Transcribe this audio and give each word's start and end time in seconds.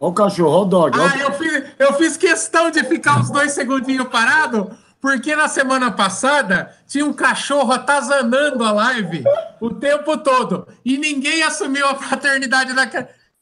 Olha 0.00 0.10
o 0.10 0.14
cachorro, 0.14 0.50
olha 0.50 0.62
o 0.62 0.64
dog. 0.64 0.98
Ah, 1.00 1.18
eu 1.18 1.32
fiz, 1.32 1.64
eu 1.78 1.92
fiz 1.94 2.16
questão 2.16 2.70
de 2.70 2.84
ficar 2.84 3.20
uns 3.20 3.30
dois 3.30 3.52
segundinhos 3.52 4.08
parado, 4.08 4.70
porque 5.00 5.34
na 5.34 5.48
semana 5.48 5.90
passada 5.90 6.74
tinha 6.86 7.04
um 7.04 7.12
cachorro 7.12 7.72
atazanando 7.72 8.64
a 8.64 8.70
live 8.70 9.24
o 9.60 9.70
tempo 9.70 10.16
todo. 10.18 10.68
E 10.84 10.96
ninguém 10.96 11.42
assumiu 11.42 11.86
a 11.86 11.94
paternidade 11.94 12.72
da. 12.74 12.84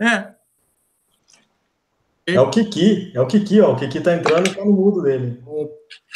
É. 0.00 0.36
É 2.29 2.40
o 2.40 2.50
Kiki, 2.50 3.12
é 3.14 3.20
o 3.20 3.27
Kiki, 3.27 3.61
ó. 3.61 3.73
O 3.73 3.77
Kiki 3.77 4.00
tá 4.00 4.14
entrando 4.14 4.48
e 4.48 4.54
tá 4.54 4.64
no 4.64 4.73
mudo 4.73 5.02
dele. 5.02 5.41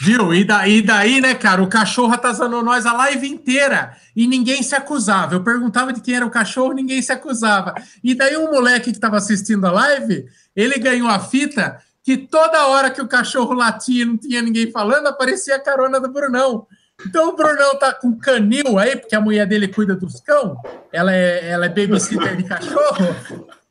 Viu? 0.00 0.32
E 0.32 0.44
daí, 0.44 0.80
daí, 0.80 1.20
né, 1.20 1.34
cara? 1.34 1.62
O 1.62 1.68
cachorro 1.68 2.14
atazanou 2.14 2.62
nós 2.62 2.86
a 2.86 2.92
live 2.92 3.28
inteira 3.28 3.96
e 4.16 4.26
ninguém 4.26 4.62
se 4.62 4.74
acusava. 4.74 5.34
Eu 5.34 5.44
perguntava 5.44 5.92
de 5.92 6.00
quem 6.00 6.16
era 6.16 6.26
o 6.26 6.30
cachorro, 6.30 6.72
ninguém 6.72 7.02
se 7.02 7.12
acusava. 7.12 7.74
E 8.02 8.14
daí 8.14 8.36
um 8.36 8.50
moleque 8.50 8.90
que 8.90 8.96
estava 8.96 9.18
assistindo 9.18 9.66
a 9.66 9.72
live, 9.72 10.26
ele 10.56 10.78
ganhou 10.78 11.08
a 11.08 11.18
fita 11.18 11.78
que 12.02 12.16
toda 12.16 12.66
hora 12.66 12.90
que 12.90 13.02
o 13.02 13.08
cachorro 13.08 13.52
latia 13.52 14.02
e 14.02 14.06
não 14.06 14.16
tinha 14.16 14.40
ninguém 14.40 14.70
falando, 14.70 15.06
aparecia 15.06 15.56
a 15.56 15.60
carona 15.60 16.00
do 16.00 16.10
Brunão. 16.10 16.66
Então 17.06 17.28
o 17.28 17.36
Brunão 17.36 17.78
tá 17.78 17.92
com 17.92 18.18
canil 18.18 18.78
aí, 18.78 18.96
porque 18.96 19.14
a 19.14 19.20
mulher 19.20 19.46
dele 19.46 19.68
cuida 19.68 19.94
dos 19.94 20.20
cão, 20.20 20.56
ela 20.92 21.14
é, 21.14 21.48
ela 21.48 21.66
é 21.66 21.68
babysitter 21.68 22.36
de 22.36 22.44
cachorro, 22.44 23.16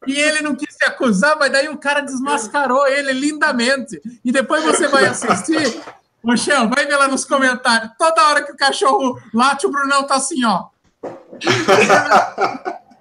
e 0.08 0.18
ele 0.18 0.42
não 0.42 0.56
quis 0.56 0.74
se 0.74 0.86
acusar, 0.86 1.38
mas 1.38 1.52
daí 1.52 1.70
o 1.70 1.78
cara 1.78 2.02
desmascarou 2.02 2.88
ele 2.88 3.14
lindamente. 3.14 4.02
E 4.24 4.32
depois 4.32 4.64
você 4.64 4.88
vai 4.88 5.06
assistir, 5.06 5.82
Michel, 6.24 6.70
vai 6.70 6.86
ver 6.86 6.98
lá 6.98 7.08
nos 7.08 7.26
comentários. 7.26 7.92
Toda 7.98 8.28
hora 8.28 8.44
que 8.44 8.52
o 8.52 8.58
cachorro 8.58 9.20
late, 9.34 9.66
o 9.66 9.72
Brunão 9.72 10.06
tá 10.06 10.16
assim, 10.16 10.44
ó. 10.46 10.66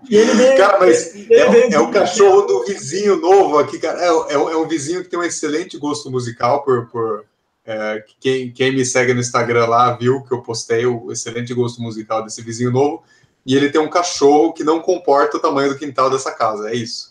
Veio, 0.09 0.57
cara, 0.57 0.79
mas 0.79 1.15
é, 1.31 1.75
é, 1.75 1.81
o 1.81 1.91
cachorro 1.91 2.43
do 2.43 2.65
vizinho 2.65 3.17
novo 3.17 3.59
aqui, 3.59 3.79
cara. 3.79 4.01
É, 4.01 4.07
é, 4.07 4.35
é, 4.35 4.57
um 4.57 4.67
vizinho 4.67 5.03
que 5.03 5.11
tem 5.11 5.19
um 5.19 5.25
excelente 5.25 5.77
gosto 5.77 6.11
musical. 6.11 6.63
Por, 6.63 6.89
por 6.89 7.25
é, 7.67 8.05
quem, 8.19 8.51
quem 8.51 8.75
me 8.75 8.85
segue 8.85 9.13
no 9.13 9.21
Instagram 9.21 9.67
lá 9.67 9.93
viu 9.97 10.23
que 10.23 10.33
eu 10.33 10.41
postei 10.41 10.87
o 10.87 11.13
excelente 11.13 11.53
gosto 11.53 11.83
musical 11.83 12.25
desse 12.25 12.41
vizinho 12.41 12.71
novo. 12.71 13.03
E 13.45 13.55
ele 13.55 13.71
tem 13.71 13.81
um 13.81 13.91
cachorro 13.91 14.53
que 14.53 14.65
não 14.65 14.81
comporta 14.81 15.37
o 15.37 15.41
tamanho 15.41 15.71
do 15.71 15.79
quintal 15.79 16.09
dessa 16.11 16.33
casa. 16.33 16.71
É 16.71 16.75
isso. 16.75 17.08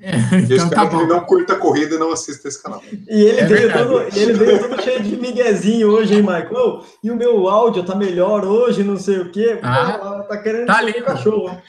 É, 0.00 0.16
então 0.38 0.56
espero 0.56 0.70
tá 0.70 0.88
que 0.88 0.96
ele 0.96 1.06
não 1.06 1.20
curta 1.20 1.54
a 1.54 1.56
corrida 1.56 1.94
e 1.94 1.98
não 1.98 2.12
assista 2.12 2.48
esse 2.48 2.62
canal. 2.62 2.82
E 3.08 3.22
ele, 3.24 3.40
é 3.40 3.44
veio, 3.44 3.72
todo, 3.72 4.02
ele 4.14 4.32
veio 4.34 4.58
todo 4.58 4.82
cheio 4.82 5.02
de 5.02 5.16
miguezinho 5.16 5.88
hoje, 5.88 6.14
hein, 6.14 6.20
Michael? 6.22 6.84
e 7.02 7.10
o 7.10 7.16
meu 7.16 7.48
áudio 7.48 7.82
tá 7.82 7.94
melhor 7.94 8.44
hoje, 8.44 8.84
não 8.84 8.96
sei 8.96 9.18
o 9.18 9.30
quê. 9.30 9.58
Ah, 9.62 10.24
tá 10.28 10.36
querendo 10.38 10.66
tá 10.66 10.78
ali, 10.78 10.94
cachorro. 11.02 11.60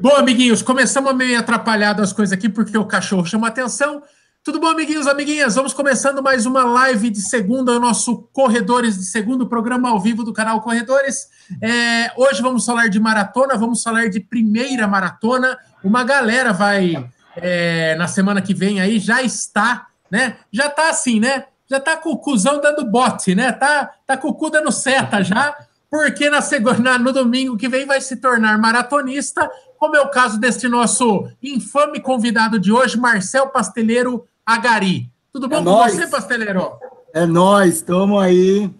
Bom, 0.00 0.14
amiguinhos, 0.14 0.62
começamos 0.62 1.14
meio 1.14 1.38
atrapalhado 1.38 2.02
as 2.02 2.12
coisas 2.12 2.32
aqui, 2.32 2.48
porque 2.48 2.76
o 2.76 2.84
cachorro 2.84 3.26
chama 3.26 3.48
atenção. 3.48 4.02
Tudo 4.44 4.60
bom, 4.60 4.68
amiguinhos, 4.68 5.06
amiguinhas? 5.06 5.56
Vamos 5.56 5.74
começando 5.74 6.22
mais 6.22 6.46
uma 6.46 6.64
live 6.64 7.10
de 7.10 7.20
segunda, 7.20 7.72
o 7.72 7.80
nosso 7.80 8.28
Corredores 8.32 8.96
de 8.96 9.04
Segundo, 9.04 9.46
programa 9.46 9.90
ao 9.90 10.00
vivo 10.00 10.24
do 10.24 10.32
canal 10.32 10.62
Corredores. 10.62 11.26
É, 11.60 12.12
hoje 12.16 12.40
vamos 12.40 12.64
falar 12.64 12.88
de 12.88 12.98
maratona, 12.98 13.58
vamos 13.58 13.82
falar 13.82 14.08
de 14.08 14.20
primeira 14.20 14.86
maratona. 14.86 15.58
Uma 15.84 16.02
galera 16.02 16.52
vai, 16.52 17.10
é, 17.42 17.94
na 17.96 18.08
semana 18.08 18.42
que 18.42 18.54
vem 18.54 18.80
aí, 18.80 18.98
já 18.98 19.22
está, 19.22 19.86
né? 20.10 20.36
Já 20.52 20.66
está 20.66 20.90
assim, 20.90 21.20
né? 21.20 21.44
Já 21.68 21.78
está 21.78 21.96
com 21.96 22.10
o 22.10 22.18
cuzão 22.18 22.60
dando 22.60 22.84
bote, 22.84 23.34
né? 23.34 23.52
Tá, 23.52 23.90
tá 24.06 24.16
com 24.16 24.28
o 24.28 24.34
cu 24.34 24.50
dando 24.50 24.72
seta 24.72 25.22
já, 25.22 25.54
porque 25.90 26.30
na 26.30 26.40
segunda, 26.40 26.98
no 26.98 27.12
domingo 27.12 27.56
que 27.56 27.68
vem 27.68 27.86
vai 27.86 28.00
se 28.00 28.16
tornar 28.16 28.58
maratonista 28.58 29.48
como 29.78 29.96
é 29.96 30.00
o 30.00 30.10
caso 30.10 30.40
deste 30.40 30.68
nosso 30.68 31.28
infame 31.42 32.00
convidado 32.00 32.58
de 32.58 32.72
hoje, 32.72 32.98
Marcel 32.98 33.48
Pasteleiro 33.48 34.26
Agari. 34.44 35.10
Tudo 35.32 35.48
bom 35.48 35.56
é 35.56 35.58
com 35.58 35.64
nós. 35.64 35.94
você, 35.94 36.06
Pasteleiro? 36.08 36.72
É 37.14 37.24
nós, 37.24 37.76
estamos 37.76 38.20
aí. 38.20 38.70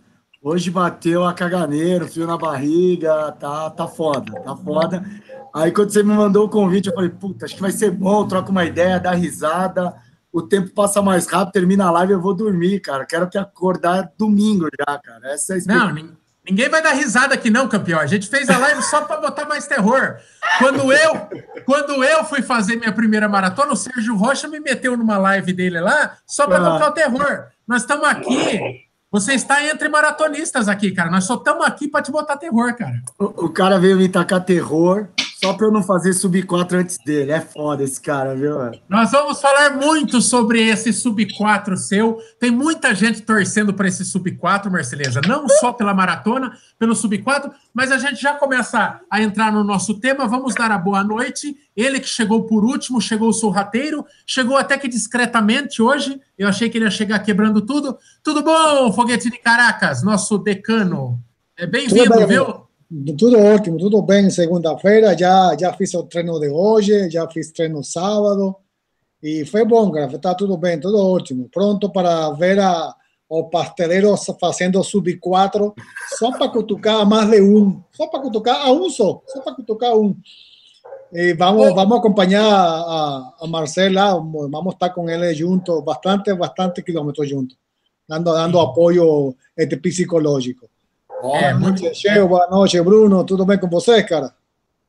Hoje 0.43 0.71
bateu 0.71 1.25
a 1.25 1.33
caganeira, 1.33 2.07
fio 2.07 2.27
na 2.27 2.37
barriga, 2.37 3.33
tá, 3.33 3.71
tá 3.71 3.87
foda, 3.87 4.41
tá 4.41 4.57
foda. 4.57 5.05
Aí 5.59 5.73
quando 5.73 5.91
você 5.91 6.03
me 6.03 6.15
mandou 6.15 6.47
o 6.47 6.49
convite, 6.49 6.89
eu 6.89 6.95
falei, 6.95 7.11
puta, 7.11 7.45
acho 7.45 7.57
que 7.57 7.61
vai 7.61 7.73
ser 7.73 7.91
bom, 7.91 8.27
troca 8.29 8.51
uma 8.51 8.65
ideia, 8.65 9.01
dá 9.01 9.11
risada, 9.13 9.93
o 10.33 10.41
tempo 10.41 10.71
passa 10.71 11.03
mais 11.03 11.27
rápido, 11.27 11.53
termina 11.53 11.87
a 11.87 11.91
live, 11.91 12.13
eu 12.13 12.21
vou 12.21 12.33
dormir, 12.33 12.81
cara. 12.81 13.05
Quero 13.05 13.29
que 13.29 13.37
acordar 13.37 14.13
domingo 14.17 14.69
já, 14.79 14.99
cara. 14.99 15.33
Essa 15.33 15.55
é 15.55 15.59
a 15.59 15.67
Não, 15.67 16.19
Ninguém 16.49 16.69
vai 16.71 16.81
dar 16.81 16.93
risada 16.93 17.35
aqui, 17.35 17.51
não, 17.51 17.69
campeão. 17.69 17.99
A 17.99 18.07
gente 18.07 18.27
fez 18.27 18.49
a 18.49 18.57
live 18.57 18.83
só 18.83 19.03
para 19.03 19.21
botar 19.21 19.47
mais 19.47 19.67
terror. 19.67 20.17
Quando 20.59 20.91
eu, 20.91 21.29
quando 21.67 22.03
eu 22.03 22.25
fui 22.25 22.41
fazer 22.41 22.77
minha 22.77 22.93
primeira 22.93 23.29
maratona, 23.29 23.73
o 23.73 23.77
Sérgio 23.77 24.17
Rocha 24.17 24.49
me 24.49 24.59
meteu 24.59 24.97
numa 24.97 25.19
live 25.19 25.53
dele 25.53 25.79
lá 25.79 26.17
só 26.27 26.47
para 26.47 26.57
ah. 26.57 26.71
botar 26.71 26.89
o 26.89 26.93
terror. 26.93 27.47
Nós 27.67 27.83
estamos 27.83 28.09
aqui. 28.09 28.87
Você 29.11 29.35
está 29.35 29.63
entre 29.65 29.89
maratonistas 29.89 30.69
aqui, 30.69 30.91
cara. 30.91 31.11
Nós 31.11 31.25
só 31.25 31.35
estamos 31.35 31.67
aqui 31.67 31.89
para 31.89 32.03
te 32.03 32.11
botar 32.11 32.37
terror, 32.37 32.75
cara. 32.75 33.03
O, 33.19 33.47
o 33.47 33.49
cara 33.51 33.79
veio 33.79 33.97
me 33.97 34.09
tacar 34.09 34.43
terror. 34.43 35.09
Só 35.41 35.53
para 35.53 35.69
eu 35.69 35.71
não 35.71 35.85
fazer 35.85 36.15
sub 36.15 36.43
4 36.43 36.79
antes 36.79 36.99
dele. 36.99 37.31
É 37.31 37.41
foda 37.41 37.85
esse 37.85 38.01
cara, 38.01 38.35
viu? 38.35 38.57
Nós 38.89 39.13
vamos 39.13 39.41
falar 39.41 39.77
muito 39.77 40.21
sobre 40.21 40.61
esse 40.69 40.93
sub 40.93 41.33
4 41.37 41.77
seu. 41.77 42.19
Tem 42.41 42.51
muita 42.51 42.93
gente 42.93 43.23
torcendo 43.23 43.73
para 43.73 43.87
esse 43.87 44.05
sub 44.05 44.29
4, 44.33 44.69
Marceleza. 44.69 45.21
Não 45.29 45.49
só 45.49 45.73
pela 45.73 45.95
maratona, 45.95 46.59
pelo 46.77 46.93
sub 46.93 47.17
4, 47.19 47.53
mas 47.73 47.93
a 47.93 47.99
gente 47.99 48.21
já 48.21 48.35
começa 48.35 49.01
a 49.09 49.23
entrar 49.23 49.53
no 49.53 49.63
nosso 49.63 50.01
tema. 50.01 50.27
Vamos 50.27 50.57
dar 50.57 50.73
a 50.73 50.79
boa 50.79 51.05
noite. 51.05 51.57
Ele 51.77 52.01
que 52.01 52.09
chegou 52.09 52.43
por 52.43 52.65
último, 52.65 53.01
chegou 53.01 53.33
sorrateiro, 53.33 54.05
chegou 54.27 54.57
até 54.57 54.77
que 54.77 54.89
discretamente 54.89 55.81
hoje. 55.81 56.21
Eu 56.37 56.49
achei 56.49 56.69
que 56.69 56.79
ele 56.79 56.87
ia 56.87 56.91
chegar 56.91 57.21
quebrando 57.21 57.63
tudo. 57.63 57.97
Tudo 58.25 58.43
bom, 58.43 58.93
Foguete 58.93 59.31
de 59.31 59.39
Caracas, 59.39 60.03
nosso 60.03 60.37
decano? 60.37 61.23
É 61.57 61.65
bem-vindo, 61.65 62.27
viu? 62.27 62.68
Tudo 62.89 63.39
ótimo, 63.39 63.77
tudo 63.77 64.01
bem. 64.01 64.31
Segunda-feira 64.31 65.17
já 65.17 65.55
já 65.61 65.75
fiz 65.75 65.93
o 65.93 66.05
treino 66.05 66.41
de 66.41 66.49
hoje, 66.49 67.11
já 67.11 67.29
fiz 67.29 67.53
treino 67.53 67.85
sábado 67.85 68.57
e 69.23 69.45
foi 69.45 69.63
bom, 69.67 69.91
cara. 69.91 70.11
Está 70.17 70.35
tudo 70.35 70.57
bem, 70.57 70.81
tudo 70.81 70.97
ótimo. 70.99 71.51
Pronto 71.53 71.91
para 71.91 72.31
ver 72.31 72.59
a, 72.59 72.95
o 73.29 73.45
pasteleiro 73.45 74.17
fazendo 74.41 74.83
sub 74.83 75.15
4 75.19 75.75
só 76.19 76.33
para 76.33 76.49
cutucar 76.49 77.03
a 77.03 77.05
mais 77.05 77.29
de 77.31 77.43
um, 77.43 77.83
só 77.93 78.07
para 78.07 78.21
cutucar 78.21 78.57
a 78.67 78.73
um 78.73 78.89
só, 78.89 79.23
só 79.27 79.43
para 79.43 79.55
cutucar 79.55 79.95
um. 79.95 80.17
E 81.13 81.35
vamos, 81.35 81.75
vamos 81.75 81.99
acompanhar 81.99 82.43
a, 82.43 83.35
a 83.39 83.47
Marcela, 83.47 84.15
vamos 84.15 84.73
estar 84.73 84.91
com 84.91 85.11
ele 85.11 85.35
junto, 85.35 85.83
bastante, 85.83 86.33
bastante 86.33 86.83
quilômetros 86.83 87.29
juntos, 87.29 87.57
dando, 88.09 88.33
dando 88.33 88.59
apoio 88.59 89.37
este, 89.55 89.77
psicológico. 89.77 90.71
É, 91.23 91.55
muito... 91.55 91.83
Cheio, 91.95 92.29
boa 92.29 92.47
noite, 92.49 92.81
Bruno. 92.81 93.25
Tudo 93.25 93.45
bem 93.45 93.59
com 93.59 93.69
você, 93.69 94.03
cara? 94.03 94.33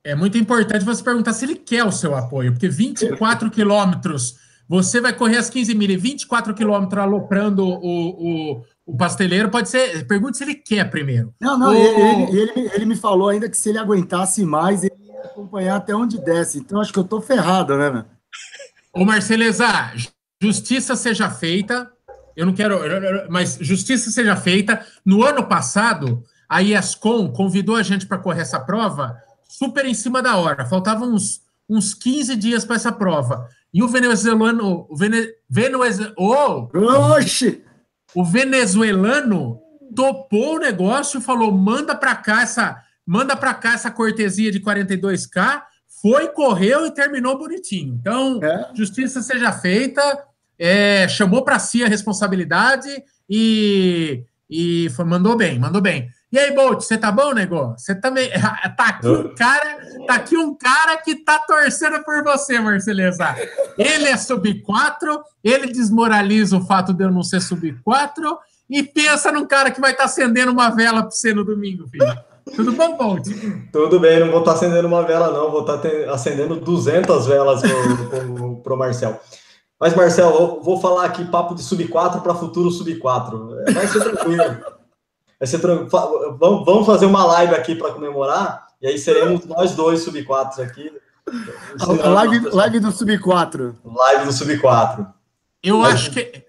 É 0.03 0.15
muito 0.15 0.37
importante 0.37 0.85
você 0.85 1.03
perguntar 1.03 1.33
se 1.33 1.45
ele 1.45 1.55
quer 1.55 1.83
o 1.83 1.91
seu 1.91 2.15
apoio, 2.15 2.53
porque 2.53 2.69
24 2.69 3.51
quilômetros, 3.51 4.37
você 4.67 5.01
vai 5.01 5.11
correr 5.11 5.37
as 5.37 5.49
15 5.49 5.75
milhas, 5.75 6.01
24 6.01 6.53
quilômetros 6.53 7.03
aloprando 7.03 7.65
o, 7.65 8.53
o, 8.55 8.63
o, 8.85 8.97
pasteleiro, 8.97 9.49
pode 9.49 9.67
ser. 9.67 10.07
Pergunte 10.07 10.37
se 10.37 10.43
ele 10.43 10.55
quer 10.55 10.89
primeiro. 10.89 11.33
Não, 11.39 11.57
não, 11.57 11.71
o... 11.71 11.75
ele, 11.75 12.39
ele, 12.39 12.71
ele, 12.73 12.85
me 12.85 12.95
falou 12.95 13.29
ainda 13.29 13.49
que 13.49 13.57
se 13.57 13.69
ele 13.69 13.77
aguentasse 13.77 14.45
mais, 14.45 14.83
ele 14.83 14.95
ia 15.05 15.21
acompanhar 15.25 15.75
até 15.75 15.93
onde 15.93 16.17
desce. 16.17 16.59
Então 16.59 16.79
acho 16.79 16.93
que 16.93 16.99
eu 16.99 17.03
tô 17.03 17.19
ferrado, 17.19 17.77
né, 17.77 17.89
meu? 17.89 18.05
Ô, 18.93 19.03
Marceleza, 19.03 19.67
justiça 20.41 20.95
seja 20.95 21.29
feita 21.29 21.91
eu 22.39 22.45
não 22.45 22.53
quero, 22.53 22.79
mas 23.29 23.57
justiça 23.59 24.09
seja 24.09 24.33
feita. 24.33 24.85
No 25.05 25.25
ano 25.25 25.45
passado, 25.45 26.23
a 26.47 26.63
ESCOM 26.63 27.33
convidou 27.33 27.75
a 27.75 27.83
gente 27.83 28.07
para 28.07 28.17
correr 28.17 28.43
essa 28.43 28.61
prova 28.61 29.21
super 29.45 29.83
em 29.83 29.93
cima 29.93 30.21
da 30.21 30.37
hora. 30.37 30.65
Faltavam 30.65 31.13
uns, 31.13 31.41
uns 31.67 31.93
15 31.93 32.37
dias 32.37 32.63
para 32.63 32.77
essa 32.77 32.93
prova. 32.93 33.49
E 33.73 33.83
o 33.83 33.89
venezuelano, 33.89 34.87
o 34.89 34.95
vene, 34.95 35.27
venezuel, 35.49 36.13
oh, 36.17 36.69
Oxi! 37.17 37.61
o 38.15 38.23
venezuelano 38.23 39.59
topou 39.93 40.55
o 40.55 40.59
negócio, 40.59 41.19
falou: 41.19 41.51
"Manda 41.51 41.93
para 41.93 42.15
cá 42.15 42.43
essa, 42.43 42.81
manda 43.05 43.35
para 43.35 43.53
cá 43.53 43.73
essa 43.73 43.91
cortesia 43.91 44.49
de 44.49 44.61
42k". 44.61 45.61
Foi, 46.01 46.29
correu 46.29 46.85
e 46.85 46.91
terminou 46.91 47.37
bonitinho. 47.37 47.97
Então, 47.99 48.39
é. 48.41 48.71
justiça 48.73 49.21
seja 49.21 49.51
feita 49.51 50.28
é, 50.59 51.07
chamou 51.07 51.43
para 51.43 51.57
si 51.57 51.83
a 51.83 51.87
responsabilidade 51.87 52.89
e, 53.29 54.23
e 54.49 54.89
foi, 54.89 55.05
mandou 55.05 55.37
bem, 55.37 55.57
mandou 55.57 55.81
bem. 55.81 56.09
E 56.31 56.37
aí, 56.37 56.53
Bolt, 56.53 56.81
você 56.81 56.95
tá 56.95 57.11
bom, 57.11 57.33
nego? 57.33 57.73
Você 57.75 57.95
também 57.95 58.29
tá 58.77 58.85
aqui 58.85 59.07
um 59.07 59.33
cara, 59.33 59.79
tá 60.05 60.13
aqui 60.13 60.37
um 60.37 60.55
cara 60.55 60.97
que 60.97 61.15
tá 61.15 61.39
torcendo 61.39 62.03
por 62.03 62.23
você, 62.23 62.59
Marceleza. 62.59 63.35
Ele 63.77 64.05
é 64.05 64.17
sub 64.17 64.61
4, 64.61 65.23
ele 65.43 65.67
desmoraliza 65.67 66.57
o 66.57 66.65
fato 66.65 66.93
de 66.93 67.03
eu 67.03 67.11
não 67.11 67.23
ser 67.23 67.41
sub 67.41 67.73
4 67.83 68.37
e 68.69 68.83
pensa 68.83 69.31
num 69.31 69.47
cara 69.47 69.71
que 69.71 69.81
vai 69.81 69.91
estar 69.91 70.03
tá 70.03 70.09
acendendo 70.09 70.51
uma 70.51 70.69
vela 70.69 71.01
para 71.01 71.09
você 71.09 71.33
no 71.33 71.43
domingo, 71.43 71.87
filho. 71.87 72.05
Tudo 72.55 72.73
bom, 72.73 72.95
Bolt? 72.95 73.27
Tudo 73.71 73.99
bem, 73.99 74.19
não 74.19 74.29
vou 74.29 74.39
estar 74.39 74.51
tá 74.51 74.57
acendendo 74.57 74.87
uma 74.87 75.03
vela, 75.03 75.31
não. 75.31 75.51
Vou 75.51 75.61
estar 75.61 75.77
tá 75.77 75.89
acendendo 76.11 76.55
200 76.57 77.25
velas 77.25 77.61
pro, 77.61 78.09
pro, 78.09 78.55
pro 78.57 78.77
Marcel. 78.77 79.19
Mas, 79.79 79.95
Marcelo, 79.95 80.35
eu 80.35 80.61
vou 80.61 80.81
falar 80.81 81.05
aqui 81.05 81.23
papo 81.25 81.55
de 81.55 81.63
sub-4 81.63 82.21
para 82.21 82.35
futuro 82.35 82.69
sub-4. 82.69 83.59
É, 83.67 83.71
vai 83.71 83.87
ser 83.87 84.01
tranquilo. 84.01 84.57
Vai 85.39 85.47
ser 85.47 85.59
tranquilo. 85.59 86.37
Vamos 86.37 86.85
fazer 86.85 87.05
uma 87.05 87.23
live 87.25 87.55
aqui 87.55 87.75
para 87.75 87.93
comemorar, 87.93 88.67
e 88.81 88.87
aí 88.87 88.97
seremos 88.97 89.45
nós 89.45 89.73
dois 89.73 90.01
sub-4 90.01 90.59
aqui. 90.59 90.91
Live, 92.03 92.49
live 92.49 92.79
do 92.79 92.91
sub-4. 92.91 93.75
Live 93.85 94.25
do 94.25 94.33
sub-4. 94.33 95.07
Eu 95.63 95.83
acho 95.83 96.11
que. 96.11 96.43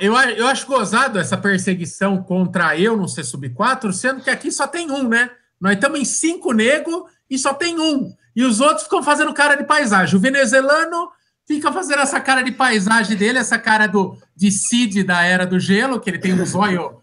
Eu, 0.00 0.14
eu 0.14 0.46
acho 0.46 0.66
gozado 0.66 1.18
essa 1.18 1.36
perseguição 1.36 2.22
contra 2.22 2.78
eu 2.78 2.96
não 2.96 3.08
ser 3.08 3.24
sub-4, 3.24 3.92
sendo 3.92 4.22
que 4.22 4.30
aqui 4.30 4.50
só 4.50 4.66
tem 4.66 4.90
um, 4.90 5.08
né? 5.08 5.30
Nós 5.60 5.74
estamos 5.74 5.98
em 5.98 6.04
cinco 6.04 6.52
negros 6.52 7.04
e 7.28 7.36
só 7.38 7.52
tem 7.52 7.78
um. 7.80 8.14
E 8.34 8.44
os 8.44 8.60
outros 8.60 8.84
ficam 8.84 9.02
fazendo 9.02 9.34
cara 9.34 9.56
de 9.56 9.64
paisagem. 9.64 10.16
O 10.16 10.20
venezuelano 10.20 11.10
fica 11.46 11.72
fazendo 11.72 12.00
essa 12.00 12.20
cara 12.20 12.42
de 12.42 12.52
paisagem 12.52 13.16
dele, 13.16 13.38
essa 13.38 13.58
cara 13.58 13.86
do 13.86 14.16
de 14.36 14.50
Cid 14.50 15.04
da 15.04 15.22
Era 15.22 15.46
do 15.46 15.60
Gelo, 15.60 16.00
que 16.00 16.10
ele 16.10 16.18
tem 16.18 16.32
um 16.32 16.44
zóio, 16.44 16.98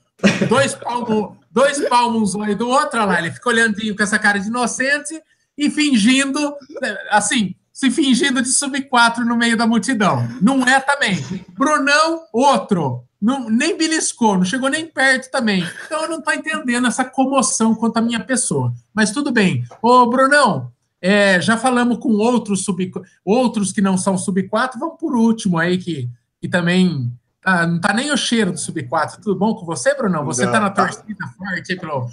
dois 0.50 0.74
palmos, 0.74 1.38
dois 1.52 1.88
palmos 1.88 2.22
um 2.22 2.26
zóio 2.26 2.56
do 2.56 2.68
outro, 2.68 3.00
olha 3.00 3.06
lá, 3.06 3.20
ele 3.20 3.32
fica 3.32 3.50
olhando 3.50 3.78
com 3.96 4.04
essa 4.04 4.20
cara 4.20 4.40
de 4.40 4.48
inocente 4.48 5.22
e 5.58 5.70
fingindo, 5.70 6.56
assim, 7.10 7.56
se 7.72 7.90
fingindo 7.90 8.42
de 8.42 8.50
sub-4 8.50 9.20
no 9.20 9.36
meio 9.36 9.56
da 9.56 9.66
multidão. 9.66 10.28
Não 10.42 10.64
é 10.64 10.80
também. 10.80 11.24
Brunão, 11.58 12.22
outro. 12.34 13.04
Não, 13.22 13.50
nem 13.50 13.78
beliscou, 13.78 14.36
não 14.36 14.46
chegou 14.46 14.70
nem 14.70 14.88
perto 14.88 15.30
também. 15.30 15.64
Então 15.86 16.04
eu 16.04 16.10
não 16.10 16.20
estou 16.20 16.34
entendendo 16.34 16.88
essa 16.88 17.06
comoção 17.06 17.76
quanto 17.76 17.98
à 17.98 18.02
minha 18.02 18.20
pessoa. 18.20 18.74
Mas 18.94 19.12
tudo 19.12 19.32
bem. 19.32 19.64
Ô, 19.82 20.08
Brunão, 20.08 20.72
é, 21.02 21.42
já 21.42 21.58
falamos 21.58 21.98
com 21.98 22.10
outros 22.14 22.64
sub, 22.64 22.92
outros 23.26 23.72
que 23.72 23.82
não 23.82 23.98
são 23.98 24.18
sub 24.18 24.42
4, 24.48 24.80
vamos 24.80 24.98
por 25.00 25.16
último 25.16 25.58
aí, 25.58 25.78
que, 25.78 26.08
que 26.40 26.48
também 26.48 27.12
tá, 27.42 27.66
não 27.66 27.82
tá 27.82 27.92
nem 27.92 28.12
o 28.12 28.18
cheiro 28.18 28.52
do 28.52 28.60
sub 28.60 28.82
4. 28.84 29.20
Tudo 29.22 29.36
bom 29.36 29.56
com 29.56 29.66
você, 29.66 29.96
Bruno? 29.96 30.24
Você 30.26 30.46
não, 30.46 30.52
tá 30.52 30.60
na 30.60 30.70
tá. 30.70 30.86
torcida 30.86 31.28
forte 31.36 31.76
pelo. 31.76 32.08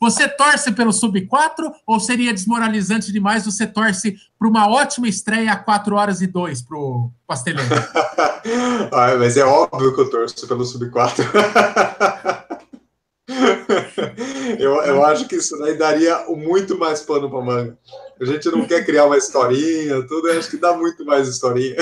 Você 0.00 0.28
torce 0.28 0.72
pelo 0.72 0.92
sub 0.92 1.20
4 1.26 1.72
ou 1.84 1.98
seria 1.98 2.32
desmoralizante 2.32 3.12
demais 3.12 3.44
você 3.44 3.66
torce 3.66 4.16
para 4.38 4.48
uma 4.48 4.68
ótima 4.68 5.08
estreia 5.08 5.52
a 5.52 5.56
4 5.56 5.96
horas 5.96 6.22
e 6.22 6.26
2 6.28 6.62
pro 6.62 7.10
Pasteleiro? 7.26 7.68
ah, 8.92 9.16
mas 9.18 9.36
é 9.36 9.44
óbvio 9.44 9.94
que 9.94 10.00
eu 10.00 10.10
torço 10.10 10.46
pelo 10.46 10.64
sub 10.64 10.88
4. 10.90 11.24
eu, 14.58 14.74
eu 14.82 15.04
acho 15.04 15.28
que 15.28 15.36
isso 15.36 15.58
daí 15.58 15.76
daria 15.76 16.24
muito 16.28 16.78
mais 16.78 17.00
pano 17.02 17.30
para 17.30 17.40
manga. 17.40 17.78
A 18.20 18.24
gente 18.24 18.50
não 18.50 18.66
quer 18.66 18.84
criar 18.84 19.06
uma 19.06 19.16
historinha, 19.16 20.06
tudo, 20.06 20.28
eu 20.28 20.38
acho 20.38 20.50
que 20.50 20.56
dá 20.56 20.76
muito 20.76 21.04
mais 21.04 21.28
historinha. 21.28 21.76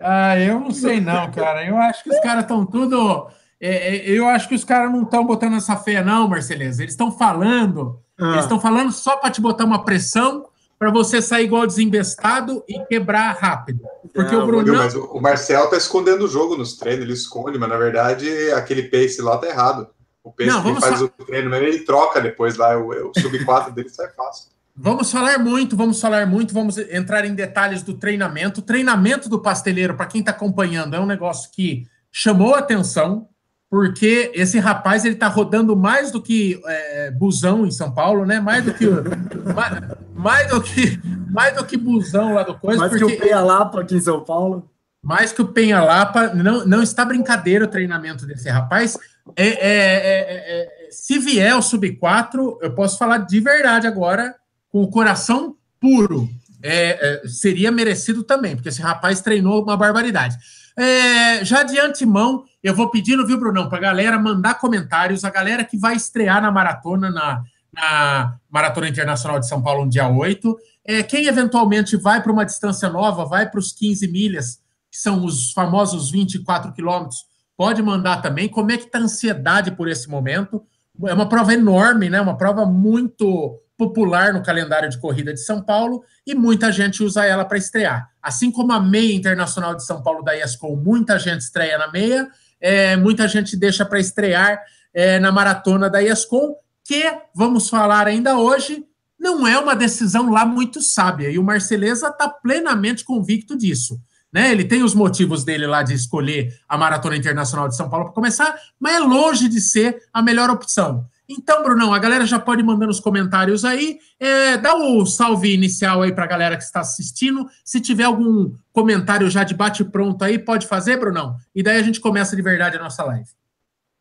Ah, 0.00 0.38
eu 0.38 0.60
não 0.60 0.70
sei 0.70 1.00
não, 1.00 1.30
cara. 1.30 1.66
Eu 1.66 1.76
acho 1.76 2.04
que 2.04 2.10
os 2.10 2.20
caras 2.20 2.42
estão 2.42 2.64
tudo. 2.64 3.26
É, 3.60 3.96
é, 3.96 4.10
eu 4.10 4.28
acho 4.28 4.48
que 4.48 4.54
os 4.54 4.64
caras 4.64 4.92
não 4.92 5.02
estão 5.02 5.26
botando 5.26 5.56
essa 5.56 5.76
fé, 5.76 6.02
não, 6.04 6.28
Marceleza. 6.28 6.82
Eles 6.82 6.92
estão 6.92 7.10
falando, 7.10 8.00
ah. 8.18 8.32
eles 8.32 8.44
estão 8.44 8.60
falando 8.60 8.92
só 8.92 9.16
para 9.16 9.30
te 9.30 9.40
botar 9.40 9.64
uma 9.64 9.84
pressão 9.84 10.46
para 10.78 10.92
você 10.92 11.20
sair 11.20 11.44
igual 11.44 11.66
desinvestado 11.66 12.62
e 12.68 12.78
quebrar 12.86 13.36
rápido. 13.36 13.80
Porque 14.14 14.34
o 14.34 14.46
Bruno. 14.46 14.72
Mas 14.76 14.94
o 14.94 15.20
Marcel 15.20 15.68
tá 15.68 15.76
escondendo 15.76 16.24
o 16.24 16.28
jogo 16.28 16.56
nos 16.56 16.76
treinos, 16.76 17.02
ele 17.02 17.12
esconde, 17.12 17.58
mas 17.58 17.68
na 17.68 17.76
verdade 17.76 18.28
aquele 18.52 18.84
pace 18.84 19.20
lá 19.20 19.36
tá 19.36 19.48
errado. 19.48 19.88
O 20.28 20.32
pace 20.32 20.50
não, 20.50 20.62
que 20.62 20.68
ele 20.68 20.80
faz 20.80 21.02
o 21.02 21.08
treino, 21.08 21.50
mas 21.50 21.62
ele 21.62 21.80
troca 21.80 22.20
depois 22.20 22.56
lá, 22.56 22.76
o, 22.78 22.88
o 22.88 23.12
sub-4 23.18 23.72
dele 23.72 23.88
sai 23.88 24.08
fácil. 24.10 24.50
Vamos 24.80 25.10
falar 25.10 25.38
muito, 25.38 25.76
vamos 25.76 26.00
falar 26.00 26.24
muito, 26.24 26.54
vamos 26.54 26.78
entrar 26.78 27.24
em 27.24 27.34
detalhes 27.34 27.82
do 27.82 27.94
treinamento. 27.94 28.60
O 28.60 28.62
treinamento 28.62 29.28
do 29.28 29.40
pasteleiro, 29.40 29.94
para 29.94 30.06
quem 30.06 30.20
está 30.20 30.30
acompanhando, 30.30 30.94
é 30.94 31.00
um 31.00 31.06
negócio 31.06 31.50
que 31.50 31.84
chamou 32.12 32.54
atenção, 32.54 33.28
porque 33.68 34.30
esse 34.34 34.58
rapaz 34.58 35.04
ele 35.04 35.14
está 35.14 35.26
rodando 35.26 35.76
mais 35.76 36.12
do 36.12 36.22
que 36.22 36.60
é, 36.64 37.10
busão 37.10 37.66
em 37.66 37.72
São 37.72 37.92
Paulo, 37.92 38.24
né? 38.24 38.38
Mais 38.38 38.64
do 38.64 38.72
que 38.72 38.86
mais, 39.52 39.82
mais, 40.14 40.48
do 40.48 40.62
que 40.62 41.00
mais 41.28 41.56
do 41.56 41.64
que 41.64 41.76
busão 41.76 42.34
lá 42.34 42.44
do 42.44 42.54
coisa. 42.56 42.78
Mais 42.78 42.92
porque, 42.92 43.04
que 43.04 43.14
o 43.14 43.18
Penha 43.18 43.40
Lapa 43.40 43.80
aqui 43.80 43.96
em 43.96 44.00
São 44.00 44.24
Paulo. 44.24 44.70
Mais 45.02 45.32
que 45.32 45.42
o 45.42 45.48
Penha 45.48 45.82
Lapa, 45.82 46.28
não, 46.34 46.64
não 46.64 46.82
está 46.82 47.04
brincadeira 47.04 47.64
o 47.64 47.68
treinamento 47.68 48.26
desse 48.26 48.48
rapaz. 48.48 48.96
É, 49.36 49.46
é, 49.46 49.50
é, 49.50 50.86
é 50.86 50.88
se 50.90 51.18
vier 51.18 51.54
o 51.56 51.62
sub 51.62 51.96
4, 51.96 52.58
eu 52.62 52.74
posso 52.74 52.98
falar 52.98 53.18
de 53.18 53.40
verdade 53.40 53.86
agora 53.86 54.34
com 54.70 54.82
o 54.82 54.90
coração 54.90 55.56
puro, 55.80 56.28
é, 56.62 57.22
é, 57.24 57.28
seria 57.28 57.70
merecido 57.70 58.22
também, 58.22 58.54
porque 58.54 58.68
esse 58.68 58.82
rapaz 58.82 59.20
treinou 59.20 59.62
uma 59.62 59.76
barbaridade. 59.76 60.36
É, 60.76 61.44
já 61.44 61.62
de 61.62 61.78
antemão, 61.78 62.44
eu 62.62 62.74
vou 62.74 62.90
pedindo, 62.90 63.26
viu, 63.26 63.38
Brunão, 63.38 63.68
para 63.68 63.78
a 63.78 63.82
galera 63.82 64.18
mandar 64.18 64.54
comentários, 64.54 65.24
a 65.24 65.30
galera 65.30 65.64
que 65.64 65.76
vai 65.76 65.96
estrear 65.96 66.40
na 66.40 66.50
maratona, 66.50 67.10
na, 67.10 67.42
na 67.72 68.36
Maratona 68.50 68.88
Internacional 68.88 69.40
de 69.40 69.48
São 69.48 69.62
Paulo, 69.62 69.84
no 69.84 69.90
dia 69.90 70.08
8. 70.08 70.56
É, 70.84 71.02
quem 71.02 71.26
eventualmente 71.26 71.96
vai 71.96 72.22
para 72.22 72.32
uma 72.32 72.44
distância 72.44 72.88
nova, 72.88 73.24
vai 73.24 73.48
para 73.48 73.60
os 73.60 73.72
15 73.72 74.08
milhas, 74.08 74.60
que 74.90 74.98
são 74.98 75.24
os 75.24 75.52
famosos 75.52 76.10
24 76.10 76.72
quilômetros, 76.72 77.26
pode 77.58 77.82
mandar 77.82 78.22
também. 78.22 78.48
Como 78.48 78.70
é 78.70 78.78
que 78.78 78.84
está 78.84 78.98
a 78.98 79.02
ansiedade 79.02 79.72
por 79.72 79.88
esse 79.88 80.08
momento? 80.08 80.64
É 81.04 81.12
uma 81.12 81.28
prova 81.28 81.52
enorme, 81.52 82.08
né? 82.08 82.20
Uma 82.20 82.38
prova 82.38 82.64
muito 82.64 83.60
popular 83.76 84.32
no 84.32 84.42
calendário 84.44 84.88
de 84.88 84.98
corrida 84.98 85.34
de 85.34 85.40
São 85.40 85.60
Paulo 85.60 86.04
e 86.24 86.36
muita 86.36 86.70
gente 86.70 87.02
usa 87.02 87.24
ela 87.24 87.44
para 87.44 87.58
estrear. 87.58 88.08
Assim 88.22 88.52
como 88.52 88.72
a 88.72 88.80
meia 88.80 89.12
internacional 89.12 89.74
de 89.74 89.84
São 89.84 90.02
Paulo 90.02 90.22
da 90.22 90.36
ESCOM, 90.36 90.76
muita 90.76 91.18
gente 91.18 91.40
estreia 91.40 91.76
na 91.78 91.90
meia, 91.90 92.28
é, 92.60 92.96
muita 92.96 93.26
gente 93.26 93.56
deixa 93.56 93.84
para 93.84 93.98
estrear 93.98 94.60
é, 94.94 95.18
na 95.18 95.32
maratona 95.32 95.90
da 95.90 96.02
ESCOM, 96.02 96.54
que, 96.84 97.04
vamos 97.34 97.68
falar 97.68 98.06
ainda 98.06 98.38
hoje, 98.38 98.84
não 99.18 99.46
é 99.46 99.58
uma 99.58 99.74
decisão 99.74 100.30
lá 100.30 100.46
muito 100.46 100.80
sábia, 100.80 101.30
e 101.30 101.38
o 101.38 101.44
Marceleza 101.44 102.08
está 102.08 102.28
plenamente 102.28 103.04
convicto 103.04 103.56
disso. 103.56 104.00
Né? 104.32 104.52
Ele 104.52 104.64
tem 104.64 104.82
os 104.82 104.94
motivos 104.94 105.44
dele 105.44 105.66
lá 105.66 105.82
de 105.82 105.94
escolher 105.94 106.54
a 106.68 106.76
Maratona 106.76 107.16
Internacional 107.16 107.68
de 107.68 107.76
São 107.76 107.88
Paulo 107.88 108.06
para 108.06 108.14
começar, 108.14 108.54
mas 108.78 108.96
é 108.96 108.98
longe 108.98 109.48
de 109.48 109.60
ser 109.60 110.02
a 110.12 110.22
melhor 110.22 110.50
opção. 110.50 111.06
Então, 111.28 111.62
Brunão, 111.62 111.92
a 111.92 111.98
galera 111.98 112.24
já 112.24 112.38
pode 112.38 112.62
mandar 112.62 112.86
nos 112.86 113.00
comentários 113.00 113.62
aí. 113.62 113.98
É, 114.18 114.56
dá 114.56 114.74
o 114.74 115.04
salve 115.04 115.52
inicial 115.52 116.00
aí 116.00 116.10
para 116.10 116.24
a 116.24 116.28
galera 116.28 116.56
que 116.56 116.62
está 116.62 116.80
assistindo. 116.80 117.46
Se 117.62 117.80
tiver 117.80 118.04
algum 118.04 118.50
comentário 118.72 119.28
já 119.28 119.44
de 119.44 119.54
bate-pronto 119.54 120.24
aí, 120.24 120.38
pode 120.38 120.66
fazer, 120.66 120.98
Brunão? 120.98 121.36
E 121.54 121.62
daí 121.62 121.76
a 121.76 121.82
gente 121.82 122.00
começa 122.00 122.34
de 122.34 122.40
verdade 122.40 122.78
a 122.78 122.82
nossa 122.82 123.04
live. 123.04 123.28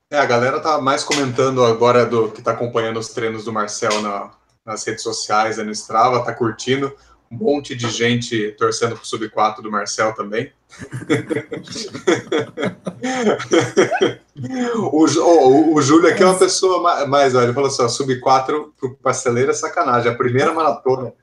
É, 0.10 0.18
a 0.18 0.26
galera 0.26 0.62
tá 0.62 0.80
mais 0.80 1.04
comentando 1.04 1.66
agora 1.66 2.06
do 2.06 2.32
que 2.32 2.40
está 2.40 2.52
acompanhando 2.52 2.98
os 2.98 3.10
treinos 3.10 3.44
do 3.44 3.52
Marcel 3.52 4.02
na, 4.02 4.32
nas 4.66 4.86
redes 4.86 5.04
sociais, 5.04 5.58
no 5.58 5.72
Strava, 5.72 6.24
tá 6.24 6.34
curtindo 6.34 6.96
um 7.32 7.38
monte 7.38 7.76
de 7.76 7.90
gente 7.90 8.52
torcendo 8.58 8.96
pro 8.96 9.06
sub-4 9.06 9.62
do 9.62 9.72
Marcel 9.72 10.14
também. 10.14 10.52
o, 14.76 15.06
oh, 15.06 15.74
o, 15.74 15.82
Júlio 15.82 16.10
aqui 16.10 16.24
é 16.24 16.26
uma 16.26 16.38
pessoa 16.38 16.82
mais, 16.82 17.08
mais 17.08 17.36
olha, 17.36 17.46
ele 17.46 17.54
falou 17.54 17.70
assim: 17.70 17.88
sub-4 17.88 18.72
pro 18.78 18.96
parceleiro 18.96 19.52
é 19.52 19.54
sacanagem, 19.54 20.12
a 20.12 20.16
primeira 20.16 20.54
maratona. 20.54 21.14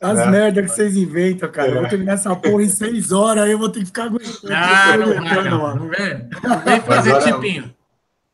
As 0.00 0.16
né? 0.16 0.26
merdas 0.26 0.64
que 0.64 0.76
vocês 0.76 0.96
inventam, 0.96 1.50
cara. 1.50 1.68
É. 1.68 1.72
Eu 1.72 1.80
vou 1.80 1.88
terminar 1.88 2.14
essa 2.14 2.34
porra 2.34 2.62
em 2.62 2.68
seis 2.68 3.12
horas, 3.12 3.44
aí 3.44 3.52
eu 3.52 3.58
vou 3.58 3.68
ter 3.68 3.80
que 3.80 3.86
ficar 3.86 4.04
aguentando. 4.04 4.54
Ah, 4.54 4.96
não, 4.96 5.44
não, 5.44 5.76
não, 5.76 5.88
vem, 5.88 6.28
vem 6.64 6.80
fazer 6.80 7.12
mas, 7.12 7.24
tipinho. 7.24 7.74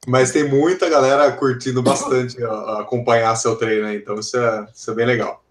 Mas 0.07 0.31
tem 0.31 0.45
muita 0.45 0.89
galera 0.89 1.33
curtindo 1.33 1.83
bastante 1.83 2.37
acompanhar 2.79 3.35
seu 3.35 3.57
treino 3.57 3.87
aí, 3.87 3.97
então 3.97 4.21
isso 4.21 4.37
é, 4.37 4.69
isso 4.73 4.91
é 4.93 4.95
bem 4.95 5.07
legal. 5.07 5.43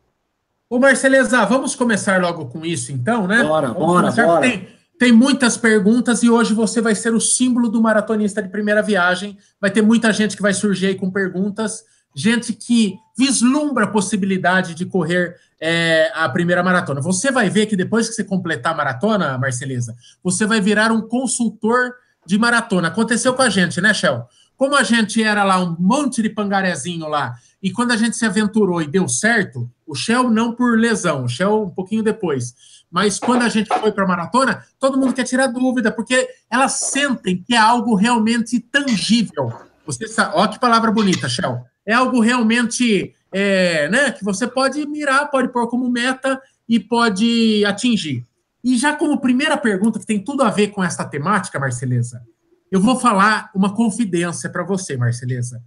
Ô, 0.70 0.80
Marceleza, 0.80 1.46
vamos 1.46 1.76
começar 1.76 2.20
logo 2.20 2.48
com 2.48 2.66
isso, 2.66 2.92
então, 2.92 3.28
né? 3.28 3.44
Bora, 3.44 3.68
vamos 3.68 3.80
bora, 3.80 4.12
bora. 4.12 4.42
Tem, 4.42 4.68
tem 4.98 5.12
muitas 5.12 5.58
perguntas 5.58 6.24
e 6.24 6.30
hoje 6.30 6.54
você 6.54 6.82
vai 6.82 6.96
ser 6.96 7.14
o 7.14 7.20
símbolo 7.20 7.70
do 7.70 7.82
maratonista 7.82 8.42
de 8.42 8.50
primeira 8.50 8.82
viagem. 8.82 9.38
Vai 9.62 9.70
ter 9.70 9.84
muita 9.84 10.12
gente 10.12 10.36
que 10.36 10.42
vai 10.42 10.54
surgir 10.54 10.88
aí 10.88 10.96
com 10.96 11.12
perguntas, 11.12 11.84
gente 12.16 12.52
que 12.54 12.96
vislumbra 13.16 13.86
a 13.86 13.90
possibilidade 13.90 14.74
de 14.74 14.86
correr 14.86 15.36
é, 15.62 16.12
a 16.16 16.28
primeira 16.30 16.64
maratona. 16.64 17.00
Você 17.00 17.32
vai 17.32 17.50
ver 17.50 17.68
que 17.68 17.76
depois 17.76 18.10
que 18.10 18.16
você 18.16 18.24
completar 18.24 18.74
a 18.74 18.78
maratona, 18.78 19.38
Marceleza, 19.38 19.96
você 20.24 20.46
vai 20.46 20.60
virar 20.60 20.92
um 20.92 21.02
consultor 21.02 21.94
de 22.26 22.40
maratona. 22.40 22.88
Aconteceu 22.88 23.34
com 23.34 23.42
a 23.44 23.50
gente, 23.50 23.80
né, 23.80 23.94
Shell? 23.94 24.24
Como 24.58 24.76
a 24.76 24.84
gente 24.84 25.22
era 25.22 25.44
lá 25.44 25.62
um 25.62 25.76
monte 25.78 26.22
de 26.22 26.30
pangarezinho 26.30 27.08
lá, 27.08 27.36
e 27.62 27.72
quando 27.72 27.92
a 27.92 27.98
gente 27.98 28.16
se 28.16 28.26
aventurou 28.26 28.82
e 28.82 28.88
deu 28.88 29.08
certo, 29.08 29.70
o 29.86 29.96
Shell 29.96 30.30
não 30.30 30.54
por 30.54 30.78
lesão, 30.78 31.26
o 31.26 31.30
Shell 31.30 31.64
um 31.64 31.70
pouquinho 31.70 32.04
depois, 32.04 32.54
mas 32.92 33.20
quando 33.20 33.42
a 33.42 33.50
gente 33.50 33.68
foi 33.68 33.92
para 33.92 34.04
a 34.04 34.08
maratona, 34.08 34.64
todo 34.80 34.98
mundo 34.98 35.14
quer 35.14 35.24
tirar 35.24 35.48
dúvida, 35.48 35.92
porque 35.92 36.30
elas 36.50 36.74
sentem 36.74 37.44
que 37.46 37.54
é 37.54 37.58
algo 37.58 37.96
realmente 37.96 38.60
tangível. 38.60 39.52
Você 39.86 40.08
sabe, 40.08 40.32
ó 40.36 40.48
que 40.48 40.60
palavra 40.60 40.92
bonita, 40.92 41.28
Shell. 41.28 41.62
É 41.86 41.94
algo 41.94 42.20
realmente 42.20 43.14
é, 43.32 43.90
né, 43.90 44.12
que 44.12 44.24
você 44.24 44.48
pode 44.48 44.86
mirar, 44.88 45.30
pode 45.30 45.50
pôr 45.50 45.68
como 45.68 45.90
meta 45.90 46.42
e 46.68 46.80
pode 46.80 47.64
atingir. 47.66 48.24
E 48.64 48.78
já 48.78 48.96
como 48.96 49.20
primeira 49.20 49.58
pergunta, 49.58 50.00
que 50.00 50.06
tem 50.06 50.24
tudo 50.24 50.42
a 50.42 50.50
ver 50.50 50.70
com 50.70 50.84
essa 50.84 51.06
temática, 51.06 51.60
Marceleza, 51.60 52.24
eu 52.72 52.80
vou 52.80 53.00
falar 53.00 53.52
uma 53.54 53.76
confidência 53.76 54.50
para 54.50 54.64
você, 54.64 54.98
Marceleza. 54.98 55.62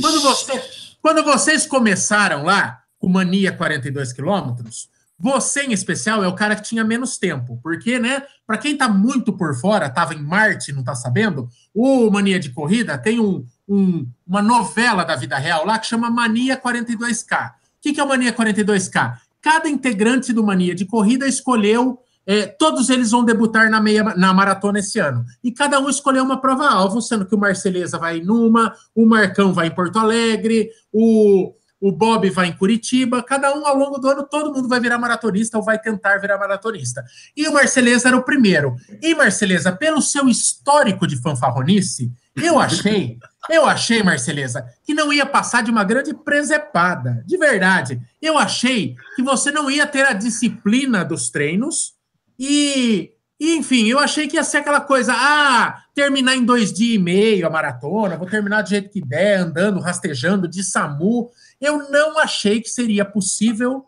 Quando, 0.00 0.20
você, 0.20 0.62
quando 1.02 1.24
vocês 1.24 1.66
começaram 1.66 2.44
lá, 2.44 2.78
com 2.98 3.08
Mania 3.08 3.50
42 3.50 4.12
quilômetros, 4.12 4.88
você, 5.18 5.62
em 5.62 5.72
especial, 5.72 6.22
é 6.22 6.28
o 6.28 6.34
cara 6.34 6.54
que 6.56 6.62
tinha 6.62 6.84
menos 6.84 7.18
tempo. 7.18 7.58
Porque, 7.62 7.98
né, 7.98 8.22
para 8.46 8.58
quem 8.58 8.72
está 8.72 8.88
muito 8.88 9.32
por 9.32 9.54
fora, 9.54 9.86
estava 9.86 10.14
em 10.14 10.22
Marte, 10.22 10.72
não 10.72 10.80
está 10.80 10.94
sabendo, 10.94 11.48
o 11.74 12.08
Mania 12.10 12.38
de 12.38 12.50
Corrida 12.50 12.96
tem 12.96 13.20
um, 13.20 13.44
um, 13.68 14.08
uma 14.26 14.40
novela 14.42 15.04
da 15.04 15.16
vida 15.16 15.36
real 15.36 15.66
lá 15.66 15.78
que 15.78 15.86
chama 15.86 16.10
Mania 16.10 16.56
42K. 16.56 17.50
O 17.50 17.52
que, 17.80 17.92
que 17.92 18.00
é 18.00 18.04
o 18.04 18.08
Mania 18.08 18.32
42K? 18.32 19.16
Cada 19.40 19.68
integrante 19.68 20.32
do 20.32 20.44
Mania 20.44 20.74
de 20.74 20.86
Corrida 20.86 21.26
escolheu 21.26 21.98
é, 22.26 22.46
todos 22.46 22.88
eles 22.90 23.10
vão 23.10 23.24
debutar 23.24 23.70
na, 23.70 23.80
meia, 23.80 24.04
na 24.16 24.32
maratona 24.32 24.78
esse 24.78 24.98
ano. 24.98 25.24
E 25.42 25.50
cada 25.50 25.80
um 25.80 25.88
escolheu 25.88 26.24
uma 26.24 26.40
prova-alvo, 26.40 27.00
sendo 27.00 27.26
que 27.26 27.34
o 27.34 27.38
Marceleza 27.38 27.98
vai 27.98 28.20
numa, 28.20 28.74
o 28.94 29.04
Marcão 29.04 29.52
vai 29.52 29.66
em 29.66 29.74
Porto 29.74 29.98
Alegre, 29.98 30.70
o, 30.92 31.52
o 31.80 31.90
Bob 31.90 32.30
vai 32.30 32.46
em 32.46 32.56
Curitiba. 32.56 33.22
Cada 33.22 33.52
um 33.56 33.66
ao 33.66 33.76
longo 33.76 33.98
do 33.98 34.08
ano, 34.08 34.22
todo 34.22 34.54
mundo 34.54 34.68
vai 34.68 34.78
virar 34.78 34.98
maratonista 34.98 35.58
ou 35.58 35.64
vai 35.64 35.78
tentar 35.80 36.18
virar 36.18 36.38
maratonista. 36.38 37.04
E 37.36 37.48
o 37.48 37.52
Marceleza 37.52 38.08
era 38.08 38.16
o 38.16 38.22
primeiro. 38.22 38.76
E 39.02 39.14
Marceleza, 39.14 39.72
pelo 39.72 40.00
seu 40.00 40.28
histórico 40.28 41.08
de 41.08 41.20
fanfarronice, 41.20 42.12
eu 42.36 42.58
achei, 42.58 43.18
eu 43.50 43.66
achei, 43.66 44.02
Marceleza, 44.02 44.64
que 44.84 44.94
não 44.94 45.12
ia 45.12 45.26
passar 45.26 45.62
de 45.62 45.70
uma 45.70 45.84
grande 45.84 46.14
presepada. 46.14 47.22
De 47.26 47.36
verdade. 47.36 48.00
Eu 48.22 48.38
achei 48.38 48.94
que 49.16 49.22
você 49.22 49.50
não 49.50 49.68
ia 49.68 49.86
ter 49.86 50.06
a 50.06 50.12
disciplina 50.12 51.04
dos 51.04 51.30
treinos 51.30 52.00
e, 52.38 53.12
e, 53.40 53.56
enfim, 53.56 53.86
eu 53.88 53.98
achei 53.98 54.28
que 54.28 54.36
ia 54.36 54.44
ser 54.44 54.58
aquela 54.58 54.80
coisa, 54.80 55.12
ah, 55.14 55.82
terminar 55.94 56.36
em 56.36 56.44
dois 56.44 56.72
dias 56.72 56.94
e 56.94 56.98
meio 56.98 57.46
a 57.46 57.50
maratona, 57.50 58.16
vou 58.16 58.28
terminar 58.28 58.62
do 58.62 58.68
jeito 58.68 58.90
que 58.90 59.00
der, 59.00 59.38
andando, 59.38 59.80
rastejando, 59.80 60.48
de 60.48 60.62
SAMU. 60.62 61.30
Eu 61.60 61.90
não 61.90 62.18
achei 62.18 62.60
que 62.60 62.68
seria 62.68 63.04
possível 63.04 63.86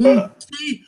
um, 0.00 0.28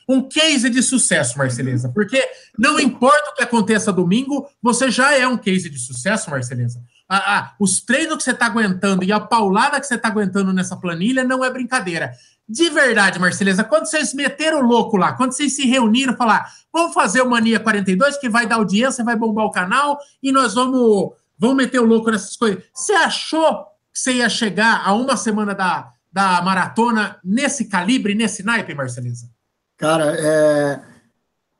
um 0.08 0.28
case 0.28 0.70
de 0.70 0.82
sucesso, 0.82 1.36
Marceleza, 1.36 1.90
porque 1.90 2.22
não 2.58 2.80
importa 2.80 3.30
o 3.30 3.34
que 3.34 3.42
aconteça 3.42 3.92
domingo, 3.92 4.48
você 4.60 4.90
já 4.90 5.16
é 5.16 5.26
um 5.26 5.36
case 5.36 5.68
de 5.68 5.78
sucesso, 5.78 6.30
Marceleza. 6.30 6.82
Ah, 7.14 7.36
ah, 7.36 7.54
os 7.60 7.82
treinos 7.82 8.16
que 8.16 8.22
você 8.22 8.30
está 8.30 8.46
aguentando 8.46 9.04
e 9.04 9.12
a 9.12 9.20
paulada 9.20 9.78
que 9.78 9.86
você 9.86 9.96
está 9.96 10.08
aguentando 10.08 10.50
nessa 10.50 10.78
planilha 10.78 11.22
não 11.22 11.44
é 11.44 11.50
brincadeira. 11.50 12.10
De 12.48 12.70
verdade, 12.70 13.18
Marceleza, 13.18 13.62
quando 13.62 13.84
vocês 13.84 14.14
meteram 14.14 14.60
o 14.60 14.66
louco 14.66 14.96
lá, 14.96 15.12
quando 15.12 15.32
vocês 15.32 15.54
se 15.54 15.66
reuniram, 15.66 16.16
falar, 16.16 16.50
vamos 16.72 16.94
fazer 16.94 17.20
o 17.20 17.28
Mania 17.28 17.60
42, 17.60 18.16
que 18.16 18.30
vai 18.30 18.46
dar 18.46 18.54
audiência, 18.54 19.04
vai 19.04 19.14
bombar 19.14 19.44
o 19.44 19.50
canal, 19.50 19.98
e 20.22 20.32
nós 20.32 20.54
vamos, 20.54 21.12
vamos 21.38 21.56
meter 21.56 21.80
o 21.80 21.84
louco 21.84 22.10
nessas 22.10 22.34
coisas. 22.34 22.64
Você 22.72 22.94
achou 22.94 23.64
que 23.92 23.98
você 23.98 24.14
ia 24.14 24.30
chegar 24.30 24.80
a 24.82 24.94
uma 24.94 25.14
semana 25.14 25.54
da, 25.54 25.92
da 26.10 26.40
maratona 26.40 27.18
nesse 27.22 27.66
calibre, 27.66 28.14
nesse 28.14 28.42
naipe, 28.42 28.74
Marceleza? 28.74 29.28
Cara, 29.76 30.16
é... 30.18 30.91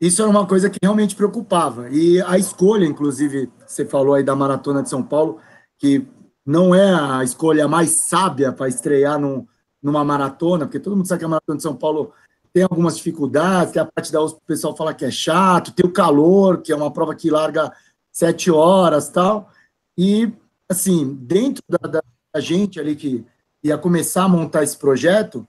isso 0.06 0.20
era 0.20 0.30
uma 0.30 0.46
coisa 0.46 0.68
que 0.68 0.78
realmente 0.82 1.14
preocupava. 1.14 1.88
E 1.88 2.20
a 2.22 2.36
escolha, 2.36 2.84
inclusive, 2.84 3.50
você 3.64 3.86
falou 3.86 4.14
aí 4.14 4.24
da 4.24 4.34
maratona 4.34 4.82
de 4.82 4.90
São 4.90 5.02
Paulo, 5.02 5.38
que 5.78 6.06
não 6.44 6.74
é 6.74 6.92
a 6.92 7.22
escolha 7.22 7.68
mais 7.68 7.90
sábia 7.90 8.52
para 8.52 8.68
estrear 8.68 9.18
num 9.18 9.46
numa 9.82 10.04
maratona, 10.04 10.64
porque 10.64 10.78
todo 10.78 10.96
mundo 10.96 11.08
sabe 11.08 11.18
que 11.18 11.24
a 11.24 11.28
maratona 11.28 11.56
de 11.56 11.62
São 11.62 11.74
Paulo 11.74 12.12
tem 12.52 12.62
algumas 12.62 12.96
dificuldades, 12.96 13.72
tem 13.72 13.82
a 13.82 13.86
parte 13.86 14.12
da 14.12 14.22
USP, 14.22 14.36
o 14.36 14.46
pessoal 14.46 14.76
fala 14.76 14.94
que 14.94 15.04
é 15.04 15.10
chato, 15.10 15.72
tem 15.72 15.84
o 15.84 15.92
calor, 15.92 16.62
que 16.62 16.70
é 16.70 16.76
uma 16.76 16.92
prova 16.92 17.14
que 17.14 17.30
larga 17.30 17.72
sete 18.12 18.50
horas 18.50 19.08
tal. 19.08 19.50
E, 19.98 20.32
assim, 20.68 21.14
dentro 21.14 21.62
da, 21.68 22.02
da 22.32 22.40
gente 22.40 22.78
ali 22.78 22.94
que 22.94 23.24
ia 23.62 23.76
começar 23.76 24.24
a 24.24 24.28
montar 24.28 24.62
esse 24.62 24.76
projeto, 24.76 25.46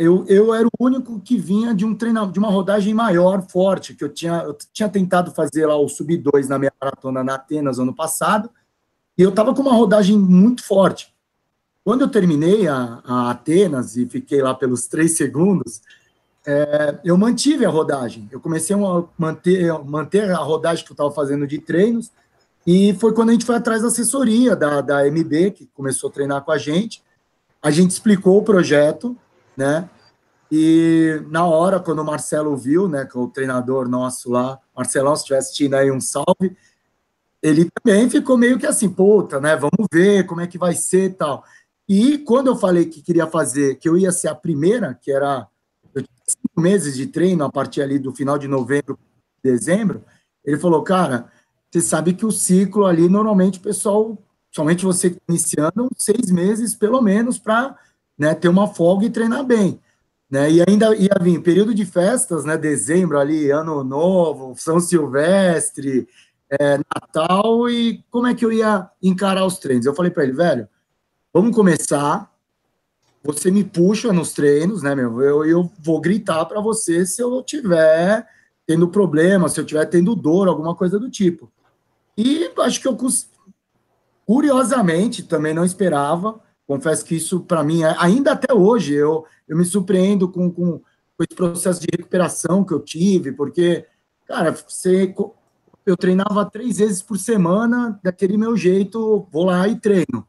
eu, 0.00 0.24
eu 0.28 0.54
era 0.54 0.66
o 0.66 0.84
único 0.84 1.20
que 1.20 1.36
vinha 1.36 1.74
de 1.74 1.84
um 1.84 1.94
treinamento, 1.94 2.32
de 2.32 2.38
uma 2.38 2.48
rodagem 2.48 2.94
maior, 2.94 3.42
forte, 3.42 3.94
que 3.94 4.02
eu 4.02 4.08
tinha, 4.08 4.42
eu 4.44 4.56
tinha 4.72 4.88
tentado 4.88 5.30
fazer 5.30 5.66
lá 5.66 5.76
o 5.76 5.90
Sub 5.90 6.16
2 6.16 6.48
na 6.48 6.58
minha 6.58 6.72
maratona 6.80 7.22
na 7.22 7.34
Atenas 7.34 7.78
ano 7.78 7.94
passado, 7.94 8.48
e 9.18 9.20
eu 9.20 9.28
estava 9.28 9.54
com 9.54 9.60
uma 9.60 9.74
rodagem 9.74 10.18
muito 10.18 10.64
forte. 10.64 11.14
Quando 11.84 12.00
eu 12.00 12.08
terminei 12.08 12.66
a, 12.66 13.02
a 13.04 13.30
Atenas 13.30 13.94
e 13.98 14.06
fiquei 14.06 14.40
lá 14.40 14.54
pelos 14.54 14.86
três 14.86 15.18
segundos, 15.18 15.82
é, 16.46 16.98
eu 17.04 17.18
mantive 17.18 17.66
a 17.66 17.70
rodagem. 17.70 18.26
Eu 18.32 18.40
comecei 18.40 18.74
a 18.74 19.04
manter, 19.18 19.70
manter 19.84 20.30
a 20.30 20.38
rodagem 20.38 20.82
que 20.82 20.92
eu 20.92 20.94
estava 20.94 21.10
fazendo 21.10 21.46
de 21.46 21.58
treinos, 21.58 22.10
e 22.66 22.94
foi 22.94 23.12
quando 23.12 23.28
a 23.28 23.32
gente 23.32 23.44
foi 23.44 23.56
atrás 23.56 23.82
da 23.82 23.88
assessoria 23.88 24.56
da, 24.56 24.80
da 24.80 25.04
MB, 25.04 25.50
que 25.50 25.68
começou 25.74 26.08
a 26.08 26.12
treinar 26.12 26.42
com 26.42 26.52
a 26.52 26.58
gente. 26.58 27.02
A 27.62 27.70
gente 27.70 27.90
explicou 27.90 28.38
o 28.38 28.42
projeto, 28.42 29.14
né? 29.60 29.88
E 30.50 31.22
na 31.28 31.44
hora, 31.44 31.78
quando 31.78 32.00
o 32.00 32.04
Marcelo 32.04 32.56
viu, 32.56 32.88
né, 32.88 33.04
que 33.04 33.16
é 33.16 33.20
o 33.20 33.28
treinador 33.28 33.88
nosso 33.88 34.30
lá, 34.30 34.58
Marcelão, 34.74 35.14
se 35.14 35.22
estiver 35.22 35.38
assistindo 35.38 35.74
aí, 35.74 35.90
um 35.90 36.00
salve, 36.00 36.56
ele 37.42 37.70
também 37.70 38.08
ficou 38.10 38.36
meio 38.36 38.58
que 38.58 38.66
assim, 38.66 38.88
puta, 38.88 39.38
né, 39.38 39.54
vamos 39.54 39.86
ver 39.92 40.26
como 40.26 40.40
é 40.40 40.46
que 40.46 40.58
vai 40.58 40.74
ser 40.74 41.14
tal. 41.14 41.44
E 41.88 42.18
quando 42.18 42.48
eu 42.48 42.56
falei 42.56 42.86
que 42.86 43.02
queria 43.02 43.26
fazer, 43.26 43.76
que 43.76 43.88
eu 43.88 43.96
ia 43.96 44.10
ser 44.10 44.28
a 44.28 44.34
primeira, 44.34 44.94
que 44.94 45.12
era 45.12 45.46
eu 45.94 46.02
tinha 46.02 46.24
cinco 46.26 46.60
meses 46.60 46.96
de 46.96 47.06
treino 47.06 47.44
a 47.44 47.50
partir 47.50 47.82
ali 47.82 47.98
do 47.98 48.14
final 48.14 48.38
de 48.38 48.48
novembro, 48.48 48.98
dezembro, 49.42 50.02
ele 50.44 50.58
falou, 50.58 50.82
cara, 50.82 51.30
você 51.70 51.80
sabe 51.80 52.14
que 52.14 52.26
o 52.26 52.32
ciclo 52.32 52.86
ali, 52.86 53.08
normalmente 53.08 53.58
o 53.58 53.62
pessoal, 53.62 54.18
somente 54.50 54.84
você 54.84 55.10
tá 55.10 55.20
iniciando, 55.28 55.88
seis 55.96 56.30
meses 56.30 56.74
pelo 56.74 57.00
menos 57.00 57.38
para 57.38 57.76
né, 58.20 58.36
ter 58.36 58.48
uma 58.48 58.68
folga 58.68 59.06
e 59.06 59.10
treinar 59.10 59.42
bem. 59.44 59.80
Né, 60.30 60.48
e 60.48 60.62
ainda 60.68 60.94
ia 60.94 61.16
vir 61.20 61.42
período 61.42 61.74
de 61.74 61.84
festas, 61.84 62.44
né, 62.44 62.56
dezembro 62.56 63.18
ali, 63.18 63.50
ano 63.50 63.82
novo, 63.82 64.54
São 64.56 64.78
Silvestre, 64.78 66.06
é, 66.48 66.78
Natal, 66.78 67.68
e 67.68 68.04
como 68.10 68.28
é 68.28 68.34
que 68.34 68.44
eu 68.44 68.52
ia 68.52 68.88
encarar 69.02 69.44
os 69.44 69.58
treinos? 69.58 69.86
Eu 69.86 69.94
falei 69.94 70.12
para 70.12 70.22
ele, 70.22 70.32
velho, 70.32 70.68
Vamos 71.32 71.54
começar. 71.54 72.28
Você 73.22 73.52
me 73.52 73.62
puxa 73.62 74.12
nos 74.12 74.32
treinos, 74.32 74.82
né, 74.82 74.96
meu? 74.96 75.22
Eu, 75.22 75.44
eu 75.44 75.72
vou 75.78 76.00
gritar 76.00 76.44
para 76.46 76.60
você 76.60 77.06
se 77.06 77.22
eu 77.22 77.40
tiver 77.42 78.26
tendo 78.66 78.88
problema, 78.88 79.48
se 79.48 79.60
eu 79.60 79.64
tiver 79.64 79.84
tendo 79.86 80.16
dor, 80.16 80.48
alguma 80.48 80.74
coisa 80.74 80.98
do 80.98 81.08
tipo. 81.08 81.50
E 82.16 82.50
acho 82.58 82.80
que 82.80 82.88
eu, 82.88 82.98
curiosamente, 84.26 85.22
também 85.22 85.54
não 85.54 85.64
esperava. 85.64 86.40
Confesso 86.70 87.04
que 87.04 87.16
isso, 87.16 87.40
para 87.40 87.64
mim, 87.64 87.82
é, 87.82 87.96
ainda 87.98 88.30
até 88.30 88.54
hoje, 88.54 88.94
eu, 88.94 89.26
eu 89.48 89.56
me 89.56 89.64
surpreendo 89.64 90.28
com, 90.28 90.48
com, 90.48 90.78
com 90.78 91.24
esse 91.24 91.34
processo 91.34 91.80
de 91.80 91.88
recuperação 91.90 92.62
que 92.62 92.72
eu 92.72 92.78
tive, 92.78 93.32
porque, 93.32 93.84
cara, 94.24 94.52
você, 94.52 95.12
eu 95.84 95.96
treinava 95.96 96.48
três 96.48 96.78
vezes 96.78 97.02
por 97.02 97.18
semana, 97.18 97.98
daquele 98.04 98.36
meu 98.36 98.56
jeito, 98.56 99.26
vou 99.32 99.46
lá 99.46 99.66
e 99.66 99.80
treino. 99.80 100.24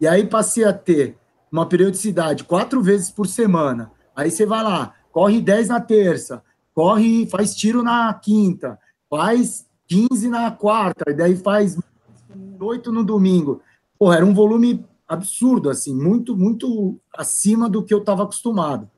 E 0.00 0.08
aí 0.08 0.26
passei 0.26 0.64
a 0.64 0.72
ter 0.72 1.16
uma 1.52 1.66
periodicidade 1.66 2.42
quatro 2.42 2.82
vezes 2.82 3.08
por 3.08 3.28
semana. 3.28 3.92
Aí 4.16 4.28
você 4.28 4.44
vai 4.44 4.64
lá, 4.64 4.92
corre 5.12 5.40
10 5.40 5.68
na 5.68 5.80
terça, 5.80 6.42
corre, 6.74 7.28
faz 7.28 7.54
tiro 7.54 7.84
na 7.84 8.12
quinta, 8.12 8.76
faz 9.08 9.64
15 9.86 10.28
na 10.30 10.50
quarta, 10.50 11.12
e 11.12 11.14
daí 11.14 11.36
faz 11.36 11.78
8 12.58 12.90
no 12.90 13.04
domingo. 13.04 13.62
Porra, 13.96 14.16
era 14.16 14.26
um 14.26 14.34
volume 14.34 14.84
absurdo, 15.06 15.70
assim, 15.70 15.94
muito, 15.94 16.36
muito 16.36 17.00
acima 17.16 17.68
do 17.68 17.82
que 17.82 17.94
eu 17.94 17.98
estava 17.98 18.22
acostumado. 18.22 18.90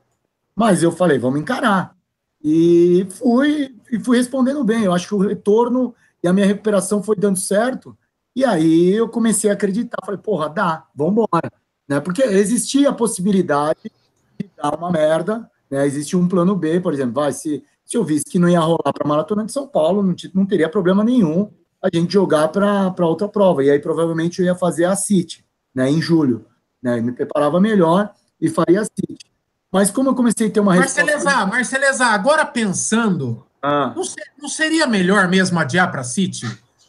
Mas 0.55 0.83
eu 0.83 0.91
falei, 0.91 1.19
vamos 1.19 1.41
encarar. 1.41 1.97
E 2.43 3.07
fui, 3.11 3.75
e 3.91 4.01
fui 4.01 4.17
respondendo 4.17 4.65
bem. 4.65 4.85
Eu 4.85 4.93
acho 4.93 5.09
que 5.09 5.15
o 5.15 5.19
retorno 5.19 5.95
e 6.23 6.29
a 6.29 6.33
minha 6.33 6.47
recuperação 6.47 7.03
foi 7.03 7.17
dando 7.17 7.39
certo. 7.39 7.97
E 8.35 8.45
aí 8.45 8.91
eu 8.91 9.09
comecei 9.09 9.51
a 9.51 9.55
acreditar, 9.55 9.99
falei, 10.05 10.21
porra, 10.21 10.49
dá, 10.49 10.87
vamos 10.95 11.13
embora. 11.13 11.53
Né? 11.89 12.01
Porque 12.01 12.23
existia 12.23 12.91
a 12.91 12.95
possibilidade 12.95 13.91
de 14.39 14.51
dar 14.57 14.77
uma 14.77 14.91
merda, 14.91 15.51
né? 15.71 15.87
Existe 15.87 16.17
um 16.17 16.29
plano 16.29 16.55
B, 16.55 16.81
por 16.81 16.93
exemplo, 16.93 17.15
vai, 17.15 17.33
se, 17.33 17.65
se 17.85 17.97
eu 17.97 18.05
visse 18.05 18.25
que 18.25 18.39
não 18.39 18.49
ia 18.49 18.61
rolar 18.61 18.93
para 18.93 19.05
a 19.05 19.09
Maratona 19.09 19.45
de 19.45 19.53
São 19.53 19.67
Paulo, 19.67 20.03
não, 20.03 20.15
não 20.35 20.47
teria 20.47 20.69
problema 20.69 21.03
nenhum 21.03 21.51
a 21.83 21.89
gente 21.93 22.13
jogar 22.13 22.49
para 22.49 23.07
outra 23.07 23.29
prova. 23.29 23.65
E 23.65 23.71
aí 23.71 23.79
provavelmente 23.79 24.41
eu 24.41 24.47
ia 24.47 24.55
fazer 24.55 24.85
a 24.85 24.97
City, 24.97 25.45
né, 25.79 25.91
em 25.91 26.03
julho. 26.03 26.45
Né? 26.83 27.01
me 27.01 27.13
preparava 27.13 27.61
melhor 27.61 28.13
e 28.41 28.49
faria 28.49 28.81
a 28.81 28.85
City. 28.85 29.27
Mas 29.73 29.91
como 29.91 30.11
eu 30.11 30.15
comecei 30.15 30.49
a 30.49 30.51
ter 30.51 30.61
uma 30.61 30.75
Marceleza, 30.75 31.29
resposta... 31.31 31.47
Marceleza, 31.47 32.07
agora 32.07 32.47
pensando, 32.47 33.45
ah. 33.63 33.93
não, 33.95 34.05
ser, 34.05 34.23
não 34.41 34.49
seria 34.49 34.87
melhor 34.87 35.29
mesmo 35.29 35.59
adiar 35.59 35.91
para 35.91 36.01
a 36.01 36.05
City? 36.05 36.47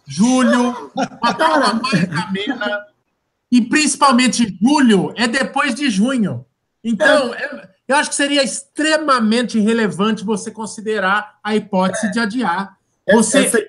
julho, 0.10 0.92
uma 0.96 1.34
prova 1.36 1.74
mais 1.76 2.10
amena. 2.26 2.86
E 3.52 3.62
principalmente 3.62 4.58
julho 4.62 5.14
é 5.16 5.28
depois 5.28 5.76
de 5.76 5.90
junho. 5.90 6.46
Então, 6.84 7.34
é, 7.34 7.70
Eu 7.88 7.96
acho 7.96 8.10
que 8.10 8.16
seria 8.16 8.44
extremamente 8.44 9.60
relevante 9.60 10.24
você 10.24 10.52
considerar 10.52 11.40
a 11.44 11.56
hipótese 11.56 12.12
de 12.12 12.20
adiar. 12.20 12.78
Você, 13.12 13.46
essa, 13.46 13.68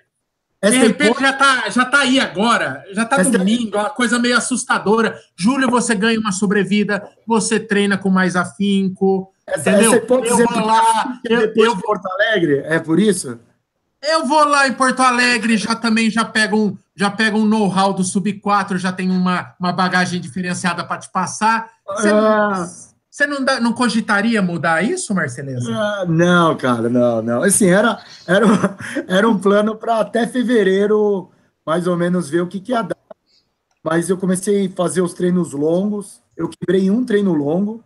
essa 0.62 0.72
de 0.72 0.78
repente, 0.78 1.10
hipótese... 1.10 1.24
já 1.24 1.30
está 1.30 1.70
já 1.70 1.84
tá 1.86 1.98
aí 2.00 2.20
agora, 2.20 2.84
já 2.92 3.02
está 3.04 3.22
domingo, 3.22 3.78
uma 3.78 3.90
coisa 3.90 4.18
meio 4.18 4.36
assustadora. 4.36 5.18
Julho 5.34 5.70
você 5.70 5.94
ganha 5.94 6.20
uma 6.20 6.32
sobrevida, 6.32 7.02
você 7.26 7.58
treina 7.58 7.96
com 7.96 8.10
mais 8.10 8.36
afinco. 8.36 9.32
Essa, 9.46 9.70
entendeu? 9.70 9.94
essa 9.94 10.04
hipótese 10.04 10.40
eu 10.40 10.46
vou 10.46 10.66
lá, 10.66 11.20
eu, 11.24 11.52
eu, 11.56 11.76
Porto 11.76 12.06
Alegre, 12.06 12.62
é 12.66 12.78
por 12.78 13.00
isso? 13.00 13.38
Eu 14.02 14.26
vou 14.26 14.44
lá 14.44 14.68
em 14.68 14.72
Porto 14.72 15.00
Alegre, 15.00 15.56
já 15.56 15.74
também 15.74 16.10
já 16.10 16.24
pego 16.24 16.56
um, 16.56 16.76
já 16.94 17.10
pego 17.10 17.38
um 17.38 17.44
know-how 17.44 17.92
do 17.92 18.04
Sub 18.04 18.32
4, 18.32 18.78
já 18.78 18.92
tem 18.92 19.10
uma, 19.10 19.54
uma 19.58 19.72
bagagem 19.72 20.20
diferenciada 20.20 20.84
para 20.84 20.98
te 20.98 21.10
passar. 21.10 21.70
Você, 21.86 22.08
ah. 22.08 22.66
Você 23.10 23.26
não, 23.26 23.44
dá, 23.44 23.60
não 23.60 23.72
cogitaria 23.72 24.40
mudar 24.40 24.84
isso, 24.84 25.12
Marceleza? 25.12 25.68
Ah, 25.74 26.06
não, 26.08 26.56
cara, 26.56 26.88
não, 26.88 27.20
não. 27.20 27.42
Assim, 27.42 27.66
era, 27.66 28.00
era, 28.24 28.46
era 29.08 29.28
um 29.28 29.36
plano 29.36 29.74
para 29.74 29.98
até 29.98 30.28
fevereiro, 30.28 31.28
mais 31.66 31.88
ou 31.88 31.96
menos, 31.96 32.30
ver 32.30 32.40
o 32.40 32.46
que, 32.46 32.60
que 32.60 32.70
ia 32.70 32.82
dar. 32.82 32.96
Mas 33.82 34.08
eu 34.08 34.16
comecei 34.16 34.66
a 34.66 34.70
fazer 34.70 35.00
os 35.00 35.12
treinos 35.12 35.52
longos. 35.52 36.22
Eu 36.36 36.48
quebrei 36.48 36.88
um 36.88 37.04
treino 37.04 37.32
longo 37.32 37.82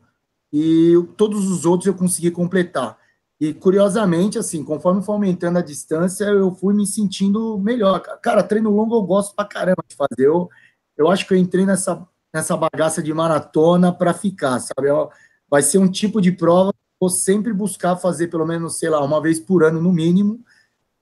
e 0.53 0.93
todos 1.17 1.51
os 1.51 1.65
outros 1.65 1.87
eu 1.87 1.95
consegui 1.95 2.31
completar. 2.31 2.99
E 3.41 3.55
curiosamente, 3.55 4.39
assim, 4.39 4.63
conforme 4.63 5.03
foi 5.03 5.15
aumentando 5.15 5.59
a 5.59 5.63
distância, 5.63 6.25
eu 6.25 6.55
fui 6.55 6.75
me 6.75 6.87
sentindo 6.87 7.59
melhor. 7.59 8.01
Cara, 8.21 8.43
treino 8.43 8.71
longo 8.71 8.95
eu 8.95 9.03
gosto 9.03 9.35
pra 9.35 9.45
caramba 9.45 9.83
de 9.89 9.97
fazer. 9.97 10.27
Eu, 10.29 10.51
eu 10.97 11.11
acho 11.11 11.27
que 11.27 11.33
eu 11.33 11.39
entrei 11.39 11.65
nessa, 11.65 12.07
nessa 12.35 12.57
bagaça 12.57 13.01
de 13.03 13.15
maratona 13.15 13.93
para 13.93 14.13
ficar, 14.13 14.59
sabe? 14.59 14.89
Eu, 14.89 15.09
vai 15.49 15.63
ser 15.63 15.79
um 15.79 15.89
tipo 15.89 16.21
de 16.21 16.33
prova 16.33 16.73
que 16.73 16.79
eu 16.79 17.09
vou 17.09 17.09
sempre 17.09 17.53
buscar 17.53 17.97
fazer 17.97 18.27
pelo 18.27 18.45
menos, 18.45 18.79
sei 18.79 18.91
lá, 18.91 19.01
uma 19.03 19.21
vez 19.21 19.39
por 19.39 19.63
ano 19.63 19.81
no 19.81 19.93
mínimo, 19.93 20.45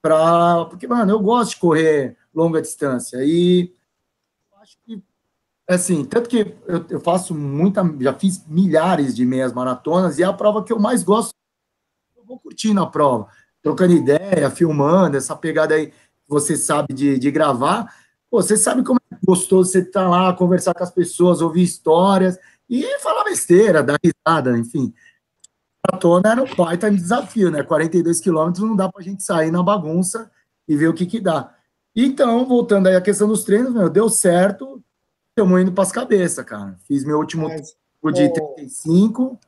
para 0.03 0.67
porque, 0.67 0.87
mano, 0.87 1.11
eu 1.11 1.21
gosto 1.21 1.53
de 1.53 1.57
correr 1.57 2.19
longa 2.35 2.61
distância. 2.61 3.19
E 3.23 3.75
acho 4.61 4.77
que, 4.85 5.03
assim, 5.67 6.05
tanto 6.05 6.29
que 6.29 6.55
eu, 6.67 6.87
eu 6.91 7.01
faço 7.01 7.35
muita, 7.35 7.83
já 8.01 8.13
fiz 8.13 8.47
milhares 8.47 9.17
de 9.17 9.25
meias 9.25 9.53
maratonas 9.53 10.19
e 10.19 10.23
é 10.23 10.27
a 10.27 10.33
prova 10.33 10.63
que 10.63 10.73
eu 10.73 10.79
mais 10.79 11.03
gosto 11.03 11.33
vou 12.33 12.39
curtindo 12.39 12.81
a 12.81 12.87
prova, 12.87 13.29
trocando 13.63 13.93
ideia, 13.93 14.51
filmando, 14.51 15.17
essa 15.17 15.37
pegada 15.37 15.75
aí 15.75 15.93
você 16.27 16.57
sabe 16.57 16.95
de, 16.95 17.19
de 17.19 17.31
gravar. 17.31 17.95
Pô, 18.31 18.41
você 18.41 18.57
sabe 18.57 18.83
como 18.83 18.99
é 18.99 19.02
gostoso 19.25 19.71
você 19.71 19.79
estar 19.79 20.05
tá 20.05 20.09
lá, 20.09 20.33
conversar 20.33 20.75
com 20.75 20.83
as 20.83 20.91
pessoas, 20.91 21.41
ouvir 21.41 21.63
histórias 21.63 22.39
e 22.69 22.99
falar 23.01 23.25
besteira, 23.25 23.83
dar 23.83 23.99
risada, 24.03 24.57
enfim. 24.59 24.93
Maratona 25.87 26.31
era 26.31 26.43
um 26.43 26.55
baita 26.55 26.91
desafio, 26.91 27.51
né? 27.51 27.63
42 27.63 28.21
quilômetros 28.21 28.65
não 28.65 28.77
dá 28.77 28.89
para 28.89 29.01
a 29.01 29.05
gente 29.05 29.23
sair 29.23 29.51
na 29.51 29.63
bagunça 29.63 30.31
e 30.69 30.77
ver 30.77 30.89
o 30.89 30.95
que 30.95 31.07
que 31.07 31.21
dá. 31.21 31.55
Então, 31.95 32.47
voltando 32.47 32.87
aí 32.87 32.97
à 32.97 33.01
questão 33.01 33.29
dos 33.29 33.45
treinos, 33.45 33.73
meu, 33.73 33.91
deu 33.91 34.09
certo, 34.09 34.83
estamos 35.31 35.61
indo 35.61 35.73
para 35.73 35.83
as 35.83 35.93
cabeças, 35.93 36.45
cara. 36.45 36.79
Fiz 36.87 37.05
meu 37.05 37.19
último 37.19 37.49
Mas, 37.49 38.15
de 38.15 38.25
oh. 38.25 38.33
35, 38.33 39.39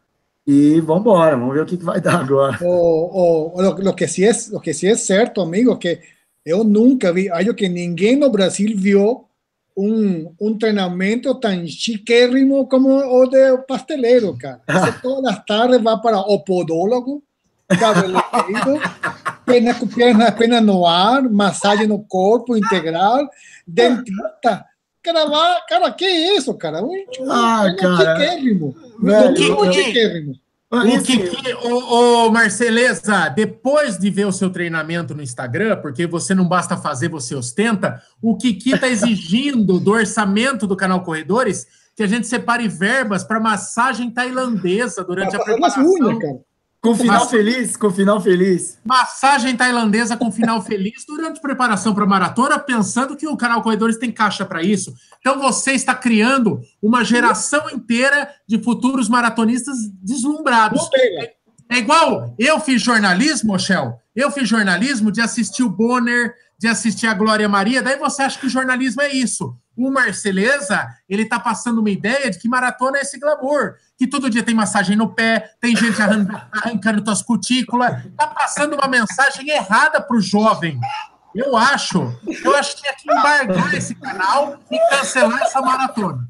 e 0.47 0.81
vamos 0.81 1.03
embora, 1.03 1.37
vamos 1.37 1.55
ver 1.55 1.63
o 1.63 1.67
que, 1.67 1.77
que 1.77 1.85
vai 1.85 2.01
dar 2.01 2.21
agora. 2.21 2.59
O, 2.61 3.57
o, 3.57 3.63
lo, 3.63 3.79
lo, 3.81 3.95
que 3.95 4.07
sí 4.07 4.25
es, 4.25 4.51
lo 4.51 4.61
que 4.61 4.75
sí 4.75 4.89
es 4.89 5.07
certo, 5.07 5.41
amigo, 5.41 5.79
que 5.79 6.01
eu 6.45 6.63
nunca 6.63 7.13
vi, 7.13 7.31
acho 7.31 7.55
que 7.55 7.69
ninguém 7.69 8.17
no 8.17 8.31
Brasil 8.31 8.77
viu 8.77 9.25
um, 9.77 10.33
um 10.41 10.57
treinamento 10.57 11.35
tão 11.35 11.67
chiquérrimo 11.67 12.67
como 12.69 12.89
o 12.89 13.27
de 13.27 13.59
pasteleiro, 13.67 14.37
cara. 14.39 14.61
Todas 15.03 15.33
as 15.33 15.45
tardes 15.45 15.83
vai 15.83 16.01
para 16.01 16.19
o 16.19 16.39
podólogo, 16.41 17.23
cabeleireiro, 17.69 18.81
perna, 19.45 19.75
perna, 19.97 20.33
perna 20.33 20.61
no 20.61 20.87
ar, 20.87 21.23
massagem 21.29 21.87
no 21.87 21.99
corpo 22.05 22.57
integral, 22.57 23.29
dentista. 23.67 24.65
Cara, 25.03 25.61
cara, 25.69 25.93
que 25.93 26.07
isso, 26.07 26.55
cara? 26.55 26.83
Um, 26.83 26.95
ah, 27.29 27.67
um 27.71 27.77
cara. 27.77 28.17
Chiquérrimo. 28.17 28.75
Velho, 29.01 29.59
o 29.59 29.73
chiquérrimo. 29.73 30.35
O 30.83 31.03
que, 31.03 31.55
o, 31.63 32.27
o 32.27 32.31
Marceleza, 32.31 33.29
depois 33.29 33.99
de 33.99 34.11
ver 34.11 34.27
o 34.27 34.33
seu 34.33 34.51
treinamento 34.51 35.15
no 35.15 35.23
Instagram, 35.23 35.77
porque 35.81 36.07
você 36.07 36.35
não 36.35 36.47
basta 36.47 36.77
fazer, 36.77 37.09
você 37.09 37.35
ostenta, 37.35 38.03
o 38.21 38.37
Kiki 38.37 38.75
está 38.75 38.89
exigindo 38.89 39.79
do 39.79 39.93
orçamento 39.93 40.67
do 40.67 40.77
canal 40.77 41.03
Corredores 41.03 41.67
que 41.97 42.03
a 42.03 42.07
gente 42.07 42.27
separe 42.27 42.67
verbas 42.67 43.23
para 43.23 43.39
massagem 43.39 44.11
tailandesa 44.11 45.05
durante 45.05 45.37
a 45.37 45.39
preparação. 45.39 45.85
Unha, 45.85 46.19
cara. 46.19 46.54
Com 46.85 46.95
final 46.95 47.27
feliz, 47.27 47.79
com 47.79 47.91
final 47.91 48.21
feliz. 48.21 48.79
Massagem 48.85 49.57
tailandesa 49.57 50.19
com 50.19 50.31
final 50.31 50.61
feliz 50.61 51.07
durante 51.09 51.41
preparação 51.41 51.95
para 51.95 52.05
maratona, 52.05 52.59
pensando 52.59 53.17
que 53.17 53.27
o 53.27 53.39
canal 53.39 53.63
Corredores 53.63 53.97
tem 53.97 54.13
caixa 54.13 54.45
para 54.45 54.63
isso. 54.63 54.95
Então 55.19 55.41
você 55.41 55.73
está 55.73 55.95
criando 55.95 56.61
uma 56.83 57.03
geração 57.03 57.71
inteira 57.71 58.29
de 58.47 58.63
futuros 58.63 59.09
maratonistas 59.09 59.79
deslumbrados. 60.03 60.87
É 61.71 61.79
igual 61.79 62.35
eu 62.39 62.61
fiz 62.61 62.83
jornalismo, 62.83 63.59
Shell. 63.59 63.95
Eu 64.15 64.31
fiz 64.31 64.47
jornalismo 64.47 65.11
de 65.11 65.23
assistir 65.23 65.63
o 65.63 65.71
Bonner, 65.71 66.35
de 66.59 66.69
assistir 66.69 67.07
a 67.07 67.15
Glória 67.15 67.49
Maria. 67.49 67.83
Daí 67.83 67.99
você 67.99 68.25
acha 68.25 68.39
que 68.39 68.47
o 68.47 68.51
jornalismo 68.51 69.01
é 69.01 69.11
isso. 69.11 69.57
O 69.77 69.91
Marceleza, 69.91 70.89
ele 71.09 71.23
está 71.23 71.41
passando 71.41 71.79
uma 71.79 71.91
ideia 71.91 72.31
de 72.31 72.39
que 72.39 72.49
maratona 72.49 72.99
é 72.99 73.01
esse 73.01 73.19
glamour, 73.19 73.75
que 73.97 74.07
todo 74.07 74.31
dia 74.31 74.43
tem 74.43 74.55
massagem 74.55 74.97
no 74.97 75.13
pé, 75.13 75.53
tem 75.61 75.77
gente 75.77 76.01
arrancando 76.53 77.03
tuas 77.03 77.23
cutículas, 77.23 78.05
está 78.05 78.27
passando 78.29 78.75
uma 78.75 78.89
mensagem 78.89 79.49
errada 79.51 80.01
para 80.01 80.17
o 80.17 80.21
jovem. 80.21 80.81
Eu 81.35 81.57
acho, 81.57 82.17
eu 82.45 82.55
acho 82.55 82.77
que 82.77 82.83
tinha 82.83 82.95
que 82.95 83.11
embargar 83.11 83.75
esse 83.75 83.95
canal 83.97 84.57
e 84.71 84.79
cancelar 84.91 85.43
essa 85.43 85.61
maratona. 85.61 86.29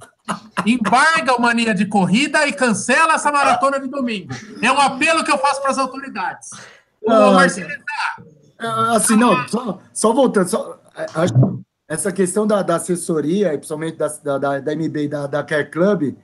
Embarga 0.65 1.35
o 1.35 1.43
mania 1.43 1.75
de 1.75 1.85
corrida 1.85 2.47
e 2.47 2.53
cancela 2.53 3.13
essa 3.13 3.31
maratona 3.31 3.79
de 3.79 3.87
domingo. 3.87 4.33
É 4.63 4.73
um 4.73 4.81
apelo 4.81 5.23
que 5.23 5.31
eu 5.31 5.37
faço 5.37 5.61
para 5.61 5.71
as 5.71 5.79
autoridades. 5.79 6.49
Ô, 7.03 7.33
Marceleza. 7.33 7.83
É, 8.59 8.97
assim, 8.97 9.17
não, 9.17 9.47
só, 9.47 9.79
só 9.93 10.13
voltando, 10.15 10.49
só, 10.49 10.81
acho 11.15 11.64
essa 11.89 12.13
questão 12.13 12.47
da, 12.47 12.63
da 12.63 12.77
assessoria, 12.77 13.51
principalmente 13.51 13.97
da, 13.97 14.39
da, 14.39 14.61
da 14.61 14.73
MB 14.75 15.05
e 15.05 15.09
da, 15.09 15.27
da 15.27 15.43
Care 15.43 15.71
Club, 15.71 16.17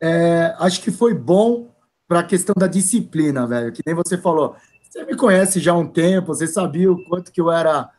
é, 0.00 0.54
acho 0.58 0.82
que 0.82 0.90
foi 0.90 1.14
bom 1.14 1.74
para 2.08 2.20
a 2.20 2.24
questão 2.24 2.54
da 2.56 2.66
disciplina, 2.66 3.46
velho. 3.46 3.72
Que 3.72 3.82
nem 3.86 3.94
você 3.94 4.18
falou. 4.18 4.56
Você 4.82 5.04
me 5.04 5.16
conhece 5.16 5.60
já 5.60 5.72
há 5.72 5.76
um 5.76 5.86
tempo, 5.86 6.28
você 6.28 6.46
sabia 6.46 6.90
o 6.90 7.04
quanto 7.08 7.32
que 7.32 7.40
eu 7.40 7.50
era 7.50 7.90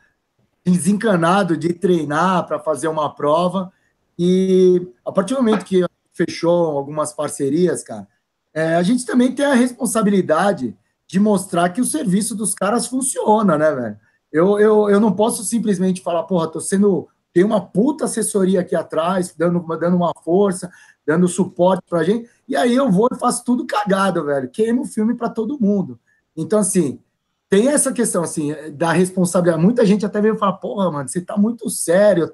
desencanado 0.64 1.56
de 1.56 1.72
treinar 1.72 2.46
para 2.46 2.58
fazer 2.58 2.88
uma 2.88 3.14
prova. 3.14 3.72
E 4.18 4.86
a 5.04 5.12
partir 5.12 5.34
do 5.34 5.42
momento 5.42 5.64
que 5.64 5.84
fechou 6.12 6.76
algumas 6.76 7.12
parcerias, 7.12 7.84
cara, 7.84 8.06
é, 8.52 8.74
a 8.74 8.82
gente 8.82 9.06
também 9.06 9.32
tem 9.34 9.46
a 9.46 9.54
responsabilidade 9.54 10.76
de 11.06 11.20
mostrar 11.20 11.70
que 11.70 11.80
o 11.80 11.86
serviço 11.86 12.34
dos 12.34 12.54
caras 12.54 12.86
funciona, 12.86 13.56
né, 13.56 13.72
velho? 13.72 13.98
Eu, 14.32 14.58
eu, 14.58 14.90
eu 14.90 15.00
não 15.00 15.12
posso 15.12 15.42
simplesmente 15.44 16.02
falar, 16.02 16.24
porra, 16.24 16.48
tô 16.48 16.60
sendo. 16.60 17.08
Tem 17.32 17.44
uma 17.44 17.60
puta 17.60 18.06
assessoria 18.06 18.60
aqui 18.60 18.74
atrás, 18.74 19.34
dando, 19.36 19.60
dando 19.78 19.96
uma 19.96 20.12
força, 20.24 20.70
dando 21.06 21.28
suporte 21.28 21.82
pra 21.88 22.02
gente, 22.02 22.28
e 22.46 22.56
aí 22.56 22.74
eu 22.74 22.90
vou 22.90 23.08
e 23.12 23.18
faço 23.18 23.44
tudo 23.44 23.66
cagado, 23.66 24.24
velho. 24.24 24.50
Queimo 24.50 24.82
o 24.82 24.86
filme 24.86 25.14
para 25.14 25.28
todo 25.28 25.60
mundo. 25.60 25.98
Então, 26.36 26.58
assim, 26.58 27.00
tem 27.48 27.68
essa 27.68 27.92
questão, 27.92 28.22
assim, 28.22 28.54
da 28.72 28.92
responsabilidade. 28.92 29.62
Muita 29.62 29.86
gente 29.86 30.04
até 30.04 30.20
veio 30.20 30.36
falar, 30.36 30.54
porra, 30.54 30.90
mano, 30.90 31.08
você 31.08 31.20
tá 31.20 31.36
muito 31.36 31.70
sério. 31.70 32.30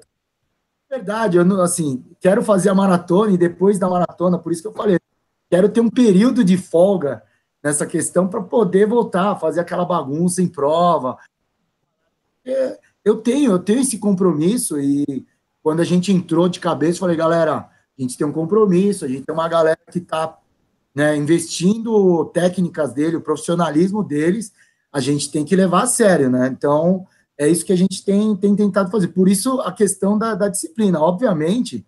Verdade, 0.89 1.37
eu, 1.37 1.61
assim, 1.61 2.03
quero 2.19 2.43
fazer 2.43 2.69
a 2.69 2.75
maratona 2.75 3.31
e 3.31 3.37
depois 3.37 3.79
da 3.79 3.89
maratona, 3.89 4.37
por 4.37 4.51
isso 4.51 4.61
que 4.61 4.67
eu 4.67 4.73
falei, 4.73 4.99
quero 5.49 5.69
ter 5.69 5.81
um 5.81 5.89
período 5.89 6.43
de 6.43 6.57
folga 6.57 7.23
nessa 7.63 7.85
questão 7.85 8.27
para 8.27 8.41
poder 8.41 8.85
voltar 8.85 9.39
fazer 9.39 9.61
aquela 9.61 9.85
bagunça 9.85 10.41
em 10.41 10.47
prova, 10.47 11.17
é, 12.45 12.79
eu 13.03 13.17
tenho, 13.17 13.51
eu 13.51 13.59
tenho 13.59 13.81
esse 13.81 13.97
compromisso 13.97 14.79
e 14.79 15.25
quando 15.61 15.79
a 15.79 15.83
gente 15.85 16.11
entrou 16.11 16.47
de 16.47 16.59
cabeça, 16.59 16.99
falei, 16.99 17.15
galera, 17.15 17.55
a 17.57 18.01
gente 18.01 18.17
tem 18.17 18.27
um 18.27 18.31
compromisso, 18.31 19.05
a 19.05 19.07
gente 19.07 19.23
tem 19.23 19.33
uma 19.33 19.47
galera 19.47 19.79
que 19.91 19.99
está 19.99 20.37
né, 20.93 21.15
investindo 21.17 22.25
técnicas 22.25 22.93
dele, 22.93 23.17
o 23.17 23.21
profissionalismo 23.21 24.03
deles, 24.03 24.53
a 24.91 24.99
gente 24.99 25.29
tem 25.29 25.43
que 25.43 25.55
levar 25.55 25.83
a 25.83 25.87
sério, 25.87 26.29
né? 26.29 26.47
Então, 26.47 27.05
é 27.37 27.49
isso 27.49 27.65
que 27.65 27.73
a 27.73 27.75
gente 27.75 28.03
tem, 28.03 28.33
tem 28.35 28.55
tentado 28.55 28.89
fazer. 28.89 29.09
Por 29.09 29.27
isso, 29.27 29.59
a 29.61 29.71
questão 29.71 30.17
da, 30.17 30.33
da 30.35 30.47
disciplina. 30.47 31.01
Obviamente, 31.01 31.85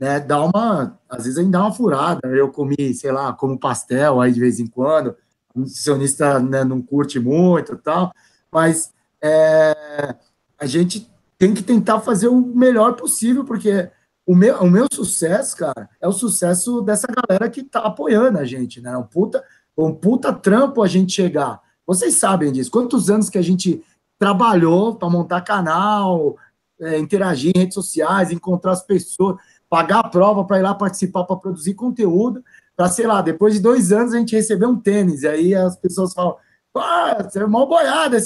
né, 0.00 0.18
dá 0.18 0.42
uma... 0.42 0.98
Às 1.08 1.24
vezes 1.24 1.38
a 1.38 1.42
gente 1.42 1.52
dá 1.52 1.60
uma 1.60 1.72
furada. 1.72 2.26
Eu 2.28 2.50
comi, 2.50 2.94
sei 2.94 3.12
lá, 3.12 3.32
como 3.34 3.58
pastel 3.58 4.20
aí 4.20 4.32
de 4.32 4.40
vez 4.40 4.58
em 4.58 4.66
quando. 4.66 5.14
O 5.54 5.60
nutricionista 5.60 6.40
né, 6.40 6.64
não 6.64 6.80
curte 6.80 7.20
muito 7.20 7.76
tal. 7.76 8.10
Mas 8.50 8.90
é, 9.26 10.14
a 10.58 10.66
gente 10.66 11.10
tem 11.38 11.52
que 11.52 11.62
tentar 11.62 12.00
fazer 12.00 12.28
o 12.28 12.40
melhor 12.40 12.94
possível, 12.94 13.44
porque 13.44 13.90
o 14.26 14.34
meu, 14.34 14.58
o 14.58 14.70
meu 14.70 14.86
sucesso, 14.92 15.56
cara, 15.56 15.88
é 16.00 16.08
o 16.08 16.12
sucesso 16.12 16.80
dessa 16.80 17.06
galera 17.06 17.50
que 17.50 17.62
tá 17.62 17.80
apoiando 17.80 18.38
a 18.38 18.44
gente, 18.44 18.80
né? 18.80 18.96
Um 18.96 19.02
puta, 19.02 19.44
Foi 19.74 19.84
um 19.84 19.94
puta 19.94 20.32
trampo 20.32 20.82
a 20.82 20.88
gente 20.88 21.12
chegar. 21.12 21.60
Vocês 21.86 22.14
sabem 22.14 22.50
disso. 22.50 22.70
Quantos 22.70 23.10
anos 23.10 23.30
que 23.30 23.38
a 23.38 23.42
gente 23.42 23.82
trabalhou 24.18 24.96
para 24.96 25.10
montar 25.10 25.42
canal, 25.42 26.36
é, 26.80 26.98
interagir 26.98 27.52
em 27.54 27.60
redes 27.60 27.74
sociais, 27.74 28.32
encontrar 28.32 28.72
as 28.72 28.82
pessoas, 28.82 29.36
pagar 29.68 30.00
a 30.00 30.08
prova 30.08 30.44
para 30.44 30.58
ir 30.58 30.62
lá 30.62 30.74
participar, 30.74 31.24
para 31.24 31.36
produzir 31.36 31.74
conteúdo, 31.74 32.42
para, 32.74 32.88
sei 32.88 33.06
lá, 33.06 33.22
depois 33.22 33.54
de 33.54 33.60
dois 33.60 33.92
anos 33.92 34.14
a 34.14 34.18
gente 34.18 34.34
receber 34.34 34.66
um 34.66 34.78
tênis. 34.78 35.22
E 35.22 35.28
aí 35.28 35.54
as 35.54 35.76
pessoas 35.76 36.12
falam, 36.12 36.36
ah, 36.78 37.22
você 37.22 37.38
é 37.38 37.46
mal 37.46 37.66
boiada. 37.66 38.16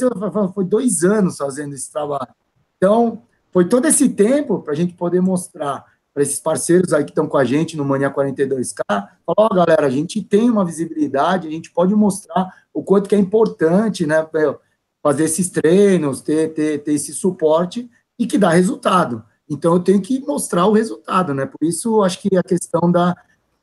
Foi 0.55 0.65
dois 0.65 1.03
anos 1.03 1.37
fazendo 1.37 1.75
esse 1.75 1.91
trabalho. 1.91 2.29
Então, 2.77 3.23
foi 3.53 3.69
todo 3.69 3.87
esse 3.87 4.09
tempo 4.09 4.61
para 4.61 4.73
a 4.73 4.77
gente 4.77 4.95
poder 4.95 5.21
mostrar 5.21 5.85
para 6.13 6.23
esses 6.23 6.41
parceiros 6.41 6.93
aí 6.93 7.05
que 7.05 7.11
estão 7.11 7.27
com 7.27 7.37
a 7.37 7.45
gente 7.45 7.77
no 7.77 7.85
Mania 7.85 8.13
42K, 8.13 8.83
falar, 8.89 9.09
ó, 9.27 9.47
oh, 9.47 9.55
galera, 9.55 9.87
a 9.87 9.91
gente 9.91 10.23
tem 10.23 10.51
uma 10.51 10.65
visibilidade, 10.65 11.47
a 11.47 11.51
gente 11.51 11.71
pode 11.71 11.95
mostrar 11.95 12.53
o 12.75 12.83
quanto 12.83 13.09
que 13.09 13.15
é 13.15 13.19
importante, 13.19 14.07
né, 14.07 14.27
fazer 15.03 15.25
esses 15.25 15.49
treinos, 15.51 16.21
ter, 16.21 16.53
ter, 16.53 16.83
ter 16.83 16.93
esse 16.93 17.15
suporte 17.15 17.89
e 18.19 18.27
que 18.27 18.39
dá 18.39 18.51
resultado. 18.51 19.25
Então, 19.49 19.75
eu 19.75 19.81
tenho 19.81 20.01
que 20.01 20.21
mostrar 20.21 20.67
o 20.67 20.73
resultado, 20.73 21.33
né, 21.33 21.47
por 21.47 21.65
isso, 21.65 22.03
acho 22.03 22.21
que 22.21 22.37
a 22.37 22.43
questão 22.43 22.91
da, 22.91 23.17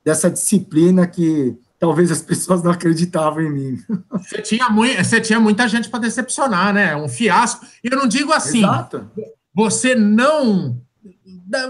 dessa 0.04 0.30
disciplina 0.32 1.06
que 1.06 1.58
talvez 1.80 2.12
as 2.12 2.22
pessoas 2.22 2.63
não 2.63 2.72
acreditavam 2.72 3.44
em 3.44 3.52
mim. 3.52 3.84
Você 4.12 4.42
tinha, 4.42 4.70
muito, 4.70 5.04
você 5.04 5.22
tinha 5.22 5.40
muita 5.40 5.68
gente 5.68 5.90
para 5.90 6.00
decepcionar, 6.00 6.74
né, 6.74 6.96
um 6.96 7.08
fiasco, 7.08 7.66
e 7.84 7.90
eu 7.92 7.98
não 7.98 8.08
digo 8.08 8.34
assim, 8.34 8.60
Exato. 8.60 9.10
você 9.54 9.96
não 9.96 10.82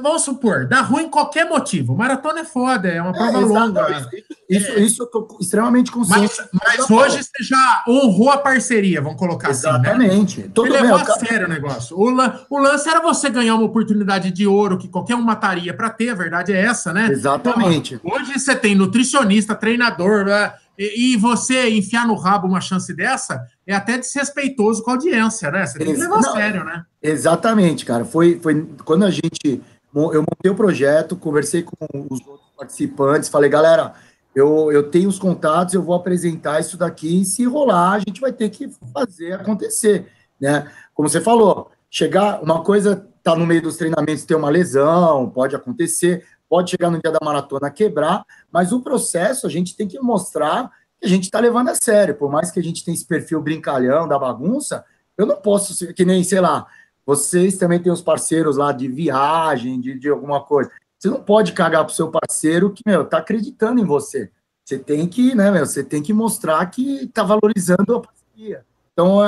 vamos 0.02 0.24
supor, 0.24 0.68
dá 0.68 0.82
ruim 0.82 1.10
qualquer 1.10 1.48
motivo. 1.48 1.96
Maratona 1.96 2.42
é 2.42 2.46
foda, 2.46 2.88
é 2.88 3.02
uma 3.02 3.14
prova 3.14 3.38
é, 3.38 3.46
longa. 3.46 4.10
Isso, 4.50 4.72
é. 4.72 4.80
isso 4.80 5.04
eu 5.04 5.08
tô 5.08 5.38
extremamente 5.40 5.92
consciente. 5.92 6.34
Mas, 6.54 6.78
mas 6.78 6.92
hoje 6.92 7.24
você 7.24 7.44
já 7.44 7.84
honrou 7.88 8.30
a 8.30 8.38
parceria, 8.38 9.02
vamos 9.02 9.20
colocar 9.20 9.50
Exatamente. 9.50 10.34
assim, 10.34 10.48
né? 10.48 10.52
Todo 10.54 10.72
levou 10.72 10.96
a 10.96 11.06
sério 11.06 11.48
o 11.48 11.50
negócio. 11.50 11.98
O, 11.98 12.10
o 12.50 12.60
lance 12.60 12.90
era 12.90 13.02
você 13.02 13.30
ganhar 13.30 13.56
uma 13.56 13.66
oportunidade 13.66 14.32
de 14.32 14.48
ouro 14.48 14.78
que 14.78 14.88
qualquer 14.88 15.16
um 15.16 15.22
mataria 15.22 15.74
para 15.74 15.90
ter, 15.90 16.10
a 16.10 16.16
verdade 16.16 16.54
é 16.54 16.62
essa, 16.62 16.94
né? 16.94 17.10
Exatamente. 17.12 17.96
Então, 17.96 18.12
hoje 18.12 18.40
você 18.40 18.56
tem 18.56 18.76
nutricionista, 18.76 19.56
treinador, 19.56 20.26
né? 20.26 20.54
E, 20.78 21.14
e, 21.14 21.18
você 21.18 21.70
enfiar 21.70 22.06
no 22.06 22.14
rabo 22.14 22.48
uma 22.48 22.62
chance 22.62 22.94
dessa 22.94 23.44
é 23.66 23.74
até 23.74 23.98
desrespeitoso 23.98 24.84
com 24.84 24.92
a 24.92 24.94
audiência, 24.94 25.50
né? 25.50 25.66
Você 25.66 25.80
tem 25.80 25.94
que 25.94 26.00
levar 26.00 26.20
a 26.20 26.24
sério, 26.24 26.64
né? 26.64 26.86
Exatamente, 27.02 27.84
cara. 27.84 28.06
Foi, 28.06 28.40
foi 28.40 28.68
quando 28.86 29.04
a 29.04 29.10
gente. 29.10 29.62
Eu 29.96 30.22
montei 30.22 30.52
o 30.52 30.56
projeto, 30.56 31.16
conversei 31.16 31.64
com 31.64 31.76
os 32.10 32.20
outros 32.28 32.52
participantes, 32.56 33.30
falei, 33.30 33.50
galera, 33.50 33.94
eu, 34.36 34.72
eu 34.72 34.84
tenho 34.84 35.10
os 35.10 35.18
contatos, 35.18 35.74
eu 35.74 35.82
vou 35.82 35.96
apresentar 35.96 36.60
isso 36.60 36.78
daqui, 36.78 37.22
e 37.22 37.26
se 37.26 37.44
rolar, 37.46 37.94
a 37.94 38.00
gente 38.00 38.22
vai 38.22 38.32
ter 38.32 38.50
que 38.50 38.70
fazer 38.94 39.34
acontecer, 39.34 40.06
né? 40.40 40.70
Como 40.94 41.10
você 41.10 41.20
falou, 41.20 41.72
chegar, 41.90 42.44
uma 42.44 42.64
coisa 42.64 43.08
tá 43.24 43.36
no 43.36 43.46
meio 43.46 43.62
dos 43.62 43.78
treinamentos 43.78 44.24
ter 44.24 44.36
uma 44.36 44.50
lesão, 44.50 45.30
pode 45.30 45.56
acontecer, 45.56 46.24
pode 46.50 46.72
chegar 46.72 46.90
no 46.90 47.00
dia 47.02 47.12
da 47.12 47.20
maratona 47.24 47.70
quebrar, 47.70 48.26
mas 48.52 48.72
o 48.72 48.82
processo 48.82 49.48
a 49.48 49.50
gente 49.50 49.76
tem 49.76 49.88
que 49.88 50.00
mostrar 50.00 50.72
que 51.00 51.06
a 51.06 51.10
gente 51.10 51.26
está 51.26 51.40
levando 51.40 51.70
a 51.70 51.76
sério. 51.76 52.16
Por 52.16 52.32
mais 52.32 52.52
que 52.52 52.60
a 52.60 52.64
gente 52.64 52.84
tenha 52.84 52.96
esse 52.96 53.06
perfil 53.06 53.42
brincalhão 53.42 54.08
da 54.08 54.18
bagunça, 54.18 54.86
eu 55.18 55.26
não 55.26 55.36
posso, 55.36 55.94
que 55.94 56.06
nem, 56.06 56.24
sei 56.24 56.40
lá, 56.40 56.68
vocês 57.06 57.58
também 57.58 57.80
têm 57.80 57.92
os 57.92 58.02
parceiros 58.02 58.58
lá 58.58 58.72
de 58.72 58.88
viagem, 58.88 59.80
de, 59.80 59.98
de 59.98 60.10
alguma 60.10 60.44
coisa. 60.44 60.72
Você 60.98 61.10
não 61.10 61.22
pode 61.22 61.54
cagar 61.54 61.86
pro 61.86 61.94
seu 61.94 62.10
parceiro 62.10 62.72
que, 62.72 62.82
meu, 62.86 63.06
tá 63.06 63.20
acreditando 63.20 63.80
em 63.80 63.86
você. 63.86 64.32
Você 64.66 64.78
tem 64.78 65.08
que, 65.08 65.34
né, 65.34 65.50
meu, 65.50 65.66
você 65.66 65.84
tem 65.84 66.02
que 66.02 66.12
mostrar 66.12 66.66
que 66.66 67.08
tá 67.08 67.24
valorizando 67.24 67.96
a 67.96 68.02
parceria. 68.02 68.66
Então, 68.92 69.24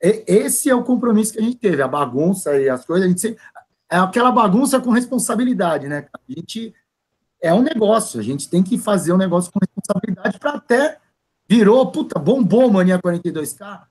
é, 0.00 0.24
esse 0.26 0.70
é 0.70 0.74
o 0.74 0.84
compromisso 0.84 1.32
que 1.32 1.38
a 1.38 1.42
gente 1.42 1.56
teve, 1.56 1.82
a 1.82 1.88
bagunça 1.88 2.58
e 2.58 2.68
as 2.68 2.84
coisas, 2.84 3.04
a 3.04 3.08
gente 3.08 3.20
sempre, 3.20 3.42
é 3.90 3.96
aquela 3.96 4.30
bagunça 4.30 4.80
com 4.80 4.90
responsabilidade, 4.90 5.88
né? 5.88 6.06
A 6.12 6.32
gente 6.32 6.74
é 7.40 7.54
um 7.54 7.62
negócio, 7.62 8.20
a 8.20 8.22
gente 8.22 8.48
tem 8.48 8.62
que 8.62 8.76
fazer 8.76 9.12
um 9.12 9.16
negócio 9.16 9.50
com 9.52 9.60
responsabilidade 9.60 10.38
para 10.38 10.52
até 10.52 10.98
virou, 11.48 11.90
puta, 11.90 12.18
bombou 12.18 12.70
Mania 12.70 12.98
42K. 12.98 13.82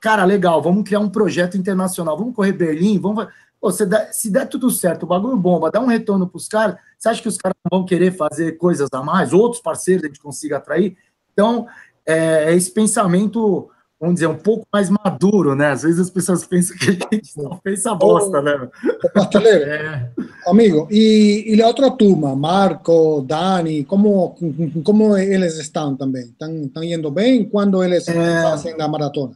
Cara, 0.00 0.24
legal, 0.24 0.60
vamos 0.60 0.82
criar 0.82 0.98
um 0.98 1.08
projeto 1.08 1.56
internacional, 1.56 2.18
vamos 2.18 2.34
correr 2.34 2.52
Berlim, 2.52 2.98
vamos. 2.98 3.28
Pô, 3.60 3.70
se, 3.70 3.86
der, 3.86 4.12
se 4.12 4.30
der 4.30 4.48
tudo 4.48 4.70
certo, 4.70 5.04
o 5.04 5.06
bagulho 5.06 5.36
bomba, 5.36 5.70
dá 5.70 5.80
um 5.80 5.86
retorno 5.86 6.26
para 6.26 6.36
os 6.36 6.48
caras, 6.48 6.76
você 6.98 7.08
acha 7.08 7.22
que 7.22 7.28
os 7.28 7.38
caras 7.38 7.56
vão 7.70 7.84
querer 7.84 8.12
fazer 8.16 8.52
coisas 8.52 8.88
a 8.92 9.02
mais? 9.02 9.32
Outros 9.32 9.62
parceiros 9.62 10.04
a 10.04 10.08
gente 10.08 10.20
consiga 10.20 10.56
atrair? 10.56 10.96
Então, 11.32 11.66
é, 12.04 12.50
é 12.50 12.54
esse 12.54 12.70
pensamento 12.70 13.70
vamos 14.00 14.16
dizer, 14.16 14.26
um 14.26 14.36
pouco 14.36 14.66
mais 14.72 14.90
maduro, 14.90 15.54
né? 15.54 15.70
Às 15.70 15.82
vezes 15.82 16.00
as 16.00 16.10
pessoas 16.10 16.44
pensam 16.44 16.76
que 16.76 16.90
a 16.90 17.14
gente 17.14 17.32
só 17.32 17.58
pensa 17.62 17.94
bosta, 17.94 18.42
né? 18.42 18.68
Pasteleiro, 19.14 19.64
é. 19.64 20.10
amigo, 20.46 20.86
e, 20.90 21.44
e 21.46 21.62
a 21.62 21.66
outra 21.66 21.90
turma, 21.90 22.36
Marco, 22.36 23.22
Dani, 23.22 23.84
como, 23.84 24.36
como 24.84 25.16
eles 25.16 25.58
estão 25.58 25.96
também? 25.96 26.24
Estão, 26.24 26.54
estão 26.62 26.84
indo 26.84 27.10
bem 27.10 27.44
quando 27.44 27.82
eles 27.82 28.06
é... 28.08 28.42
fazem 28.42 28.80
a 28.80 28.88
maratona? 28.88 29.32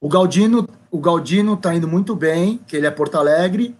O 0.00 0.08
Galdino, 0.08 0.68
o 0.90 0.98
Galdino 0.98 1.56
tá 1.56 1.74
indo 1.74 1.88
muito 1.88 2.14
bem, 2.14 2.60
que 2.66 2.76
ele 2.76 2.86
é 2.86 2.90
Porto 2.90 3.16
Alegre. 3.16 3.74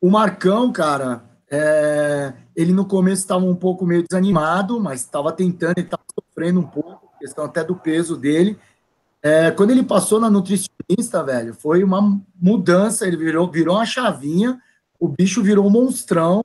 O 0.00 0.08
Marcão, 0.08 0.70
cara, 0.70 1.22
é... 1.50 2.32
ele 2.54 2.72
no 2.72 2.84
começo 2.84 3.22
estava 3.22 3.44
um 3.44 3.56
pouco 3.56 3.84
meio 3.84 4.04
desanimado, 4.08 4.78
mas 4.78 5.00
estava 5.00 5.32
tentando, 5.32 5.74
ele 5.76 5.86
estava 5.86 6.04
sofrendo 6.14 6.60
um 6.60 6.66
pouco, 6.66 7.08
questão 7.18 7.44
até 7.44 7.64
do 7.64 7.74
peso 7.74 8.16
dele 8.16 8.56
é, 9.22 9.50
quando 9.50 9.70
ele 9.70 9.82
passou 9.82 10.20
na 10.20 10.30
nutricionista, 10.30 11.22
velho, 11.24 11.54
foi 11.54 11.82
uma 11.82 12.20
mudança, 12.40 13.06
ele 13.06 13.16
virou, 13.16 13.50
virou 13.50 13.76
uma 13.76 13.86
chavinha, 13.86 14.60
o 14.98 15.08
bicho 15.08 15.42
virou 15.42 15.66
um 15.66 15.70
monstrão, 15.70 16.40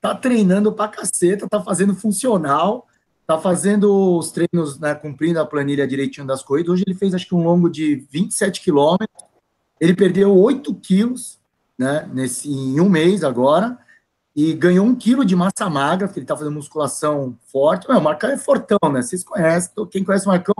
tá 0.00 0.14
treinando 0.14 0.72
pra 0.72 0.88
caceta, 0.88 1.48
tá 1.48 1.62
fazendo 1.62 1.94
funcional, 1.94 2.86
tá 3.26 3.38
fazendo 3.38 4.18
os 4.18 4.30
treinos, 4.32 4.78
né, 4.78 4.94
cumprindo 4.94 5.38
a 5.40 5.46
planilha 5.46 5.86
direitinho 5.86 6.26
das 6.26 6.42
corridas. 6.42 6.72
Hoje 6.72 6.84
ele 6.86 6.96
fez, 6.96 7.14
acho 7.14 7.28
que 7.28 7.34
um 7.34 7.44
longo 7.44 7.70
de 7.70 8.06
27 8.10 8.60
quilômetros, 8.60 9.24
ele 9.80 9.94
perdeu 9.94 10.36
8 10.36 10.74
quilos, 10.74 11.38
né, 11.78 12.08
nesse, 12.12 12.50
em 12.50 12.80
um 12.80 12.88
mês 12.88 13.24
agora, 13.24 13.78
e 14.36 14.52
ganhou 14.52 14.86
um 14.86 14.94
quilo 14.94 15.24
de 15.24 15.34
massa 15.34 15.68
magra, 15.70 16.06
porque 16.06 16.20
ele 16.20 16.26
tá 16.26 16.36
fazendo 16.36 16.54
musculação 16.54 17.36
forte. 17.46 17.90
O 17.90 18.00
Marcão 18.00 18.30
é 18.30 18.36
fortão, 18.36 18.78
né, 18.92 19.00
vocês 19.00 19.24
conhecem, 19.24 19.72
quem 19.90 20.04
conhece 20.04 20.26
o 20.26 20.28
Marcão 20.28 20.54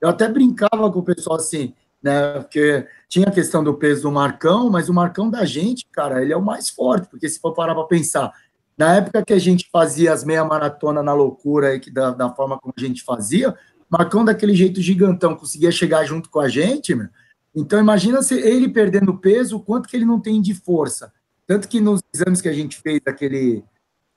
eu 0.00 0.08
até 0.08 0.28
brincava 0.28 0.90
com 0.90 0.98
o 0.98 1.04
pessoal 1.04 1.36
assim, 1.36 1.74
né? 2.02 2.40
Porque 2.40 2.86
tinha 3.08 3.28
a 3.28 3.32
questão 3.32 3.62
do 3.62 3.74
peso 3.74 4.02
do 4.02 4.12
Marcão, 4.12 4.70
mas 4.70 4.88
o 4.88 4.94
Marcão 4.94 5.30
da 5.30 5.44
gente, 5.44 5.86
cara, 5.90 6.22
ele 6.22 6.32
é 6.32 6.36
o 6.36 6.42
mais 6.42 6.68
forte, 6.68 7.08
porque 7.08 7.28
se 7.28 7.40
for 7.40 7.52
parar 7.52 7.74
para 7.74 7.84
pensar, 7.84 8.32
na 8.76 8.96
época 8.96 9.24
que 9.24 9.32
a 9.32 9.38
gente 9.38 9.68
fazia 9.72 10.12
as 10.12 10.24
meia 10.24 10.44
maratona 10.44 11.02
na 11.02 11.14
loucura 11.14 11.68
aí, 11.68 11.80
que 11.80 11.90
da, 11.90 12.10
da 12.10 12.30
forma 12.34 12.58
como 12.58 12.74
a 12.76 12.80
gente 12.80 13.02
fazia, 13.02 13.56
Marcão 13.88 14.24
daquele 14.24 14.54
jeito 14.54 14.80
gigantão 14.80 15.34
conseguia 15.34 15.70
chegar 15.70 16.04
junto 16.04 16.28
com 16.28 16.40
a 16.40 16.48
gente, 16.48 16.94
meu. 16.94 17.08
Então 17.54 17.78
imagina 17.80 18.22
se 18.22 18.34
ele 18.34 18.68
perdendo 18.68 19.16
peso, 19.16 19.56
o 19.56 19.60
quanto 19.60 19.88
que 19.88 19.96
ele 19.96 20.04
não 20.04 20.20
tem 20.20 20.42
de 20.42 20.52
força. 20.52 21.10
Tanto 21.46 21.68
que 21.68 21.80
nos 21.80 22.02
exames 22.12 22.40
que 22.42 22.48
a 22.48 22.52
gente 22.52 22.78
fez, 22.80 23.00
aquele. 23.06 23.64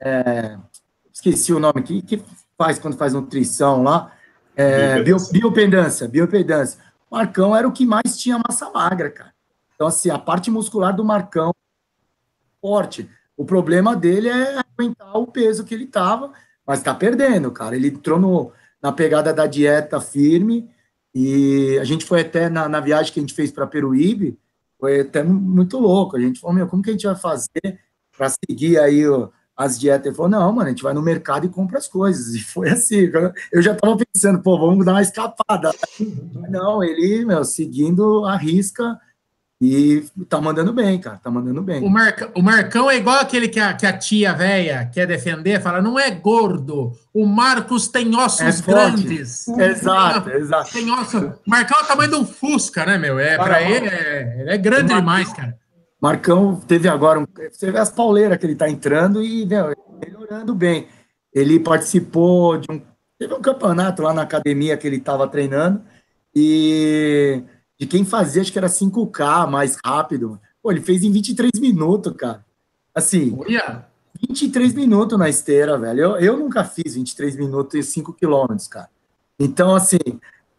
É, 0.02 0.58
esqueci 1.14 1.54
o 1.54 1.60
nome, 1.60 1.82
que, 1.84 2.02
que 2.02 2.22
faz 2.58 2.80
quando 2.80 2.98
faz 2.98 3.14
nutrição 3.14 3.84
lá, 3.84 4.12
é, 4.62 5.02
biopedância, 5.32 6.08
biopedância. 6.08 6.80
Marcão 7.10 7.56
era 7.56 7.68
o 7.68 7.72
que 7.72 7.86
mais 7.86 8.18
tinha 8.18 8.38
massa 8.38 8.70
magra, 8.70 9.10
cara. 9.10 9.34
Então, 9.74 9.88
assim, 9.88 10.10
a 10.10 10.20
parte 10.20 10.52
muscular 10.52 10.94
do 10.94 11.06
Marcão 11.06 11.54
forte. 12.62 13.10
O 13.38 13.46
problema 13.46 13.96
dele 13.96 14.28
é 14.28 14.60
aguentar 14.60 15.16
o 15.16 15.26
peso 15.26 15.64
que 15.64 15.74
ele 15.74 15.88
tava, 15.88 16.34
mas 16.68 16.84
tá 16.84 16.94
perdendo, 16.94 17.50
cara. 17.52 17.74
Ele 17.74 17.88
entrou 17.88 18.20
no, 18.20 18.52
na 18.82 18.92
pegada 18.92 19.34
da 19.34 19.48
dieta 19.48 20.02
firme 20.02 20.70
e 21.16 21.78
a 21.80 21.86
gente 21.86 22.04
foi 22.04 22.22
até 22.22 22.50
na, 22.50 22.68
na 22.68 22.82
viagem 22.82 23.14
que 23.14 23.20
a 23.20 23.24
gente 23.24 23.34
fez 23.34 23.52
para 23.52 23.66
Peruíbe, 23.66 24.38
foi 24.78 25.00
até 25.00 25.24
muito 25.24 25.80
louco. 25.80 26.18
A 26.18 26.20
gente 26.20 26.40
falou, 26.40 26.56
meu, 26.56 26.68
como 26.68 26.84
que 26.84 26.90
a 26.90 26.94
gente 26.94 27.08
vai 27.08 27.16
fazer 27.16 27.80
para 28.16 28.30
seguir 28.30 28.78
aí 28.78 29.08
o, 29.08 29.32
as 29.60 29.78
dietas. 29.78 30.06
Ele 30.06 30.16
falou, 30.16 30.32
não, 30.32 30.54
mano, 30.54 30.68
a 30.68 30.70
gente 30.70 30.82
vai 30.84 30.94
no 30.94 31.02
mercado 31.02 31.46
e 31.46 31.50
compra 31.50 31.78
as 31.78 31.88
coisas. 31.88 32.34
E 32.34 32.40
foi 32.40 32.70
assim, 32.70 33.12
eu 33.52 33.62
já 33.62 33.76
tava 33.76 33.98
pensando, 33.98 34.40
pô, 34.40 34.58
vamos 34.58 34.86
dar 34.86 34.94
uma 34.94 35.02
escapada. 35.02 35.72
Não, 36.50 36.82
ele, 36.82 37.26
meu, 37.26 37.44
seguindo 37.44 38.26
a 38.26 38.38
risca 38.38 38.98
e 39.62 40.06
tá 40.30 40.40
mandando 40.40 40.72
bem, 40.72 40.98
cara, 40.98 41.20
tá 41.22 41.30
mandando 41.30 41.62
bem. 41.62 41.84
O, 41.84 41.90
Marca, 41.90 42.32
o 42.34 42.42
Marcão 42.42 42.90
é 42.90 42.96
igual 42.96 43.20
aquele 43.20 43.50
que 43.50 43.60
a, 43.60 43.74
que 43.74 43.86
a 43.86 43.92
tia 43.92 44.34
velha 44.34 44.86
quer 44.86 45.06
defender, 45.06 45.62
fala, 45.62 45.82
não 45.82 46.00
é 46.00 46.10
gordo, 46.10 46.94
o 47.14 47.26
Marcos 47.26 47.90
tem 47.90 48.16
ossos 48.16 48.62
é 48.62 48.66
grandes. 48.66 49.46
Exato, 49.50 50.30
exato. 50.32 50.72
Tem 50.72 50.90
osso. 50.90 51.18
O 51.46 51.50
Marcão 51.50 51.78
é 51.78 51.84
o 51.84 51.86
tamanho 51.86 52.10
de 52.10 52.16
um 52.16 52.26
Fusca, 52.26 52.86
né, 52.86 52.98
meu? 52.98 53.20
É, 53.20 53.36
para 53.36 53.62
ele, 53.62 53.90
é, 53.90 54.38
ele 54.40 54.50
é 54.52 54.58
grande 54.58 54.94
demais, 54.94 55.34
cara. 55.34 55.58
Marcão 56.02 56.56
teve 56.56 56.88
agora 56.88 57.20
um, 57.20 57.26
você 57.52 57.72
vê 57.72 57.78
as 57.78 57.92
pauleiras 57.92 58.38
que 58.38 58.46
ele 58.46 58.54
está 58.54 58.70
entrando 58.70 59.24
e 59.24 59.46
meu, 59.46 59.76
melhorando 60.02 60.56
bem. 60.56 60.88
Ele 61.34 61.60
participou 61.60 62.58
de 62.58 62.72
um 62.72 62.82
teve 63.20 63.34
um 63.34 63.42
campeonato 63.42 64.02
lá 64.02 64.14
na 64.14 64.22
academia 64.22 64.78
que 64.78 64.88
ele 64.88 64.96
estava 64.96 65.28
treinando 65.28 65.84
e 66.34 67.44
de 67.78 67.86
quem 67.86 68.06
fazia, 68.06 68.42
acho 68.42 68.52
que 68.52 68.58
era 68.58 68.68
5K 68.70 69.46
mais 69.50 69.78
rápido. 69.84 70.40
Pô, 70.64 70.72
ele 70.72 70.82
fez 70.82 71.04
em 71.04 71.12
23 71.12 71.52
minutos, 71.60 72.14
cara. 72.16 72.46
Assim, 72.96 73.38
Olha. 73.38 73.86
23 74.22 74.74
minutos 74.74 75.20
na 75.20 75.30
esteira, 75.30 75.78
velho. 75.78 76.00
Eu, 76.00 76.16
eu 76.18 76.38
nunca 76.38 76.64
fiz 76.64 76.96
23 76.96 77.36
minutos 77.36 77.76
e 77.76 77.84
5 77.84 78.14
quilômetros, 78.14 78.68
cara. 78.68 78.90
Então, 79.38 79.76
assim, 79.76 80.00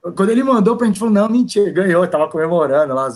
quando 0.00 0.30
ele 0.30 0.42
mandou 0.42 0.76
pra 0.76 0.86
gente, 0.86 0.98
falou, 0.98 1.12
não, 1.12 1.28
mentira, 1.28 1.70
ganhou, 1.70 2.06
tava 2.06 2.28
comemorando 2.28 2.94
lá, 2.94 3.08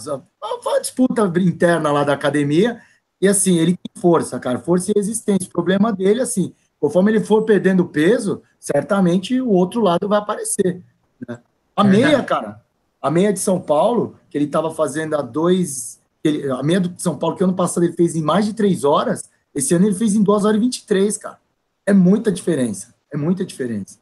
uma 0.42 0.80
disputa 0.80 1.30
interna 1.40 1.90
lá 1.90 2.04
da 2.04 2.12
academia, 2.12 2.80
e 3.20 3.26
assim, 3.26 3.58
ele 3.58 3.72
tem 3.72 4.02
força, 4.02 4.38
cara, 4.38 4.58
força 4.58 4.90
e 4.90 4.94
resistência. 4.94 5.48
O 5.48 5.52
problema 5.52 5.92
dele, 5.92 6.20
assim, 6.20 6.52
conforme 6.78 7.12
ele 7.12 7.20
for 7.20 7.42
perdendo 7.42 7.86
peso, 7.86 8.42
certamente 8.60 9.40
o 9.40 9.48
outro 9.48 9.80
lado 9.80 10.06
vai 10.06 10.18
aparecer. 10.18 10.82
Né? 11.26 11.38
A 11.74 11.82
meia, 11.82 12.22
cara, 12.22 12.60
a 13.00 13.10
meia 13.10 13.32
de 13.32 13.38
São 13.38 13.60
Paulo, 13.60 14.16
que 14.28 14.36
ele 14.36 14.44
estava 14.44 14.70
fazendo 14.70 15.14
a 15.14 15.22
dois. 15.22 16.00
Ele, 16.22 16.50
a 16.50 16.62
meia 16.62 16.80
de 16.80 17.02
São 17.02 17.16
Paulo, 17.16 17.36
que 17.36 17.44
ano 17.44 17.54
passado 17.54 17.84
ele 17.84 17.94
fez 17.94 18.14
em 18.14 18.22
mais 18.22 18.44
de 18.44 18.52
três 18.52 18.84
horas, 18.84 19.30
esse 19.54 19.74
ano 19.74 19.86
ele 19.86 19.94
fez 19.94 20.14
em 20.14 20.22
duas 20.22 20.44
horas 20.44 20.56
e 20.56 20.60
23, 20.60 21.16
cara. 21.16 21.38
É 21.86 21.92
muita 21.92 22.30
diferença. 22.30 22.94
É 23.12 23.16
muita 23.16 23.44
diferença. 23.44 23.98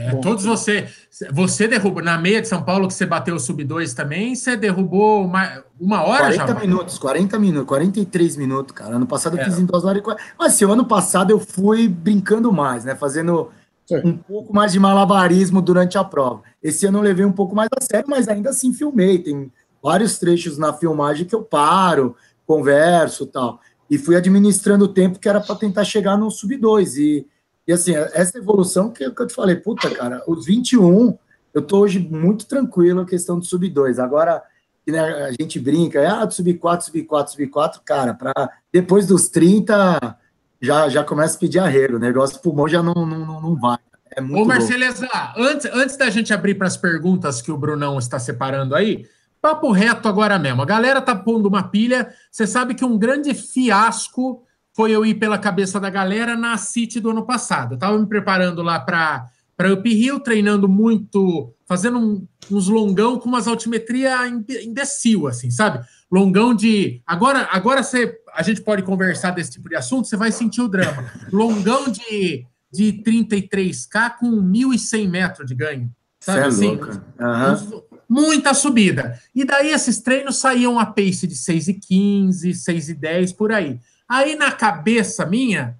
É, 0.00 0.14
todos 0.16 0.44
você. 0.44 0.88
Você 1.30 1.68
derrubou. 1.68 2.02
Na 2.02 2.16
meia 2.16 2.40
de 2.40 2.48
São 2.48 2.62
Paulo, 2.62 2.88
que 2.88 2.94
você 2.94 3.04
bateu 3.04 3.34
o 3.34 3.40
sub-2 3.40 3.94
também, 3.94 4.34
você 4.34 4.56
derrubou 4.56 5.24
uma, 5.24 5.62
uma 5.78 6.02
hora 6.02 6.24
40 6.24 6.36
já? 6.36 6.44
40 6.46 6.66
minutos, 6.66 6.98
40 6.98 7.38
minutos, 7.38 7.68
43 7.68 8.36
minutos, 8.36 8.74
cara. 8.74 8.96
Ano 8.96 9.06
passado 9.06 9.36
eu 9.36 9.42
é. 9.42 9.44
fiz 9.44 9.58
em 9.58 9.66
duas 9.66 9.84
horas 9.84 10.00
e 10.00 10.02
40. 10.02 10.22
Mas 10.38 10.54
assim, 10.54 10.64
o 10.64 10.72
ano 10.72 10.86
passado 10.86 11.30
eu 11.30 11.38
fui 11.38 11.86
brincando 11.86 12.50
mais, 12.50 12.84
né? 12.84 12.94
Fazendo 12.94 13.50
Sim. 13.84 14.00
um 14.04 14.16
pouco 14.16 14.54
mais 14.54 14.72
de 14.72 14.78
malabarismo 14.78 15.60
durante 15.60 15.98
a 15.98 16.04
prova. 16.04 16.42
Esse 16.62 16.86
ano 16.86 16.98
eu 16.98 17.02
levei 17.02 17.24
um 17.24 17.32
pouco 17.32 17.54
mais 17.54 17.68
a 17.76 17.80
sério, 17.82 18.08
mas 18.08 18.26
ainda 18.26 18.50
assim 18.50 18.72
filmei. 18.72 19.18
Tem 19.18 19.52
vários 19.82 20.18
trechos 20.18 20.56
na 20.56 20.72
filmagem 20.72 21.26
que 21.26 21.34
eu 21.34 21.42
paro, 21.42 22.16
converso 22.46 23.26
tal. 23.26 23.60
E 23.90 23.98
fui 23.98 24.16
administrando 24.16 24.84
o 24.84 24.88
tempo 24.88 25.18
que 25.18 25.28
era 25.28 25.40
para 25.40 25.56
tentar 25.56 25.84
chegar 25.84 26.16
no 26.16 26.30
sub-2. 26.30 26.96
E 26.96 27.26
e 27.70 27.72
assim, 27.72 27.94
essa 27.94 28.36
evolução 28.36 28.90
que, 28.90 29.04
eu 29.04 29.26
te 29.28 29.32
falei, 29.32 29.54
puta, 29.54 29.88
cara, 29.90 30.24
os 30.26 30.44
21, 30.44 31.16
eu 31.54 31.62
tô 31.62 31.78
hoje 31.78 32.00
muito 32.00 32.44
tranquilo 32.44 33.02
a 33.02 33.06
questão 33.06 33.38
do 33.38 33.44
sub-2. 33.44 34.02
Agora, 34.02 34.42
né, 34.84 35.00
a 35.00 35.30
gente 35.30 35.60
brinca, 35.60 36.00
ah, 36.04 36.28
sub-4, 36.28 36.80
sub-4, 36.80 37.28
sub-4, 37.28 37.80
cara, 37.84 38.12
para 38.12 38.50
depois 38.72 39.06
dos 39.06 39.28
30 39.28 40.18
já, 40.60 40.88
já 40.88 41.04
começa 41.04 41.36
a 41.36 41.38
pedir 41.38 41.60
arrego, 41.60 41.94
o 41.94 42.00
negócio 42.00 42.40
pulmão 42.40 42.66
já 42.66 42.82
não, 42.82 43.06
não, 43.06 43.40
não 43.40 43.54
vai. 43.54 43.78
É 44.16 44.20
muito 44.20 44.42
Ô, 44.42 44.44
Marceleza, 44.44 45.08
antes, 45.36 45.70
antes 45.72 45.96
da 45.96 46.10
gente 46.10 46.34
abrir 46.34 46.56
para 46.56 46.66
as 46.66 46.76
perguntas 46.76 47.40
que 47.40 47.52
o 47.52 47.56
Brunão 47.56 48.00
está 48.00 48.18
separando 48.18 48.74
aí, 48.74 49.06
papo 49.40 49.70
reto 49.70 50.08
agora 50.08 50.40
mesmo. 50.40 50.60
A 50.60 50.66
galera 50.66 51.00
tá 51.00 51.14
pondo 51.14 51.46
uma 51.46 51.62
pilha. 51.62 52.12
Você 52.32 52.48
sabe 52.48 52.74
que 52.74 52.84
um 52.84 52.98
grande 52.98 53.32
fiasco 53.32 54.42
foi 54.74 54.92
eu 54.92 55.04
ir 55.04 55.14
pela 55.14 55.38
cabeça 55.38 55.78
da 55.80 55.90
galera 55.90 56.36
na 56.36 56.56
City 56.56 57.00
do 57.00 57.10
ano 57.10 57.24
passado. 57.24 57.72
Eu 57.72 57.74
estava 57.76 57.98
me 57.98 58.06
preparando 58.06 58.62
lá 58.62 58.80
para 58.80 59.28
para 59.60 59.74
Up 59.74 59.86
Hill, 59.86 60.20
treinando 60.20 60.66
muito, 60.66 61.54
fazendo 61.66 61.98
um, 61.98 62.26
uns 62.50 62.66
longão 62.66 63.18
com 63.18 63.28
umas 63.28 63.46
altimetria 63.46 64.26
imbecil, 64.26 65.26
assim, 65.26 65.50
sabe? 65.50 65.84
Longão 66.10 66.54
de. 66.54 67.02
Agora, 67.06 67.46
agora 67.52 67.82
você, 67.82 68.18
a 68.34 68.42
gente 68.42 68.62
pode 68.62 68.82
conversar 68.82 69.32
desse 69.32 69.50
tipo 69.50 69.68
de 69.68 69.76
assunto, 69.76 70.08
você 70.08 70.16
vai 70.16 70.32
sentir 70.32 70.62
o 70.62 70.68
drama. 70.68 71.04
Longão 71.30 71.90
de, 71.90 72.46
de 72.72 73.02
33K 73.04 74.16
com 74.18 74.30
1.100 74.30 75.10
metros 75.10 75.46
de 75.46 75.54
ganho. 75.54 75.92
Sabe 76.20 76.40
é 76.40 76.44
assim? 76.44 76.80
Uhum. 76.80 77.82
Muita 78.08 78.54
subida. 78.54 79.20
E 79.34 79.44
daí 79.44 79.72
esses 79.72 80.00
treinos 80.00 80.38
saíam 80.38 80.78
a 80.78 80.86
pace 80.86 81.26
de 81.26 81.34
6,15, 81.34 82.52
6,10 82.52 83.36
por 83.36 83.52
aí. 83.52 83.78
Aí 84.10 84.34
na 84.34 84.50
cabeça 84.50 85.24
minha, 85.24 85.76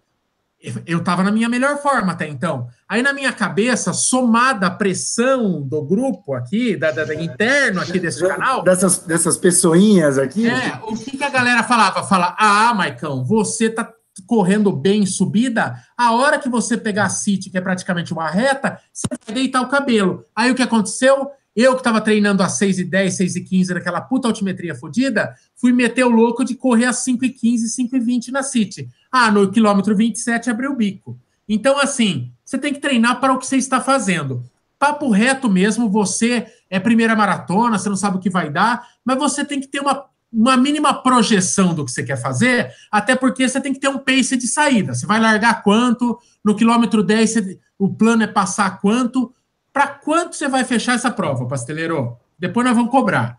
eu 0.87 0.99
estava 0.99 1.25
na 1.25 1.33
minha 1.33 1.49
melhor 1.49 1.79
forma 1.79 2.13
até 2.13 2.29
então. 2.29 2.69
Aí 2.89 3.03
na 3.03 3.13
minha 3.13 3.33
cabeça, 3.33 3.93
somada 3.93 4.69
a 4.69 4.71
pressão 4.71 5.61
do 5.61 5.83
grupo 5.83 6.35
aqui, 6.35 6.77
da, 6.77 6.93
da, 6.93 7.05
da 7.05 7.15
interno 7.15 7.81
aqui 7.81 7.99
desse 7.99 8.25
canal. 8.25 8.63
Dessas, 8.63 8.99
dessas 8.99 9.37
pessoinhas 9.37 10.17
aqui. 10.17 10.49
É, 10.49 10.79
o 10.85 10.95
que, 10.95 11.17
que 11.17 11.25
a 11.25 11.29
galera 11.31 11.65
falava? 11.65 12.05
Fala, 12.05 12.37
ah, 12.39 12.73
Maicão, 12.73 13.25
você 13.25 13.69
tá 13.69 13.93
correndo 14.27 14.71
bem 14.71 15.07
subida, 15.07 15.75
a 15.97 16.13
hora 16.13 16.39
que 16.39 16.49
você 16.49 16.77
pegar 16.77 17.07
a 17.07 17.09
City, 17.09 17.51
que 17.51 17.59
é 17.59 17.61
praticamente 17.61 18.13
uma 18.13 18.29
reta, 18.29 18.79
você 18.93 19.09
vai 19.09 19.35
deitar 19.35 19.63
o 19.63 19.69
cabelo. 19.69 20.25
Aí 20.37 20.53
o 20.53 20.55
que 20.55 20.63
aconteceu? 20.63 21.31
Eu 21.55 21.73
que 21.73 21.81
estava 21.81 22.01
treinando 22.01 22.43
às 22.43 22.53
6 22.53 22.79
e 22.79 22.85
10, 22.85 23.15
6 23.15 23.37
e 23.37 23.41
15 23.43 23.75
naquela 23.75 24.01
puta 24.01 24.29
altimetria 24.29 24.75
fodida, 24.75 25.35
fui 25.57 25.73
meter 25.73 26.05
o 26.05 26.11
louco 26.11 26.45
de 26.45 26.55
correr 26.55 26.87
às 26.87 26.99
5 26.99 27.25
e 27.25 27.31
15, 27.31 27.69
5 27.69 27.97
e 27.97 28.01
20 28.01 28.31
na 28.31 28.43
City. 28.43 28.89
Ah, 29.11 29.31
no 29.31 29.51
quilômetro 29.51 29.97
27 29.97 30.49
abriu 30.49 30.71
o 30.71 30.77
bico. 30.77 31.19
Então, 31.49 31.79
assim, 31.81 32.31
você 32.45 32.57
tem 32.57 32.73
que 32.73 32.81
treinar 32.81 33.21
para 33.21 33.33
o 33.33 33.39
que 33.39 33.47
você 33.47 33.57
está 33.57 33.81
fazendo. 33.81 34.45
Papo 34.79 35.11
reto 35.11 35.51
mesmo, 35.51 35.91
você 35.91 36.47
é 36.71 36.79
primeira 36.79 37.17
maratona, 37.17 37.79
você 37.79 37.89
não 37.89 37.97
sabe 37.97 38.17
o 38.17 38.21
que 38.21 38.31
vai 38.31 38.49
dar, 38.49 38.87
mas 39.05 39.19
você 39.19 39.45
tem 39.45 39.61
que 39.61 39.67
ter 39.67 39.81
uma, 39.81 40.05
uma 40.33 40.57
mínima 40.57 40.95
projeção 40.95 41.75
do 41.75 41.85
que 41.85 41.91
você 41.91 42.05
quer 42.05 42.17
fazer, 42.17 42.73
até 42.91 43.17
porque 43.17 43.49
você 43.49 43.61
tem 43.61 43.73
que 43.73 43.81
ter 43.81 43.89
um 43.89 43.99
pace 43.99 44.37
de 44.37 44.47
saída. 44.47 44.95
Você 44.95 45.05
vai 45.07 45.21
largar 45.21 45.63
quanto, 45.63 46.19
no 46.45 46.55
quilômetro 46.55 47.03
10 47.03 47.31
você, 47.31 47.61
o 47.77 47.89
plano 47.89 48.23
é 48.23 48.27
passar 48.29 48.81
quanto, 48.81 49.33
para 49.73 49.87
quanto 49.87 50.37
você 50.37 50.49
vai 50.49 50.65
fechar 50.65 50.95
essa 50.95 51.11
prova, 51.11 51.47
pasteleiro? 51.47 52.17
Depois 52.39 52.67
nós 52.67 52.77
vamos 52.77 52.91
cobrar. 52.91 53.39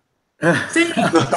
Sem, 0.71 0.87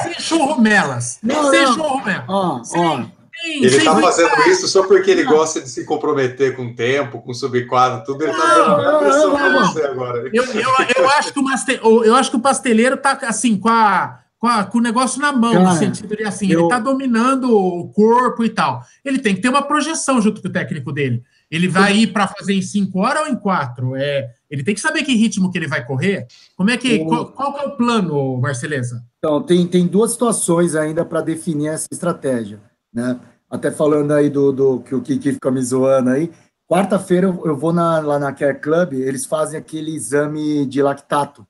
sem 0.02 0.14
churrumelas. 0.18 1.18
Não, 1.22 1.50
sem 1.50 1.66
churrumelas. 1.66 2.24
Ó, 2.28 2.64
sem, 2.64 2.80
ó. 2.80 2.96
Sem, 2.96 3.14
ele 3.44 3.76
está 3.76 4.00
fazendo 4.00 4.48
isso 4.48 4.68
só 4.68 4.86
porque 4.86 5.10
ele 5.10 5.24
não. 5.24 5.32
gosta 5.32 5.60
de 5.60 5.68
se 5.68 5.84
comprometer 5.84 6.56
com 6.56 6.66
o 6.66 6.74
tempo, 6.74 7.20
com 7.20 7.34
subquadro, 7.34 8.04
tudo. 8.04 8.22
Ele 8.22 8.32
está 8.32 8.54
dando 8.54 8.80
uma 8.80 8.98
pressão 8.98 9.34
para 9.34 9.58
você 9.58 9.82
agora. 9.82 10.30
Eu, 10.32 10.44
eu, 10.44 10.70
eu, 10.96 11.08
acho 11.10 11.32
que 11.32 11.38
o 11.38 11.42
master, 11.42 11.80
eu 11.82 12.14
acho 12.14 12.30
que 12.30 12.36
o 12.36 12.40
pasteleiro 12.40 12.94
está 12.94 13.12
assim, 13.22 13.58
com, 13.58 13.68
a, 13.68 14.20
com, 14.44 14.48
a, 14.48 14.62
com 14.62 14.76
o 14.76 14.82
negócio 14.82 15.22
na 15.22 15.32
mão, 15.32 15.54
Cara, 15.54 15.70
no 15.70 15.78
sentido 15.78 16.14
de 16.14 16.22
assim, 16.22 16.50
eu... 16.50 16.60
ele 16.60 16.62
está 16.64 16.78
dominando 16.78 17.50
o 17.50 17.88
corpo 17.88 18.44
e 18.44 18.50
tal. 18.50 18.82
Ele 19.02 19.18
tem 19.18 19.34
que 19.34 19.40
ter 19.40 19.48
uma 19.48 19.62
projeção 19.62 20.20
junto 20.20 20.42
com 20.42 20.48
o 20.48 20.52
técnico 20.52 20.92
dele. 20.92 21.22
Ele 21.50 21.66
vai 21.66 21.96
ir 21.96 22.08
para 22.08 22.28
fazer 22.28 22.52
em 22.52 22.60
cinco 22.60 22.98
horas 22.98 23.22
ou 23.22 23.28
em 23.28 23.36
quatro? 23.36 23.96
É, 23.96 24.32
ele 24.50 24.62
tem 24.62 24.74
que 24.74 24.82
saber 24.82 25.02
que 25.02 25.14
ritmo 25.14 25.50
que 25.50 25.56
ele 25.56 25.66
vai 25.66 25.82
correr. 25.82 26.26
Como 26.54 26.68
é 26.68 26.76
que 26.76 26.98
qual, 27.06 27.32
qual 27.32 27.58
é 27.58 27.62
o 27.62 27.74
plano, 27.74 28.38
Marceleza? 28.38 29.02
Então 29.16 29.42
tem, 29.42 29.66
tem 29.66 29.86
duas 29.86 30.12
situações 30.12 30.74
ainda 30.74 31.06
para 31.06 31.22
definir 31.22 31.68
essa 31.68 31.88
estratégia, 31.90 32.60
né? 32.92 33.18
Até 33.48 33.70
falando 33.70 34.12
aí 34.12 34.28
do, 34.28 34.52
do 34.52 34.80
que 34.80 34.94
o 34.94 35.00
Kiki 35.00 35.32
fica 35.32 35.50
me 35.50 35.62
zoando 35.62 36.10
aí. 36.10 36.30
Quarta-feira 36.68 37.28
eu 37.28 37.56
vou 37.56 37.72
na, 37.72 37.98
lá 38.00 38.18
na 38.18 38.30
Care 38.30 38.60
Club, 38.60 38.92
eles 38.92 39.24
fazem 39.24 39.58
aquele 39.58 39.94
exame 39.94 40.66
de 40.66 40.82
lactato, 40.82 41.46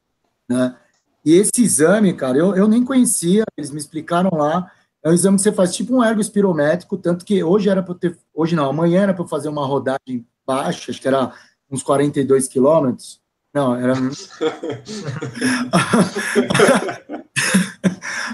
né? 0.49 0.77
E 1.25 1.33
esse 1.35 1.63
exame, 1.63 2.13
cara, 2.13 2.37
eu, 2.37 2.55
eu 2.55 2.69
nem 2.69 2.85
conhecia, 2.85 3.45
eles 3.57 3.71
me 3.71 3.79
explicaram 3.79 4.31
lá. 4.37 4.71
É 5.03 5.09
um 5.09 5.13
exame 5.13 5.37
que 5.37 5.43
você 5.43 5.53
faz 5.53 5.75
tipo 5.75 5.97
um 5.97 6.05
ergo 6.05 6.21
espirométrico, 6.21 6.99
tanto 6.99 7.25
que 7.25 7.43
hoje 7.43 7.69
era 7.69 7.83
para 7.83 7.95
ter, 7.95 8.19
hoje 8.33 8.55
não, 8.55 8.69
amanhã 8.69 9.03
era 9.03 9.15
para 9.15 9.27
fazer 9.27 9.49
uma 9.49 9.65
rodagem 9.65 10.27
baixa, 10.47 10.91
acho 10.91 11.01
que 11.01 11.09
era 11.09 11.33
uns 11.71 11.83
42 11.83 12.47
quilômetros. 12.49 13.21
Não, 13.55 13.75
era. 13.77 13.95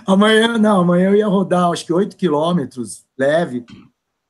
amanhã, 0.07 0.59
não, 0.59 0.81
amanhã 0.81 1.11
eu 1.11 1.17
ia 1.17 1.27
rodar, 1.27 1.71
acho 1.71 1.85
que 1.85 1.93
8 1.93 2.17
quilômetros, 2.17 3.05
leve. 3.19 3.65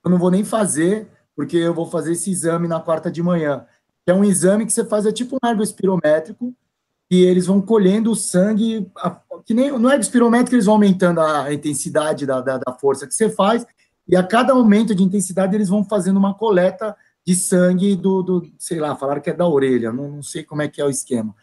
Eu 0.04 0.10
não 0.10 0.18
vou 0.18 0.30
nem 0.30 0.44
fazer, 0.44 1.08
porque 1.36 1.56
eu 1.56 1.72
vou 1.72 1.86
fazer 1.86 2.12
esse 2.12 2.30
exame 2.30 2.66
na 2.66 2.80
quarta 2.80 3.10
de 3.10 3.22
manhã. 3.22 3.64
É 4.06 4.12
um 4.12 4.24
exame 4.24 4.66
que 4.66 4.72
você 4.72 4.84
faz, 4.84 5.06
é 5.06 5.12
tipo 5.12 5.36
um 5.36 5.48
ergo 5.48 5.62
espirométrico, 5.62 6.52
e 7.10 7.24
eles 7.24 7.46
vão 7.46 7.60
colhendo 7.60 8.12
o 8.12 8.16
sangue, 8.16 8.88
que 9.44 9.52
nem 9.52 9.76
no 9.76 9.92
espirométrico 9.92 10.54
eles 10.54 10.66
vão 10.66 10.74
aumentando 10.74 11.20
a 11.20 11.52
intensidade 11.52 12.24
da, 12.24 12.40
da, 12.40 12.58
da, 12.58 12.72
força 12.72 13.06
que 13.06 13.14
você 13.14 13.28
faz, 13.28 13.66
e 14.06 14.14
a 14.14 14.22
cada 14.22 14.52
aumento 14.52 14.94
de 14.94 15.02
intensidade 15.02 15.54
eles 15.54 15.68
vão 15.68 15.84
fazendo 15.84 16.18
uma 16.18 16.34
coleta 16.34 16.96
de 17.26 17.34
sangue 17.34 17.96
do, 17.96 18.22
do 18.22 18.52
sei 18.58 18.78
lá, 18.78 18.94
falaram 18.94 19.20
que 19.20 19.30
é 19.30 19.34
da 19.34 19.46
orelha, 19.46 19.92
não, 19.92 20.08
não 20.08 20.22
sei 20.22 20.44
como 20.44 20.62
é 20.62 20.68
que 20.68 20.80
é 20.80 20.84
o 20.84 20.90
esquema. 20.90 21.34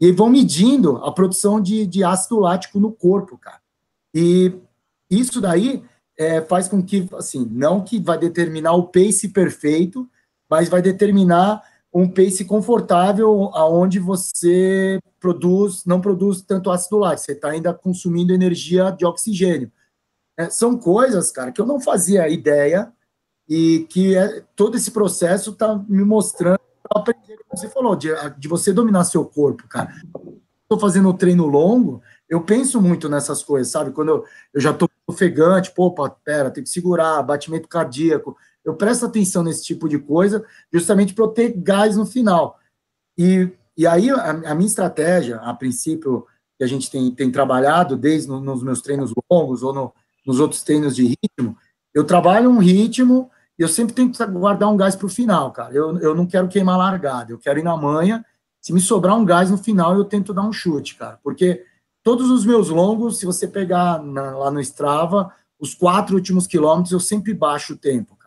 E 0.00 0.12
vão 0.12 0.30
medindo 0.30 0.98
a 0.98 1.10
produção 1.10 1.60
de, 1.60 1.84
de 1.84 2.04
ácido 2.04 2.38
lático 2.38 2.78
no 2.78 2.92
corpo, 2.92 3.36
cara. 3.36 3.60
E 4.14 4.52
isso 5.10 5.40
daí 5.40 5.82
é, 6.16 6.40
faz 6.40 6.68
com 6.68 6.82
que, 6.82 7.08
assim, 7.14 7.44
não 7.50 7.82
que 7.82 7.98
vai 7.98 8.18
determinar 8.18 8.74
o 8.74 8.86
pace 8.86 9.28
perfeito, 9.28 10.08
mas 10.48 10.68
vai 10.68 10.80
determinar 10.80 11.62
um 11.92 12.08
pace 12.08 12.44
confortável 12.44 13.50
aonde 13.54 13.98
você 13.98 15.00
produz, 15.18 15.84
não 15.84 16.00
produz 16.00 16.42
tanto 16.42 16.70
ácido 16.70 16.98
lático, 16.98 17.26
você 17.26 17.32
está 17.32 17.50
ainda 17.50 17.72
consumindo 17.72 18.32
energia 18.32 18.90
de 18.90 19.04
oxigênio. 19.04 19.72
É, 20.36 20.48
são 20.50 20.78
coisas, 20.78 21.30
cara, 21.32 21.50
que 21.50 21.60
eu 21.60 21.66
não 21.66 21.80
fazia 21.80 22.28
ideia 22.28 22.92
e 23.48 23.86
que 23.88 24.14
é, 24.14 24.44
todo 24.54 24.76
esse 24.76 24.90
processo 24.90 25.50
está 25.50 25.76
me 25.88 26.04
mostrando 26.04 26.60
aprender, 26.90 27.38
como 27.46 27.58
você 27.58 27.68
falou, 27.68 27.96
de, 27.96 28.08
de 28.38 28.48
você 28.48 28.72
dominar 28.72 29.04
seu 29.04 29.24
corpo, 29.24 29.66
cara. 29.68 29.92
Estou 30.62 30.78
fazendo 30.78 31.08
um 31.08 31.16
treino 31.16 31.46
longo, 31.46 32.02
eu 32.28 32.42
penso 32.42 32.80
muito 32.80 33.08
nessas 33.08 33.42
coisas, 33.42 33.72
sabe? 33.72 33.90
Quando 33.90 34.08
eu, 34.08 34.24
eu 34.52 34.60
já 34.60 34.70
estou 34.70 34.88
ofegante, 35.06 35.72
pô, 35.74 35.90
pera, 36.24 36.50
tem 36.50 36.62
que 36.62 36.68
segurar, 36.68 37.22
batimento 37.22 37.68
cardíaco. 37.68 38.36
Eu 38.68 38.74
presto 38.74 39.06
atenção 39.06 39.42
nesse 39.42 39.64
tipo 39.64 39.88
de 39.88 39.98
coisa, 39.98 40.44
justamente 40.70 41.14
para 41.14 41.24
eu 41.24 41.28
ter 41.28 41.54
gás 41.56 41.96
no 41.96 42.04
final. 42.04 42.58
E, 43.16 43.50
e 43.76 43.86
aí, 43.86 44.10
a, 44.10 44.30
a 44.30 44.54
minha 44.54 44.66
estratégia, 44.66 45.36
a 45.36 45.54
princípio, 45.54 46.26
que 46.58 46.64
a 46.64 46.66
gente 46.66 46.90
tem, 46.90 47.10
tem 47.10 47.30
trabalhado, 47.30 47.96
desde 47.96 48.28
no, 48.28 48.40
nos 48.40 48.62
meus 48.62 48.82
treinos 48.82 49.10
longos 49.30 49.62
ou 49.62 49.72
no, 49.72 49.94
nos 50.26 50.38
outros 50.38 50.62
treinos 50.62 50.94
de 50.94 51.04
ritmo, 51.04 51.56
eu 51.94 52.04
trabalho 52.04 52.50
um 52.50 52.58
ritmo 52.58 53.30
e 53.58 53.62
eu 53.62 53.68
sempre 53.68 53.94
tento 53.94 54.22
guardar 54.32 54.68
um 54.68 54.76
gás 54.76 54.94
para 54.94 55.06
o 55.06 55.10
final, 55.10 55.50
cara. 55.50 55.72
Eu, 55.72 55.98
eu 56.00 56.14
não 56.14 56.26
quero 56.26 56.46
queimar 56.46 56.76
largada, 56.76 57.32
eu 57.32 57.38
quero 57.38 57.58
ir 57.58 57.64
na 57.64 57.76
manha. 57.76 58.22
Se 58.60 58.72
me 58.72 58.80
sobrar 58.80 59.16
um 59.16 59.24
gás 59.24 59.50
no 59.50 59.56
final, 59.56 59.96
eu 59.96 60.04
tento 60.04 60.34
dar 60.34 60.42
um 60.42 60.52
chute, 60.52 60.94
cara. 60.96 61.18
Porque 61.22 61.64
todos 62.02 62.30
os 62.30 62.44
meus 62.44 62.68
longos, 62.68 63.18
se 63.18 63.24
você 63.24 63.48
pegar 63.48 64.02
na, 64.02 64.36
lá 64.36 64.50
no 64.50 64.60
Strava, 64.60 65.32
os 65.58 65.74
quatro 65.74 66.16
últimos 66.16 66.46
quilômetros, 66.46 66.92
eu 66.92 67.00
sempre 67.00 67.32
baixo 67.32 67.72
o 67.72 67.78
tempo. 67.78 68.17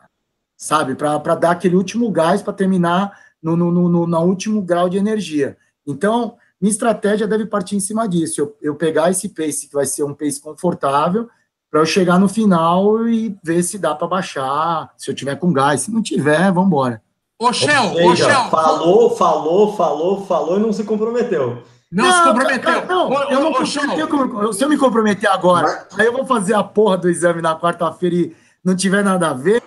Sabe? 0.61 0.93
Para 0.93 1.33
dar 1.33 1.51
aquele 1.51 1.75
último 1.75 2.11
gás 2.11 2.43
para 2.43 2.53
terminar 2.53 3.17
no, 3.41 3.57
no, 3.57 3.71
no, 3.71 4.05
no 4.05 4.19
último 4.19 4.61
grau 4.61 4.87
de 4.87 4.95
energia. 4.95 5.57
Então, 5.87 6.35
minha 6.61 6.71
estratégia 6.71 7.27
deve 7.27 7.47
partir 7.47 7.75
em 7.75 7.79
cima 7.79 8.07
disso. 8.07 8.39
Eu, 8.39 8.55
eu 8.61 8.75
pegar 8.75 9.09
esse 9.09 9.29
pace, 9.29 9.67
que 9.67 9.73
vai 9.73 9.87
ser 9.87 10.03
um 10.03 10.13
pace 10.13 10.39
confortável, 10.39 11.27
para 11.71 11.79
eu 11.79 11.85
chegar 11.85 12.19
no 12.19 12.29
final 12.29 13.07
e 13.07 13.35
ver 13.43 13.63
se 13.63 13.79
dá 13.79 13.95
para 13.95 14.07
baixar, 14.07 14.93
se 14.95 15.09
eu 15.09 15.15
tiver 15.15 15.35
com 15.37 15.51
gás. 15.51 15.81
Se 15.81 15.91
não 15.91 15.99
tiver, 15.99 16.51
vamos 16.51 16.67
embora. 16.67 17.01
Ô, 17.39 17.51
Shell, 17.51 17.95
ô, 18.05 18.15
Shell. 18.15 18.49
Falou, 18.51 19.17
falou, 19.17 19.75
falou, 19.75 20.25
falou 20.27 20.59
e 20.59 20.61
não 20.61 20.71
se 20.71 20.83
comprometeu. 20.83 21.63
Não, 21.91 22.05
não 22.05 22.13
se 22.13 22.23
comprometeu. 22.23 22.85
Não, 22.85 23.09
ô, 23.09 23.23
eu 23.23 23.39
não 23.39 23.49
ô, 23.49 23.55
comprometeu. 23.55 24.53
Se 24.53 24.63
eu 24.63 24.69
me 24.69 24.77
comprometer 24.77 25.27
agora, 25.27 25.87
aí 25.97 26.05
eu 26.05 26.13
vou 26.13 26.23
fazer 26.23 26.53
a 26.53 26.63
porra 26.63 26.99
do 26.99 27.09
exame 27.09 27.41
na 27.41 27.59
quarta-feira 27.59 28.15
e 28.15 28.35
não 28.63 28.75
tiver 28.75 29.03
nada 29.03 29.31
a 29.31 29.33
ver, 29.33 29.63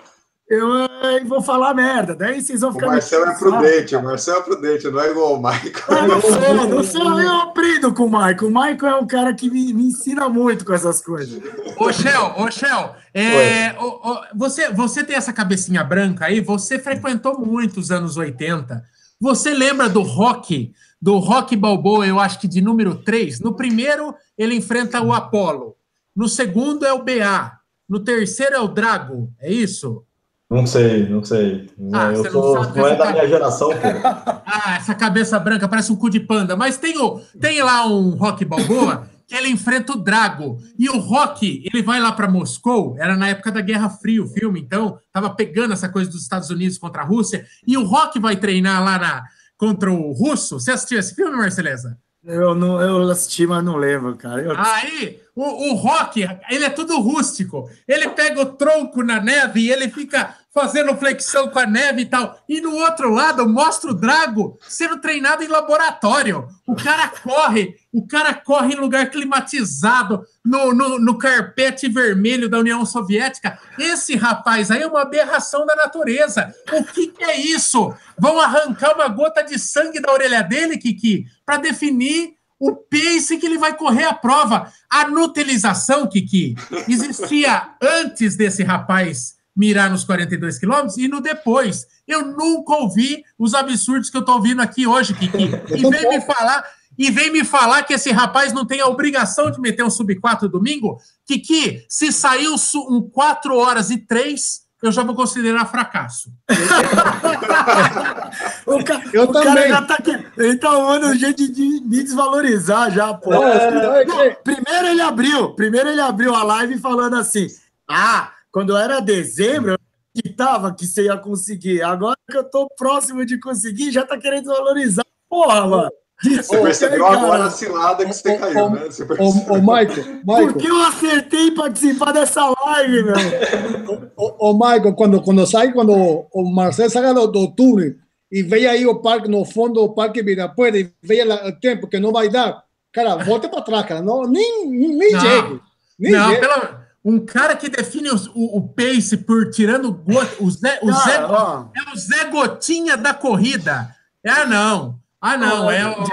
eu, 0.47 0.69
eu 0.69 1.25
vou 1.27 1.41
falar 1.41 1.73
merda. 1.73 2.15
Daí 2.15 2.41
vocês 2.41 2.61
vão 2.61 2.71
ficar. 2.71 2.87
O 2.87 2.91
Marcelo 2.91 3.25
é 3.25 3.35
prudente, 3.35 3.95
o 3.95 4.03
Marcelo 4.03 4.39
é 4.39 4.43
prudente, 4.43 4.87
não 4.89 4.99
é 5.01 5.09
igual 5.09 5.33
o 5.33 5.37
Michael. 5.37 5.73
Ah, 5.89 6.07
não 6.07 6.21
sei, 6.21 6.53
não 6.69 6.83
sei, 6.83 7.01
eu 7.01 7.35
aprendo 7.41 7.93
com 7.93 8.05
o 8.05 8.11
Michael. 8.11 8.47
O 8.47 8.47
Michael 8.47 8.87
é 8.87 8.95
um 8.95 9.07
cara 9.07 9.33
que 9.33 9.49
me, 9.49 9.73
me 9.73 9.85
ensina 9.85 10.29
muito 10.29 10.63
com 10.63 10.73
essas 10.73 11.01
coisas. 11.01 11.41
Ô, 11.77 11.91
Shell, 11.91 12.33
ô, 12.37 12.51
Shell, 12.51 12.95
é, 13.13 13.73
ô, 13.79 14.11
ô, 14.11 14.21
você, 14.35 14.69
você 14.71 15.03
tem 15.03 15.15
essa 15.15 15.33
cabecinha 15.33 15.83
branca 15.83 16.25
aí, 16.25 16.41
você 16.41 16.77
frequentou 16.77 17.39
muito 17.39 17.79
os 17.79 17.89
anos 17.89 18.15
80. 18.15 18.83
Você 19.19 19.51
lembra 19.51 19.89
do 19.89 20.03
rock, 20.03 20.73
do 21.01 21.17
rock 21.17 21.55
Balboa, 21.55 22.05
eu 22.05 22.19
acho 22.19 22.39
que 22.39 22.47
de 22.47 22.61
número 22.61 22.95
3? 22.95 23.39
No 23.39 23.55
primeiro, 23.55 24.13
ele 24.37 24.53
enfrenta 24.53 25.01
o 25.01 25.11
Apollo. 25.11 25.75
No 26.15 26.29
segundo 26.29 26.85
é 26.85 26.93
o 26.93 27.03
BA. 27.03 27.51
No 27.87 27.99
terceiro 27.99 28.55
é 28.55 28.59
o 28.59 28.67
Drago, 28.67 29.31
é 29.39 29.51
isso? 29.51 30.04
Não 30.49 30.67
sei, 30.67 31.09
não 31.09 31.23
sei. 31.23 31.67
Ah, 31.91 32.11
eu 32.11 32.31
sou, 32.31 32.55
não, 32.55 32.73
não 32.75 32.87
é 32.87 32.95
da 32.95 33.11
minha 33.11 33.27
geração, 33.27 33.69
pô. 33.69 33.75
ah, 34.45 34.75
essa 34.77 34.93
cabeça 34.93 35.39
branca 35.39 35.67
parece 35.67 35.91
um 35.91 35.95
cu 35.95 36.09
de 36.09 36.19
panda. 36.19 36.55
Mas 36.55 36.77
tem, 36.77 36.97
o, 36.99 37.19
tem 37.39 37.61
lá 37.63 37.87
um 37.87 38.11
Rock 38.11 38.45
Balboa 38.45 39.09
que 39.27 39.35
ele 39.35 39.49
enfrenta 39.49 39.93
o 39.93 39.97
Drago. 39.97 40.59
E 40.77 40.87
o 40.87 40.99
Rock, 40.99 41.63
ele 41.65 41.81
vai 41.81 41.99
lá 41.99 42.11
para 42.11 42.29
Moscou, 42.29 42.95
era 42.99 43.17
na 43.17 43.29
época 43.29 43.51
da 43.51 43.61
Guerra 43.61 43.89
Fria 43.89 44.23
o 44.23 44.27
filme, 44.27 44.59
então 44.59 44.99
tava 45.11 45.31
pegando 45.31 45.73
essa 45.73 45.89
coisa 45.89 46.09
dos 46.09 46.21
Estados 46.21 46.51
Unidos 46.51 46.77
contra 46.77 47.01
a 47.01 47.05
Rússia. 47.05 47.45
E 47.65 47.75
o 47.75 47.83
Rock 47.83 48.19
vai 48.19 48.35
treinar 48.35 48.83
lá 48.83 48.99
na, 48.99 49.23
contra 49.57 49.91
o 49.91 50.11
russo. 50.11 50.59
Você 50.59 50.71
assistiu 50.71 50.99
esse 50.99 51.15
filme, 51.15 51.35
Marceleza? 51.35 51.97
Eu, 52.25 52.55
não, 52.55 52.81
eu 52.81 53.09
assisti, 53.09 53.45
mas 53.45 53.63
não 53.63 53.75
lembro, 53.75 54.15
cara. 54.15 54.41
Eu... 54.41 54.53
Aí, 54.57 55.21
o, 55.35 55.71
o 55.71 55.73
rock, 55.75 56.27
ele 56.49 56.65
é 56.65 56.69
tudo 56.69 56.99
rústico. 56.99 57.69
Ele 57.87 58.09
pega 58.09 58.41
o 58.41 58.53
tronco 58.53 59.03
na 59.03 59.21
neve 59.21 59.61
e 59.61 59.71
ele 59.71 59.89
fica 59.89 60.35
fazendo 60.55 60.95
flexão 60.95 61.49
com 61.49 61.59
a 61.59 61.65
neve 61.65 62.03
e 62.03 62.05
tal. 62.05 62.41
E 62.47 62.61
no 62.61 62.73
outro 62.77 63.09
lado, 63.13 63.47
mostra 63.47 63.91
o 63.91 63.93
Drago 63.93 64.57
sendo 64.65 65.01
treinado 65.01 65.43
em 65.43 65.49
laboratório. 65.49 66.47
O 66.65 66.73
cara 66.77 67.09
corre, 67.09 67.75
o 67.91 68.07
cara 68.07 68.33
corre 68.33 68.73
em 68.73 68.77
lugar 68.77 69.09
climatizado, 69.09 70.25
no, 70.45 70.73
no, 70.73 70.97
no 70.97 71.17
carpete 71.17 71.89
vermelho 71.89 72.47
da 72.47 72.59
União 72.59 72.85
Soviética. 72.85 73.59
Esse 73.77 74.15
rapaz 74.15 74.71
aí 74.71 74.83
é 74.83 74.87
uma 74.87 75.01
aberração 75.01 75.65
da 75.65 75.75
natureza. 75.75 76.55
O 76.71 76.85
que, 76.85 77.07
que 77.07 77.23
é 77.25 77.37
isso? 77.37 77.93
Vão 78.17 78.39
arrancar 78.39 78.95
uma 78.95 79.09
gota 79.09 79.43
de 79.43 79.59
sangue 79.59 79.99
da 79.99 80.13
orelha 80.13 80.41
dele, 80.41 80.77
Kiki, 80.77 81.25
para 81.45 81.57
definir 81.57 82.35
o 82.57 82.73
pace 82.73 83.37
que 83.37 83.45
ele 83.45 83.57
vai 83.57 83.75
correr 83.75 84.05
a 84.05 84.13
prova. 84.13 84.71
A 84.89 85.05
nutilização, 85.09 86.07
Kiki, 86.07 86.55
existia 86.87 87.71
antes 87.81 88.37
desse 88.37 88.63
rapaz 88.63 89.34
mirar 89.55 89.89
nos 89.89 90.03
42 90.03 90.59
quilômetros 90.59 90.97
e 90.97 91.07
no 91.07 91.21
depois. 91.21 91.87
Eu 92.07 92.25
nunca 92.25 92.73
ouvi 92.73 93.23
os 93.39 93.53
absurdos 93.53 94.09
que 94.09 94.17
eu 94.17 94.21
estou 94.21 94.35
ouvindo 94.35 94.61
aqui 94.61 94.85
hoje, 94.85 95.13
Kiki. 95.13 95.49
E 95.75 95.89
vem 95.89 96.09
me 96.09 96.21
falar. 96.21 96.63
E 96.97 97.11
vem 97.11 97.31
me 97.31 97.43
falar 97.43 97.83
que 97.83 97.93
esse 97.93 98.11
rapaz 98.11 98.53
não 98.53 98.65
tem 98.65 98.79
a 98.79 98.87
obrigação 98.87 99.51
de 99.51 99.59
meter 99.59 99.83
um 99.83 99.89
sub 99.89 100.15
4 100.15 100.47
domingo? 100.47 100.97
Kiki, 101.25 101.85
se 101.89 102.11
saiu 102.11 102.55
um 102.89 103.01
4 103.01 103.57
horas 103.57 103.89
e 103.89 103.97
3, 103.97 104.65
eu 104.81 104.91
já 104.91 105.03
vou 105.03 105.15
considerar 105.15 105.65
fracasso. 105.65 106.31
o 108.65 108.83
ca... 108.83 109.01
eu 109.11 109.23
o 109.23 109.33
também. 109.33 109.53
cara 109.53 109.67
já 109.67 109.81
tá 109.81 109.95
aqui. 109.95 110.25
Ele 110.37 110.57
tá 110.57 110.69
arrumando 110.69 111.07
um 111.07 111.15
jeito 111.15 111.51
de 111.51 111.81
me 111.81 112.03
desvalorizar 112.03 112.91
já, 112.91 113.13
pô. 113.13 113.31
Não, 113.31 113.45
é... 113.45 114.05
Não, 114.05 114.35
primeiro 114.43 114.87
ele 114.87 115.01
abriu, 115.01 115.53
primeiro 115.53 115.89
ele 115.89 116.01
abriu 116.01 116.33
a 116.33 116.43
live 116.43 116.77
falando 116.77 117.15
assim: 117.15 117.47
ah, 117.89 118.31
quando 118.55 118.77
era 118.77 119.01
dezembro, 119.01 119.71
eu 119.71 119.77
acreditava 120.15 120.73
que 120.73 120.87
você 120.87 121.03
ia 121.03 121.17
conseguir. 121.17 121.81
Agora 121.81 122.15
que 122.31 122.37
eu 122.37 122.49
tô 122.49 122.69
próximo 122.77 123.25
de 123.25 123.37
conseguir, 123.37 123.91
já 123.91 124.05
tá 124.05 124.17
querendo 124.17 124.45
desvalorizar. 124.45 125.05
Porra, 125.29 125.67
mano. 125.67 125.89
Você 126.23 126.61
percebeu 126.61 127.05
agora 127.05 127.43
a 127.43 127.49
cilada 127.49 128.05
que 128.05 128.13
você 128.13 128.37
caiu, 128.37 128.69
né? 128.69 128.85
Você 128.85 129.03
ô, 129.03 129.55
Michael, 129.55 130.21
Michael. 130.25 130.53
Por 130.53 130.55
que 130.55 130.67
eu 130.67 130.81
acertei 130.83 131.51
participar 131.51 132.13
dessa 132.13 132.49
live, 132.65 133.03
meu? 133.03 134.11
Ô, 134.15 134.53
Michael, 134.53 134.93
quando, 134.93 135.21
quando 135.21 135.45
sai, 135.45 135.73
quando 135.73 136.25
o 136.31 136.43
Marcelo 136.49 136.89
sai 136.89 137.13
do, 137.13 137.27
do 137.27 137.51
túnel 137.53 137.95
e 138.31 138.41
veio 138.41 138.69
aí 138.69 138.87
o 138.87 139.01
parque, 139.01 139.27
no 139.27 139.43
fundo 139.43 139.81
do 139.81 139.93
parque 139.93 140.23
Virapuera 140.23 140.79
e 140.79 140.89
veio 141.03 141.29
o 141.29 141.59
tempo 141.59 141.89
que 141.89 141.99
não 141.99 142.13
vai 142.13 142.29
dar, 142.29 142.63
cara, 142.93 143.17
volte 143.17 143.49
para 143.49 143.61
trás, 143.61 143.85
cara. 143.85 144.01
Não, 144.01 144.23
nem 144.23 144.65
nem 144.65 145.11
não, 145.11 145.19
jeito. 145.19 145.61
Nem 145.99 146.13
não, 146.13 146.29
jeito. 146.29 146.39
Pela, 146.39 146.84
um 147.05 147.23
cara 147.23 147.55
que 147.55 147.69
define 147.69 148.09
o, 148.09 148.15
o, 148.33 148.57
o 148.57 148.67
pace 148.67 149.15
por 149.15 149.51
tirando 149.51 149.93
go, 149.93 150.19
o 150.39 150.49
Zé, 150.49 150.79
o 150.81 150.91
Zé, 150.91 151.15
é 151.17 151.93
o 151.93 151.95
Zé 151.95 152.25
Gotinha 152.31 152.97
da 152.97 153.13
corrida. 153.13 153.95
É, 154.23 154.43
não. 154.47 154.99
Ah, 155.21 155.37
não, 155.37 155.69
é 155.69 155.87
o. 155.87 156.05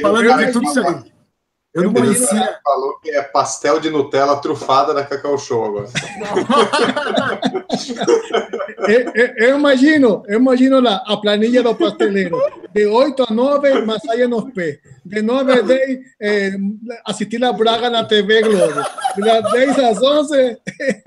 Falando 0.00 0.36
de 0.36 0.52
tudo 0.52 0.64
isso 0.66 0.80
aí. 0.80 1.09
Eu 1.72 1.84
não 1.84 1.92
conhecia. 1.92 2.58
Falou 2.64 2.98
que 2.98 3.10
é 3.10 3.22
pastel 3.22 3.78
de 3.78 3.90
Nutella 3.90 4.40
trufada 4.40 4.92
da 4.92 5.04
Cacau 5.04 5.38
Show 5.38 5.64
agora. 5.64 5.86
eu, 8.88 9.12
eu, 9.14 9.26
eu, 9.36 9.56
imagino, 9.56 10.24
eu 10.26 10.40
imagino 10.40 10.80
lá, 10.80 11.00
a 11.06 11.16
planilha 11.16 11.62
do 11.62 11.72
pasteleiro. 11.74 12.36
De 12.74 12.86
8 12.86 13.26
a 13.28 13.32
9, 13.32 13.82
massagem 13.82 14.26
nos 14.26 14.52
pés. 14.52 14.80
De 15.04 15.22
9 15.22 15.52
a 15.52 15.60
10, 15.60 16.00
eh, 16.20 16.56
assistir 17.06 17.44
a 17.44 17.52
Braga 17.52 17.88
na 17.88 18.04
TV 18.04 18.42
Globo. 18.42 18.82
De 19.14 19.42
10 19.52 19.78
às 19.78 20.02
11, 20.02 20.58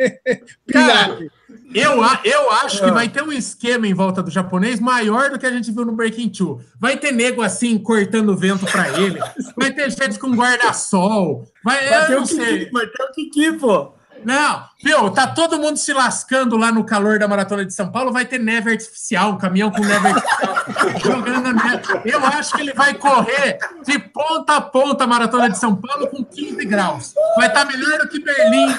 Pilates. 0.66 1.30
Eu, 1.74 2.04
eu 2.24 2.52
acho 2.52 2.84
que 2.84 2.92
vai 2.92 3.10
ter 3.10 3.24
um 3.24 3.32
esquema 3.32 3.88
em 3.88 3.94
volta 3.94 4.22
do 4.22 4.32
japonês 4.32 4.80
maior 4.80 5.30
do 5.30 5.40
que 5.40 5.46
a 5.46 5.52
gente 5.52 5.72
viu 5.72 5.86
no 5.86 5.94
Breaking 5.94 6.30
Two. 6.30 6.62
Vai 6.80 6.98
ter 6.98 7.12
nego 7.12 7.42
assim, 7.42 7.78
cortando 7.78 8.30
o 8.30 8.38
vento 8.38 8.66
para 8.66 8.90
ele. 9.00 9.20
Vai 9.56 9.72
ter 9.72 9.90
gente 9.90 10.20
com 10.20 10.36
guarda-sol. 10.36 11.46
Vai, 11.64 11.90
vai, 11.90 12.08
ter 12.08 12.18
o 12.18 12.24
Kiki, 12.24 12.72
vai 12.72 12.88
ter 12.88 13.04
o 13.04 13.12
Kiki, 13.12 13.54
pô. 13.54 13.94
Não, 14.26 14.64
viu? 14.84 15.10
Tá 15.10 15.28
todo 15.28 15.60
mundo 15.60 15.78
se 15.78 15.94
lascando 15.94 16.58
lá 16.58 16.72
no 16.72 16.84
calor 16.84 17.20
da 17.20 17.28
Maratona 17.28 17.66
de 17.66 17.74
São 17.74 17.92
Paulo. 17.92 18.12
Vai 18.12 18.26
ter 18.26 18.40
neve 18.40 18.72
artificial, 18.72 19.32
um 19.32 19.38
caminhão 19.38 19.72
com 19.72 19.82
neve 19.82 20.08
artificial 20.08 20.66
jogando 21.04 21.54
neve. 21.54 21.84
Eu 22.06 22.26
acho 22.26 22.54
que 22.54 22.62
ele 22.62 22.74
vai 22.74 22.94
correr 22.94 23.58
de 23.86 24.00
ponta 24.00 24.58
a 24.58 24.62
ponta 24.62 25.04
a 25.04 25.08
Maratona 25.08 25.50
de 25.50 25.58
São 25.58 25.76
Paulo 25.76 26.08
com 26.08 26.24
15 26.24 26.66
graus. 26.66 27.14
Vai 27.36 27.48
estar 27.48 27.66
tá 27.66 27.72
melhor 27.72 28.00
do 28.00 28.10
que 28.10 28.20
Berlim, 28.20 28.76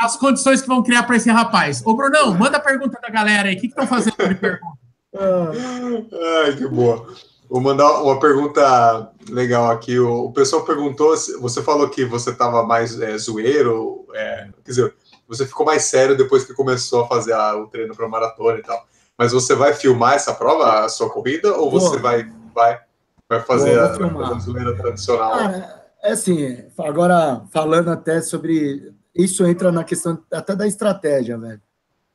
as 0.00 0.16
condições 0.16 0.62
que 0.62 0.68
vão 0.68 0.82
criar 0.82 1.02
para 1.04 1.16
esse 1.16 1.30
rapaz. 1.30 1.82
Ô, 1.84 1.94
Brunão, 1.94 2.34
manda 2.34 2.56
a 2.56 2.60
pergunta 2.60 2.98
da 3.00 3.08
galera 3.08 3.48
aí. 3.48 3.56
O 3.56 3.60
que 3.60 3.66
estão 3.66 3.86
fazendo 3.86 4.28
de 4.28 4.34
pergunta? 4.34 4.78
Ai, 6.44 6.56
que 6.56 6.66
boa. 6.66 7.06
Vou 7.48 7.60
mandar 7.60 8.02
uma 8.02 8.18
pergunta 8.18 9.10
legal 9.28 9.70
aqui. 9.70 9.98
O, 9.98 10.32
pessoal 10.32 10.64
perguntou, 10.64 11.14
você 11.40 11.62
falou 11.62 11.88
que 11.88 12.04
você 12.04 12.30
estava 12.30 12.62
mais 12.64 13.00
é, 13.00 13.16
zoeiro, 13.18 14.06
é, 14.14 14.48
quer 14.64 14.70
dizer, 14.70 14.94
você 15.28 15.46
ficou 15.46 15.64
mais 15.64 15.84
sério 15.84 16.16
depois 16.16 16.44
que 16.44 16.54
começou 16.54 17.04
a 17.04 17.08
fazer 17.08 17.32
a, 17.32 17.56
o 17.56 17.66
treino 17.66 17.94
para 17.94 18.08
maratona 18.08 18.58
e 18.58 18.62
tal. 18.62 18.86
Mas 19.16 19.32
você 19.32 19.54
vai 19.54 19.72
filmar 19.72 20.14
essa 20.14 20.34
prova, 20.34 20.84
a 20.84 20.88
sua 20.88 21.08
corrida, 21.08 21.54
ou 21.54 21.70
você 21.70 21.98
vai, 21.98 22.28
vai, 22.54 22.80
vai 23.28 23.40
fazer 23.40 23.78
a, 23.78 23.94
a 23.94 24.08
brasileira 24.08 24.76
tradicional? 24.76 25.32
Cara, 25.32 25.84
é 26.02 26.12
assim, 26.12 26.64
agora 26.78 27.42
falando 27.52 27.90
até 27.90 28.20
sobre. 28.20 28.92
Isso 29.14 29.46
entra 29.46 29.70
na 29.70 29.84
questão 29.84 30.20
até 30.32 30.56
da 30.56 30.66
estratégia, 30.66 31.38
velho. 31.38 31.62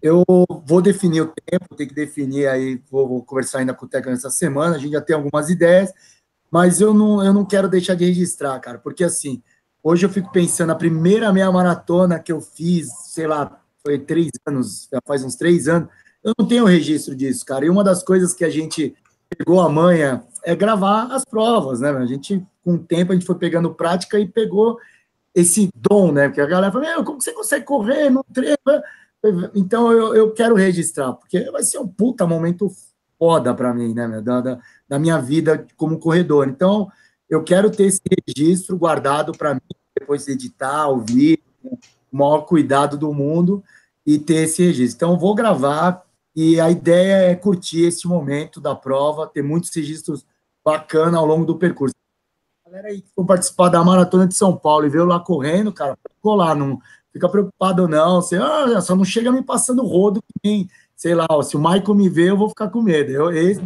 Eu 0.02 0.24
vou 0.66 0.82
definir 0.82 1.22
o 1.22 1.34
tempo, 1.46 1.76
tem 1.76 1.88
que 1.88 1.94
definir 1.94 2.48
aí, 2.48 2.82
vou, 2.90 3.08
vou 3.08 3.24
conversar 3.24 3.60
ainda 3.60 3.74
com 3.74 3.86
o 3.86 3.90
técnico 3.90 4.18
essa 4.18 4.30
semana, 4.30 4.76
a 4.76 4.80
gente 4.80 4.94
já 4.94 5.02
tem 5.02 5.14
algumas 5.14 5.50
ideias, 5.50 5.92
mas 6.50 6.80
eu 6.80 6.94
não, 6.94 7.24
eu 7.24 7.34
não 7.34 7.44
quero 7.44 7.68
deixar 7.68 7.96
de 7.96 8.06
registrar, 8.06 8.58
cara, 8.60 8.78
porque 8.78 9.04
assim, 9.04 9.44
hoje 9.84 10.06
eu 10.06 10.10
fico 10.10 10.32
pensando, 10.32 10.72
a 10.72 10.76
primeira 10.76 11.34
meia 11.34 11.52
maratona 11.52 12.18
que 12.18 12.32
eu 12.32 12.40
fiz, 12.40 12.88
sei 13.08 13.28
lá, 13.28 13.62
foi 13.86 14.00
três 14.00 14.30
anos, 14.48 14.88
já 14.92 15.00
faz 15.06 15.22
uns 15.24 15.36
três 15.36 15.68
anos, 15.68 15.90
eu 16.24 16.34
não 16.40 16.48
tenho 16.48 16.64
registro 16.64 17.14
disso, 17.14 17.46
cara, 17.46 17.66
e 17.66 17.70
uma 17.70 17.84
das 17.84 18.02
coisas 18.02 18.34
que 18.34 18.46
a 18.46 18.50
gente 18.50 18.96
pegou 19.30 19.60
a 19.60 19.68
manha 19.68 20.24
é 20.46 20.56
gravar 20.56 21.14
as 21.14 21.26
provas, 21.26 21.82
né, 21.82 21.90
a 21.90 22.06
gente, 22.06 22.42
com 22.64 22.76
o 22.76 22.80
tempo, 22.80 23.12
a 23.12 23.16
gente 23.16 23.28
foi 23.28 23.36
pegando 23.36 23.76
prática 23.76 24.18
e 24.18 24.26
pegou 24.26 24.78
esse 25.36 25.70
dom, 25.76 26.14
né, 26.14 26.30
porque 26.30 26.40
a 26.40 26.46
galera 26.46 26.72
fala, 26.72 26.86
meu, 26.86 27.04
como 27.04 27.22
você 27.22 27.34
consegue 27.34 27.66
correr, 27.66 28.10
não 28.10 28.24
treina, 28.34 28.58
então 29.54 29.92
eu, 29.92 30.16
eu 30.16 30.32
quero 30.32 30.56
registrar, 30.56 31.14
porque 31.14 31.50
vai 31.52 31.64
ser 31.64 31.78
um 31.80 31.88
puta 31.88 32.26
momento 32.26 32.72
foda 33.18 33.54
para 33.54 33.74
mim, 33.74 33.94
né, 33.94 34.22
da, 34.22 34.40
da, 34.40 34.60
da, 34.88 35.00
minha 35.00 35.20
vida 35.20 35.68
como 35.76 36.00
corredor. 36.00 36.48
Então 36.48 36.90
eu 37.30 37.44
quero 37.44 37.70
ter 37.70 37.84
esse 37.84 38.02
registro 38.28 38.78
guardado 38.78 39.34
para 39.34 39.54
mim, 39.54 39.62
depois 39.98 40.28
editar, 40.28 40.88
ouvir, 40.88 41.44
com 41.62 41.78
o 42.12 42.18
maior 42.18 42.42
cuidado 42.42 42.98
do 42.98 43.14
mundo 43.14 43.62
e 44.06 44.18
ter 44.18 44.44
esse 44.46 44.64
registro. 44.64 44.96
Então 44.96 45.20
vou 45.20 45.36
gravar 45.36 46.04
e 46.34 46.60
a 46.62 46.72
ideia 46.72 47.32
é 47.32 47.36
curtir 47.36 47.86
esse 47.86 48.08
momento 48.08 48.62
da 48.62 48.74
prova, 48.74 49.28
ter 49.28 49.44
muitos 49.44 49.76
registros 49.76 50.26
bacana 50.64 51.18
ao 51.18 51.26
longo 51.26 51.46
do 51.46 51.58
percurso. 51.58 51.94
A 52.66 52.70
galera 52.70 52.90
aí 52.90 53.02
que 53.02 53.10
for 53.14 53.26
participar 53.26 53.68
da 53.68 53.84
Maratona 53.84 54.28
de 54.28 54.36
São 54.36 54.56
Paulo 54.56 54.86
e 54.86 54.90
veio 54.90 55.04
lá 55.04 55.20
correndo, 55.20 55.74
cara, 55.74 55.98
colar, 56.22 56.56
não 56.56 56.80
fica 57.12 57.28
preocupado 57.30 57.88
não, 57.88 58.22
você 58.22 58.38
ah, 58.38 58.80
só 58.82 58.96
não 58.96 59.04
chega 59.04 59.32
me 59.32 59.44
passando 59.44 59.86
rodo 59.86 60.22
que 60.22 60.40
nem, 60.44 60.70
sei 60.96 61.16
lá, 61.16 61.28
se 61.44 61.56
o 61.56 61.60
Michael 61.60 61.96
me 61.96 62.10
ver, 62.10 62.30
eu 62.30 62.38
vou 62.38 62.50
ficar 62.50 62.70
com 62.70 62.82
medo. 62.82 63.12
Eu, 63.12 63.32
esse, 63.32 63.62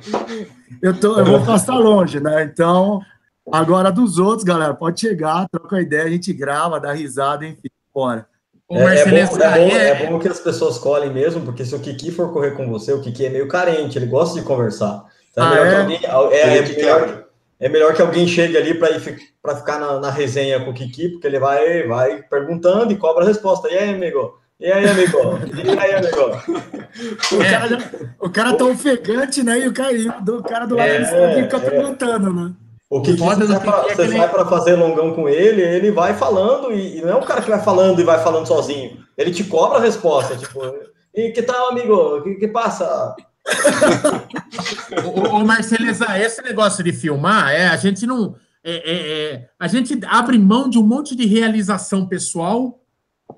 eu, 0.82 0.98
tô, 0.98 1.18
eu 1.18 1.24
vou 1.24 1.44
passar 1.44 1.76
longe, 1.76 2.20
né? 2.20 2.44
Então, 2.44 3.00
agora 3.50 3.90
dos 3.90 4.18
outros, 4.18 4.44
galera, 4.44 4.74
pode 4.74 5.00
chegar, 5.00 5.48
troca 5.48 5.76
a 5.76 5.82
ideia, 5.82 6.04
a 6.04 6.10
gente 6.10 6.32
grava, 6.32 6.80
dá 6.80 6.92
risada, 6.92 7.46
enfim, 7.46 7.68
bora. 7.94 8.26
É, 8.70 9.00
é, 9.00 9.04
bom, 9.06 9.16
é, 9.16 9.26
bom, 9.26 9.76
é, 9.76 10.06
bom, 10.06 10.18
que 10.18 10.28
as 10.28 10.40
pessoas 10.40 10.76
colhem 10.76 11.10
mesmo, 11.10 11.40
porque 11.40 11.64
se 11.64 11.74
o 11.74 11.80
Kiki 11.80 12.10
for 12.10 12.30
correr 12.34 12.50
com 12.50 12.68
você, 12.68 12.92
o 12.92 13.00
Kiki 13.00 13.24
é 13.24 13.30
meio 13.30 13.48
carente, 13.48 13.96
ele 13.96 14.04
gosta 14.04 14.38
de 14.38 14.44
conversar. 14.44 15.06
Então 15.32 15.54
é 15.54 15.76
ah, 15.76 15.84
melhor, 15.84 16.00
que 16.00 16.06
alguém, 16.06 16.38
é, 16.38 16.58
é, 16.58 16.62
melhor, 16.62 17.24
é 17.60 17.68
melhor 17.70 17.94
que 17.94 18.02
alguém 18.02 18.28
chegue 18.28 18.58
ali 18.58 18.74
para 18.74 18.90
ficar 19.56 19.78
na, 19.78 20.00
na, 20.00 20.10
resenha 20.10 20.64
com 20.64 20.70
o 20.70 20.74
Kiki, 20.74 21.10
porque 21.10 21.26
ele 21.26 21.38
vai, 21.38 21.86
vai 21.86 22.22
perguntando 22.22 22.92
e 22.92 22.96
cobra 22.96 23.24
a 23.24 23.26
resposta. 23.26 23.68
E 23.68 23.76
aí, 23.76 23.94
amigo? 23.94 24.38
E 24.60 24.70
aí, 24.70 24.88
amigo? 24.88 25.18
E 25.64 25.78
aí, 25.78 25.94
amigo? 25.94 26.18
o, 27.32 27.38
cara, 27.38 27.78
o 28.20 28.30
cara 28.30 28.54
tá 28.54 28.64
ofegante, 28.64 29.42
né? 29.42 29.60
E 29.60 29.68
o 29.68 29.72
cara, 29.72 29.92
do, 30.20 30.38
o 30.38 30.42
cara 30.42 30.66
do 30.66 30.76
lado 30.76 30.88
é, 30.88 31.42
fica 31.42 31.56
é. 31.56 31.60
perguntando, 31.60 32.32
né? 32.32 32.52
O 32.90 33.02
que, 33.02 33.12
você, 33.12 33.46
sai 33.46 33.60
pra, 33.60 33.82
você 33.82 34.16
é 34.16 34.26
para 34.26 34.46
fazer 34.46 34.74
longão 34.74 35.12
com 35.12 35.28
ele, 35.28 35.60
ele 35.60 35.90
vai 35.90 36.14
falando, 36.14 36.72
e, 36.72 36.98
e, 36.98 37.02
não 37.02 37.10
é 37.10 37.16
um 37.16 37.22
cara 37.22 37.42
que 37.42 37.50
vai 37.50 37.62
falando 37.62 38.00
e 38.00 38.04
vai 38.04 38.22
falando 38.22 38.46
sozinho. 38.46 38.96
Ele 39.16 39.30
te 39.30 39.44
cobra 39.44 39.78
a 39.78 39.82
resposta, 39.82 40.34
tipo, 40.36 40.58
e 41.14 41.30
que 41.30 41.42
tal, 41.42 41.70
amigo? 41.70 41.94
O 41.94 42.22
que, 42.22 42.36
que 42.36 42.48
passa? 42.48 43.14
o, 45.04 45.36
o 45.36 45.46
Marceleza, 45.46 46.06
esse 46.18 46.40
negócio 46.42 46.82
de 46.82 46.92
filmar, 46.92 47.52
é, 47.52 47.68
a 47.68 47.76
gente 47.76 48.06
não. 48.06 48.34
É, 48.64 48.72
é, 48.72 49.32
é, 49.34 49.50
a 49.58 49.68
gente 49.68 49.98
abre 50.06 50.38
mão 50.38 50.68
de 50.68 50.78
um 50.78 50.86
monte 50.86 51.14
de 51.14 51.26
realização 51.26 52.06
pessoal 52.06 52.82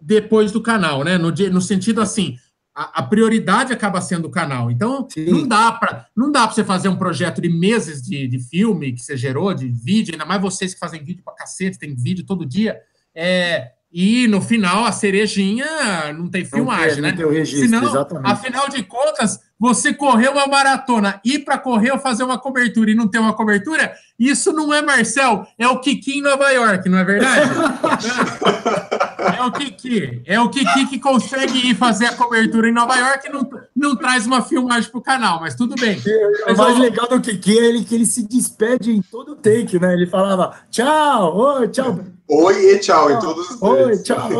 depois 0.00 0.52
do 0.52 0.62
canal, 0.62 1.04
né? 1.04 1.18
No, 1.18 1.30
no 1.30 1.60
sentido 1.60 2.00
assim, 2.00 2.36
a, 2.74 3.00
a 3.00 3.02
prioridade 3.02 3.72
acaba 3.72 4.00
sendo 4.00 4.26
o 4.26 4.30
canal. 4.30 4.70
Então, 4.70 5.06
Sim. 5.08 5.26
não 5.26 5.46
dá 5.46 5.72
para 5.72 6.06
não 6.16 6.30
dá 6.30 6.46
para 6.46 6.54
você 6.54 6.64
fazer 6.64 6.88
um 6.88 6.96
projeto 6.96 7.40
de 7.40 7.48
meses 7.48 8.02
de, 8.02 8.26
de 8.26 8.38
filme 8.38 8.92
que 8.92 9.02
você 9.02 9.16
gerou, 9.16 9.52
de 9.52 9.68
vídeo, 9.68 10.14
ainda 10.14 10.24
mais 10.24 10.40
vocês 10.40 10.72
que 10.72 10.80
fazem 10.80 11.04
vídeo 11.04 11.22
para 11.24 11.34
cacete, 11.34 11.78
tem 11.78 11.94
vídeo 11.94 12.24
todo 12.24 12.46
dia. 12.46 12.80
É, 13.14 13.72
e 13.92 14.28
no 14.28 14.40
final, 14.40 14.84
a 14.84 14.92
cerejinha 14.92 16.12
não 16.12 16.28
tem 16.28 16.44
filmagem, 16.44 16.88
não 16.88 16.94
tem, 16.94 17.02
né? 17.02 17.10
Não 17.10 17.16
tem 17.16 17.26
o 17.26 17.30
registro, 17.30 17.68
Senão, 17.68 17.88
exatamente. 17.88 18.30
afinal 18.30 18.68
de 18.68 18.82
contas, 18.84 19.40
você 19.60 19.92
correu 19.92 20.32
uma 20.32 20.46
maratona, 20.46 21.20
ir 21.22 21.40
para 21.40 21.58
correr 21.58 21.92
ou 21.92 21.98
fazer 21.98 22.24
uma 22.24 22.38
cobertura 22.38 22.90
e 22.90 22.94
não 22.94 23.06
ter 23.06 23.18
uma 23.18 23.34
cobertura, 23.34 23.92
isso 24.18 24.54
não 24.54 24.72
é 24.72 24.80
Marcel, 24.80 25.46
é 25.58 25.68
o 25.68 25.78
Kiki 25.78 26.18
em 26.18 26.22
Nova 26.22 26.50
York, 26.50 26.88
não 26.88 26.96
é 26.96 27.04
verdade? 27.04 27.50
é 29.38 29.42
o 29.42 29.52
Kiki. 29.52 30.22
É 30.24 30.40
o 30.40 30.48
Kiki 30.48 30.86
que 30.86 30.98
consegue 30.98 31.70
ir 31.70 31.74
fazer 31.74 32.06
a 32.06 32.14
cobertura 32.14 32.70
em 32.70 32.72
Nova 32.72 32.96
York 32.96 33.28
e 33.28 33.32
não, 33.32 33.50
não 33.76 33.96
traz 33.96 34.26
uma 34.26 34.40
filmagem 34.40 34.90
para 34.90 34.98
o 34.98 35.02
canal, 35.02 35.40
mas 35.40 35.54
tudo 35.54 35.74
bem. 35.78 36.00
o 36.48 36.56
mais 36.56 36.78
legal 36.78 37.06
do 37.06 37.20
Kiki 37.20 37.58
é 37.58 37.64
ele, 37.66 37.84
que 37.84 37.94
ele 37.94 38.06
se 38.06 38.26
despede 38.26 38.90
em 38.90 39.02
todo 39.02 39.32
o 39.32 39.36
take, 39.36 39.78
né? 39.78 39.92
Ele 39.92 40.06
falava 40.06 40.54
tchau, 40.70 41.36
oi, 41.36 41.68
tchau. 41.68 42.00
Oi 42.32 42.74
e 42.74 42.78
tchau 42.78 43.10
em 43.10 43.18
todos 43.18 43.50
os 43.50 43.60
Oi, 43.60 43.98
tchau. 44.04 44.30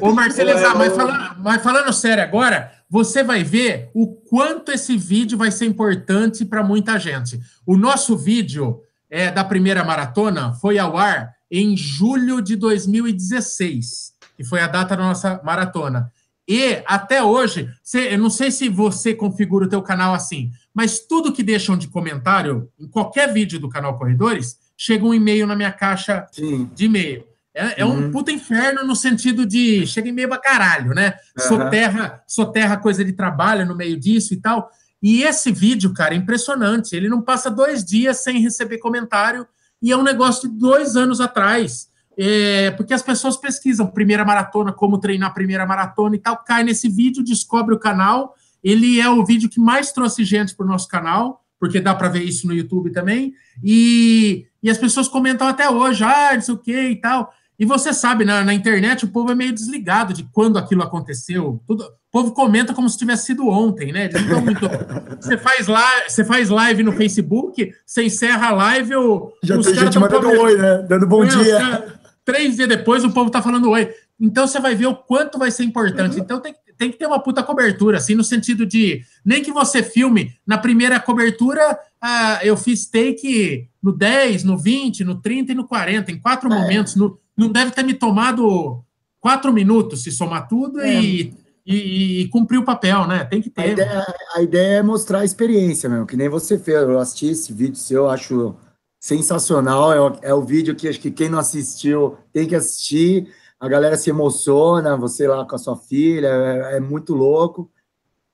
Ô, 0.00 0.12
Marcelo, 0.12 0.52
mas 0.78 0.94
falando, 0.94 1.36
mas 1.38 1.62
falando 1.62 1.92
sério 1.92 2.22
agora, 2.22 2.70
você 2.92 3.24
vai 3.24 3.42
ver 3.42 3.90
o 3.94 4.06
quanto 4.06 4.70
esse 4.70 4.98
vídeo 4.98 5.38
vai 5.38 5.50
ser 5.50 5.64
importante 5.64 6.44
para 6.44 6.62
muita 6.62 6.98
gente. 6.98 7.40
O 7.64 7.74
nosso 7.74 8.18
vídeo 8.18 8.82
é, 9.08 9.30
da 9.30 9.42
primeira 9.42 9.82
maratona 9.82 10.52
foi 10.52 10.78
ao 10.78 10.98
ar 10.98 11.32
em 11.50 11.74
julho 11.74 12.42
de 12.42 12.54
2016, 12.54 14.12
que 14.36 14.44
foi 14.44 14.60
a 14.60 14.66
data 14.66 14.94
da 14.94 15.04
nossa 15.04 15.40
maratona. 15.42 16.12
E 16.46 16.82
até 16.84 17.22
hoje, 17.22 17.66
eu 17.94 18.18
não 18.18 18.28
sei 18.28 18.50
se 18.50 18.68
você 18.68 19.14
configura 19.14 19.64
o 19.64 19.70
teu 19.70 19.80
canal 19.80 20.12
assim, 20.12 20.50
mas 20.74 20.98
tudo 20.98 21.32
que 21.32 21.42
deixam 21.42 21.78
de 21.78 21.88
comentário 21.88 22.68
em 22.78 22.86
qualquer 22.86 23.32
vídeo 23.32 23.58
do 23.58 23.70
canal 23.70 23.96
Corredores, 23.96 24.58
chega 24.76 25.06
um 25.06 25.14
e-mail 25.14 25.46
na 25.46 25.56
minha 25.56 25.72
caixa 25.72 26.26
Sim. 26.30 26.68
de 26.74 26.84
e-mail. 26.84 27.24
É, 27.54 27.82
é 27.82 27.84
uhum. 27.84 28.06
um 28.06 28.10
puta 28.10 28.32
inferno 28.32 28.84
no 28.84 28.96
sentido 28.96 29.44
de 29.44 29.86
chega 29.86 30.08
em 30.08 30.12
meio 30.12 30.28
pra 30.28 30.38
caralho, 30.38 30.94
né? 30.94 31.14
Uhum. 31.38 31.48
Soterra, 31.48 32.22
soterra 32.26 32.76
coisa 32.76 33.04
de 33.04 33.12
trabalho 33.12 33.66
no 33.66 33.76
meio 33.76 33.98
disso 33.98 34.32
e 34.32 34.38
tal. 34.38 34.70
E 35.02 35.22
esse 35.22 35.50
vídeo, 35.50 35.92
cara, 35.92 36.14
é 36.14 36.16
impressionante. 36.16 36.94
Ele 36.94 37.08
não 37.08 37.20
passa 37.20 37.50
dois 37.50 37.84
dias 37.84 38.22
sem 38.22 38.40
receber 38.40 38.78
comentário 38.78 39.46
e 39.82 39.90
é 39.90 39.96
um 39.96 40.02
negócio 40.02 40.48
de 40.48 40.56
dois 40.56 40.96
anos 40.96 41.20
atrás. 41.20 41.90
É, 42.16 42.70
porque 42.72 42.94
as 42.94 43.02
pessoas 43.02 43.36
pesquisam 43.36 43.86
primeira 43.86 44.24
maratona, 44.24 44.72
como 44.72 44.98
treinar 44.98 45.34
primeira 45.34 45.66
maratona 45.66 46.14
e 46.14 46.18
tal, 46.18 46.36
cai 46.44 46.62
nesse 46.62 46.88
vídeo, 46.88 47.24
descobre 47.24 47.74
o 47.74 47.78
canal. 47.78 48.34
Ele 48.62 49.00
é 49.00 49.08
o 49.10 49.24
vídeo 49.24 49.48
que 49.48 49.58
mais 49.58 49.90
trouxe 49.90 50.24
gente 50.24 50.54
para 50.54 50.64
o 50.64 50.68
nosso 50.68 50.86
canal, 50.88 51.42
porque 51.58 51.80
dá 51.80 51.94
para 51.94 52.08
ver 52.08 52.22
isso 52.22 52.46
no 52.46 52.54
YouTube 52.54 52.92
também. 52.92 53.34
E, 53.62 54.46
e 54.62 54.70
as 54.70 54.78
pessoas 54.78 55.08
comentam 55.08 55.48
até 55.48 55.68
hoje, 55.68 56.04
ah, 56.04 56.30
não 56.34 56.40
sei 56.40 56.54
o 56.54 56.58
que 56.58 56.80
e 56.90 56.96
tal. 57.00 57.32
E 57.62 57.64
você 57.64 57.92
sabe, 57.92 58.24
na, 58.24 58.42
na, 58.42 58.52
internet 58.52 59.04
o 59.04 59.08
povo 59.08 59.30
é 59.30 59.36
meio 59.36 59.52
desligado 59.52 60.12
de 60.12 60.24
quando 60.24 60.58
aquilo 60.58 60.82
aconteceu. 60.82 61.62
Tudo, 61.64 61.84
o 61.84 62.10
povo 62.10 62.32
comenta 62.32 62.74
como 62.74 62.88
se 62.88 62.98
tivesse 62.98 63.26
sido 63.26 63.46
ontem, 63.46 63.92
né? 63.92 64.10
Muito... 64.42 64.68
você, 65.22 65.38
faz 65.38 65.68
lá, 65.68 65.88
você 66.08 66.24
faz 66.24 66.48
live 66.48 66.82
no 66.82 66.90
Facebook, 66.90 67.72
você 67.86 68.02
encerra 68.02 68.48
a 68.48 68.50
live, 68.50 68.96
o, 68.96 69.32
Já 69.44 69.56
os 69.56 69.64
tem 69.64 69.76
gente 69.76 69.96
mandando 69.96 70.28
oi, 70.28 70.58
né? 70.58 70.84
Dando 70.88 71.06
bom 71.06 71.22
é, 71.22 71.28
dia. 71.28 71.56
Cara, 71.56 72.00
três 72.24 72.56
dias 72.56 72.68
depois 72.68 73.04
o 73.04 73.12
povo 73.12 73.30
tá 73.30 73.40
falando 73.40 73.70
oi. 73.70 73.94
Então 74.20 74.48
você 74.48 74.58
vai 74.58 74.74
ver 74.74 74.86
o 74.86 74.96
quanto 74.96 75.38
vai 75.38 75.52
ser 75.52 75.62
importante. 75.62 76.18
Então 76.18 76.40
tem, 76.40 76.56
tem 76.76 76.90
que 76.90 76.98
ter 76.98 77.06
uma 77.06 77.22
puta 77.22 77.44
cobertura, 77.44 77.98
assim, 77.98 78.16
no 78.16 78.24
sentido 78.24 78.66
de 78.66 79.02
nem 79.24 79.40
que 79.40 79.52
você 79.52 79.84
filme 79.84 80.34
na 80.44 80.58
primeira 80.58 80.98
cobertura, 80.98 81.78
ah, 82.00 82.40
eu 82.42 82.56
fiz 82.56 82.86
take 82.86 83.68
no 83.80 83.92
10, 83.92 84.42
no 84.42 84.58
20, 84.58 85.04
no 85.04 85.20
30 85.20 85.52
e 85.52 85.54
no 85.54 85.68
40, 85.68 86.10
em 86.10 86.18
quatro 86.18 86.52
é. 86.52 86.54
momentos. 86.54 86.96
No, 86.96 87.21
não 87.42 87.52
deve 87.52 87.70
ter 87.70 87.82
me 87.82 87.94
tomado 87.94 88.84
quatro 89.20 89.52
minutos 89.52 90.02
se 90.02 90.10
somar 90.10 90.48
tudo 90.48 90.80
é. 90.80 91.00
e, 91.00 91.34
e, 91.64 92.20
e, 92.22 92.28
cumprir 92.28 92.58
o 92.58 92.64
papel, 92.64 93.06
né? 93.06 93.24
Tem 93.24 93.40
que 93.40 93.48
ter. 93.48 93.62
A 93.62 93.66
ideia, 93.68 94.14
a 94.34 94.42
ideia, 94.42 94.78
é 94.78 94.82
mostrar 94.82 95.20
a 95.20 95.24
experiência 95.24 95.88
mesmo, 95.88 96.06
que 96.06 96.16
nem 96.16 96.28
você 96.28 96.58
fez. 96.58 96.82
Eu 96.82 96.98
assisti 96.98 97.28
esse 97.28 97.52
vídeo 97.52 97.76
seu, 97.76 98.10
acho 98.10 98.56
sensacional. 99.00 99.92
É 99.92 100.00
o, 100.00 100.18
é 100.22 100.34
o 100.34 100.42
vídeo 100.42 100.74
que 100.74 100.88
acho 100.88 101.00
que 101.00 101.10
quem 101.10 101.28
não 101.28 101.38
assistiu 101.38 102.16
tem 102.32 102.46
que 102.46 102.54
assistir. 102.54 103.32
A 103.60 103.68
galera 103.68 103.96
se 103.96 104.10
emociona, 104.10 104.96
você 104.96 105.28
lá 105.28 105.44
com 105.46 105.54
a 105.54 105.58
sua 105.58 105.76
filha, 105.76 106.26
é, 106.26 106.76
é 106.76 106.80
muito 106.80 107.14
louco. 107.14 107.70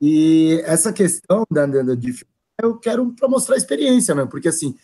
E 0.00 0.62
essa 0.64 0.92
questão 0.92 1.44
da, 1.50 1.66
da, 1.66 1.94
de 1.94 2.14
eu 2.60 2.76
quero 2.76 3.12
para 3.12 3.28
mostrar 3.28 3.54
a 3.54 3.58
experiência 3.58 4.14
mesmo, 4.14 4.30
porque 4.30 4.48
assim, 4.48 4.74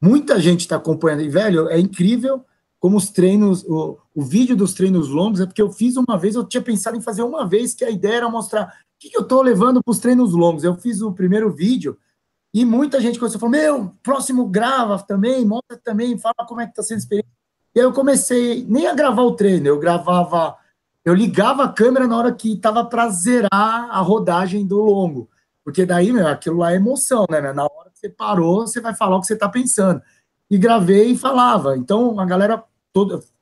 muita 0.00 0.40
gente 0.40 0.60
está 0.60 0.76
acompanhando, 0.76 1.22
e 1.22 1.28
velho, 1.28 1.68
é 1.68 1.78
incrível 1.78 2.44
como 2.82 2.96
os 2.96 3.10
treinos, 3.10 3.62
o, 3.64 3.96
o 4.12 4.22
vídeo 4.22 4.56
dos 4.56 4.74
treinos 4.74 5.08
longos, 5.08 5.40
é 5.40 5.46
porque 5.46 5.62
eu 5.62 5.70
fiz 5.70 5.96
uma 5.96 6.18
vez, 6.18 6.34
eu 6.34 6.42
tinha 6.42 6.60
pensado 6.62 6.96
em 6.96 7.00
fazer 7.00 7.22
uma 7.22 7.46
vez, 7.46 7.74
que 7.74 7.84
a 7.84 7.90
ideia 7.90 8.16
era 8.16 8.28
mostrar 8.28 8.74
que, 9.02 9.10
que 9.10 9.18
eu 9.18 9.24
tô 9.24 9.42
levando 9.42 9.82
para 9.82 9.90
os 9.90 9.98
treinos 9.98 10.32
longos? 10.32 10.62
Eu 10.62 10.76
fiz 10.76 11.02
o 11.02 11.12
primeiro 11.12 11.50
vídeo 11.50 11.98
e 12.54 12.64
muita 12.64 13.00
gente 13.00 13.18
começou 13.18 13.38
a 13.38 13.40
falar: 13.40 13.50
Meu, 13.50 13.96
próximo 14.00 14.46
grava 14.46 14.96
também, 15.00 15.44
mostra 15.44 15.76
também, 15.82 16.16
fala 16.16 16.46
como 16.46 16.60
é 16.60 16.66
que 16.68 16.74
tá 16.74 16.84
sendo 16.84 16.98
a 16.98 17.00
experiência. 17.00 17.32
E 17.74 17.80
aí 17.80 17.86
eu 17.86 17.92
comecei 17.92 18.64
nem 18.68 18.86
a 18.86 18.94
gravar 18.94 19.22
o 19.22 19.34
treino, 19.34 19.66
eu 19.66 19.80
gravava, 19.80 20.56
eu 21.04 21.14
ligava 21.14 21.64
a 21.64 21.72
câmera 21.72 22.06
na 22.06 22.16
hora 22.16 22.32
que 22.32 22.56
tava 22.56 22.84
para 22.84 23.08
zerar 23.08 23.90
a 23.90 23.98
rodagem 23.98 24.64
do 24.64 24.80
longo. 24.80 25.28
Porque 25.64 25.84
daí, 25.84 26.12
meu, 26.12 26.28
aquilo 26.28 26.58
lá 26.58 26.72
é 26.72 26.76
emoção, 26.76 27.24
né? 27.28 27.40
Na 27.52 27.64
hora 27.64 27.90
que 27.90 27.98
você 27.98 28.08
parou, 28.08 28.66
você 28.66 28.80
vai 28.80 28.94
falar 28.94 29.16
o 29.16 29.20
que 29.20 29.26
você 29.26 29.36
tá 29.36 29.48
pensando. 29.48 30.00
E 30.48 30.58
gravei 30.58 31.12
e 31.12 31.18
falava. 31.18 31.76
Então, 31.76 32.20
a 32.20 32.26
galera 32.26 32.62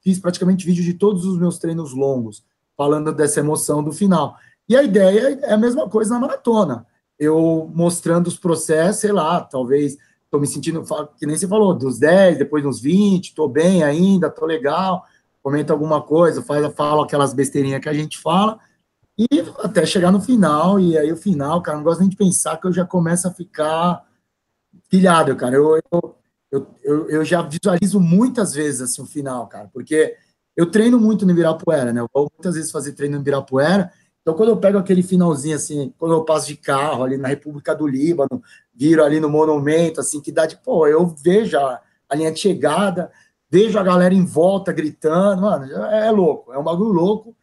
fiz 0.03 0.19
praticamente 0.19 0.65
vídeo 0.65 0.85
de 0.85 0.95
todos 0.95 1.25
os 1.25 1.39
meus 1.39 1.59
treinos 1.59 1.93
longos, 1.93 2.45
falando 2.77 3.13
dessa 3.13 3.41
emoção 3.41 3.83
do 3.83 3.93
final. 3.93 4.37
E 4.69 4.77
a 4.77 4.83
ideia 4.83 5.39
é 5.43 5.53
a 5.53 5.59
mesma 5.59 5.89
coisa 5.89 6.15
na 6.15 6.21
maratona. 6.21 6.87
Eu 7.19 7.71
mostrando 7.75 8.29
os 8.29 8.39
processos, 8.39 9.01
sei 9.01 9.13
lá, 9.13 9.41
talvez 9.41 9.97
estou 10.25 10.41
me 10.41 10.47
sentindo, 10.47 10.85
que 11.19 11.27
nem 11.27 11.37
você 11.37 11.49
falou, 11.49 11.75
dos 11.75 11.99
10, 11.99 12.39
depois 12.39 12.63
dos 12.63 12.81
20, 12.81 13.27
estou 13.27 13.49
bem 13.49 13.83
ainda, 13.83 14.29
estou 14.29 14.47
legal, 14.47 15.05
comenta 15.43 15.73
alguma 15.73 16.01
coisa, 16.01 16.41
faz, 16.41 16.73
falo 16.75 17.03
aquelas 17.03 17.35
besteirinhas 17.35 17.81
que 17.81 17.89
a 17.89 17.93
gente 17.93 18.17
fala, 18.17 18.59
e 19.19 19.27
até 19.59 19.85
chegar 19.85 20.13
no 20.13 20.21
final, 20.21 20.79
e 20.79 20.97
aí 20.97 21.13
o 21.13 21.17
final, 21.17 21.61
cara, 21.61 21.77
não 21.77 21.85
gosto 21.85 22.01
nem 22.01 22.09
de 22.09 22.17
pensar 22.17 22.57
que 22.59 22.67
eu 22.67 22.73
já 22.73 22.87
começo 22.87 23.27
a 23.27 23.33
ficar 23.33 24.05
pilhado, 24.89 25.35
cara. 25.37 25.57
Eu, 25.57 25.81
eu, 25.93 26.17
eu, 26.51 26.67
eu, 26.83 27.11
eu 27.11 27.25
já 27.25 27.43
visualizo 27.43 28.01
muitas 28.01 28.53
vezes 28.53 28.81
assim 28.81 29.03
o 29.03 29.07
final, 29.07 29.47
cara, 29.47 29.69
porque 29.73 30.17
eu 30.57 30.71
treino 30.71 30.99
muito 30.99 31.25
no 31.25 31.33
Ibirapuera, 31.33 31.93
né? 31.93 32.01
Eu 32.01 32.09
vou 32.13 32.31
muitas 32.37 32.55
vezes 32.55 32.71
fazer 32.71 32.93
treino 32.93 33.17
no 33.17 33.23
Ibirapuera, 33.23 33.93
então 34.21 34.35
quando 34.35 34.51
eu 34.51 34.57
pego 34.57 34.79
aquele 34.79 35.03
finalzinho 35.03 35.57
assim, 35.57 35.95
quando 35.97 36.13
eu 36.15 36.25
passo 36.25 36.49
de 36.49 36.57
carro 36.57 37.05
ali 37.05 37.17
na 37.17 37.29
República 37.29 37.75
do 37.75 37.87
Líbano, 37.87 38.43
viro 38.75 39.03
ali 39.03 39.21
no 39.21 39.29
monumento, 39.29 40.01
assim, 40.01 40.21
que 40.21 40.33
dá 40.33 40.47
de, 40.47 40.57
pô, 40.57 40.87
eu 40.87 41.07
vejo 41.07 41.57
a, 41.59 41.81
a 42.09 42.15
linha 42.15 42.33
de 42.33 42.41
chegada, 42.41 43.11
vejo 43.51 43.79
a 43.79 43.83
galera 43.83 44.15
em 44.15 44.25
volta 44.25 44.73
gritando, 44.73 45.43
mano, 45.43 45.65
é, 45.87 46.09
é 46.09 46.11
louco, 46.11 46.53
é 46.53 46.59
um 46.59 46.65
bagulho 46.65 46.93
louco. 46.93 47.37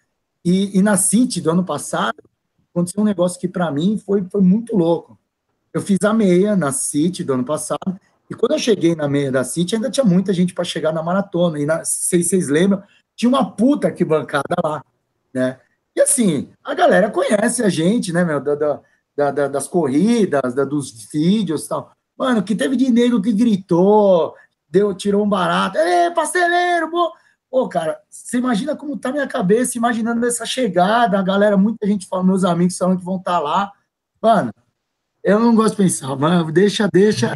E, 0.45 0.77
e 0.77 0.81
na 0.81 0.95
City 0.95 1.41
do 1.41 1.51
ano 1.51 1.65
passado, 1.65 2.17
aconteceu 2.71 3.01
um 3.01 3.05
negócio 3.05 3.39
que 3.39 3.47
para 3.47 3.71
mim 3.71 3.97
foi, 3.97 4.23
foi 4.29 4.41
muito 4.41 4.75
louco. 4.75 5.17
Eu 5.73 5.81
fiz 5.81 5.97
a 6.03 6.13
meia 6.13 6.55
na 6.55 6.71
City 6.71 7.23
do 7.23 7.33
ano 7.33 7.43
passado, 7.43 7.99
e 8.29 8.35
quando 8.35 8.53
eu 8.53 8.59
cheguei 8.59 8.95
na 8.95 9.07
meia 9.07 9.31
da 9.31 9.43
City, 9.43 9.75
ainda 9.75 9.89
tinha 9.89 10.05
muita 10.05 10.33
gente 10.33 10.53
para 10.53 10.63
chegar 10.63 10.91
na 10.91 11.01
maratona. 11.01 11.59
E 11.59 11.65
na, 11.65 11.83
se 11.85 12.21
vocês 12.21 12.49
lembram, 12.49 12.83
tinha 13.15 13.29
uma 13.29 13.51
puta 13.51 13.91
que 13.91 14.03
bancada 14.03 14.55
lá, 14.63 14.83
né? 15.33 15.59
E 15.95 16.01
assim, 16.01 16.49
a 16.63 16.73
galera 16.73 17.09
conhece 17.09 17.63
a 17.63 17.69
gente, 17.69 18.13
né, 18.13 18.23
meu, 18.23 18.39
da, 18.39 18.55
da, 19.15 19.31
da, 19.31 19.47
das 19.47 19.67
corridas, 19.67 20.53
dos 20.53 21.09
vídeos 21.11 21.65
e 21.65 21.69
tal. 21.69 21.91
Mano, 22.17 22.43
que 22.43 22.55
teve 22.55 22.75
de 22.75 22.91
negro 22.91 23.21
que 23.21 23.31
gritou, 23.31 24.35
deu, 24.69 24.93
tirou 24.93 25.23
um 25.23 25.29
barato. 25.29 25.77
Ei, 25.77 26.11
pasteleiro, 26.11 26.91
pô! 26.91 27.11
Pô, 27.49 27.69
cara, 27.69 27.97
você 28.09 28.37
imagina 28.37 28.75
como 28.75 28.97
tá 28.97 29.09
minha 29.09 29.25
cabeça, 29.25 29.77
imaginando 29.77 30.25
essa 30.25 30.45
chegada, 30.45 31.17
a 31.17 31.23
galera, 31.23 31.55
muita 31.55 31.87
gente 31.87 32.05
fala, 32.05 32.21
meus 32.21 32.43
amigos 32.43 32.77
falam 32.77 32.97
que 32.97 33.05
vão 33.05 33.15
estar 33.15 33.37
tá 33.37 33.39
lá. 33.39 33.71
Mano, 34.21 34.51
eu 35.23 35.39
não 35.39 35.55
gosto 35.55 35.71
de 35.71 35.83
pensar, 35.83 36.13
mano, 36.17 36.51
deixa, 36.51 36.89
Deixa 36.91 37.33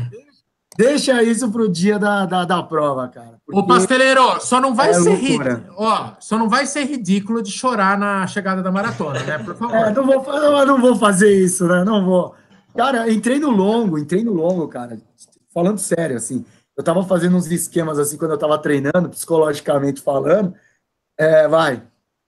isso 1.24 1.51
pro 1.51 1.69
dia 1.69 1.99
da, 1.99 2.26
da, 2.26 2.45
da 2.45 2.63
prova, 2.63 3.07
cara. 3.09 3.38
Ô, 3.51 3.65
pasteleiro, 3.65 4.39
só 4.39 4.59
não 4.61 4.74
vai 4.74 4.91
é 4.91 4.93
ser 4.93 5.15
ridículo. 5.15 5.76
Ó, 5.76 6.13
só 6.19 6.38
não 6.38 6.47
vai 6.47 6.65
ser 6.65 6.86
ridículo 6.86 7.41
de 7.41 7.51
chorar 7.51 7.97
na 7.97 8.26
chegada 8.28 8.63
da 8.63 8.72
maratona, 8.72 9.22
né? 9.24 9.38
Por 9.38 9.55
favor. 9.55 9.76
É, 9.76 9.93
não 9.93 10.05
vou, 10.05 10.24
não, 10.24 10.65
não 10.65 10.82
vou 10.82 10.95
fazer 10.95 11.32
isso, 11.34 11.67
né? 11.67 11.84
Não 11.84 12.05
vou. 12.05 12.36
Cara, 12.76 13.11
entrei 13.11 13.39
no 13.39 13.49
longo, 13.49 13.97
entrei 13.97 14.24
no 14.24 14.34
longo, 14.34 14.67
cara. 14.67 14.97
Falando 15.53 15.78
sério, 15.78 16.15
assim. 16.15 16.45
Eu 16.78 16.84
tava 16.84 17.03
fazendo 17.03 17.36
uns 17.36 17.45
esquemas 17.47 17.99
assim 17.99 18.17
quando 18.17 18.32
eu 18.32 18.38
tava 18.38 18.57
treinando, 18.57 19.09
psicologicamente 19.09 20.01
falando. 20.01 20.55
É, 21.17 21.47
vai. 21.47 21.84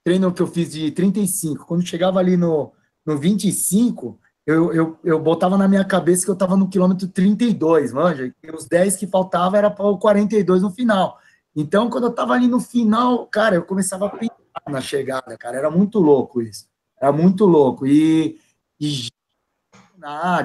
Treino 0.06 0.34
que 0.34 0.42
eu 0.42 0.48
fiz 0.48 0.72
de 0.72 0.92
35. 0.92 1.66
Quando 1.66 1.86
chegava 1.86 2.20
ali 2.20 2.36
no, 2.36 2.74
no 3.06 3.18
25, 3.18 4.20
eu, 4.46 4.74
eu, 4.74 5.00
eu 5.04 5.20
botava 5.20 5.58
na 5.58 5.68
minha 5.68 5.86
cabeça 5.86 6.26
que 6.26 6.30
eu 6.30 6.34
estava 6.34 6.58
no 6.58 6.68
quilômetro 6.68 7.08
32, 7.08 7.94
manja, 7.94 8.26
e 8.44 8.52
os 8.52 8.66
10 8.66 8.98
que 8.98 9.08
faltava 9.08 9.58
era 9.58 9.72
para 9.72 9.86
o 9.86 9.98
42 9.98 10.62
no 10.62 10.70
final. 10.70 11.18
Então, 11.56 11.90
quando 11.90 12.06
eu 12.06 12.10
estava 12.10 12.34
ali 12.34 12.48
no 12.48 12.60
final, 12.60 13.26
cara, 13.28 13.56
eu 13.56 13.64
começava 13.64 14.08
a 14.08 14.10
pensar 14.10 14.34
na 14.68 14.82
chegada, 14.82 15.38
cara, 15.38 15.58
era 15.58 15.72
muito 15.72 16.00
louco 16.00 16.42
isso. 16.42 16.68
Era 17.00 17.12
muito 17.12 17.46
louco. 17.46 17.86
E, 17.86 18.40
e 18.80 19.08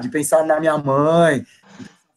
de 0.01 0.09
pensar 0.09 0.45
na 0.45 0.59
minha 0.59 0.77
mãe, 0.77 1.45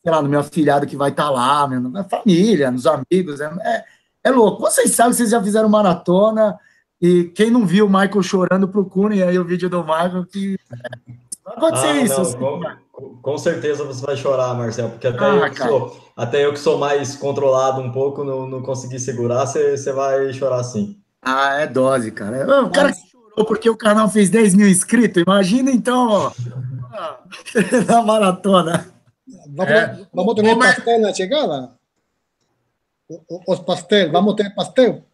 sei 0.02 0.12
lá, 0.12 0.22
no 0.22 0.28
meu 0.28 0.40
afilhado 0.40 0.86
que 0.86 0.96
vai 0.96 1.10
estar 1.10 1.24
tá 1.24 1.30
lá, 1.30 1.66
na 1.66 1.80
minha 1.80 2.04
família, 2.04 2.70
nos 2.70 2.86
amigos, 2.86 3.40
é, 3.40 3.52
é, 3.62 3.84
é 4.24 4.30
louco. 4.30 4.60
Vocês 4.60 4.92
sabem, 4.92 5.12
vocês 5.12 5.30
já 5.30 5.42
fizeram 5.42 5.68
maratona, 5.68 6.56
e 7.00 7.24
quem 7.34 7.50
não 7.50 7.66
viu 7.66 7.86
o 7.86 7.90
Michael 7.90 8.22
chorando, 8.22 8.68
procurem 8.68 9.22
aí 9.22 9.36
o 9.38 9.44
vídeo 9.44 9.68
do 9.68 9.82
Michael, 9.82 10.24
que 10.26 10.56
Vai 11.44 11.56
acontecer 11.56 11.86
ah, 11.86 12.00
isso. 12.02 12.14
Não, 12.14 12.22
assim, 12.22 12.38
com, 12.90 13.16
com, 13.20 13.38
certeza 13.38 13.84
você 13.84 14.04
vai 14.04 14.16
chorar, 14.16 14.54
Marcelo, 14.54 14.90
porque 14.90 15.06
até, 15.06 15.24
ah, 15.24 15.34
eu 15.34 15.50
que 15.50 15.58
sou, 15.58 16.00
até 16.16 16.44
eu 16.44 16.52
que 16.52 16.58
sou 16.58 16.78
mais 16.78 17.16
controlado 17.16 17.80
um 17.80 17.90
pouco, 17.90 18.22
não, 18.22 18.46
não 18.46 18.62
consegui 18.62 18.98
segurar, 18.98 19.46
você, 19.46 19.76
você 19.76 19.92
vai 19.92 20.32
chorar 20.32 20.62
sim. 20.62 20.98
Ah, 21.20 21.60
é 21.60 21.66
dose, 21.66 22.10
cara. 22.10 22.64
O 22.64 22.70
cara 22.70 22.92
que 22.92 23.10
chorou 23.10 23.46
porque 23.46 23.68
o 23.68 23.76
canal 23.76 24.08
fez 24.08 24.30
10 24.30 24.54
mil 24.54 24.68
inscritos, 24.68 25.22
imagina 25.22 25.70
então, 25.70 26.08
ó, 26.08 26.32
na 27.86 28.02
maratona. 28.02 28.92
Vamos, 29.48 29.72
é. 29.72 30.06
vamos 30.12 30.34
ter 30.34 30.58
pastel 30.58 31.00
na 31.00 31.12
chegada? 31.12 31.72
Os 33.46 33.58
pastel, 33.60 34.10
vamos 34.10 34.34
ter 34.34 34.54
pastel? 34.54 35.04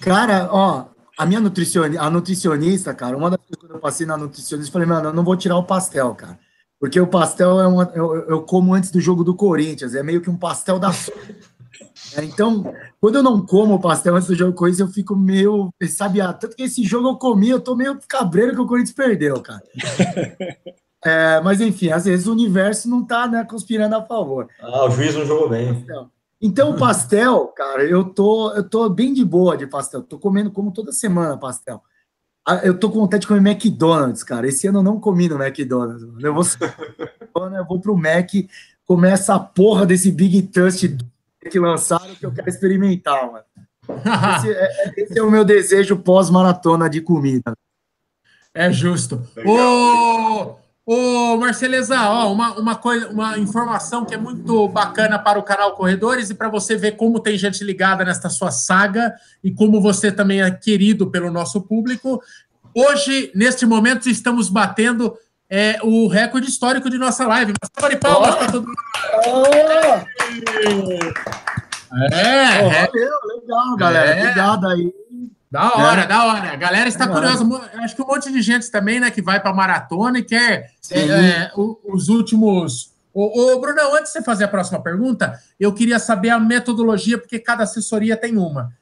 Cara, 0.00 0.48
ó, 0.50 0.86
a 1.16 1.26
minha 1.26 1.40
nutricionista, 1.40 2.02
a 2.02 2.10
nutricionista, 2.10 2.94
cara, 2.94 3.16
uma 3.16 3.30
das 3.30 3.40
coisas 3.40 3.68
que 3.68 3.72
eu 3.72 3.80
passei 3.80 4.06
na 4.06 4.16
nutricionista, 4.16 4.68
eu 4.68 4.72
falei, 4.72 4.88
mano, 4.88 5.08
eu 5.08 5.12
não 5.12 5.24
vou 5.24 5.36
tirar 5.36 5.56
o 5.56 5.64
pastel, 5.64 6.14
cara. 6.14 6.38
Porque 6.80 7.00
o 7.00 7.06
pastel 7.06 7.60
é 7.60 7.66
uma, 7.66 7.90
eu, 7.94 8.14
eu 8.28 8.42
como 8.42 8.74
antes 8.74 8.90
do 8.90 9.00
jogo 9.00 9.24
do 9.24 9.34
Corinthians, 9.34 9.94
é 9.94 10.02
meio 10.02 10.20
que 10.20 10.28
um 10.28 10.36
pastel 10.36 10.78
da 10.78 10.90
é, 12.16 12.24
Então, 12.24 12.64
quando 13.00 13.16
eu 13.16 13.22
não 13.22 13.44
como 13.44 13.74
o 13.74 13.80
pastel 13.80 14.16
antes 14.16 14.28
do 14.28 14.34
jogo 14.34 14.52
do 14.52 14.58
Corinthians, 14.58 14.88
eu 14.88 14.92
fico 14.92 15.16
meio, 15.16 15.72
sabe, 15.88 16.20
ah, 16.20 16.32
tanto 16.32 16.56
que 16.56 16.64
esse 16.64 16.82
jogo 16.84 17.08
eu 17.08 17.16
comi, 17.16 17.48
eu 17.48 17.60
tô 17.60 17.76
meio 17.76 17.98
cabreiro 18.08 18.54
que 18.54 18.60
o 18.60 18.66
Corinthians 18.66 18.94
perdeu, 18.94 19.40
cara. 19.40 19.62
É, 21.06 21.38
mas 21.42 21.60
enfim, 21.60 21.90
às 21.90 22.06
vezes 22.06 22.26
o 22.26 22.32
universo 22.32 22.88
não 22.88 23.04
tá 23.04 23.28
né, 23.28 23.44
conspirando 23.44 23.94
a 23.94 24.02
favor. 24.02 24.48
Ah, 24.58 24.86
o 24.86 24.90
juiz 24.90 25.14
não 25.14 25.26
jogou 25.26 25.50
bem. 25.50 25.68
Então, 25.68 26.10
então, 26.44 26.70
o 26.72 26.76
pastel, 26.78 27.46
cara, 27.48 27.82
eu 27.82 28.04
tô, 28.04 28.52
eu 28.52 28.68
tô 28.68 28.86
bem 28.90 29.14
de 29.14 29.24
boa 29.24 29.56
de 29.56 29.66
pastel. 29.66 30.02
Tô 30.02 30.18
comendo 30.18 30.50
como 30.50 30.70
toda 30.70 30.92
semana 30.92 31.38
pastel. 31.38 31.82
Eu 32.62 32.78
tô 32.78 32.90
com 32.90 33.00
vontade 33.00 33.22
de 33.22 33.26
comer 33.26 33.50
McDonald's, 33.50 34.22
cara. 34.22 34.46
Esse 34.46 34.66
ano 34.66 34.80
eu 34.80 34.82
não 34.82 35.00
comi 35.00 35.26
no 35.26 35.42
McDonald's. 35.42 36.02
Eu 36.22 36.34
vou, 36.34 36.44
eu 37.56 37.64
vou 37.66 37.80
pro 37.80 37.96
Mac 37.96 38.30
comer 38.84 39.12
essa 39.12 39.40
porra 39.40 39.86
desse 39.86 40.12
Big 40.12 40.42
Trust 40.42 40.98
que 41.50 41.58
lançaram 41.58 42.14
que 42.14 42.26
eu 42.26 42.32
quero 42.32 42.48
experimentar, 42.48 43.32
mano. 43.32 43.44
Esse 44.36 44.52
é, 44.52 44.94
esse 44.98 45.18
é 45.18 45.22
o 45.22 45.30
meu 45.30 45.44
desejo 45.44 45.96
pós-maratona 45.96 46.90
de 46.90 47.00
comida. 47.00 47.54
É 48.52 48.70
justo. 48.70 49.20
Ô, 49.44 50.23
Ô, 50.86 51.38
Marceleza, 51.38 51.98
ó, 52.10 52.30
uma, 52.30 52.52
uma, 52.58 52.76
coisa, 52.76 53.08
uma 53.08 53.38
informação 53.38 54.04
que 54.04 54.14
é 54.14 54.18
muito 54.18 54.68
bacana 54.68 55.18
para 55.18 55.38
o 55.38 55.42
canal 55.42 55.72
Corredores 55.74 56.28
e 56.28 56.34
para 56.34 56.50
você 56.50 56.76
ver 56.76 56.92
como 56.92 57.20
tem 57.20 57.38
gente 57.38 57.64
ligada 57.64 58.04
nesta 58.04 58.28
sua 58.28 58.50
saga 58.50 59.14
e 59.42 59.50
como 59.50 59.80
você 59.80 60.12
também 60.12 60.42
é 60.42 60.50
querido 60.50 61.10
pelo 61.10 61.30
nosso 61.30 61.62
público. 61.62 62.22
Hoje, 62.74 63.32
neste 63.34 63.64
momento, 63.64 64.10
estamos 64.10 64.50
batendo 64.50 65.16
é, 65.48 65.78
o 65.82 66.06
recorde 66.06 66.48
histórico 66.48 66.90
de 66.90 66.98
nossa 66.98 67.26
live. 67.26 67.52
Uma 67.52 67.70
salva 67.72 67.94
de 67.94 68.00
palmas 68.00 68.34
para 68.34 68.52
todo 68.52 68.66
mundo. 68.66 68.76
É, 72.12 72.62
oh, 72.62 72.70
valeu, 72.70 73.12
legal, 73.40 73.76
galera. 73.78 74.10
É. 74.10 74.20
Obrigado 74.20 74.66
aí. 74.66 74.92
Da 75.54 75.72
hora, 75.72 76.02
é. 76.02 76.06
da 76.08 76.24
hora. 76.24 76.52
A 76.52 76.56
galera 76.56 76.88
está 76.88 77.04
é. 77.04 77.06
curiosa. 77.06 77.44
Acho 77.74 77.94
que 77.94 78.02
um 78.02 78.06
monte 78.06 78.32
de 78.32 78.42
gente 78.42 78.68
também, 78.72 78.98
né, 78.98 79.08
que 79.08 79.22
vai 79.22 79.38
para 79.38 79.54
maratona 79.54 80.18
e 80.18 80.24
quer 80.24 80.72
é, 80.90 80.98
é 80.98 81.52
os 81.54 82.08
últimos. 82.08 82.90
Ô, 83.14 83.52
ô, 83.52 83.60
Bruno, 83.60 83.80
antes 83.94 84.12
de 84.12 84.18
você 84.18 84.22
fazer 84.22 84.44
a 84.44 84.48
próxima 84.48 84.82
pergunta, 84.82 85.40
eu 85.60 85.72
queria 85.72 86.00
saber 86.00 86.30
a 86.30 86.40
metodologia, 86.40 87.16
porque 87.16 87.38
cada 87.38 87.62
assessoria 87.62 88.16
tem 88.16 88.36
uma. 88.36 88.72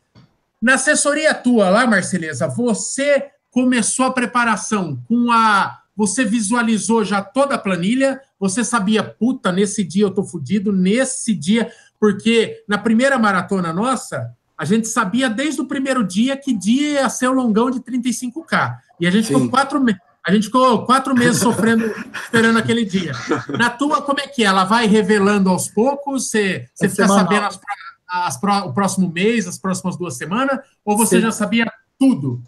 Na 0.63 0.75
assessoria 0.75 1.35
tua 1.35 1.69
lá, 1.69 1.87
Marceleza, 1.87 2.49
você 2.49 3.27
começou 3.51 4.07
a 4.07 4.13
preparação 4.13 4.99
com 5.07 5.31
a. 5.31 5.79
Você 5.95 6.25
visualizou 6.25 7.05
já 7.05 7.21
toda 7.21 7.57
a 7.57 7.59
planilha, 7.59 8.19
você 8.41 8.65
sabia, 8.65 9.03
puta, 9.03 9.53
nesse 9.53 9.85
dia 9.85 10.05
eu 10.05 10.11
tô 10.11 10.25
fudido, 10.25 10.73
nesse 10.73 11.35
dia, 11.35 11.71
porque 12.01 12.65
na 12.67 12.79
primeira 12.79 13.19
maratona 13.19 13.75
nossa, 13.75 14.35
a 14.63 14.65
gente 14.65 14.87
sabia 14.87 15.29
desde 15.29 15.61
o 15.61 15.67
primeiro 15.67 16.05
dia 16.05 16.37
que 16.37 16.57
dia 16.57 17.01
ia 17.01 17.11
ser 17.11 17.27
o 17.27 17.33
longão 17.33 17.69
de 17.69 17.81
35K. 17.81 18.77
E 19.01 19.09
a 19.09 19.11
gente 19.11 19.27
Sim. 19.27 19.35
ficou 19.35 19.51
quatro, 19.51 19.85
A 20.25 20.33
gente 20.33 20.45
ficou 20.47 20.87
quatro 20.87 21.17
meses 21.17 21.43
sofrendo, 21.43 21.85
esperando 22.23 22.61
aquele 22.61 22.85
dia. 22.85 23.11
Na 23.59 23.71
tua, 23.71 24.01
como 24.03 24.21
é 24.21 24.29
que 24.29 24.45
é? 24.45 24.47
Ela 24.47 24.63
vai 24.63 24.87
revelando 24.87 25.51
aos 25.51 25.67
poucos? 25.67 26.29
Você, 26.29 26.69
você 26.73 26.87
é 26.87 26.89
fica 26.89 27.09
semanal. 27.09 27.25
sabendo 27.25 27.47
as, 27.47 27.61
as, 28.09 28.65
o 28.65 28.73
próximo 28.73 29.11
mês, 29.11 29.49
as 29.49 29.59
próximas 29.59 29.97
duas 29.97 30.17
semanas? 30.17 30.61
Ou 30.85 30.97
você 30.97 31.21
já 31.21 31.33
sabia 31.33 31.67
tudo? 31.99 32.41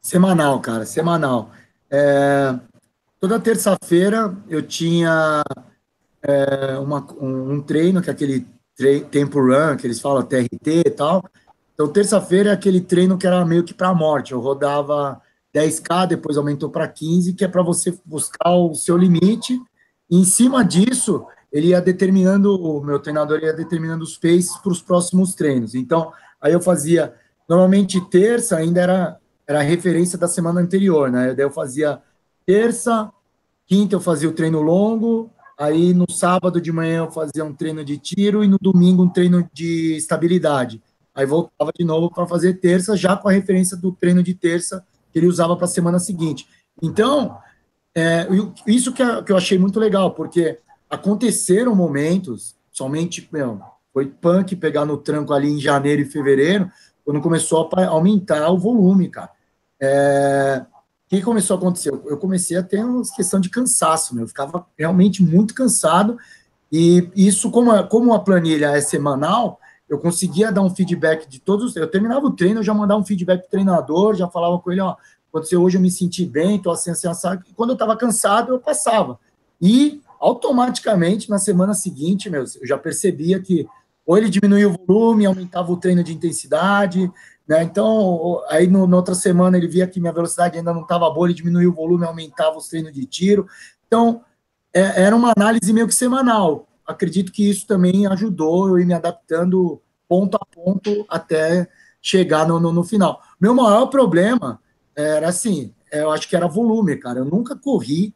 Semanal, 0.00 0.60
cara, 0.60 0.86
semanal. 0.86 1.50
É, 1.90 2.54
toda 3.20 3.38
terça-feira 3.38 4.34
eu 4.48 4.62
tinha 4.62 5.42
é, 6.22 6.78
uma, 6.78 7.06
um, 7.20 7.56
um, 7.56 7.60
treino, 7.60 8.00
que 8.00 8.08
é 8.08 8.12
aquele 8.14 8.46
tempo 9.10 9.38
run, 9.38 9.76
que 9.76 9.86
eles 9.86 10.00
falam 10.00 10.22
TRT 10.22 10.82
e 10.86 10.90
tal. 10.90 11.22
Então, 11.80 11.92
terça-feira 11.92 12.50
é 12.50 12.52
aquele 12.52 12.80
treino 12.80 13.16
que 13.16 13.24
era 13.24 13.44
meio 13.44 13.62
que 13.62 13.72
para 13.72 13.90
a 13.90 13.94
morte. 13.94 14.32
Eu 14.32 14.40
rodava 14.40 15.22
10K, 15.54 16.08
depois 16.08 16.36
aumentou 16.36 16.68
para 16.68 16.88
15, 16.88 17.34
que 17.34 17.44
é 17.44 17.48
para 17.48 17.62
você 17.62 17.96
buscar 18.04 18.50
o 18.50 18.74
seu 18.74 18.96
limite. 18.96 19.56
E 20.10 20.18
em 20.18 20.24
cima 20.24 20.64
disso, 20.64 21.24
ele 21.52 21.68
ia 21.68 21.80
determinando, 21.80 22.52
o 22.56 22.82
meu 22.82 22.98
treinador 22.98 23.38
ia 23.44 23.52
determinando 23.52 24.02
os 24.02 24.18
paces 24.18 24.56
para 24.56 24.72
os 24.72 24.82
próximos 24.82 25.36
treinos. 25.36 25.76
Então, 25.76 26.12
aí 26.40 26.52
eu 26.52 26.60
fazia, 26.60 27.14
normalmente 27.48 28.00
terça 28.10 28.56
ainda 28.56 28.80
era, 28.80 29.16
era 29.46 29.60
a 29.60 29.62
referência 29.62 30.18
da 30.18 30.26
semana 30.26 30.60
anterior, 30.60 31.12
né? 31.12 31.32
Daí 31.32 31.44
eu 31.44 31.50
fazia 31.50 32.02
terça, 32.44 33.08
quinta 33.68 33.94
eu 33.94 34.00
fazia 34.00 34.28
o 34.28 34.32
treino 34.32 34.60
longo, 34.60 35.30
aí 35.56 35.94
no 35.94 36.10
sábado 36.10 36.60
de 36.60 36.72
manhã 36.72 37.04
eu 37.04 37.10
fazia 37.12 37.44
um 37.44 37.54
treino 37.54 37.84
de 37.84 37.98
tiro 37.98 38.42
e 38.42 38.48
no 38.48 38.58
domingo 38.60 39.04
um 39.04 39.08
treino 39.08 39.48
de 39.52 39.96
estabilidade. 39.96 40.82
Aí 41.18 41.26
voltava 41.26 41.72
de 41.76 41.84
novo 41.84 42.08
para 42.08 42.28
fazer 42.28 42.60
terça, 42.60 42.96
já 42.96 43.16
com 43.16 43.28
a 43.28 43.32
referência 43.32 43.76
do 43.76 43.90
treino 43.90 44.22
de 44.22 44.34
terça 44.34 44.86
que 45.12 45.18
ele 45.18 45.26
usava 45.26 45.56
para 45.56 45.64
a 45.64 45.68
semana 45.68 45.98
seguinte. 45.98 46.46
Então, 46.80 47.36
é, 47.92 48.28
isso 48.68 48.92
que, 48.92 49.02
eu 49.02 49.36
achei 49.36 49.58
muito 49.58 49.80
legal, 49.80 50.12
porque 50.12 50.60
aconteceram 50.88 51.74
momentos, 51.74 52.54
somente, 52.70 53.28
meu, 53.32 53.60
foi 53.92 54.06
punk 54.06 54.54
pegar 54.54 54.84
no 54.84 54.96
tranco 54.96 55.32
ali 55.32 55.50
em 55.50 55.58
janeiro 55.58 56.02
e 56.02 56.04
fevereiro, 56.04 56.70
quando 57.04 57.20
começou 57.20 57.68
a 57.74 57.86
aumentar 57.86 58.48
o 58.52 58.56
volume, 58.56 59.08
cara. 59.08 59.30
É, 59.82 60.64
o 61.04 61.08
que 61.08 61.20
começou 61.20 61.56
a 61.56 61.58
acontecer? 61.58 61.88
Eu 61.88 62.18
comecei 62.18 62.56
a 62.56 62.62
ter 62.62 62.84
uma 62.84 63.02
questão 63.16 63.40
de 63.40 63.50
cansaço, 63.50 64.14
meu, 64.14 64.22
eu 64.22 64.28
ficava 64.28 64.64
realmente 64.78 65.20
muito 65.20 65.52
cansado, 65.52 66.16
e 66.70 67.10
isso, 67.16 67.50
como 67.50 67.72
a, 67.72 67.82
como 67.82 68.14
a 68.14 68.20
planilha 68.20 68.66
é 68.66 68.80
semanal, 68.80 69.58
eu 69.88 69.98
conseguia 69.98 70.52
dar 70.52 70.62
um 70.62 70.74
feedback 70.74 71.28
de 71.28 71.40
todos. 71.40 71.74
Eu 71.74 71.88
terminava 71.88 72.26
o 72.26 72.30
treino, 72.30 72.60
eu 72.60 72.64
já 72.64 72.74
mandava 72.74 73.00
um 73.00 73.04
feedback 73.04 73.40
pro 73.40 73.50
treinador, 73.50 74.14
já 74.14 74.28
falava 74.28 74.58
com 74.58 74.70
ele, 74.70 74.80
ó, 74.80 74.96
aconteceu 75.28 75.62
hoje, 75.62 75.76
eu 75.76 75.80
me 75.80 75.90
senti 75.90 76.24
bem, 76.26 76.60
tô 76.60 76.70
assim, 76.70 76.90
assim, 76.90 77.08
assim. 77.08 77.28
E 77.48 77.52
quando 77.54 77.70
eu 77.70 77.74
estava 77.74 77.96
cansado, 77.96 78.52
eu 78.52 78.58
passava. 78.58 79.18
E 79.60 80.00
automaticamente, 80.20 81.30
na 81.30 81.38
semana 81.38 81.74
seguinte, 81.74 82.28
meu, 82.28 82.42
eu 82.42 82.66
já 82.66 82.76
percebia 82.76 83.40
que 83.40 83.66
ou 84.04 84.16
ele 84.16 84.30
diminuía 84.30 84.66
o 84.66 84.74
volume, 84.86 85.26
aumentava 85.26 85.70
o 85.70 85.76
treino 85.76 86.02
de 86.02 86.14
intensidade, 86.14 87.12
né? 87.46 87.62
Então, 87.62 88.42
aí 88.48 88.66
no, 88.66 88.86
na 88.86 88.96
outra 88.96 89.14
semana 89.14 89.58
ele 89.58 89.68
via 89.68 89.86
que 89.86 90.00
minha 90.00 90.12
velocidade 90.12 90.56
ainda 90.56 90.72
não 90.72 90.80
estava 90.80 91.10
boa, 91.10 91.26
ele 91.26 91.34
diminuía 91.34 91.68
o 91.68 91.74
volume, 91.74 92.06
aumentava 92.06 92.56
os 92.56 92.68
treinos 92.68 92.92
de 92.92 93.04
tiro. 93.04 93.46
Então, 93.86 94.22
é, 94.72 95.02
era 95.02 95.14
uma 95.14 95.32
análise 95.36 95.70
meio 95.74 95.86
que 95.86 95.94
semanal 95.94 96.67
acredito 96.88 97.30
que 97.30 97.48
isso 97.48 97.66
também 97.66 98.06
ajudou 98.06 98.68
eu 98.68 98.78
ir 98.78 98.86
me 98.86 98.94
adaptando 98.94 99.80
ponto 100.08 100.36
a 100.36 100.46
ponto 100.46 101.04
até 101.08 101.68
chegar 102.00 102.48
no, 102.48 102.58
no, 102.58 102.72
no 102.72 102.82
final. 102.82 103.20
Meu 103.38 103.54
maior 103.54 103.86
problema 103.86 104.60
era 104.96 105.28
assim, 105.28 105.74
eu 105.92 106.10
acho 106.10 106.28
que 106.28 106.34
era 106.34 106.48
volume, 106.48 106.96
cara. 106.96 107.20
Eu 107.20 107.24
nunca 107.24 107.54
corri 107.54 108.14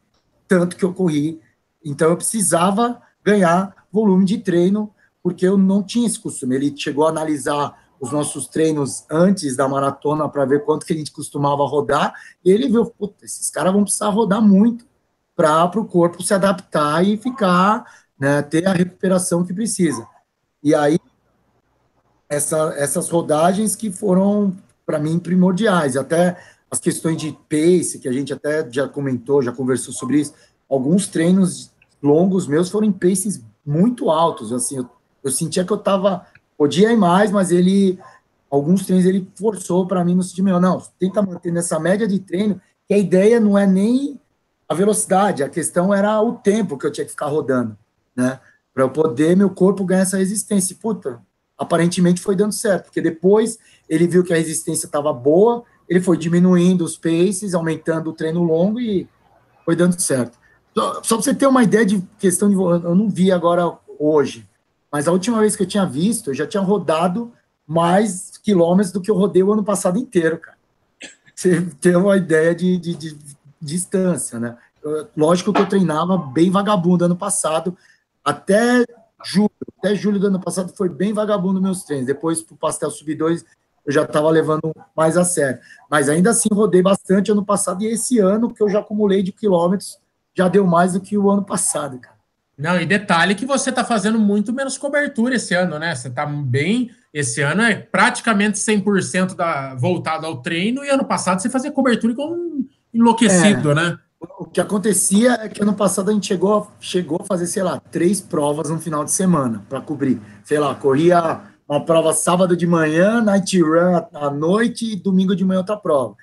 tanto 0.48 0.76
que 0.76 0.84
eu 0.84 0.92
corri, 0.92 1.40
então 1.84 2.10
eu 2.10 2.16
precisava 2.16 3.00
ganhar 3.24 3.74
volume 3.90 4.24
de 4.24 4.38
treino, 4.38 4.92
porque 5.22 5.46
eu 5.46 5.56
não 5.56 5.82
tinha 5.82 6.06
esse 6.06 6.18
costume. 6.18 6.56
Ele 6.56 6.76
chegou 6.76 7.06
a 7.06 7.10
analisar 7.10 7.74
os 7.98 8.10
nossos 8.12 8.48
treinos 8.48 9.04
antes 9.10 9.56
da 9.56 9.68
maratona 9.68 10.28
para 10.28 10.44
ver 10.44 10.64
quanto 10.64 10.84
que 10.84 10.92
a 10.92 10.96
gente 10.96 11.12
costumava 11.12 11.64
rodar, 11.64 12.12
e 12.44 12.50
ele 12.50 12.68
viu, 12.68 12.84
puta, 12.84 13.24
esses 13.24 13.48
caras 13.48 13.72
vão 13.72 13.84
precisar 13.84 14.08
rodar 14.08 14.42
muito 14.42 14.84
para 15.34 15.80
o 15.80 15.84
corpo 15.86 16.22
se 16.22 16.34
adaptar 16.34 17.02
e 17.02 17.16
ficar 17.16 17.84
né, 18.22 18.40
ter 18.40 18.68
a 18.68 18.72
recuperação 18.72 19.44
que 19.44 19.52
precisa. 19.52 20.06
E 20.62 20.72
aí, 20.76 20.96
essa, 22.28 22.72
essas 22.76 23.10
rodagens 23.10 23.74
que 23.74 23.90
foram, 23.90 24.56
para 24.86 25.00
mim, 25.00 25.18
primordiais. 25.18 25.96
Até 25.96 26.40
as 26.70 26.78
questões 26.78 27.16
de 27.16 27.36
pace, 27.50 27.98
que 27.98 28.08
a 28.08 28.12
gente 28.12 28.32
até 28.32 28.70
já 28.70 28.86
comentou, 28.86 29.42
já 29.42 29.50
conversou 29.50 29.92
sobre 29.92 30.20
isso. 30.20 30.34
Alguns 30.70 31.08
treinos 31.08 31.72
longos 32.00 32.46
meus 32.46 32.68
foram 32.70 32.86
em 32.86 32.92
paces 32.92 33.42
muito 33.66 34.08
altos. 34.08 34.52
Assim, 34.52 34.76
eu, 34.76 34.88
eu 35.24 35.32
sentia 35.32 35.64
que 35.64 35.72
eu 35.72 35.76
estava. 35.76 36.24
Podia 36.56 36.92
ir 36.92 36.96
mais, 36.96 37.32
mas 37.32 37.50
ele. 37.50 37.98
Alguns 38.48 38.86
treinos 38.86 39.04
ele 39.04 39.28
forçou 39.34 39.84
para 39.84 40.04
mim 40.04 40.14
no 40.14 40.22
sentido, 40.22 40.44
meu, 40.44 40.60
não, 40.60 40.80
tenta 40.96 41.22
manter 41.22 41.50
nessa 41.50 41.80
média 41.80 42.06
de 42.06 42.20
treino, 42.20 42.60
que 42.86 42.94
a 42.94 42.98
ideia 42.98 43.40
não 43.40 43.58
é 43.58 43.66
nem 43.66 44.20
a 44.68 44.74
velocidade, 44.74 45.42
a 45.42 45.48
questão 45.48 45.92
era 45.92 46.20
o 46.20 46.34
tempo 46.34 46.78
que 46.78 46.86
eu 46.86 46.92
tinha 46.92 47.04
que 47.04 47.10
ficar 47.10 47.26
rodando 47.26 47.76
né? 48.14 48.40
Para 48.72 48.84
eu 48.84 48.90
poder 48.90 49.36
meu 49.36 49.50
corpo 49.50 49.84
ganhar 49.84 50.02
essa 50.02 50.16
resistência. 50.16 50.76
Puta, 50.80 51.20
aparentemente 51.58 52.20
foi 52.20 52.34
dando 52.34 52.52
certo, 52.52 52.84
porque 52.84 53.00
depois 53.00 53.58
ele 53.88 54.06
viu 54.06 54.24
que 54.24 54.32
a 54.32 54.36
resistência 54.36 54.86
estava 54.86 55.12
boa, 55.12 55.64
ele 55.88 56.00
foi 56.00 56.16
diminuindo 56.16 56.84
os 56.84 56.96
paces, 56.96 57.54
aumentando 57.54 58.10
o 58.10 58.12
treino 58.12 58.42
longo 58.42 58.80
e 58.80 59.08
foi 59.64 59.76
dando 59.76 59.98
certo. 60.00 60.38
Só, 60.74 61.02
só 61.02 61.16
para 61.16 61.24
você 61.24 61.34
ter 61.34 61.46
uma 61.46 61.62
ideia 61.62 61.84
de 61.84 62.00
questão 62.18 62.48
de. 62.48 62.54
Eu 62.54 62.94
não 62.94 63.08
vi 63.10 63.30
agora 63.30 63.78
hoje, 63.98 64.48
mas 64.90 65.06
a 65.06 65.12
última 65.12 65.40
vez 65.40 65.54
que 65.54 65.62
eu 65.62 65.66
tinha 65.66 65.84
visto, 65.84 66.30
eu 66.30 66.34
já 66.34 66.46
tinha 66.46 66.62
rodado 66.62 67.32
mais 67.66 68.38
quilômetros 68.42 68.92
do 68.92 69.00
que 69.00 69.10
eu 69.10 69.16
rodei 69.16 69.42
o 69.42 69.52
ano 69.52 69.64
passado 69.64 69.98
inteiro, 69.98 70.38
cara. 70.38 70.58
Você 71.34 71.60
tem 71.80 71.96
uma 71.96 72.16
ideia 72.16 72.54
de, 72.54 72.76
de, 72.78 72.94
de, 72.94 73.14
de 73.14 73.36
distância, 73.60 74.38
né? 74.38 74.56
lógico 75.16 75.52
que 75.52 75.60
eu 75.60 75.68
treinava 75.68 76.18
bem 76.18 76.50
vagabundo 76.50 77.04
ano 77.04 77.16
passado, 77.16 77.76
até 78.24 78.84
julho, 79.24 79.50
até 79.78 79.94
julho 79.94 80.18
do 80.18 80.26
ano 80.26 80.40
passado 80.40 80.72
foi 80.76 80.88
bem 80.88 81.12
vagabundo 81.12 81.60
meus 81.60 81.84
treinos. 81.84 82.06
Depois 82.06 82.42
pro 82.42 82.56
Pastel 82.56 82.90
Sub 82.90 83.14
2 83.14 83.44
eu 83.84 83.92
já 83.92 84.02
estava 84.02 84.30
levando 84.30 84.72
mais 84.96 85.16
a 85.16 85.24
sério. 85.24 85.60
Mas 85.90 86.08
ainda 86.08 86.30
assim 86.30 86.48
rodei 86.52 86.82
bastante 86.82 87.32
ano 87.32 87.44
passado 87.44 87.82
e 87.82 87.86
esse 87.86 88.18
ano 88.18 88.52
que 88.52 88.62
eu 88.62 88.68
já 88.68 88.80
acumulei 88.80 89.22
de 89.22 89.32
quilômetros 89.32 89.98
já 90.34 90.48
deu 90.48 90.66
mais 90.66 90.94
do 90.94 91.00
que 91.00 91.18
o 91.18 91.30
ano 91.30 91.44
passado, 91.44 91.98
cara. 91.98 92.16
Não, 92.56 92.80
e 92.80 92.86
detalhe 92.86 93.34
que 93.34 93.46
você 93.46 93.70
está 93.70 93.82
fazendo 93.82 94.18
muito 94.18 94.52
menos 94.52 94.78
cobertura 94.78 95.34
esse 95.34 95.54
ano, 95.54 95.78
né? 95.78 95.94
Você 95.94 96.08
está 96.08 96.26
bem. 96.26 96.90
Esse 97.12 97.40
ano 97.40 97.62
é 97.62 97.74
praticamente 97.74 98.58
100% 98.58 99.34
da, 99.34 99.74
voltado 99.74 100.26
ao 100.26 100.40
treino, 100.40 100.84
e 100.84 100.88
ano 100.88 101.04
passado 101.04 101.40
você 101.40 101.50
fazia 101.50 101.72
cobertura 101.72 102.14
com 102.14 102.64
enlouquecido, 102.92 103.72
é. 103.72 103.74
né? 103.74 103.98
O 104.38 104.44
que 104.44 104.60
acontecia 104.60 105.32
é 105.32 105.48
que 105.48 105.62
ano 105.62 105.74
passado 105.74 106.10
a 106.10 106.12
gente 106.12 106.28
chegou, 106.28 106.68
chegou 106.78 107.18
a 107.20 107.24
fazer, 107.24 107.46
sei 107.48 107.62
lá, 107.62 107.80
três 107.80 108.20
provas 108.20 108.70
no 108.70 108.78
final 108.78 109.04
de 109.04 109.10
semana 109.10 109.64
para 109.68 109.80
cobrir. 109.80 110.20
Sei 110.44 110.60
lá, 110.60 110.72
corria 110.76 111.40
uma 111.68 111.84
prova 111.84 112.12
sábado 112.12 112.56
de 112.56 112.66
manhã, 112.66 113.20
night 113.20 113.60
run 113.60 114.00
à 114.12 114.30
noite 114.30 114.92
e 114.92 114.96
domingo 114.96 115.34
de 115.34 115.44
manhã 115.44 115.58
outra 115.58 115.76
prova. 115.76 116.14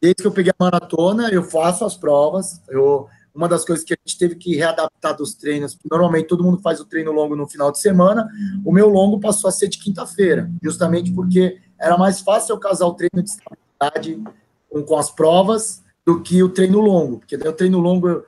Desde 0.00 0.16
que 0.22 0.26
eu 0.26 0.32
peguei 0.32 0.50
a 0.50 0.64
maratona, 0.64 1.28
eu 1.28 1.44
faço 1.44 1.84
as 1.84 1.96
provas. 1.96 2.60
Eu, 2.68 3.06
uma 3.32 3.46
das 3.46 3.64
coisas 3.64 3.84
que 3.84 3.94
a 3.94 3.96
gente 4.04 4.18
teve 4.18 4.34
que 4.34 4.56
readaptar 4.56 5.16
dos 5.16 5.34
treinos, 5.34 5.78
normalmente 5.88 6.26
todo 6.26 6.42
mundo 6.42 6.60
faz 6.60 6.80
o 6.80 6.84
treino 6.84 7.12
longo 7.12 7.36
no 7.36 7.46
final 7.46 7.70
de 7.70 7.78
semana, 7.78 8.28
o 8.64 8.72
meu 8.72 8.88
longo 8.88 9.20
passou 9.20 9.48
a 9.48 9.52
ser 9.52 9.68
de 9.68 9.78
quinta-feira, 9.78 10.50
justamente 10.60 11.12
porque 11.12 11.60
era 11.78 11.96
mais 11.96 12.20
fácil 12.20 12.54
eu 12.54 12.58
casar 12.58 12.86
o 12.86 12.94
treino 12.94 13.22
de 13.22 13.30
estabilidade 13.30 14.20
com, 14.68 14.82
com 14.82 14.96
as 14.96 15.10
provas 15.10 15.82
do 16.10 16.20
que 16.20 16.42
o 16.42 16.48
treino 16.48 16.80
longo, 16.80 17.18
porque 17.18 17.36
o 17.36 17.52
treino 17.52 17.78
longo, 17.78 18.24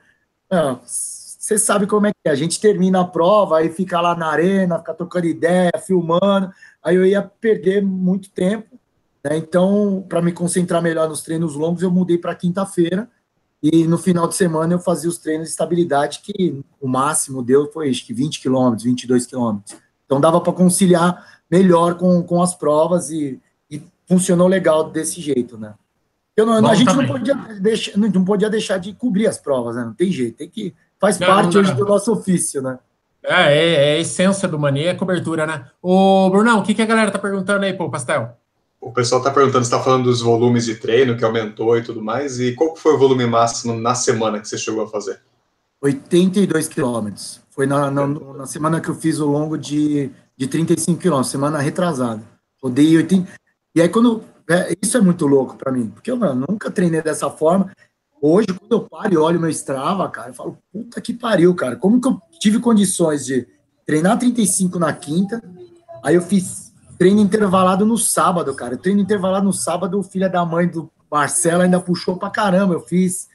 você 1.37 1.57
sabe 1.57 1.85
como 1.85 2.07
é 2.07 2.11
que 2.11 2.29
é, 2.29 2.31
a 2.31 2.35
gente 2.35 2.59
termina 2.59 3.01
a 3.01 3.05
prova, 3.05 3.57
aí 3.57 3.69
fica 3.69 3.99
lá 3.99 4.15
na 4.15 4.27
arena, 4.27 4.79
fica 4.79 4.93
trocando 4.93 5.27
ideia, 5.27 5.71
filmando, 5.85 6.49
aí 6.81 6.95
eu 6.95 7.05
ia 7.05 7.21
perder 7.21 7.83
muito 7.83 8.29
tempo, 8.29 8.79
né? 9.21 9.37
então, 9.37 10.05
para 10.07 10.21
me 10.21 10.31
concentrar 10.31 10.81
melhor 10.81 11.09
nos 11.09 11.21
treinos 11.21 11.55
longos, 11.55 11.83
eu 11.83 11.91
mudei 11.91 12.17
para 12.17 12.33
quinta-feira, 12.33 13.09
e 13.61 13.85
no 13.85 13.97
final 13.97 14.27
de 14.27 14.35
semana 14.35 14.73
eu 14.73 14.79
fazia 14.79 15.09
os 15.09 15.17
treinos 15.17 15.47
de 15.47 15.51
estabilidade, 15.51 16.21
que 16.23 16.63
o 16.79 16.87
máximo 16.87 17.43
deu 17.43 17.69
foi 17.71 17.89
acho 17.89 18.05
que 18.05 18.13
20 18.13 18.41
quilômetros, 18.41 18.83
22 18.83 19.25
quilômetros. 19.25 19.77
Então 20.05 20.19
dava 20.19 20.41
para 20.41 20.51
conciliar 20.51 21.41
melhor 21.49 21.95
com, 21.95 22.21
com 22.23 22.41
as 22.41 22.53
provas 22.53 23.09
e, 23.09 23.39
e 23.71 23.81
funcionou 24.05 24.49
legal 24.49 24.89
desse 24.89 25.21
jeito, 25.21 25.57
né? 25.57 25.73
Eu 26.35 26.45
não, 26.45 26.67
a 26.67 26.75
gente 26.75 26.95
não 26.95 27.05
podia, 27.05 27.35
deixar, 27.59 27.97
não 27.97 28.25
podia 28.25 28.49
deixar 28.49 28.77
de 28.77 28.93
cobrir 28.93 29.27
as 29.27 29.37
provas, 29.37 29.75
né? 29.75 29.85
Não 29.85 29.93
tem 29.93 30.11
jeito, 30.11 30.37
tem 30.37 30.49
que. 30.49 30.73
Faz 30.99 31.19
não, 31.19 31.27
parte 31.27 31.53
não, 31.53 31.61
hoje 31.61 31.73
do 31.75 31.85
nosso 31.85 32.11
ofício, 32.11 32.61
né? 32.61 32.79
É, 33.23 33.53
é, 33.53 33.73
é, 33.73 33.93
a 33.97 33.99
essência 33.99 34.47
do 34.47 34.57
Mania, 34.57 34.91
é 34.91 34.95
cobertura, 34.95 35.45
né? 35.45 35.65
Ô, 35.81 36.29
Brunão, 36.29 36.59
o 36.59 36.63
que, 36.63 36.73
que 36.73 36.81
a 36.81 36.85
galera 36.85 37.11
tá 37.11 37.19
perguntando 37.19 37.63
aí, 37.63 37.73
pô, 37.73 37.89
Pastel? 37.89 38.37
o 38.83 38.91
pessoal 38.91 39.21
está 39.21 39.31
perguntando, 39.31 39.63
você 39.63 39.73
está 39.73 39.81
falando 39.81 40.03
dos 40.03 40.21
volumes 40.21 40.65
de 40.65 40.75
treino 40.75 41.15
que 41.15 41.23
aumentou 41.23 41.77
e 41.77 41.81
tudo 41.81 42.03
mais, 42.03 42.39
e 42.39 42.51
qual 42.53 42.75
foi 42.75 42.93
o 42.93 42.97
volume 42.97 43.25
máximo 43.25 43.73
na 43.73 43.95
semana 43.95 44.39
que 44.39 44.47
você 44.47 44.57
chegou 44.57 44.83
a 44.83 44.87
fazer? 44.87 45.21
82 45.81 46.67
quilômetros. 46.67 47.41
Foi 47.49 47.65
na, 47.65 47.89
na, 47.89 48.07
na, 48.07 48.45
semana 48.45 48.81
que 48.81 48.89
eu 48.89 48.95
fiz 48.95 49.19
o 49.19 49.27
longo 49.27 49.57
de, 49.57 50.09
de 50.35 50.47
35 50.47 50.99
quilômetros, 50.99 51.31
semana 51.31 51.59
retrasada. 51.59 52.21
Rodei 52.61 52.97
80. 52.97 53.31
E 53.75 53.81
aí, 53.81 53.89
quando. 53.89 54.23
É, 54.49 54.75
isso 54.81 54.97
é 54.97 55.01
muito 55.01 55.25
louco 55.25 55.55
para 55.55 55.71
mim, 55.71 55.87
porque 55.89 56.11
eu 56.11 56.17
mano, 56.17 56.45
nunca 56.49 56.69
treinei 56.69 57.01
dessa 57.01 57.29
forma. 57.29 57.71
Hoje, 58.21 58.47
quando 58.47 58.71
eu 58.71 58.81
paro 58.81 59.13
e 59.13 59.17
olho 59.17 59.39
meu 59.39 59.49
Strava, 59.49 60.09
cara, 60.09 60.29
eu 60.29 60.33
falo, 60.33 60.57
puta 60.71 61.01
que 61.01 61.13
pariu, 61.13 61.53
cara. 61.55 61.75
Como 61.75 61.99
que 61.99 62.07
eu 62.07 62.21
tive 62.39 62.59
condições 62.59 63.25
de 63.25 63.47
treinar 63.85 64.17
35 64.17 64.79
na 64.79 64.93
quinta, 64.93 65.41
aí 66.03 66.15
eu 66.15 66.21
fiz 66.21 66.73
treino 66.97 67.19
intervalado 67.19 67.85
no 67.85 67.97
sábado, 67.97 68.53
cara. 68.53 68.77
Treino 68.77 69.01
intervalado 69.01 69.45
no 69.45 69.53
sábado, 69.53 69.99
o 69.99 70.03
filho 70.03 70.31
da 70.31 70.45
mãe 70.45 70.67
do 70.67 70.89
Marcelo 71.11 71.63
ainda 71.63 71.79
puxou 71.79 72.17
pra 72.17 72.29
caramba. 72.29 72.73
Eu 72.73 72.81
fiz 72.81 73.27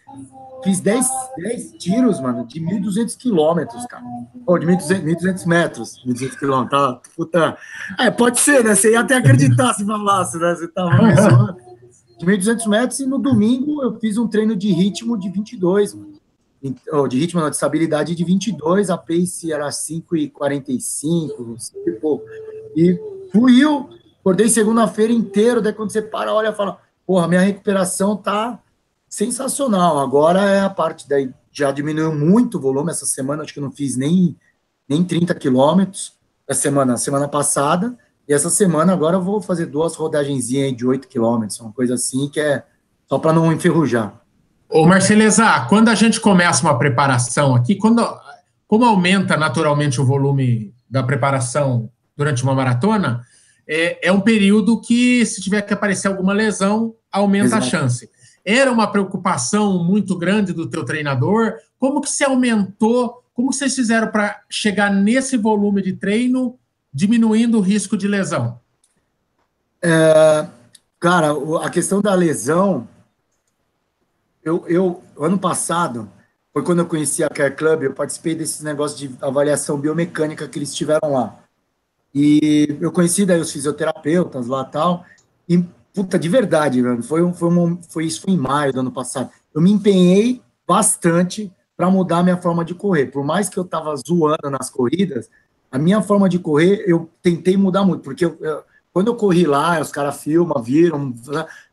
fiz 0.63 0.81
10, 0.81 1.07
10 1.39 1.73
tiros, 1.73 2.21
mano, 2.21 2.47
de 2.47 2.61
1.200 2.61 3.17
quilômetros, 3.17 3.87
cara. 3.87 4.05
Ou 4.47 4.59
de 4.59 4.67
1.200 4.67 5.47
metros, 5.47 6.03
1.200 6.07 6.39
quilômetros, 6.39 6.81
tá? 6.81 7.01
Puta. 7.17 7.57
É, 7.99 8.11
pode 8.11 8.39
ser, 8.41 8.65
né? 8.65 8.75
Você 8.75 8.93
ia 8.93 9.01
até 9.01 9.17
acreditar 9.17 9.75
se 9.75 9.85
falasse, 9.85 10.39
né? 10.39 10.55
Você 10.55 10.69
tava 10.69 10.91
de 12.19 12.27
1.200 12.27 12.69
metros 12.69 13.01
e 13.01 13.07
no 13.07 13.19
domingo 13.19 13.83
eu 13.83 13.99
fiz 13.99 14.19
um 14.19 14.27
treino 14.27 14.57
de 14.57 14.73
ritmo 14.73 15.17
de 15.17 15.31
22, 15.31 15.95
mano. 15.95 16.19
De 17.09 17.17
ritmo, 17.17 17.41
não, 17.41 17.49
de 17.49 17.55
estabilidade 17.55 18.17
de 18.17 18.25
22, 18.25 18.91
a 18.91 18.99
pace 18.99 19.53
era 19.53 19.69
5,45, 19.69 21.73
e 21.87 21.93
pouco. 21.93 22.25
E 22.75 22.99
fluiu, 23.31 23.89
acordei 24.21 24.49
segunda-feira 24.49 25.13
inteiro, 25.13 25.63
daí 25.63 25.73
quando 25.73 25.93
você 25.93 26.03
para, 26.03 26.35
olha 26.35 26.49
e 26.49 26.53
fala, 26.53 26.81
porra, 27.07 27.29
minha 27.29 27.41
recuperação 27.41 28.17
tá 28.17 28.59
sensacional. 29.09 29.99
Agora 29.99 30.41
é 30.43 30.61
a 30.61 30.71
parte 30.71 31.09
daí, 31.09 31.31
já 31.53 31.71
diminuiu 31.73 32.15
muito 32.15 32.59
o 32.59 32.61
volume 32.61 32.91
essa 32.91 33.07
semana, 33.07 33.43
acho 33.43 33.53
que 33.53 33.59
eu 33.59 33.65
não 33.65 33.73
fiz 33.73 33.97
nem, 33.97 34.37
nem 34.89 35.03
30 35.03 35.35
quilômetros 35.35 36.13
a 36.49 36.55
semana, 36.55 36.97
semana 36.97 37.29
passada, 37.29 37.97
e 38.29 38.33
essa 38.33 38.51
semana 38.51 38.93
agora 38.93 39.17
eu 39.17 39.23
vou 39.23 39.41
fazer 39.41 39.67
duas 39.67 39.95
rodagenzinhas 39.95 40.77
de 40.77 40.87
8 40.87 41.09
quilômetros, 41.09 41.61
uma 41.61 41.73
coisa 41.73 41.95
assim 41.95 42.29
que 42.29 42.41
é 42.41 42.63
só 43.09 43.19
para 43.19 43.33
não 43.33 43.53
enferrujar. 43.53 44.21
Ô 44.69 44.87
Marceleza, 44.87 45.67
quando 45.69 45.89
a 45.89 45.95
gente 45.95 46.21
começa 46.21 46.63
uma 46.63 46.79
preparação 46.79 47.55
aqui, 47.55 47.75
quando, 47.75 48.07
como 48.67 48.85
aumenta 48.85 49.37
naturalmente 49.37 50.01
o 50.01 50.05
volume 50.05 50.75
da 50.89 51.03
preparação 51.03 51.91
durante 52.15 52.43
uma 52.43 52.55
maratona, 52.55 53.23
é, 53.67 54.09
é 54.09 54.13
um 54.13 54.21
período 54.21 54.81
que, 54.81 55.25
se 55.25 55.41
tiver 55.41 55.63
que 55.63 55.73
aparecer 55.73 56.09
alguma 56.09 56.33
lesão, 56.33 56.95
aumenta 57.11 57.47
Exato. 57.47 57.65
a 57.65 57.67
chance. 57.67 58.11
Era 58.51 58.73
uma 58.73 58.91
preocupação 58.91 59.85
muito 59.85 60.17
grande 60.17 60.55
do 60.55 60.67
teu 60.67 60.83
treinador? 60.83 61.59
Como 61.79 62.01
que 62.01 62.09
se 62.09 62.25
aumentou? 62.25 63.23
Como 63.35 63.53
vocês 63.53 63.75
fizeram 63.75 64.11
para 64.11 64.43
chegar 64.49 64.91
nesse 64.91 65.37
volume 65.37 65.83
de 65.83 65.93
treino, 65.93 66.59
diminuindo 66.91 67.59
o 67.59 67.61
risco 67.61 67.95
de 67.95 68.09
lesão? 68.09 68.59
É, 69.83 70.47
cara, 70.99 71.29
a 71.63 71.69
questão 71.69 72.01
da 72.01 72.15
lesão, 72.15 72.89
eu, 74.43 74.65
eu 74.67 75.03
ano 75.21 75.39
passado 75.39 76.11
foi 76.51 76.65
quando 76.65 76.79
eu 76.79 76.87
conheci 76.87 77.23
a 77.23 77.29
Care 77.29 77.55
Club, 77.55 77.83
eu 77.83 77.93
participei 77.93 78.35
desses 78.35 78.63
negócios 78.63 78.99
de 78.99 79.15
avaliação 79.21 79.77
biomecânica 79.77 80.49
que 80.49 80.59
eles 80.59 80.75
tiveram 80.75 81.13
lá. 81.13 81.39
E 82.15 82.79
eu 82.81 82.91
conheci 82.91 83.27
daí 83.27 83.41
os 83.41 83.53
fisioterapeutas 83.53 84.47
lá 84.47 84.65
tal, 84.65 85.05
e, 85.47 85.63
puta, 85.99 86.17
de 86.17 86.29
verdade, 86.29 86.81
mano, 86.81 87.03
foi, 87.03 87.25
um, 87.25 87.35
foi, 87.35 87.49
um, 87.49 87.83
foi 87.83 88.05
isso 88.05 88.21
foi 88.21 88.33
em 88.33 88.37
maio 88.37 88.73
do 88.73 88.79
ano 88.79 88.93
passado. 88.93 89.31
Eu 89.53 89.61
me 89.61 89.73
empenhei 89.73 90.41
bastante 90.65 91.53
para 91.77 91.91
mudar 91.91 92.19
a 92.19 92.23
minha 92.23 92.37
forma 92.37 92.65
de 92.65 92.73
correr. 92.73 93.07
Por 93.07 93.25
mais 93.25 93.49
que 93.49 93.59
eu 93.59 93.65
tava 93.65 93.93
zoando 93.97 94.49
nas 94.49 94.71
corridas, 94.71 95.29
a 95.73 95.77
minha 95.77 96.01
forma 96.01 96.29
de 96.29 96.39
correr, 96.39 96.85
eu 96.87 97.11
tentei 97.21 97.57
mudar 97.57 97.83
muito, 97.83 98.03
porque 98.03 98.25
eu, 98.25 98.39
eu, 98.41 98.63
quando 98.93 99.09
eu 99.09 99.17
corri 99.17 99.45
lá, 99.45 99.81
os 99.81 99.91
caras 99.91 100.23
filmam, 100.23 100.63
viram, 100.63 101.13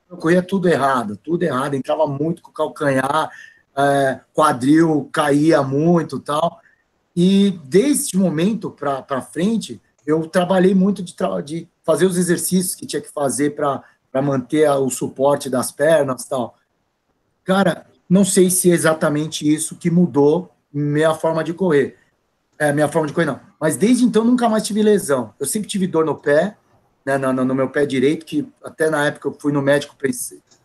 eu 0.10 0.18
corria 0.18 0.42
tudo 0.42 0.68
errado, 0.68 1.16
tudo 1.18 1.44
errado, 1.44 1.76
entrava 1.76 2.08
muito 2.08 2.42
com 2.42 2.50
o 2.50 2.54
calcanhar, 2.54 3.30
é, 3.78 4.22
quadril 4.34 5.08
caía 5.14 5.62
muito 5.62 6.20
tal. 6.20 6.60
E 7.16 7.60
desde 7.64 8.18
momento 8.18 8.72
para 8.72 9.22
frente, 9.22 9.80
eu 10.04 10.28
trabalhei 10.28 10.74
muito 10.74 11.04
de, 11.04 11.14
de 11.46 11.68
fazer 11.84 12.08
os 12.08 12.18
exercícios 12.18 12.74
que 12.74 12.88
tinha 12.88 13.02
que 13.04 13.12
fazer 13.12 13.52
para 13.52 13.84
manter 14.22 14.70
o 14.70 14.89
suporte 14.89 15.49
das 15.49 15.72
pernas 15.72 16.26
tal. 16.26 16.55
Cara, 17.43 17.86
não 18.09 18.24
sei 18.24 18.49
se 18.49 18.72
é 18.72 18.74
exatamente 18.74 19.51
isso 19.51 19.76
que 19.76 19.89
mudou 19.89 20.51
minha 20.72 21.13
forma 21.13 21.43
de 21.43 21.53
correr. 21.53 21.97
É, 22.57 22.72
minha 22.72 22.88
forma 22.88 23.07
de 23.07 23.13
correr, 23.13 23.26
não. 23.26 23.39
Mas 23.59 23.78
desde 23.78 24.03
então 24.03 24.24
nunca 24.24 24.47
mais 24.47 24.63
tive 24.63 24.82
lesão. 24.82 25.34
Eu 25.39 25.45
sempre 25.45 25.68
tive 25.68 25.88
dor 25.88 26.05
no 26.05 26.16
pé, 26.16 26.57
né, 27.05 27.18
no, 27.18 27.34
no 27.34 27.55
meu 27.55 27.70
pé 27.70 27.86
direito, 27.86 28.26
que 28.26 28.47
até 28.63 28.89
na 28.89 29.05
época 29.05 29.28
eu 29.28 29.38
fui 29.39 29.51
no 29.51 29.61
médico, 29.61 29.95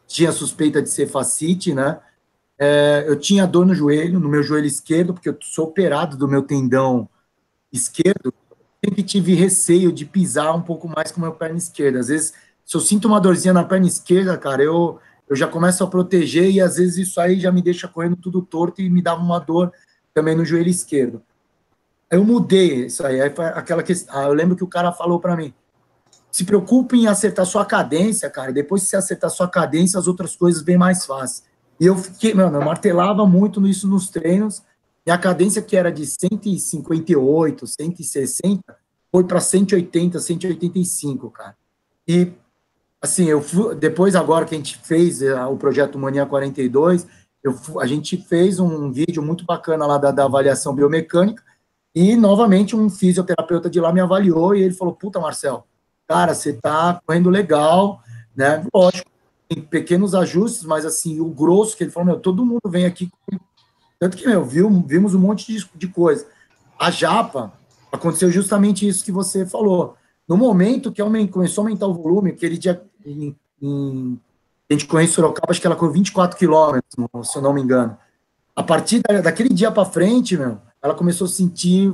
tinha 0.07 0.33
suspeita 0.33 0.83
de 0.83 0.89
ser 0.89 1.07
facite, 1.07 1.75
né? 1.75 2.01
É, 2.59 3.05
eu 3.07 3.19
tinha 3.19 3.47
dor 3.47 3.65
no 3.65 3.75
joelho, 3.75 4.21
no 4.21 4.29
meu 4.29 4.43
joelho 4.43 4.67
esquerdo, 4.67 5.15
porque 5.15 5.29
eu 5.29 5.37
sou 5.41 5.67
operado 5.67 6.17
do 6.17 6.29
meu 6.29 6.43
tendão 6.43 7.09
esquerdo, 7.73 8.35
sempre 8.85 9.03
tive 9.03 9.35
receio 9.35 9.93
de 9.93 10.05
pisar 10.05 10.55
um 10.55 10.61
pouco 10.61 10.89
mais 10.89 11.11
com 11.11 11.21
a 11.21 11.27
minha 11.27 11.37
perna 11.37 11.57
esquerda. 11.57 12.01
Às 12.01 12.09
vezes, 12.09 12.35
se 12.71 12.77
eu 12.77 12.81
sinto 12.81 13.09
uma 13.09 13.21
dorzinha 13.21 13.53
na 13.53 13.65
perna 13.65 13.89
esquerda, 13.89 14.39
cara, 14.39 14.63
eu, 14.63 15.01
eu 15.29 15.35
já 15.35 15.49
começo 15.49 15.83
a 15.83 15.89
proteger 15.89 16.49
e 16.53 16.61
às 16.61 16.77
vezes 16.77 17.09
isso 17.09 17.21
aí 17.21 17.41
já 17.41 17.51
me 17.51 17.61
deixa 17.61 17.89
correndo 17.89 18.15
tudo 18.15 18.43
torto 18.43 18.81
e 18.81 18.89
me 18.89 19.03
dava 19.03 19.21
uma 19.21 19.41
dor 19.41 19.73
também 20.15 20.37
no 20.37 20.45
joelho 20.45 20.69
esquerdo. 20.69 21.21
Eu 22.09 22.25
mudei 22.25 22.87
isso 22.87 23.05
aí, 23.05 23.21
aí 23.21 23.31
foi 23.31 23.47
aquela 23.47 23.83
questão. 23.83 24.17
Ah, 24.17 24.23
eu 24.29 24.33
lembro 24.33 24.55
que 24.55 24.63
o 24.63 24.69
cara 24.69 24.93
falou 24.93 25.19
para 25.19 25.37
mim: 25.37 25.53
se 26.31 26.45
preocupe 26.45 26.97
em 26.97 27.09
acertar 27.09 27.45
sua 27.45 27.65
cadência, 27.65 28.31
cara. 28.31 28.53
Depois 28.53 28.85
que 28.85 28.91
você 28.91 28.97
acertar 28.97 29.31
sua 29.31 29.49
cadência, 29.49 29.99
as 29.99 30.07
outras 30.07 30.37
coisas 30.37 30.63
vêm 30.63 30.79
mais 30.79 31.05
fácil. 31.05 31.43
E 31.81 31.87
eu 31.87 31.97
fiquei, 31.97 32.35
mano, 32.35 32.59
eu 32.59 32.65
martelava 32.65 33.27
muito 33.27 33.61
nisso 33.61 33.89
nos 33.89 34.11
treinos 34.11 34.63
e 35.05 35.11
a 35.11 35.19
cadência 35.19 35.61
que 35.61 35.77
era 35.77 35.91
de 35.91 36.07
158, 36.07 37.67
160, 37.67 38.63
foi 39.11 39.25
para 39.25 39.41
180, 39.41 40.21
185, 40.21 41.31
cara. 41.31 41.57
E, 42.07 42.33
assim, 43.01 43.27
eu 43.27 43.41
fui, 43.41 43.75
depois 43.75 44.15
agora 44.15 44.45
que 44.45 44.55
a 44.55 44.59
gente 44.59 44.79
fez 44.79 45.23
uh, 45.23 45.49
o 45.51 45.57
projeto 45.57 45.99
Mania 45.99 46.27
42, 46.27 47.07
eu, 47.43 47.55
a 47.81 47.87
gente 47.87 48.17
fez 48.17 48.61
um 48.61 48.91
vídeo 48.91 49.23
muito 49.23 49.45
bacana 49.45 49.87
lá 49.87 49.99
da, 49.99 50.11
da 50.11 50.25
avaliação 50.25 50.75
biomecânica, 50.75 51.43
e, 51.95 52.15
novamente, 52.15 52.77
um 52.77 52.89
fisioterapeuta 52.89 53.69
de 53.69 53.81
lá 53.81 53.93
me 53.93 54.01
avaliou 54.01 54.55
e 54.55 54.63
ele 54.63 54.75
falou, 54.75 54.95
puta, 54.95 55.19
Marcel, 55.19 55.67
cara, 56.07 56.35
você 56.35 56.53
tá 56.53 57.01
correndo 57.05 57.29
legal, 57.29 58.01
né? 58.37 58.65
Lógico, 58.73 59.11
tem 59.49 59.61
pequenos 59.61 60.15
ajustes, 60.15 60.63
mas, 60.63 60.87
assim, 60.87 61.19
o 61.19 61.27
grosso 61.27 61.77
que 61.77 61.83
ele 61.83 61.91
falou, 61.91 62.07
meu, 62.07 62.21
todo 62.21 62.47
mundo 62.47 62.61
vem 62.69 62.87
aqui 62.87 63.11
tanto 64.01 64.17
que, 64.17 64.27
meu, 64.27 64.43
viu, 64.43 64.71
vimos 64.87 65.15
um 65.15 65.19
monte 65.19 65.53
de, 65.53 65.69
de 65.75 65.87
coisa. 65.87 66.27
A 66.79 66.91
Japa, 66.91 67.53
aconteceu 67.93 68.31
justamente 68.31 68.89
isso 68.89 69.05
que 69.05 69.13
você 69.13 69.45
falou. 69.45 69.95
No 70.27 70.39
momento 70.39 70.91
que 70.91 71.03
começou 71.29 71.63
a 71.63 71.67
aumentar 71.67 71.87
o 71.87 71.93
volume, 71.93 72.31
aquele 72.31 72.57
dia 72.57 72.83
em, 73.05 73.37
em, 73.61 74.21
a 74.69 74.73
gente 74.73 74.87
conhece 74.87 75.15
Sorocaba, 75.15 75.51
acho 75.51 75.61
que 75.61 75.67
ela 75.67 75.77
correu 75.77 75.95
24 75.95 76.39
quilômetros, 76.39 76.95
se 77.25 77.37
eu 77.37 77.43
não 77.43 77.53
me 77.53 77.61
engano. 77.61 77.97
A 78.55 78.63
partir 78.63 79.01
da, 79.01 79.21
daquele 79.21 79.49
dia 79.49 79.71
para 79.71 79.85
frente, 79.85 80.37
meu, 80.37 80.59
ela 80.83 80.95
começou 80.95 81.27
a 81.27 81.29
sentir 81.29 81.93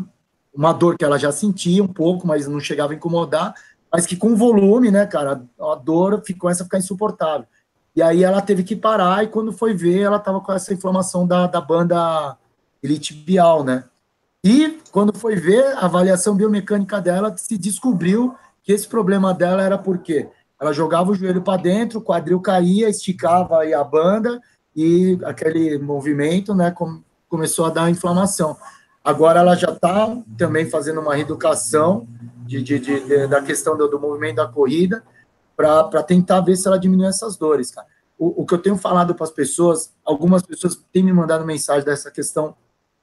uma 0.55 0.73
dor 0.73 0.97
que 0.97 1.05
ela 1.05 1.19
já 1.19 1.31
sentia 1.31 1.83
um 1.83 1.89
pouco, 1.89 2.27
mas 2.27 2.47
não 2.47 2.61
chegava 2.61 2.93
a 2.93 2.97
incomodar, 2.97 3.55
mas 3.93 4.07
que 4.07 4.17
com 4.17 4.35
volume, 4.35 4.91
né, 4.91 5.07
cara, 5.07 5.43
a, 5.61 5.73
a 5.73 5.75
dor 5.75 6.23
ficou 6.25 6.51
essa 6.51 6.65
ficar 6.65 6.79
insuportável. 6.79 7.47
E 7.95 8.03
aí 8.03 8.23
ela 8.23 8.43
teve 8.43 8.63
que 8.63 8.77
parar, 8.77 9.25
e 9.25 9.29
quando 9.29 9.53
foi 9.53 9.73
ver, 9.75 10.01
ela 10.01 10.17
estava 10.19 10.41
com 10.41 10.53
essa 10.53 10.73
inflamação 10.73 11.27
da, 11.27 11.47
da 11.47 11.61
banda 11.61 12.37
ilitibial, 12.83 13.65
né? 13.65 13.85
E 14.45 14.79
quando 14.93 15.19
foi 15.19 15.35
ver 15.35 15.65
a 15.77 15.87
avaliação 15.87 16.37
biomecânica 16.37 17.01
dela, 17.01 17.35
se 17.37 17.57
descobriu 17.57 18.35
que 18.63 18.73
esse 18.73 18.87
problema 18.87 19.33
dela 19.33 19.63
era 19.63 19.79
porque 19.79 20.29
ela 20.61 20.73
jogava 20.73 21.11
o 21.11 21.15
joelho 21.15 21.43
para 21.43 21.61
dentro, 21.61 21.99
o 21.99 22.03
quadril 22.03 22.41
caía, 22.41 22.89
esticava 22.89 23.61
aí 23.61 23.75
a 23.75 23.85
banda 23.85 24.41
e 24.75 25.19
aquele 25.25 25.79
movimento, 25.79 26.55
né, 26.55 26.71
com, 26.71 27.03
começou 27.29 27.67
a 27.67 27.71
dar 27.71 27.91
inflamação. 27.91 28.57
Agora 29.05 29.41
ela 29.41 29.55
já 29.55 29.71
está 29.71 30.17
também 30.37 30.69
fazendo 30.69 31.01
uma 31.01 31.15
reeducação 31.15 32.07
de, 32.47 32.63
de, 32.63 32.79
de, 32.79 33.01
de 33.01 33.27
da 33.27 33.41
questão 33.43 33.77
do, 33.77 33.89
do 33.89 34.01
movimento 34.01 34.37
da 34.37 34.47
corrida, 34.47 35.03
para 35.57 36.03
tentar 36.03 36.41
ver 36.43 36.57
se 36.57 36.69
ela 36.69 36.79
diminui 36.79 37.07
essas 37.07 37.37
dores, 37.37 37.71
cara. 37.71 37.87
O, 38.19 38.43
o 38.43 38.47
que 38.47 38.55
eu 38.55 38.59
tenho 38.59 38.77
falado 38.77 39.15
para 39.15 39.25
as 39.25 39.31
pessoas, 39.31 39.93
algumas 40.05 40.43
pessoas 40.43 40.79
têm 40.93 41.03
me 41.03 41.13
mandado 41.13 41.47
mensagem 41.47 41.85
dessa 41.85 42.11
questão 42.11 42.55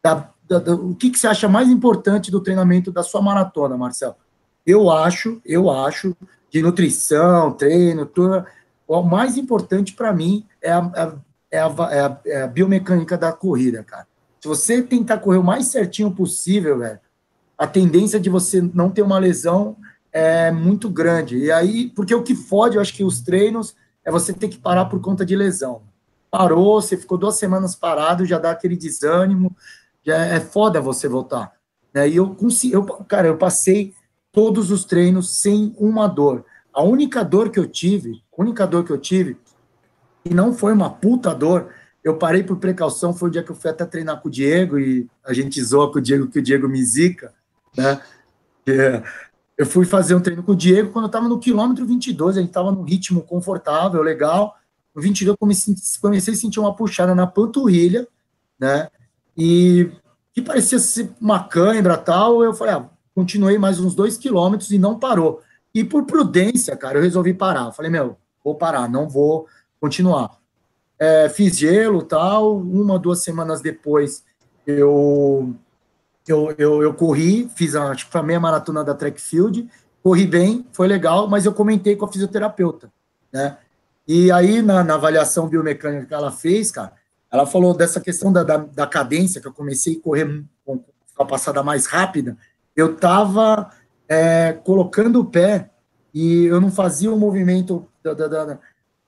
da, 0.03 0.29
da, 0.47 0.59
da, 0.59 0.75
o 0.75 0.93
que, 0.95 1.09
que 1.09 1.17
você 1.17 1.27
acha 1.27 1.47
mais 1.47 1.69
importante 1.69 2.29
do 2.29 2.41
treinamento 2.41 2.91
da 2.91 3.03
sua 3.03 3.21
maratona, 3.21 3.77
Marcelo? 3.77 4.15
Eu 4.65 4.89
acho, 4.91 5.41
eu 5.45 5.69
acho 5.69 6.15
de 6.53 6.61
nutrição, 6.61 7.51
treino, 7.51 8.05
tudo. 8.05 8.45
O 8.87 9.01
mais 9.01 9.37
importante 9.37 9.93
para 9.93 10.13
mim 10.13 10.45
é 10.61 10.71
a, 10.71 11.17
é, 11.51 11.59
a, 11.59 11.71
é, 11.89 11.99
a, 11.99 12.19
é 12.27 12.41
a 12.43 12.47
biomecânica 12.47 13.17
da 13.17 13.33
corrida, 13.33 13.83
cara. 13.83 14.05
Se 14.39 14.47
você 14.47 14.83
tentar 14.83 15.17
correr 15.17 15.39
o 15.39 15.43
mais 15.43 15.67
certinho 15.67 16.11
possível, 16.11 16.77
velho, 16.77 16.99
a 17.57 17.65
tendência 17.65 18.19
de 18.19 18.29
você 18.29 18.61
não 18.61 18.91
ter 18.91 19.01
uma 19.01 19.17
lesão 19.17 19.77
é 20.11 20.51
muito 20.51 20.89
grande. 20.89 21.37
E 21.37 21.51
aí, 21.51 21.89
porque 21.89 22.13
o 22.13 22.21
que 22.21 22.35
fode, 22.35 22.75
eu 22.75 22.81
acho 22.81 22.93
que 22.93 23.03
os 23.03 23.21
treinos 23.21 23.75
é 24.05 24.11
você 24.11 24.31
ter 24.31 24.47
que 24.47 24.57
parar 24.57 24.85
por 24.85 25.01
conta 25.01 25.25
de 25.25 25.35
lesão. 25.35 25.81
Parou, 26.29 26.79
você 26.79 26.95
ficou 26.95 27.17
duas 27.17 27.35
semanas 27.37 27.73
parado, 27.73 28.25
já 28.25 28.37
dá 28.37 28.51
aquele 28.51 28.75
desânimo, 28.75 29.55
já 30.05 30.17
é 30.17 30.39
foda 30.39 30.79
você 30.81 31.07
voltar. 31.07 31.53
Né? 31.91 32.09
E 32.09 32.17
eu 32.17 32.35
consegui, 32.35 32.73
eu, 32.73 32.83
cara, 32.83 33.27
eu 33.27 33.37
passei 33.37 33.93
todos 34.33 34.71
os 34.71 34.83
treinos 34.83 35.39
sem 35.39 35.73
uma 35.77 36.07
dor. 36.07 36.43
A 36.73 36.83
única 36.83 37.23
dor 37.23 37.49
que 37.49 37.59
eu 37.59 37.67
tive, 37.67 38.21
única 38.35 38.65
dor 38.65 38.83
que 38.83 38.91
eu 38.91 38.97
tive, 38.97 39.37
e 40.25 40.33
não 40.33 40.53
foi 40.53 40.73
uma 40.73 40.89
puta 40.89 41.33
dor, 41.33 41.69
eu 42.03 42.17
parei 42.17 42.43
por 42.43 42.57
precaução, 42.57 43.13
foi 43.13 43.29
o 43.29 43.31
dia 43.31 43.43
que 43.43 43.51
eu 43.51 43.55
fui 43.55 43.69
até 43.69 43.85
treinar 43.85 44.19
com 44.19 44.27
o 44.27 44.31
Diego, 44.31 44.77
e 44.77 45.07
a 45.23 45.31
gente 45.31 45.63
zoa 45.63 45.91
com 45.91 45.99
o 45.99 46.01
Diego 46.01 46.27
que 46.27 46.39
o 46.39 46.43
Diego 46.43 46.67
me 46.67 46.83
zica, 46.83 47.33
né? 47.77 48.01
É, 48.65 49.03
eu 49.57 49.65
fui 49.65 49.85
fazer 49.85 50.15
um 50.15 50.19
treino 50.19 50.41
com 50.41 50.53
o 50.53 50.55
Diego 50.55 50.91
quando 50.91 51.05
eu 51.05 51.07
estava 51.07 51.29
no 51.29 51.39
quilômetro 51.39 51.85
22, 51.85 52.37
a 52.37 52.39
gente 52.39 52.49
estava 52.49 52.71
num 52.71 52.83
ritmo 52.83 53.21
confortável, 53.21 54.01
legal. 54.01 54.57
No 54.95 55.01
22 55.01 55.33
eu 55.33 55.37
comecei, 55.37 55.75
comecei 56.01 56.33
a 56.33 56.37
sentir 56.37 56.59
uma 56.59 56.75
puxada 56.75 57.13
na 57.13 57.27
panturrilha, 57.27 58.07
né? 58.59 58.89
E 59.37 59.91
que 60.33 60.41
parecia 60.41 60.79
ser 60.79 61.11
uma 61.21 61.43
cãibra 61.43 61.97
tal. 61.97 62.43
Eu 62.43 62.53
falei, 62.53 62.73
ah, 62.73 62.89
continuei 63.15 63.57
mais 63.57 63.79
uns 63.79 63.95
dois 63.95 64.17
quilômetros 64.17 64.71
e 64.71 64.77
não 64.77 64.97
parou. 64.97 65.41
E 65.73 65.83
por 65.83 66.05
prudência, 66.05 66.75
cara, 66.77 66.97
eu 66.97 67.01
resolvi 67.01 67.33
parar. 67.33 67.71
Falei, 67.71 67.91
meu, 67.91 68.17
vou 68.43 68.55
parar, 68.55 68.89
não 68.89 69.09
vou 69.09 69.47
continuar. 69.79 70.37
É, 70.99 71.29
fiz 71.29 71.57
gelo 71.57 72.03
tal. 72.03 72.57
Uma, 72.57 72.99
duas 72.99 73.23
semanas 73.23 73.61
depois, 73.61 74.23
eu 74.65 75.55
eu, 76.27 76.55
eu, 76.57 76.81
eu 76.81 76.93
corri, 76.93 77.49
fiz 77.55 77.75
a, 77.75 77.93
tipo, 77.95 78.17
a 78.17 78.23
meia 78.23 78.39
maratona 78.39 78.83
da 78.83 78.93
track 78.93 79.19
field, 79.19 79.69
corri 80.01 80.25
bem, 80.25 80.65
foi 80.71 80.87
legal, 80.87 81.27
mas 81.27 81.45
eu 81.45 81.53
comentei 81.53 81.95
com 81.95 82.05
a 82.05 82.11
fisioterapeuta, 82.11 82.91
né? 83.31 83.57
E 84.07 84.31
aí, 84.31 84.61
na, 84.61 84.83
na 84.83 84.95
avaliação 84.95 85.47
biomecânica 85.47 86.05
que 86.05 86.13
ela 86.13 86.31
fez, 86.31 86.71
cara, 86.71 86.93
ela 87.31 87.45
falou 87.45 87.73
dessa 87.73 88.01
questão 88.01 88.31
da, 88.31 88.43
da, 88.43 88.57
da 88.57 88.87
cadência, 88.87 89.39
que 89.41 89.47
eu 89.47 89.53
comecei 89.53 89.97
a 89.97 90.01
correr 90.01 90.43
com 90.65 90.83
a 91.17 91.25
passada 91.25 91.63
mais 91.63 91.85
rápida, 91.85 92.37
eu 92.75 92.95
tava 92.95 93.69
é, 94.07 94.53
colocando 94.63 95.19
o 95.19 95.25
pé 95.25 95.69
e 96.13 96.45
eu 96.45 96.61
não 96.61 96.71
fazia 96.71 97.11
o 97.11 97.17
movimento 97.17 97.87
da, 98.03 98.13
da, 98.13 98.27
da 98.27 98.59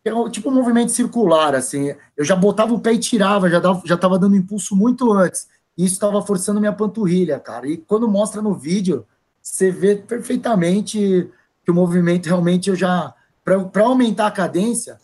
é 0.05 0.29
tipo 0.29 0.49
um 0.49 0.53
movimento 0.53 0.91
circular, 0.91 1.55
assim, 1.55 1.95
eu 2.15 2.23
já 2.23 2.35
botava 2.35 2.71
o 2.73 2.79
pé 2.79 2.93
e 2.93 2.99
tirava, 2.99 3.49
já, 3.49 3.59
dava, 3.59 3.81
já 3.85 3.97
tava 3.97 4.19
dando 4.19 4.35
impulso 4.35 4.75
muito 4.75 5.11
antes, 5.11 5.47
e 5.75 5.83
isso 5.83 5.95
estava 5.95 6.21
forçando 6.21 6.59
minha 6.59 6.71
panturrilha, 6.71 7.39
cara, 7.39 7.67
e 7.67 7.77
quando 7.77 8.07
mostra 8.07 8.39
no 8.39 8.53
vídeo, 8.53 9.03
você 9.41 9.71
vê 9.71 9.95
perfeitamente 9.95 11.27
que 11.63 11.71
o 11.71 11.73
movimento 11.73 12.27
realmente 12.27 12.69
eu 12.69 12.75
já, 12.75 13.15
para 13.43 13.83
aumentar 13.83 14.27
a 14.27 14.31
cadência, 14.31 14.99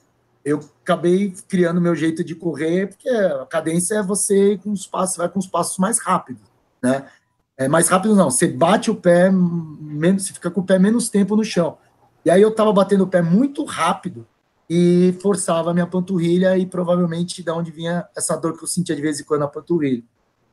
eu 0.46 0.60
acabei 0.84 1.34
criando 1.48 1.82
meu 1.82 1.96
jeito 1.96 2.24
de 2.24 2.36
correr, 2.36 2.88
porque 2.88 3.10
a 3.10 3.46
cadência 3.48 3.96
é 3.96 4.04
você 4.04 4.60
com 4.64 4.72
os 4.72 4.86
passos, 4.86 5.18
vai 5.18 5.30
com 5.30 5.40
os 5.40 5.48
passos 5.48 5.80
mais 5.80 6.00
rápidos, 6.00 6.44
né? 6.82 7.06
É 7.58 7.68
mais 7.68 7.88
rápido 7.90 8.16
não, 8.16 8.32
você 8.32 8.48
bate 8.48 8.90
o 8.90 8.96
pé 8.96 9.30
menos, 9.30 10.26
você 10.26 10.34
fica 10.34 10.50
com 10.50 10.62
o 10.62 10.66
pé 10.66 10.80
menos 10.80 11.10
tempo 11.10 11.36
no 11.36 11.44
chão. 11.44 11.78
E 12.26 12.30
aí 12.30 12.42
eu 12.42 12.54
tava 12.54 12.72
batendo 12.72 13.04
o 13.04 13.08
pé 13.08 13.22
muito 13.22 13.64
rápido 13.66 14.28
e 14.70 15.16
forçava 15.22 15.72
a 15.72 15.74
minha 15.74 15.86
panturrilha 15.86 16.58
e 16.58 16.66
provavelmente 16.66 17.44
da 17.44 17.54
onde 17.54 17.72
vinha 17.72 18.08
essa 18.16 18.36
dor 18.38 18.58
que 18.58 18.64
eu 18.64 18.68
sentia 18.68 18.96
de 18.96 19.02
vez 19.02 19.20
em 19.20 19.24
quando 19.24 19.42
na 19.42 19.48
panturrilha. 19.48 20.04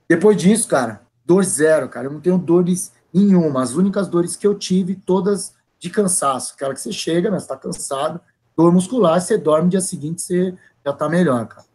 Depois 0.09 0.37
disso, 0.37 0.67
cara, 0.67 1.03
dor 1.25 1.45
zero, 1.45 1.89
cara, 1.89 2.07
eu 2.07 2.13
não 2.13 2.21
tenho 2.21 2.39
dores 2.39 2.93
nenhuma. 3.13 3.63
As 3.63 3.75
únicas 3.75 4.09
dores 4.09 4.35
que 4.35 4.47
eu 4.47 4.55
tive, 4.55 4.97
todas 4.97 5.55
de 5.79 5.91
cansaço. 5.91 6.55
Aquela 6.55 6.75
que 6.75 6.81
você 6.81 6.93
chega, 6.93 7.31
né, 7.31 7.39
você 7.39 7.47
tá 7.47 7.57
cansado, 7.57 8.21
dor 8.57 8.73
muscular, 8.73 9.21
você 9.21 9.39
dorme, 9.39 9.71
dia 9.71 9.81
seguinte 9.81 10.23
você 10.23 10.55
já 10.85 10.93
tá 10.93 11.09
melhor, 11.09 11.47
cara. 11.47 11.67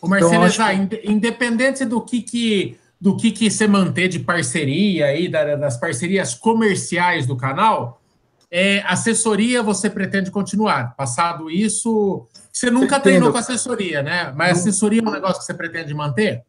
O 0.00 0.08
Marcelo, 0.08 0.46
então, 0.46 0.86
que... 0.88 1.10
independente 1.10 1.84
do 1.84 2.00
que 2.00 2.22
que 2.22 2.78
do 3.02 3.16
que, 3.16 3.32
que 3.32 3.50
você 3.50 3.66
manter 3.66 4.06
de 4.06 4.20
parceria 4.20 5.06
aí, 5.06 5.28
das 5.28 5.76
parcerias 5.76 6.36
comerciais 6.36 7.26
do 7.26 7.36
canal, 7.36 8.00
é, 8.48 8.78
assessoria 8.82 9.60
você 9.60 9.90
pretende 9.90 10.30
continuar. 10.30 10.94
Passado 10.94 11.50
isso, 11.50 12.28
você 12.52 12.70
nunca 12.70 13.00
pretendo. 13.00 13.02
treinou 13.02 13.32
com 13.32 13.38
assessoria, 13.38 14.04
né? 14.04 14.32
Mas 14.36 14.60
assessoria 14.60 15.02
é 15.04 15.08
um 15.08 15.10
negócio 15.10 15.40
que 15.40 15.46
você 15.46 15.52
pretende 15.52 15.92
manter? 15.92 16.44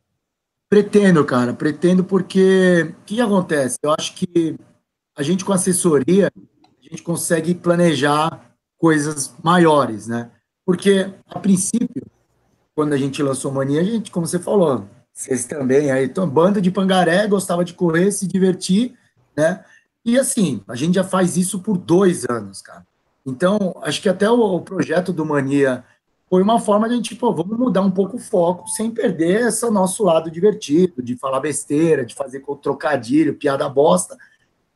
Pretendo, 0.70 1.26
cara, 1.26 1.56
pretendo 1.56 2.04
porque 2.04 2.94
o 3.00 3.04
que 3.04 3.20
acontece? 3.20 3.80
Eu 3.82 3.96
acho 3.98 4.14
que 4.14 4.56
a 5.18 5.24
gente 5.24 5.44
com 5.44 5.54
assessoria, 5.54 6.32
a 6.38 6.84
gente 6.88 7.02
consegue 7.02 7.56
planejar 7.56 8.54
coisas 8.78 9.34
maiores, 9.44 10.06
né? 10.06 10.30
Porque, 10.64 11.12
a 11.26 11.40
princípio, 11.40 12.06
quando 12.76 12.94
a 12.94 12.98
gente 12.98 13.24
lançou 13.24 13.52
Mania, 13.52 13.82
a 13.82 13.84
gente, 13.84 14.12
como 14.12 14.28
você 14.28 14.38
falou, 14.38 14.88
vocês 15.14 15.46
também, 15.46 15.92
aí, 15.92 16.06
então, 16.06 16.28
banda 16.28 16.60
de 16.60 16.72
pangaré, 16.72 17.28
gostava 17.28 17.64
de 17.64 17.74
correr, 17.74 18.12
se 18.12 18.28
divertir, 18.28 18.96
né? 19.38 19.64
E 20.04 20.18
assim, 20.18 20.62
a 20.68 20.76
gente 20.76 20.96
já 20.96 21.04
faz 21.04 21.38
isso 21.38 21.60
por 21.60 21.78
dois 21.78 22.26
anos, 22.26 22.62
cara. 22.62 22.86
Então, 23.26 23.76
acho 23.84 24.02
que 24.02 24.10
até 24.10 24.30
o, 24.30 24.40
o 24.40 24.62
projeto 24.62 25.14
do 25.14 25.26
Mania 25.26 25.86
foi 26.30 26.42
uma 26.42 26.60
forma 26.60 26.88
de 26.88 26.94
a 26.94 26.98
gente, 26.98 27.16
pô, 27.16 27.32
vamos 27.32 27.58
mudar 27.58 27.82
um 27.82 27.92
pouco 27.92 28.18
o 28.18 28.20
foco 28.20 28.68
sem 28.68 28.90
perder 28.90 29.48
esse 29.48 29.70
nosso 29.70 30.04
lado 30.04 30.32
divertido, 30.32 31.02
de 31.02 31.16
falar 31.16 31.40
besteira, 31.40 32.04
de 32.04 32.16
fazer 32.16 32.44
trocadilho, 32.62 33.36
piada 33.36 33.70
bosta. 33.70 34.18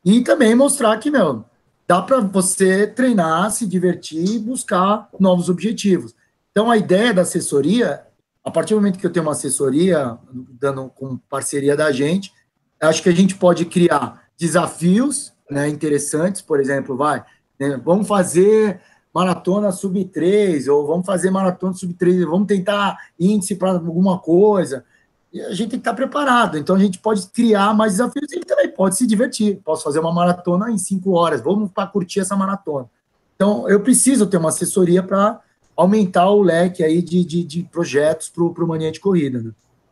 E 0.05 0.21
também 0.21 0.53
mostrar 0.53 0.95
que, 0.97 1.09
meu, 1.09 1.43
dá 1.87 2.01
para 2.01 2.19
você 2.19 2.85
treinar, 2.85 3.49
se 3.49 3.65
divertir 3.65 4.35
e 4.35 4.39
buscar 4.39 5.09
novos 5.19 5.49
objetivos. 5.49 6.15
Então, 6.51 6.69
a 6.69 6.77
ideia 6.77 7.13
da 7.13 7.23
assessoria 7.23 8.06
a 8.47 8.51
partir 8.51 8.73
do 8.73 8.77
momento 8.77 8.97
que 8.97 9.05
eu 9.05 9.11
tenho 9.11 9.25
uma 9.25 9.33
assessoria, 9.33 10.17
dando 10.31 10.89
com 10.95 11.17
parceria 11.29 11.75
da 11.75 11.91
gente, 11.91 12.31
acho 12.79 13.03
que 13.03 13.09
a 13.09 13.13
gente 13.13 13.35
pode 13.35 13.65
criar 13.65 14.23
desafios 14.37 15.33
né, 15.51 15.67
interessantes, 15.67 16.41
por 16.41 16.57
exemplo, 16.57 16.95
vai, 16.95 17.25
né, 17.59 17.77
vamos 17.83 18.07
fazer 18.07 18.79
maratona 19.13 19.69
sub 19.73 20.01
3, 20.05 20.69
ou 20.69 20.87
vamos 20.87 21.05
fazer 21.05 21.29
maratona 21.29 21.73
sub 21.73 21.93
3, 21.93 22.23
vamos 22.23 22.47
tentar 22.47 22.97
índice 23.19 23.53
para 23.55 23.71
alguma 23.71 24.17
coisa. 24.17 24.85
E 25.33 25.41
a 25.41 25.49
gente 25.49 25.71
tem 25.71 25.79
que 25.79 25.89
estar 25.89 25.93
preparado. 25.93 26.57
Então 26.57 26.77
a 26.77 26.79
gente 26.79 26.99
pode 26.99 27.27
criar 27.27 27.73
mais 27.73 27.93
desafios 27.93 28.31
e 28.31 28.39
também 28.39 28.69
pode 28.69 28.95
se 28.95 29.05
divertir. 29.05 29.59
Posso 29.61 29.83
fazer 29.83 29.99
uma 29.99 30.13
maratona 30.13 30.71
em 30.71 30.77
cinco 30.77 31.11
horas, 31.11 31.41
vamos 31.41 31.69
para 31.69 31.85
curtir 31.85 32.21
essa 32.21 32.35
maratona. 32.35 32.89
Então 33.35 33.67
eu 33.67 33.81
preciso 33.81 34.25
ter 34.25 34.37
uma 34.37 34.49
assessoria 34.49 35.03
para 35.03 35.41
aumentar 35.77 36.29
o 36.31 36.41
leque 36.41 36.83
aí 36.83 37.01
de, 37.03 37.23
de, 37.23 37.43
de 37.43 37.63
projetos 37.63 38.29
para 38.29 38.43
o 38.43 38.67
Mania 38.67 38.91
de 38.91 38.99
Corrida. 38.99 39.39
Né? 39.39 39.51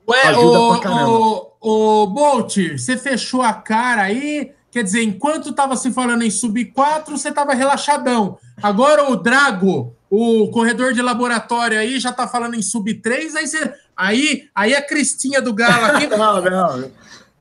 Ué, 0.10 0.22
Ajuda 0.24 0.60
o, 0.60 0.72
pra 0.72 0.82
caramba. 0.82 1.10
O, 1.12 1.52
o 1.62 2.08
Bolt, 2.08 2.58
você 2.76 2.98
fechou 2.98 3.44
a 3.44 3.54
cara 3.54 4.02
aí, 4.02 4.52
quer 4.72 4.84
dizer, 4.84 5.04
enquanto 5.04 5.50
estava 5.50 5.76
se 5.76 5.92
falando 5.92 6.24
em 6.24 6.32
sub 6.32 6.66
4, 6.66 7.16
você 7.16 7.30
estava 7.30 7.54
relaxadão. 7.54 8.38
Agora 8.62 9.12
o 9.12 9.16
Drago, 9.16 9.96
o 10.10 10.50
corredor 10.50 10.92
de 10.92 11.02
laboratório 11.02 11.80
aí, 11.80 12.00
já 12.00 12.10
está 12.10 12.28
falando 12.28 12.56
em 12.56 12.62
sub 12.62 12.92
3, 12.94 13.36
aí 13.36 13.48
você. 13.48 13.74
Aí, 13.96 14.44
aí 14.54 14.76
a 14.76 14.82
Cristinha 14.82 15.42
do 15.42 15.54
Galo 15.54 15.86
aqui. 15.86 16.08
não, 16.18 16.42
não. 16.42 16.92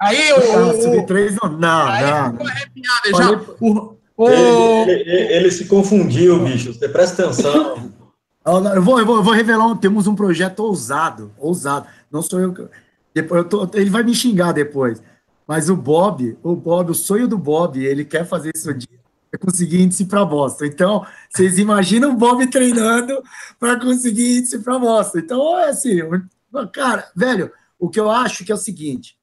Aí 0.00 0.32
o. 0.32 0.58
Não, 0.58 0.82
sub 0.82 1.06
3 1.06 1.36
não, 1.42 1.50
não. 1.50 1.88
Aí 1.88 2.04
não. 2.04 2.30
ficou 2.32 2.46
arrepiado. 2.46 3.08
Já, 3.16 3.54
o, 3.60 3.96
o... 4.16 4.30
Ele, 4.30 4.92
ele, 4.92 5.32
ele, 5.34 5.50
se 5.50 5.64
confundiu, 5.64 6.44
bicho. 6.44 6.72
Você 6.72 6.88
presta 6.88 7.24
atenção. 7.24 7.92
Eu 8.44 8.82
vou, 8.82 8.98
eu 8.98 9.06
vou, 9.06 9.16
eu 9.16 9.22
vou 9.22 9.32
revelar, 9.32 9.66
um, 9.66 9.76
temos 9.76 10.06
um 10.06 10.14
projeto 10.14 10.60
ousado, 10.60 11.32
ousado. 11.38 11.86
Não 12.10 12.20
sou 12.20 12.40
eu 12.40 12.52
que. 12.52 12.66
Depois 13.14 13.42
eu 13.42 13.48
tô, 13.48 13.70
ele 13.74 13.88
vai 13.88 14.02
me 14.02 14.14
xingar 14.14 14.52
depois. 14.52 15.02
Mas 15.46 15.70
o 15.70 15.76
Bob, 15.76 16.36
o 16.42 16.54
Bob, 16.54 16.90
o 16.90 16.94
sonho 16.94 17.28
do 17.28 17.38
Bob, 17.38 17.82
ele 17.82 18.04
quer 18.04 18.26
fazer 18.26 18.52
isso 18.54 18.70
um 18.70 18.76
dia, 18.76 19.00
é 19.32 19.38
conseguir 19.38 19.80
índice 19.80 20.04
para 20.06 20.24
Boston. 20.24 20.64
Então, 20.64 21.06
vocês 21.30 21.58
imaginam 21.58 22.12
o 22.12 22.16
Bob 22.16 22.46
treinando 22.48 23.22
para 23.58 23.78
conseguir 23.78 24.38
índice 24.38 24.58
para 24.58 24.78
Boston. 24.78 25.18
Então, 25.18 25.58
é 25.58 25.68
assim, 25.68 26.00
cara, 26.72 27.10
velho, 27.14 27.50
o 27.78 27.88
que 27.88 28.00
eu 28.00 28.10
acho 28.10 28.44
que 28.44 28.52
é 28.52 28.54
o 28.54 28.58
seguinte: 28.58 29.16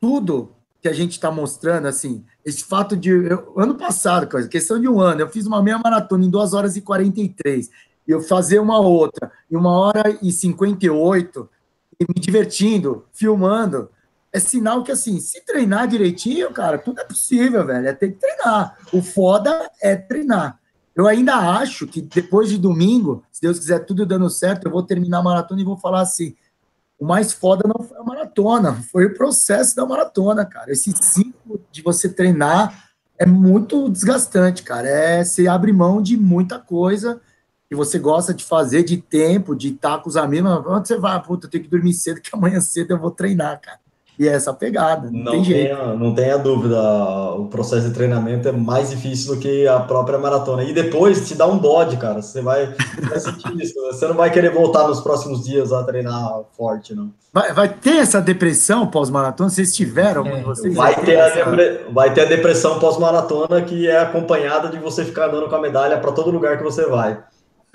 tudo 0.00 0.52
que 0.80 0.88
a 0.88 0.92
gente 0.92 1.12
está 1.12 1.30
mostrando, 1.30 1.86
assim, 1.86 2.24
esse 2.44 2.64
fato 2.64 2.96
de. 2.96 3.10
Eu, 3.10 3.52
ano 3.56 3.74
passado, 3.76 4.28
questão 4.48 4.80
de 4.80 4.88
um 4.88 5.00
ano, 5.00 5.20
eu 5.20 5.28
fiz 5.28 5.46
uma 5.46 5.62
meia 5.62 5.78
maratona 5.78 6.24
em 6.24 6.30
2 6.30 6.52
horas 6.52 6.76
e 6.76 6.80
43 6.80 7.66
e 7.66 7.70
eu 8.12 8.20
fazer 8.20 8.58
uma 8.58 8.78
outra 8.78 9.30
em 9.50 9.56
uma 9.56 9.72
hora 9.72 10.18
e 10.22 10.30
58 10.30 11.48
e 11.98 12.04
me 12.04 12.20
divertindo, 12.20 13.04
filmando, 13.12 13.90
é 14.32 14.38
sinal 14.38 14.82
que, 14.82 14.92
assim, 14.92 15.18
se 15.18 15.44
treinar 15.44 15.88
direitinho, 15.88 16.52
cara, 16.52 16.78
tudo 16.78 17.00
é 17.00 17.04
possível, 17.04 17.64
velho. 17.64 17.88
É 17.88 17.92
ter 17.92 18.12
que 18.12 18.18
treinar. 18.18 18.76
O 18.92 19.00
foda 19.00 19.70
é 19.80 19.96
treinar. 19.96 20.60
Eu 20.94 21.06
ainda 21.06 21.36
acho 21.36 21.86
que 21.86 22.00
depois 22.02 22.50
de 22.50 22.58
domingo, 22.58 23.22
se 23.32 23.40
Deus 23.40 23.58
quiser 23.58 23.84
tudo 23.84 24.04
dando 24.04 24.28
certo, 24.28 24.66
eu 24.66 24.70
vou 24.70 24.82
terminar 24.82 25.18
a 25.18 25.22
maratona 25.22 25.60
e 25.60 25.64
vou 25.64 25.76
falar 25.76 26.00
assim: 26.02 26.34
o 26.98 27.06
mais 27.06 27.32
foda 27.32 27.66
não 27.66 27.84
foi 27.84 27.98
a 27.98 28.02
maratona, 28.02 28.74
foi 28.90 29.06
o 29.06 29.14
processo 29.14 29.76
da 29.76 29.86
maratona, 29.86 30.44
cara. 30.44 30.72
Esse 30.72 30.92
ciclo 31.02 31.62
de 31.70 31.82
você 31.82 32.08
treinar 32.08 32.90
é 33.18 33.26
muito 33.26 33.88
desgastante, 33.90 34.62
cara. 34.62 34.88
É 34.88 35.24
você 35.24 35.46
abre 35.46 35.72
mão 35.72 36.02
de 36.02 36.16
muita 36.16 36.58
coisa 36.58 37.20
que 37.68 37.74
você 37.74 37.98
gosta 37.98 38.32
de 38.32 38.44
fazer, 38.44 38.82
de 38.84 38.96
tempo, 38.96 39.54
de 39.54 39.68
estar 39.68 39.98
com 39.98 40.08
os 40.08 40.16
amigos. 40.16 40.50
Onde 40.66 40.88
você 40.88 40.98
vai? 40.98 41.20
Puta, 41.22 41.46
eu 41.46 41.50
tenho 41.50 41.64
que 41.64 41.70
dormir 41.70 41.94
cedo, 41.94 42.20
que 42.20 42.30
amanhã 42.34 42.60
cedo 42.60 42.92
eu 42.92 42.98
vou 42.98 43.10
treinar, 43.10 43.60
cara. 43.60 43.78
E 44.18 44.26
é 44.26 44.32
essa 44.32 44.50
pegada, 44.50 45.10
não, 45.10 45.24
não 45.24 45.32
tem 45.32 45.44
jeito. 45.44 45.76
Tenha, 45.76 45.94
não 45.94 46.14
tenha 46.14 46.38
dúvida, 46.38 46.80
o 47.34 47.48
processo 47.48 47.86
de 47.86 47.92
treinamento 47.92 48.48
é 48.48 48.52
mais 48.52 48.88
difícil 48.88 49.34
do 49.34 49.40
que 49.40 49.68
a 49.68 49.78
própria 49.80 50.18
maratona. 50.18 50.64
E 50.64 50.72
depois 50.72 51.28
te 51.28 51.34
dá 51.34 51.46
um 51.46 51.58
bode, 51.58 51.98
cara. 51.98 52.22
Você 52.22 52.40
vai, 52.40 52.74
vai 52.98 53.20
sentir 53.20 53.54
isso. 53.60 53.74
Você 53.74 54.08
não 54.08 54.14
vai 54.14 54.30
querer 54.30 54.54
voltar 54.54 54.88
nos 54.88 55.00
próximos 55.00 55.44
dias 55.44 55.70
a 55.70 55.84
treinar 55.84 56.44
forte, 56.56 56.94
não. 56.94 57.12
Vai, 57.30 57.52
vai 57.52 57.68
ter 57.68 57.96
essa 57.96 58.18
depressão 58.18 58.86
pós-maratona? 58.86 59.50
Vocês 59.50 59.76
tiveram? 59.76 60.26
É, 60.26 60.42
vocês 60.42 60.74
vai, 60.74 60.94
ter 60.94 61.18
essa... 61.18 61.50
depre... 61.50 61.92
vai 61.92 62.14
ter 62.14 62.22
a 62.22 62.24
depressão 62.24 62.78
pós-maratona 62.78 63.60
que 63.60 63.86
é 63.86 64.00
acompanhada 64.00 64.70
de 64.70 64.78
você 64.78 65.04
ficar 65.04 65.28
andando 65.28 65.46
com 65.46 65.56
a 65.56 65.60
medalha 65.60 65.98
para 65.98 66.12
todo 66.12 66.30
lugar 66.30 66.56
que 66.56 66.64
você 66.64 66.86
vai. 66.86 67.22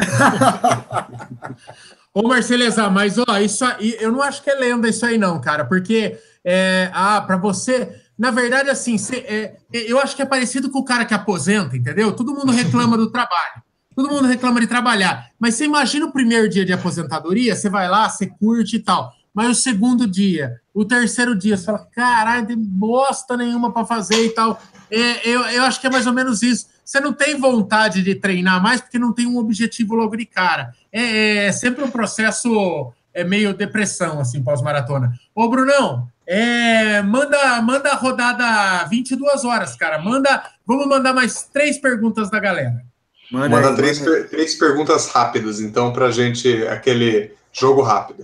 Ô, 2.14 2.28
Marceleza, 2.28 2.90
mas 2.90 3.18
ó, 3.18 3.38
isso 3.38 3.64
aí, 3.64 3.96
eu 4.00 4.12
não 4.12 4.22
acho 4.22 4.44
que 4.44 4.50
é 4.50 4.56
lenda 4.56 4.90
isso 4.90 5.06
aí, 5.06 5.18
não, 5.18 5.40
cara, 5.40 5.64
porque 5.64 6.20
é, 6.44 6.92
ah, 6.94 7.22
para 7.22 7.38
você, 7.38 8.02
na 8.18 8.32
verdade, 8.32 8.70
assim, 8.70 8.98
cê, 8.98 9.18
é, 9.18 9.56
eu 9.72 9.98
acho 9.98 10.16
que 10.16 10.22
é 10.22 10.26
parecido 10.26 10.70
com 10.70 10.80
o 10.80 10.86
cara 10.86 11.06
que 11.06 11.14
aposenta, 11.14 11.78
entendeu? 11.78 12.12
Todo 12.12 12.34
mundo 12.34 12.52
reclama 12.52 12.98
do 12.98 13.10
trabalho, 13.10 13.64
todo 13.96 14.10
mundo 14.10 14.28
reclama 14.28 14.60
de 14.60 14.68
trabalhar, 14.68 15.30
mas 15.40 15.56
você 15.56 15.64
imagina 15.64 16.06
o 16.06 16.12
primeiro 16.12 16.50
dia 16.50 16.66
de 16.66 16.74
aposentadoria, 16.74 17.56
você 17.56 17.70
vai 17.70 17.88
lá, 17.88 18.10
você 18.10 18.28
curte 18.28 18.76
e 18.76 18.80
tal. 18.80 19.14
Mas 19.34 19.50
o 19.50 19.62
segundo 19.62 20.06
dia, 20.06 20.60
o 20.74 20.84
terceiro 20.84 21.34
dia, 21.34 21.56
você 21.56 21.66
fala, 21.66 21.88
caralho, 21.94 22.46
tem 22.46 22.58
bosta 22.58 23.38
nenhuma 23.38 23.72
para 23.72 23.86
fazer 23.86 24.26
e 24.26 24.30
tal. 24.32 24.62
É, 24.90 25.28
eu, 25.28 25.40
eu 25.46 25.64
acho 25.64 25.80
que 25.80 25.88
é 25.88 25.90
mais 25.90 26.06
ou 26.06 26.12
menos 26.12 26.44
isso. 26.44 26.68
Você 26.92 27.00
não 27.00 27.14
tem 27.14 27.40
vontade 27.40 28.04
de 28.04 28.16
treinar 28.16 28.62
mais 28.62 28.82
porque 28.82 29.00
não 29.00 29.14
tem 29.14 29.26
um 29.26 29.38
objetivo 29.38 29.96
logo 29.96 30.18
de 30.18 30.26
cara. 30.26 30.74
É, 30.92 31.46
é 31.46 31.52
sempre 31.54 31.82
um 31.86 31.90
processo 31.90 32.92
é 33.14 33.24
meio 33.24 33.54
depressão, 33.54 34.20
assim, 34.20 34.44
pós-maratona. 34.44 35.14
Ô, 35.34 35.48
Brunão, 35.48 36.10
é, 36.28 37.02
manda, 37.02 37.62
manda 37.62 37.92
a 37.92 37.96
rodada 37.96 38.86
22 38.90 39.46
horas, 39.46 39.74
cara. 39.78 40.00
Manda, 40.00 40.44
vamos 40.68 40.86
mandar 40.86 41.14
mais 41.14 41.44
três 41.44 41.78
perguntas 41.78 42.30
da 42.30 42.42
galera. 42.42 42.84
Manda, 43.32 43.48
manda 43.48 43.70
aí, 43.70 43.76
três, 43.78 44.02
manda. 44.02 44.24
três 44.26 44.56
perguntas 44.56 45.08
rápidas, 45.08 45.62
então, 45.62 45.94
para 45.94 46.12
gente, 46.12 46.68
aquele 46.68 47.32
jogo 47.54 47.82
rápido. 47.84 48.22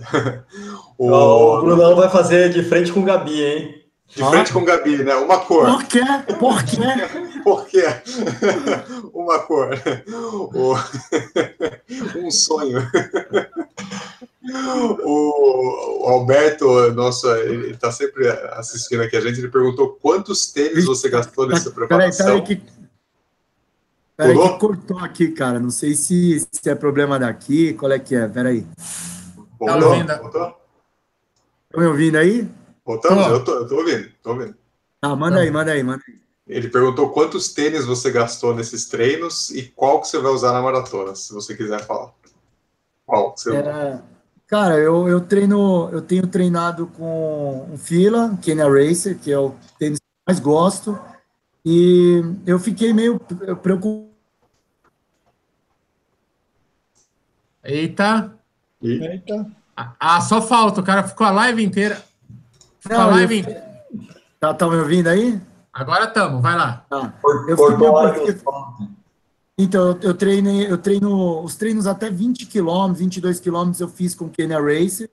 o... 0.98 1.10
o 1.10 1.60
Brunão 1.62 1.96
vai 1.96 2.10
fazer 2.10 2.50
de 2.50 2.62
frente 2.64 2.92
com 2.92 3.00
o 3.00 3.04
Gabi, 3.04 3.42
hein? 3.42 3.82
De 4.14 4.22
frente 4.22 4.52
com 4.52 4.58
o 4.58 4.64
Gabi, 4.64 5.02
né? 5.02 5.14
Uma 5.14 5.38
cor. 5.38 5.64
Por 5.64 5.84
quê? 5.84 6.02
Por 6.38 6.62
quê? 6.64 6.76
Por 7.42 7.66
quê? 7.66 7.84
Uma 9.12 9.38
cor. 9.40 9.70
um 12.16 12.30
sonho. 12.30 12.78
O, 15.04 16.06
Alberto, 16.06 16.92
nosso, 16.92 17.30
ele 17.36 17.72
está 17.72 17.92
sempre 17.92 18.28
assistindo 18.52 19.02
aqui 19.02 19.16
a 19.16 19.20
gente. 19.20 19.38
Ele 19.38 19.48
perguntou 19.48 19.98
quantos 20.00 20.50
tênis 20.52 20.86
você 20.86 21.08
gastou 21.08 21.46
nessa 21.46 21.70
preparação. 21.70 22.26
Peraí, 22.26 22.44
peraí, 22.46 22.56
que, 22.56 22.72
peraí 24.16 24.38
que 24.38 24.58
cortou 24.58 24.98
aqui, 24.98 25.28
cara. 25.28 25.58
Não 25.60 25.70
sei 25.70 25.94
se, 25.94 26.46
se 26.50 26.70
é 26.70 26.74
problema 26.74 27.18
daqui, 27.18 27.74
qual 27.74 27.92
é 27.92 27.98
que 27.98 28.14
é. 28.14 28.26
Peraí. 28.26 28.66
Tá 29.58 29.76
ouvindo? 29.76 30.12
Estão 30.12 30.56
me 31.76 31.86
ouvindo 31.86 32.16
aí? 32.16 32.48
Voltamos? 32.84 33.26
Eu 33.26 33.44
tô, 33.44 33.52
eu 33.52 33.68
tô 33.68 33.76
ouvindo, 33.76 34.08
tô 34.22 34.30
ouvindo. 34.30 34.54
Ah, 35.02 35.14
manda 35.14 35.40
aí, 35.40 35.50
manda 35.50 35.72
aí, 35.72 35.82
manda 35.82 36.02
aí. 36.08 36.27
Ele 36.48 36.68
perguntou 36.68 37.10
quantos 37.10 37.52
tênis 37.52 37.84
você 37.84 38.10
gastou 38.10 38.54
nesses 38.54 38.86
treinos 38.86 39.50
e 39.50 39.64
qual 39.64 40.00
que 40.00 40.08
você 40.08 40.18
vai 40.18 40.32
usar 40.32 40.52
na 40.52 40.62
maratona, 40.62 41.14
se 41.14 41.32
você 41.34 41.54
quiser 41.54 41.84
falar. 41.84 42.10
Qual 43.04 43.34
que 43.34 43.40
você 43.42 43.56
é, 43.56 44.00
Cara, 44.46 44.78
eu, 44.78 45.06
eu 45.06 45.20
treino, 45.20 45.90
eu 45.92 46.00
tenho 46.00 46.26
treinado 46.26 46.86
com 46.86 47.68
um 47.70 47.76
Fila, 47.76 48.38
Kenya 48.40 48.66
Racer, 48.66 49.18
que 49.18 49.30
é 49.30 49.38
o 49.38 49.54
tênis 49.78 49.98
que 49.98 50.04
eu 50.04 50.22
mais 50.26 50.40
gosto, 50.40 50.98
e 51.62 52.22
eu 52.46 52.58
fiquei 52.58 52.94
meio 52.94 53.20
preocupado. 53.60 54.08
Eita! 57.62 58.32
Eita! 58.82 59.46
Ah, 59.76 60.20
só 60.22 60.40
falta, 60.40 60.80
o 60.80 60.84
cara 60.84 61.06
ficou 61.06 61.26
a 61.26 61.30
live 61.30 61.62
inteira. 61.62 62.02
Ficou 62.80 62.96
Não, 62.96 63.04
a 63.04 63.10
live 63.10 63.34
eu... 63.34 63.40
inteira. 63.40 63.68
Tá, 64.40 64.54
tá 64.54 64.66
me 64.66 64.76
ouvindo 64.76 65.08
aí? 65.08 65.38
Agora 65.78 66.06
estamos, 66.06 66.42
vai 66.42 66.56
lá. 66.56 66.84
Tá. 66.90 67.14
Eu 67.46 67.56
fiquei 67.56 67.76
meio 67.76 67.92
então, 69.60 69.98
eu 70.02 70.14
treinei, 70.14 70.70
eu 70.70 70.78
treino 70.78 71.42
os 71.42 71.56
treinos 71.56 71.88
até 71.88 72.08
20 72.08 72.46
km, 72.46 72.92
22 72.94 73.40
km 73.40 73.72
eu 73.80 73.88
fiz 73.88 74.14
com 74.14 74.28
Kenya 74.28 74.60
Racer 74.60 75.10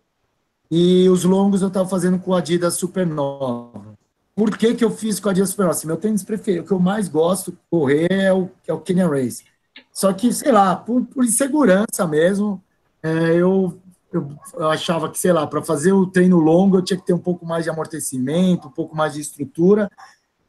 e 0.69 1.09
os 1.09 1.23
longos 1.23 1.63
eu 1.63 1.67
estava 1.67 1.89
fazendo 1.89 2.19
com 2.19 2.31
a 2.31 2.37
Adidas 2.37 2.75
Supernova. 2.75 3.95
Por 4.35 4.55
que, 4.55 4.75
que 4.75 4.85
eu 4.85 4.91
fiz 4.91 5.19
com 5.19 5.29
a 5.29 5.31
Adidas 5.31 5.49
Supernova? 5.49 5.75
Assim, 5.75 5.87
meu 5.87 5.97
tênis 5.97 6.23
preferido, 6.23 6.63
o 6.63 6.67
que 6.67 6.73
eu 6.73 6.79
mais 6.79 7.07
gosto 7.07 7.51
de 7.51 7.57
correr 7.71 8.11
é 8.11 8.31
o, 8.31 8.47
é 8.67 8.73
o 8.73 8.79
Kenya 8.79 9.07
Racer. 9.07 9.45
Só 9.91 10.13
que, 10.13 10.31
sei 10.31 10.51
lá, 10.51 10.75
por, 10.75 11.03
por 11.05 11.25
insegurança 11.25 12.05
mesmo, 12.07 12.61
é, 13.01 13.35
eu, 13.35 13.79
eu, 14.13 14.29
eu 14.53 14.69
achava 14.69 15.09
que, 15.09 15.17
sei 15.17 15.33
lá, 15.33 15.47
para 15.47 15.63
fazer 15.63 15.91
o 15.91 16.05
treino 16.05 16.37
longo 16.37 16.77
eu 16.77 16.83
tinha 16.83 16.99
que 16.99 17.05
ter 17.05 17.13
um 17.13 17.19
pouco 17.19 17.47
mais 17.47 17.63
de 17.63 17.71
amortecimento, 17.71 18.67
um 18.67 18.71
pouco 18.71 18.95
mais 18.95 19.13
de 19.13 19.21
estrutura. 19.21 19.89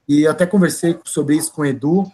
E 0.09 0.27
até 0.27 0.47
conversei 0.47 0.99
sobre 1.05 1.37
isso 1.37 1.53
com 1.53 1.63
o 1.63 1.67
Edu. 1.67 2.05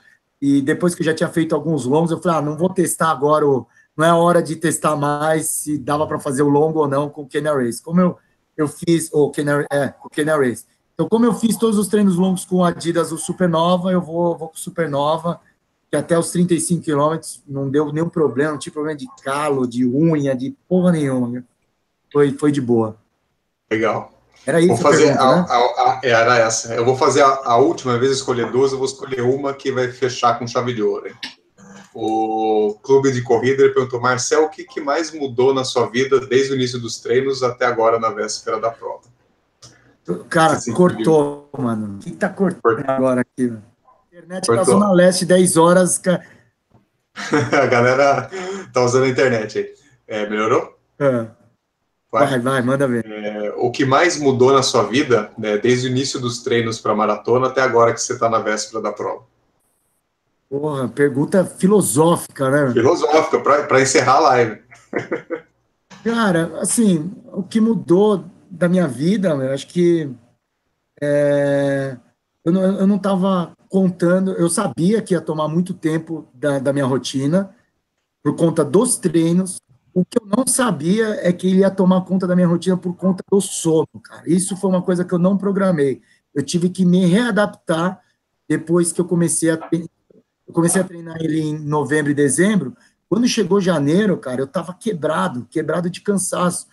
E 0.41 0.61
depois 0.61 0.95
que 0.95 1.03
eu 1.03 1.07
já 1.07 1.15
tinha 1.15 1.29
feito 1.29 1.55
alguns 1.55 1.85
longos, 1.85 2.11
eu 2.11 2.21
falei, 2.21 2.39
ah, 2.39 2.43
não 2.43 2.57
vou 2.57 2.69
testar 2.69 3.11
agora, 3.11 3.47
o, 3.47 3.67
não 3.97 4.05
é 4.05 4.13
hora 4.13 4.43
de 4.43 4.57
testar 4.57 4.97
mais 4.97 5.47
se 5.47 5.79
dava 5.79 6.07
para 6.07 6.19
fazer 6.19 6.43
o 6.43 6.49
longo 6.49 6.81
ou 6.81 6.89
não 6.89 7.09
com 7.09 7.23
o 7.23 7.27
Kenya 7.27 7.55
Race. 7.55 7.83
Como 7.83 8.01
eu, 8.01 8.19
eu 8.57 8.67
fiz, 8.67 9.09
o 9.13 9.31
Kenya, 9.31 9.67
é, 9.71 9.95
o 10.05 10.09
Kenya 10.09 10.37
Race. 10.37 10.65
Então, 10.95 11.09
como 11.09 11.25
eu 11.25 11.35
fiz 11.35 11.57
todos 11.57 11.79
os 11.79 11.89
treinos 11.89 12.17
longos 12.17 12.45
com 12.45 12.65
Adidas, 12.65 13.13
o 13.13 13.19
Supernova, 13.19 13.91
eu 13.93 14.01
vou, 14.01 14.37
vou 14.37 14.49
com 14.49 14.57
o 14.57 14.59
Supernova, 14.59 15.41
que 15.91 15.97
até 15.97 16.19
os 16.19 16.31
35 16.31 16.83
quilômetros 16.83 17.43
não 17.47 17.71
deu 17.71 17.93
nenhum 17.93 18.09
problema, 18.09 18.53
não 18.53 18.59
tive 18.59 18.75
problema 18.75 18.97
de 18.97 19.07
calo, 19.23 19.67
de 19.67 19.87
unha, 19.87 20.35
de 20.35 20.57
porra 20.69 20.93
nenhuma. 20.93 21.45
Foi, 22.13 22.33
foi 22.33 22.53
de 22.53 22.61
boa. 22.61 22.97
Legal. 23.71 24.12
Era 24.47 24.61
isso. 24.61 24.69
Vou 24.69 24.77
fazer 24.77 25.07
pergunta, 25.07 25.25
a, 25.25 25.37
né? 25.37 25.47
a, 25.49 25.57
a, 25.57 26.01
era 26.03 26.39
essa. 26.39 26.75
Eu 26.75 26.85
vou 26.85 26.97
fazer 26.97 27.23
a, 27.23 27.57
última 27.57 27.99
vez 27.99 28.13
escolher 28.13 28.51
duas, 28.51 28.73
eu 28.73 28.79
vou 28.79 28.87
escolher 28.87 29.23
uma 29.23 29.55
que 29.55 29.71
vai 29.71 29.89
fechar 29.89 30.39
com 30.39 30.47
chave 30.47 30.75
de 30.75 30.83
ouro. 30.83 31.09
Hein? 31.09 31.15
O 31.95 32.77
clube 32.83 33.13
de 33.13 33.23
corrida 33.23 33.69
perguntou, 33.69 34.01
Marcel, 34.01 34.45
o 34.45 34.49
que, 34.49 34.65
que 34.65 34.81
mais 34.81 35.13
mudou 35.13 35.55
na 35.55 35.63
sua 35.63 35.89
vida 35.89 36.19
desde 36.27 36.53
o 36.53 36.57
início 36.57 36.81
dos 36.81 36.99
treinos 36.99 37.43
até 37.43 37.67
agora 37.67 38.01
na 38.01 38.11
véspera 38.11 38.59
da 38.59 38.71
prova? 38.71 39.03
Cara, 40.29 40.59
cortou, 40.75 41.49
mano. 41.57 41.97
O 41.97 41.99
que, 41.99 42.11
tá 42.11 42.29
cortando 42.29 42.63
cortou. 42.63 42.91
agora 42.91 43.21
aqui? 43.21 43.47
Mano? 43.47 43.63
Internet 44.11 44.47
cortou. 44.47 44.65
da 44.65 44.73
Zona 44.73 44.93
Leste, 44.93 45.25
10 45.25 45.57
horas. 45.57 46.01
a 47.53 47.67
galera 47.67 48.29
tá 48.73 48.83
usando 48.83 49.05
a 49.05 49.09
internet 49.09 49.59
aí. 49.59 49.75
É, 50.09 50.29
melhorou? 50.29 50.77
É. 50.99 51.27
Vai, 52.13 52.27
vai, 52.27 52.41
vai 52.41 52.63
manda 52.63 52.87
ver. 52.87 53.07
É, 53.07 53.55
o 53.57 53.71
que 53.71 53.87
mais 53.87 54.21
mudou 54.21 54.53
na 54.53 54.63
sua 54.63 54.83
vida, 54.83 55.31
né, 55.39 55.57
desde 55.57 55.89
o 55.89 55.91
início 55.91 56.21
dos 56.21 56.43
treinos 56.43 56.79
para 56.79 56.95
maratona 56.95 57.47
até 57.47 57.63
agora 57.63 57.95
que 57.95 58.03
você 58.03 58.13
está 58.13 58.29
na 58.29 58.39
véspera 58.39 58.83
da 58.83 58.93
prova? 58.93 59.23
Porra, 60.51 60.87
pergunta 60.87 61.43
filosófica, 61.47 62.51
né? 62.51 62.71
Filosófica, 62.75 63.41
para 63.41 63.81
encerrar 63.81 64.17
a 64.17 64.21
live. 64.21 64.63
Cara, 66.05 66.61
assim, 66.61 67.11
o 67.33 67.43
que 67.43 67.59
mudou 67.59 68.27
da 68.51 68.69
minha 68.69 68.87
vida, 68.87 69.31
eu 69.31 69.53
acho 69.53 69.67
que 69.69 70.11
é, 71.01 71.97
eu 72.45 72.53
não 72.53 72.97
estava 72.97 73.53
contando, 73.71 74.33
eu 74.33 74.51
sabia 74.51 75.01
que 75.01 75.15
ia 75.15 75.21
tomar 75.21 75.49
muito 75.49 75.73
tempo 75.73 76.29
da, 76.35 76.59
da 76.59 76.73
minha 76.75 76.85
rotina, 76.85 77.55
por 78.23 78.37
conta 78.37 78.63
dos 78.63 78.99
treinos, 78.99 79.63
o 79.95 80.05
que 80.05 80.19
eu 80.21 80.27
não 80.27 80.47
sabia 80.47 81.19
é 81.27 81.33
que 81.33 81.47
ele 81.47 81.61
ia 81.61 81.71
tomar 81.71 82.03
conta 82.03 82.27
da 82.27 82.35
minha 82.35 82.49
rotina 82.49 82.77
por 82.77 82.95
conta 82.95 83.23
do 83.31 83.41
sono, 83.41 83.89
cara. 84.03 84.23
Isso 84.27 84.57
foi 84.57 84.71
uma 84.71 84.83
coisa 84.83 85.05
que 85.05 85.13
eu 85.13 85.19
não 85.19 85.37
programei. 85.37 86.01
Eu 86.35 86.43
tive 86.43 86.71
que 86.71 86.85
me 86.85 87.07
readaptar 87.07 88.01
depois 88.49 88.93
que 88.93 89.01
eu 89.01 89.05
comecei 89.05 89.51
a 89.51 89.59
eu 90.47 90.53
comecei 90.53 90.83
a 90.83 90.85
treinar 90.85 91.17
ele 91.21 91.41
em 91.41 91.59
novembro 91.59 92.11
e 92.11 92.15
dezembro. 92.15 92.77
Quando 93.09 93.27
chegou 93.29 93.61
janeiro, 93.61 94.19
cara, 94.19 94.41
eu 94.41 94.47
tava 94.47 94.75
quebrado, 94.75 95.47
quebrado 95.51 95.89
de 95.89 96.01
cansaço. 96.01 96.67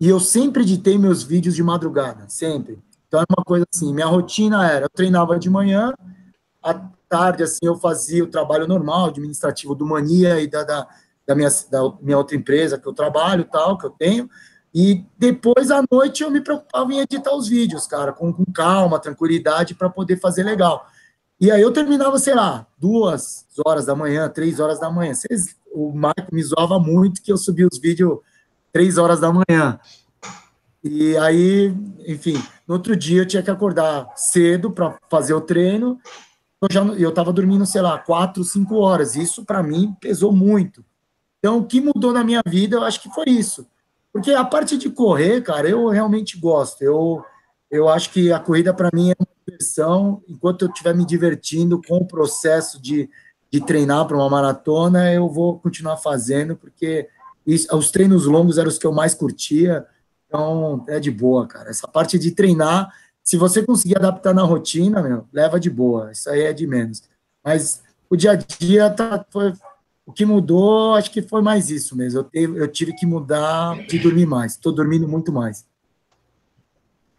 E 0.00 0.08
eu 0.08 0.20
sempre 0.20 0.62
editei 0.62 0.96
meus 0.96 1.22
vídeos 1.22 1.54
de 1.54 1.62
madrugada, 1.62 2.26
sempre. 2.28 2.78
Então 3.08 3.20
era 3.20 3.26
uma 3.36 3.44
coisa 3.44 3.66
assim, 3.72 3.92
minha 3.92 4.06
rotina 4.06 4.70
era, 4.70 4.86
eu 4.86 4.90
treinava 4.90 5.38
de 5.38 5.50
manhã, 5.50 5.92
tarde, 7.08 7.42
assim, 7.42 7.60
eu 7.62 7.76
fazia 7.76 8.24
o 8.24 8.28
trabalho 8.28 8.66
normal, 8.66 9.06
administrativo 9.06 9.74
do 9.74 9.86
Mania 9.86 10.40
e 10.40 10.46
da, 10.46 10.64
da, 10.64 10.88
da, 11.26 11.34
minha, 11.34 11.48
da 11.70 11.92
minha 12.00 12.18
outra 12.18 12.36
empresa 12.36 12.78
que 12.78 12.86
eu 12.86 12.92
trabalho 12.92 13.44
tal, 13.44 13.76
que 13.76 13.86
eu 13.86 13.90
tenho. 13.90 14.28
E 14.74 15.04
depois, 15.18 15.70
à 15.70 15.82
noite, 15.90 16.22
eu 16.22 16.30
me 16.30 16.40
preocupava 16.40 16.92
em 16.92 17.00
editar 17.00 17.34
os 17.34 17.48
vídeos, 17.48 17.86
cara, 17.86 18.12
com, 18.12 18.32
com 18.32 18.44
calma, 18.52 18.98
tranquilidade, 18.98 19.74
para 19.74 19.88
poder 19.88 20.20
fazer 20.20 20.42
legal. 20.42 20.86
E 21.40 21.50
aí 21.50 21.60
eu 21.60 21.72
terminava, 21.72 22.18
sei 22.18 22.34
lá, 22.34 22.66
duas 22.78 23.46
horas 23.64 23.86
da 23.86 23.94
manhã, 23.94 24.28
três 24.28 24.60
horas 24.60 24.78
da 24.78 24.90
manhã. 24.90 25.14
Vocês, 25.14 25.56
o 25.72 25.92
Marco 25.92 26.34
me 26.34 26.42
zoava 26.42 26.78
muito 26.78 27.22
que 27.22 27.32
eu 27.32 27.36
subia 27.36 27.66
os 27.70 27.78
vídeos 27.78 28.18
três 28.72 28.98
horas 28.98 29.20
da 29.20 29.32
manhã. 29.32 29.80
E 30.84 31.16
aí, 31.16 31.74
enfim, 32.06 32.40
no 32.66 32.74
outro 32.74 32.94
dia 32.94 33.22
eu 33.22 33.26
tinha 33.26 33.42
que 33.42 33.50
acordar 33.50 34.12
cedo 34.14 34.70
para 34.70 34.98
fazer 35.08 35.34
o 35.34 35.40
treino. 35.40 35.98
Eu 36.62 36.68
já 36.70 36.82
eu 36.82 37.08
estava 37.08 37.32
dormindo, 37.32 37.64
sei 37.66 37.80
lá, 37.80 37.98
quatro, 37.98 38.44
cinco 38.44 38.76
horas. 38.76 39.16
Isso 39.16 39.44
para 39.44 39.62
mim 39.62 39.94
pesou 40.00 40.32
muito. 40.32 40.84
Então, 41.38 41.58
o 41.58 41.66
que 41.66 41.80
mudou 41.80 42.12
na 42.12 42.24
minha 42.24 42.42
vida, 42.46 42.76
eu 42.76 42.82
acho 42.82 43.00
que 43.00 43.10
foi 43.10 43.26
isso. 43.28 43.66
Porque 44.12 44.32
a 44.32 44.44
parte 44.44 44.78
de 44.78 44.88
correr, 44.90 45.42
cara, 45.42 45.68
eu 45.68 45.88
realmente 45.88 46.38
gosto. 46.38 46.82
Eu, 46.82 47.24
eu 47.70 47.88
acho 47.88 48.10
que 48.10 48.32
a 48.32 48.38
corrida 48.38 48.72
para 48.72 48.90
mim 48.92 49.10
é 49.10 49.14
uma 49.18 49.28
diversão. 49.46 50.22
Enquanto 50.28 50.62
eu 50.62 50.68
estiver 50.68 50.94
me 50.94 51.04
divertindo 51.04 51.80
com 51.86 51.98
o 51.98 52.06
processo 52.06 52.80
de, 52.80 53.08
de 53.50 53.60
treinar 53.60 54.06
para 54.06 54.16
uma 54.16 54.30
maratona, 54.30 55.12
eu 55.12 55.28
vou 55.28 55.58
continuar 55.58 55.98
fazendo, 55.98 56.56
porque 56.56 57.08
isso, 57.46 57.74
os 57.76 57.90
treinos 57.90 58.24
longos 58.24 58.58
eram 58.58 58.68
os 58.68 58.78
que 58.78 58.86
eu 58.86 58.92
mais 58.92 59.14
curtia 59.14 59.86
então, 60.28 60.84
é 60.88 60.98
de 60.98 61.10
boa, 61.10 61.46
cara. 61.46 61.70
Essa 61.70 61.88
parte 61.88 62.18
de 62.18 62.30
treinar, 62.30 62.92
se 63.22 63.36
você 63.36 63.62
conseguir 63.62 63.96
adaptar 63.96 64.34
na 64.34 64.42
rotina, 64.42 65.02
meu, 65.02 65.26
leva 65.32 65.58
de 65.58 65.70
boa. 65.70 66.12
Isso 66.12 66.28
aí 66.28 66.42
é 66.42 66.52
de 66.52 66.66
menos. 66.66 67.02
Mas 67.44 67.82
o 68.10 68.16
dia 68.16 68.32
a 68.32 68.34
dia 68.34 68.90
tá, 68.90 69.24
foi, 69.30 69.52
o 70.06 70.12
que 70.12 70.24
mudou, 70.24 70.94
acho 70.94 71.10
que 71.10 71.20
foi 71.20 71.42
mais 71.42 71.68
isso 71.68 71.96
mesmo. 71.96 72.20
Eu, 72.20 72.24
teve, 72.24 72.58
eu 72.60 72.68
tive 72.68 72.94
que 72.94 73.04
mudar 73.04 73.76
de 73.88 73.98
dormir 73.98 74.24
mais. 74.24 74.52
Estou 74.52 74.72
dormindo 74.72 75.08
muito 75.08 75.32
mais. 75.32 75.66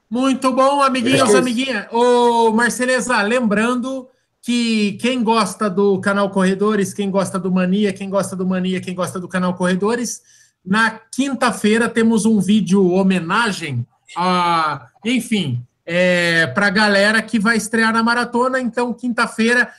Muito 0.09 0.53
bom, 0.53 0.81
amiguinhos, 0.81 1.33
é 1.33 1.38
amiguinha. 1.38 1.89
Ô, 1.91 2.49
Marceleza, 2.53 3.21
lembrando 3.21 4.07
que 4.41 4.93
quem 5.01 5.21
gosta 5.21 5.69
do 5.69 5.99
canal 5.99 6.29
Corredores, 6.29 6.93
quem 6.93 7.11
gosta 7.11 7.38
do 7.38 7.51
Mania, 7.51 7.91
quem 7.91 8.09
gosta 8.09 8.33
do 8.33 8.47
Mania, 8.47 8.79
quem 8.79 8.95
gosta 8.95 9.19
do 9.19 9.27
canal 9.27 9.53
Corredores, 9.55 10.21
na 10.65 10.91
quinta-feira 10.91 11.89
temos 11.89 12.25
um 12.25 12.39
vídeo 12.39 12.93
homenagem 12.93 13.85
a, 14.15 14.88
enfim, 15.03 15.61
é, 15.85 16.47
para 16.47 16.67
a 16.67 16.69
galera 16.69 17.21
que 17.21 17.38
vai 17.38 17.57
estrear 17.57 17.91
na 17.91 18.01
maratona. 18.01 18.61
Então, 18.61 18.93
quinta-feira 18.93 19.69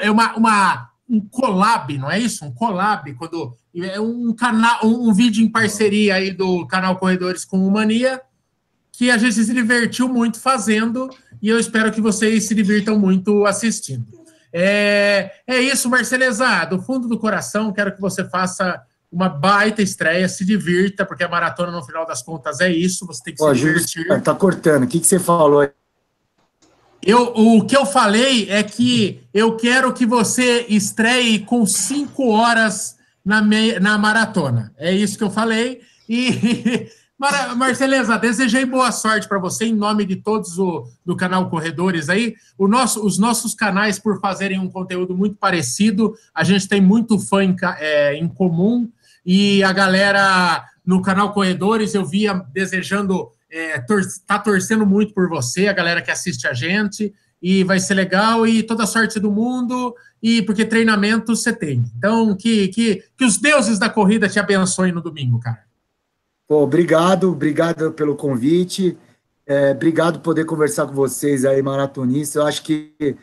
é 0.00 0.10
uma, 0.10 0.34
uma, 0.34 0.90
um 1.08 1.20
collab, 1.20 1.96
não 1.98 2.10
é 2.10 2.18
isso? 2.18 2.44
Um 2.44 2.52
collab, 2.52 3.12
quando 3.14 3.54
é 3.76 4.00
um 4.00 4.32
canal, 4.32 4.80
um, 4.84 5.08
um, 5.08 5.14
vídeo 5.14 5.44
em 5.44 5.50
parceria 5.50 6.14
aí 6.14 6.30
do 6.30 6.66
canal 6.66 6.96
Corredores 6.96 7.44
com 7.44 7.58
o 7.66 7.70
Mania, 7.70 8.20
que 8.92 9.10
a 9.10 9.18
gente 9.18 9.34
se 9.34 9.52
divertiu 9.52 10.08
muito 10.08 10.40
fazendo 10.40 11.10
e 11.42 11.48
eu 11.48 11.58
espero 11.58 11.92
que 11.92 12.00
vocês 12.00 12.46
se 12.46 12.54
divirtam 12.54 12.98
muito 12.98 13.44
assistindo. 13.44 14.06
É, 14.52 15.32
é 15.46 15.60
isso, 15.60 15.90
Marceleza, 15.90 16.64
do 16.66 16.80
fundo 16.80 17.08
do 17.08 17.18
coração, 17.18 17.72
quero 17.72 17.94
que 17.94 18.00
você 18.00 18.24
faça 18.24 18.80
uma 19.10 19.28
baita 19.28 19.82
estreia, 19.82 20.28
se 20.28 20.44
divirta, 20.44 21.04
porque 21.04 21.22
a 21.22 21.28
maratona, 21.28 21.70
no 21.70 21.84
final 21.84 22.06
das 22.06 22.22
contas, 22.22 22.60
é 22.60 22.70
isso, 22.70 23.06
você 23.06 23.22
tem 23.24 23.34
que 23.34 23.38
Pô, 23.38 23.52
se 23.52 23.60
divertir. 23.60 24.22
Tá 24.22 24.34
cortando, 24.34 24.84
o 24.84 24.86
que, 24.86 25.00
que 25.00 25.06
você 25.06 25.18
falou 25.18 25.60
aí? 25.60 25.70
Eu, 27.06 27.32
o 27.34 27.64
que 27.66 27.76
eu 27.76 27.84
falei 27.84 28.48
é 28.48 28.62
que 28.62 29.20
eu 29.32 29.56
quero 29.56 29.92
que 29.92 30.06
você 30.06 30.64
estreie 30.68 31.40
com 31.40 31.66
cinco 31.66 32.30
horas 32.30 32.96
na, 33.22 33.42
na 33.80 33.98
maratona. 33.98 34.72
É 34.78 34.90
isso 34.90 35.18
que 35.18 35.24
eu 35.24 35.30
falei. 35.30 35.82
E, 36.08 36.88
Marceleza, 37.56 38.18
desejei 38.18 38.64
boa 38.64 38.90
sorte 38.90 39.28
para 39.28 39.38
você 39.38 39.66
em 39.66 39.74
nome 39.74 40.06
de 40.06 40.16
todos 40.16 40.58
o, 40.58 40.86
do 41.04 41.14
canal 41.14 41.50
Corredores 41.50 42.08
aí. 42.08 42.34
O 42.56 42.66
nosso, 42.66 43.04
os 43.04 43.18
nossos 43.18 43.54
canais, 43.54 43.98
por 43.98 44.18
fazerem 44.18 44.58
um 44.58 44.70
conteúdo 44.70 45.14
muito 45.14 45.36
parecido, 45.36 46.14
a 46.34 46.42
gente 46.42 46.66
tem 46.66 46.80
muito 46.80 47.18
fã 47.18 47.44
em, 47.44 47.54
é, 47.78 48.16
em 48.16 48.26
comum 48.26 48.90
e 49.24 49.62
a 49.62 49.72
galera 49.72 50.64
no 50.84 51.00
canal 51.02 51.32
Corredores 51.32 51.94
eu 51.94 52.04
via 52.04 52.34
desejando, 52.52 53.30
é, 53.54 53.78
tor 53.78 54.02
tá 54.26 54.36
torcendo 54.36 54.84
muito 54.84 55.14
por 55.14 55.28
você, 55.28 55.68
a 55.68 55.72
galera 55.72 56.02
que 56.02 56.10
assiste 56.10 56.48
a 56.48 56.52
gente, 56.52 57.14
e 57.40 57.62
vai 57.62 57.78
ser 57.78 57.94
legal, 57.94 58.44
e 58.44 58.64
toda 58.64 58.82
a 58.82 58.86
sorte 58.86 59.20
do 59.20 59.30
mundo, 59.30 59.94
e 60.20 60.42
porque 60.42 60.64
treinamento 60.64 61.36
você 61.36 61.52
tem. 61.52 61.84
Então, 61.96 62.34
que, 62.34 62.66
que, 62.68 63.04
que 63.16 63.24
os 63.24 63.38
deuses 63.38 63.78
da 63.78 63.88
corrida 63.88 64.28
te 64.28 64.40
abençoem 64.40 64.90
no 64.90 65.00
domingo, 65.00 65.38
cara. 65.38 65.62
Pô, 66.48 66.64
obrigado, 66.64 67.30
obrigado 67.30 67.92
pelo 67.92 68.16
convite. 68.16 68.98
É, 69.46 69.70
obrigado 69.70 70.14
por 70.14 70.24
poder 70.24 70.46
conversar 70.46 70.86
com 70.86 70.94
vocês 70.94 71.44
aí, 71.44 71.62
maratonistas. 71.62 72.36
Eu 72.36 72.46
acho 72.46 72.62
que, 72.62 73.16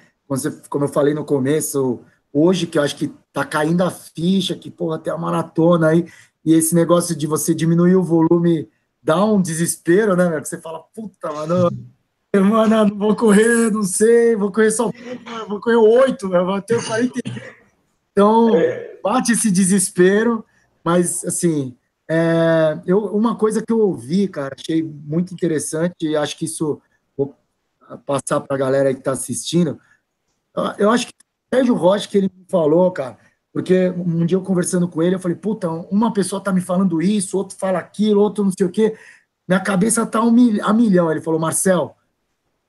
como 0.70 0.86
eu 0.86 0.90
falei 0.90 1.14
no 1.14 1.26
começo, 1.26 2.00
hoje 2.32 2.68
que 2.68 2.78
eu 2.78 2.84
acho 2.84 2.96
que 2.96 3.12
tá 3.34 3.44
caindo 3.44 3.84
a 3.84 3.92
ficha, 3.92 4.56
que, 4.56 4.72
porra, 4.72 4.98
tem 4.98 5.12
a 5.12 5.18
maratona 5.18 5.90
aí, 5.90 6.06
e 6.46 6.54
esse 6.54 6.74
negócio 6.74 7.16
de 7.16 7.28
você 7.28 7.54
diminuir 7.54 7.96
o 7.96 8.04
volume 8.04 8.70
dá 9.02 9.24
um 9.24 9.41
desespero, 9.41 10.16
né, 10.16 10.39
Que 10.39 10.47
você 10.47 10.60
fala, 10.60 10.80
puta, 10.93 11.32
mano, 11.32 11.70
mano, 12.36 12.86
não 12.86 12.97
vou 12.97 13.16
correr, 13.16 13.72
não 13.72 13.84
sei, 13.84 14.36
vou 14.36 14.52
correr 14.52 14.72
só, 14.72 14.91
vou 15.47 15.60
correr 15.60 15.76
oito, 15.76 16.30
vou 16.30 16.62
ter 16.62 16.84
40. 16.86 17.14
Então, 18.12 18.52
bate 19.04 19.32
esse 19.32 19.49
desespero, 19.49 20.45
mas, 20.84 21.24
assim, 21.26 21.76
é, 22.10 22.80
eu, 22.86 22.99
uma 23.16 23.36
coisa 23.36 23.64
que 23.66 23.72
eu 23.72 23.80
ouvi, 23.80 24.28
cara, 24.28 24.56
achei 24.58 24.84
muito 24.84 25.34
interessante, 25.34 25.95
e 26.02 26.16
acho 26.16 26.38
que 26.38 26.45
isso 26.45 26.82
vou 27.16 27.36
passar 28.06 28.41
para 28.41 28.56
a 28.56 28.60
galera 28.60 28.93
que 28.93 28.99
está 28.99 29.12
assistindo. 29.12 29.80
Eu 30.78 30.89
acho 30.89 31.08
que 31.08 31.14
Sérgio 31.54 31.76
Rocha 31.76 32.08
que 32.08 32.18
ele 32.18 32.32
me 32.34 32.45
falou, 32.49 32.91
cara, 32.91 33.18
porque 33.54 33.89
um 33.89 34.26
dia 34.26 34.38
eu 34.38 34.41
conversando 34.41 34.88
com 34.88 35.04
ele, 35.04 35.16
eu 35.16 35.20
falei, 35.20 35.36
puta, 35.36 35.70
uma 35.70 36.14
pessoa 36.14 36.41
tá 36.41 36.54
me 36.54 36.62
falando 36.62 37.02
isso, 37.02 37.38
outro 37.38 37.58
fala 37.58 37.80
aquilo, 37.80 38.22
outro 38.22 38.43
não 38.43 38.52
sei 38.58 38.66
o 38.66 38.72
quê, 38.72 38.97
minha 39.47 39.60
cabeça 39.60 40.06
tá 40.06 40.20
a 40.20 40.74
milhão. 40.74 41.12
Ele 41.12 41.22
falou, 41.22 41.39
Marcel, 41.39 41.95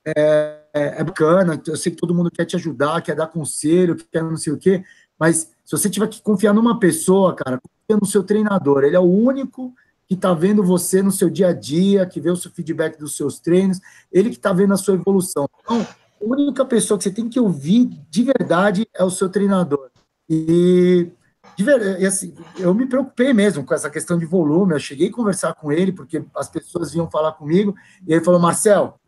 é, 0.04 0.58
é, 0.74 1.00
é, 1.00 1.04
bacana, 1.04 1.60
eu 1.66 1.76
sei 1.76 1.92
que 1.92 1.98
todo 1.98 2.14
mundo 2.14 2.30
quer 2.30 2.44
te 2.44 2.56
ajudar, 2.56 3.00
quer 3.02 3.14
dar 3.14 3.28
conselho, 3.28 3.96
quer 4.10 4.22
não 4.22 4.36
sei 4.36 4.52
o 4.52 4.58
quê, 4.58 4.82
mas 5.18 5.52
se 5.64 5.70
você 5.70 5.88
tiver 5.88 6.08
que 6.08 6.20
confiar 6.20 6.52
numa 6.52 6.80
pessoa, 6.80 7.34
cara, 7.34 7.60
confia 7.60 8.00
no 8.00 8.06
seu 8.06 8.24
treinador, 8.24 8.82
ele 8.82 8.96
é 8.96 9.00
o 9.00 9.04
único 9.04 9.72
que 10.08 10.14
está 10.14 10.34
vendo 10.34 10.64
você 10.64 11.00
no 11.00 11.12
seu 11.12 11.30
dia 11.30 11.48
a 11.48 11.52
dia, 11.52 12.04
que 12.04 12.20
vê 12.20 12.30
o 12.30 12.36
seu 12.36 12.50
feedback 12.50 12.98
dos 12.98 13.16
seus 13.16 13.38
treinos, 13.38 13.78
ele 14.10 14.30
que 14.30 14.36
está 14.36 14.52
vendo 14.52 14.74
a 14.74 14.76
sua 14.76 14.94
evolução. 14.94 15.48
Então, 15.62 15.80
a 15.80 16.24
única 16.24 16.64
pessoa 16.64 16.98
que 16.98 17.04
você 17.04 17.10
tem 17.12 17.28
que 17.28 17.38
ouvir 17.38 17.86
de 18.10 18.24
verdade 18.24 18.86
é 18.92 19.04
o 19.04 19.10
seu 19.10 19.28
treinador. 19.28 19.91
E, 20.28 21.10
verdade, 21.58 22.06
assim, 22.06 22.34
eu 22.58 22.74
me 22.74 22.86
preocupei 22.86 23.32
mesmo 23.32 23.64
com 23.64 23.74
essa 23.74 23.90
questão 23.90 24.18
de 24.18 24.26
volume. 24.26 24.74
Eu 24.74 24.78
cheguei 24.78 25.08
a 25.08 25.12
conversar 25.12 25.54
com 25.54 25.70
ele, 25.70 25.92
porque 25.92 26.24
as 26.34 26.48
pessoas 26.48 26.92
vinham 26.92 27.10
falar 27.10 27.32
comigo, 27.32 27.74
e 28.06 28.12
ele 28.12 28.24
falou: 28.24 28.40
Marcel, 28.40 28.98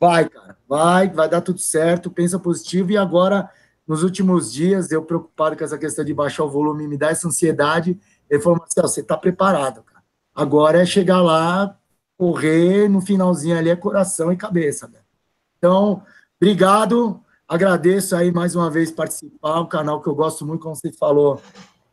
vai, 0.00 0.28
cara, 0.28 0.56
vai, 0.68 1.08
vai 1.10 1.28
dar 1.28 1.40
tudo 1.40 1.60
certo, 1.60 2.10
pensa 2.10 2.38
positivo. 2.38 2.90
E 2.90 2.96
agora, 2.96 3.50
nos 3.86 4.02
últimos 4.02 4.52
dias, 4.52 4.90
eu 4.90 5.02
preocupado 5.02 5.56
com 5.56 5.64
essa 5.64 5.78
questão 5.78 6.04
de 6.04 6.14
baixar 6.14 6.44
o 6.44 6.50
volume, 6.50 6.88
me 6.88 6.96
dá 6.96 7.10
essa 7.10 7.28
ansiedade. 7.28 7.98
Ele 8.28 8.42
falou: 8.42 8.58
Marcel, 8.58 8.88
você 8.88 9.00
está 9.00 9.16
preparado, 9.16 9.82
cara. 9.82 10.02
Agora 10.34 10.82
é 10.82 10.86
chegar 10.86 11.20
lá, 11.20 11.76
correr, 12.16 12.88
no 12.88 13.00
finalzinho 13.00 13.58
ali 13.58 13.70
é 13.70 13.76
coração 13.76 14.32
e 14.32 14.36
cabeça, 14.36 14.86
né? 14.88 15.00
Então, 15.58 16.02
Obrigado, 16.40 17.20
agradeço 17.48 18.14
aí 18.14 18.30
mais 18.30 18.54
uma 18.54 18.70
vez 18.70 18.90
participar, 18.90 19.60
um 19.60 19.66
canal 19.66 20.02
que 20.02 20.08
eu 20.08 20.14
gosto 20.14 20.44
muito, 20.44 20.60
como 20.60 20.76
você 20.76 20.92
falou. 20.92 21.40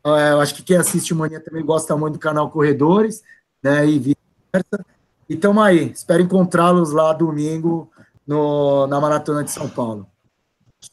É, 0.06 0.34
eu 0.34 0.41
acho 0.41 0.53
que 0.53 0.61
quem 0.61 0.76
assiste 0.76 1.14
o 1.14 1.15
Mania 1.15 1.40
também 1.40 1.64
gosta 1.64 1.95
muito 1.95 2.15
do 2.15 2.19
canal 2.19 2.52
Corredores, 2.52 3.23
né? 3.64 3.88
E 3.88 3.98
vice-versa. 3.98 4.86
E 5.27 5.34
estamos 5.34 5.64
aí, 5.64 5.91
espero 5.91 6.22
encontrá-los 6.22 6.91
lá 6.91 7.14
domingo 7.14 7.90
no, 8.27 8.86
na 8.86 8.99
Maratona 8.99 9.44
de 9.44 9.49
São 9.49 9.68
Paulo. 9.68 10.06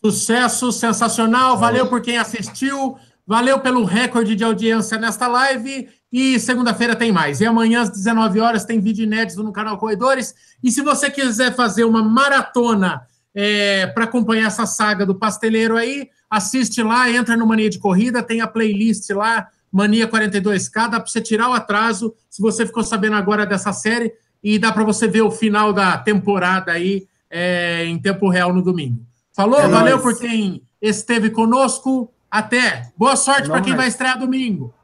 Sucesso 0.02 0.72
sensacional, 0.72 1.58
valeu 1.58 1.86
por 1.86 2.00
quem 2.00 2.16
assistiu, 2.16 2.96
valeu 3.26 3.60
pelo 3.60 3.84
recorde 3.84 4.34
de 4.34 4.42
audiência 4.42 4.96
nesta 4.96 5.28
live 5.28 5.90
e 6.10 6.40
segunda-feira 6.40 6.96
tem 6.96 7.12
mais. 7.12 7.42
E 7.42 7.46
amanhã 7.46 7.82
às 7.82 7.90
19 7.90 8.40
horas 8.40 8.64
tem 8.64 8.80
vídeo 8.80 9.04
inédito 9.04 9.42
no 9.42 9.52
canal 9.52 9.76
Corredores. 9.76 10.34
E 10.64 10.70
se 10.70 10.80
você 10.80 11.10
quiser 11.10 11.54
fazer 11.54 11.84
uma 11.84 12.02
maratona 12.02 13.06
é, 13.34 13.86
para 13.88 14.04
acompanhar 14.04 14.46
essa 14.46 14.66
saga 14.66 15.06
do 15.06 15.14
pasteleiro 15.14 15.76
aí, 15.76 16.08
assiste 16.30 16.82
lá, 16.82 17.10
entra 17.10 17.36
no 17.36 17.46
Mania 17.46 17.70
de 17.70 17.78
Corrida, 17.78 18.22
tem 18.22 18.40
a 18.40 18.46
playlist 18.46 19.08
lá, 19.10 19.48
Mania 19.70 20.06
42K, 20.06 20.90
dá 20.90 21.00
para 21.00 21.06
você 21.06 21.20
tirar 21.20 21.48
o 21.48 21.54
atraso, 21.54 22.14
se 22.28 22.42
você 22.42 22.66
ficou 22.66 22.82
sabendo 22.82 23.16
agora 23.16 23.46
dessa 23.46 23.72
série, 23.72 24.12
e 24.42 24.58
dá 24.58 24.72
para 24.72 24.84
você 24.84 25.06
ver 25.06 25.22
o 25.22 25.30
final 25.30 25.72
da 25.72 25.96
temporada 25.96 26.72
aí 26.72 27.06
é, 27.30 27.84
em 27.86 27.98
tempo 27.98 28.28
real 28.28 28.52
no 28.52 28.60
domingo. 28.60 29.00
Falou? 29.34 29.60
É 29.60 29.68
Valeu 29.68 29.98
nóis. 29.98 30.02
por 30.02 30.20
quem 30.20 30.62
esteve 30.80 31.30
conosco. 31.30 32.12
Até. 32.30 32.90
Boa 32.96 33.14
sorte 33.14 33.42
Não 33.48 33.50
para 33.50 33.60
quem 33.62 33.74
vai 33.74 33.88
estrear 33.88 34.18
domingo. 34.18 34.74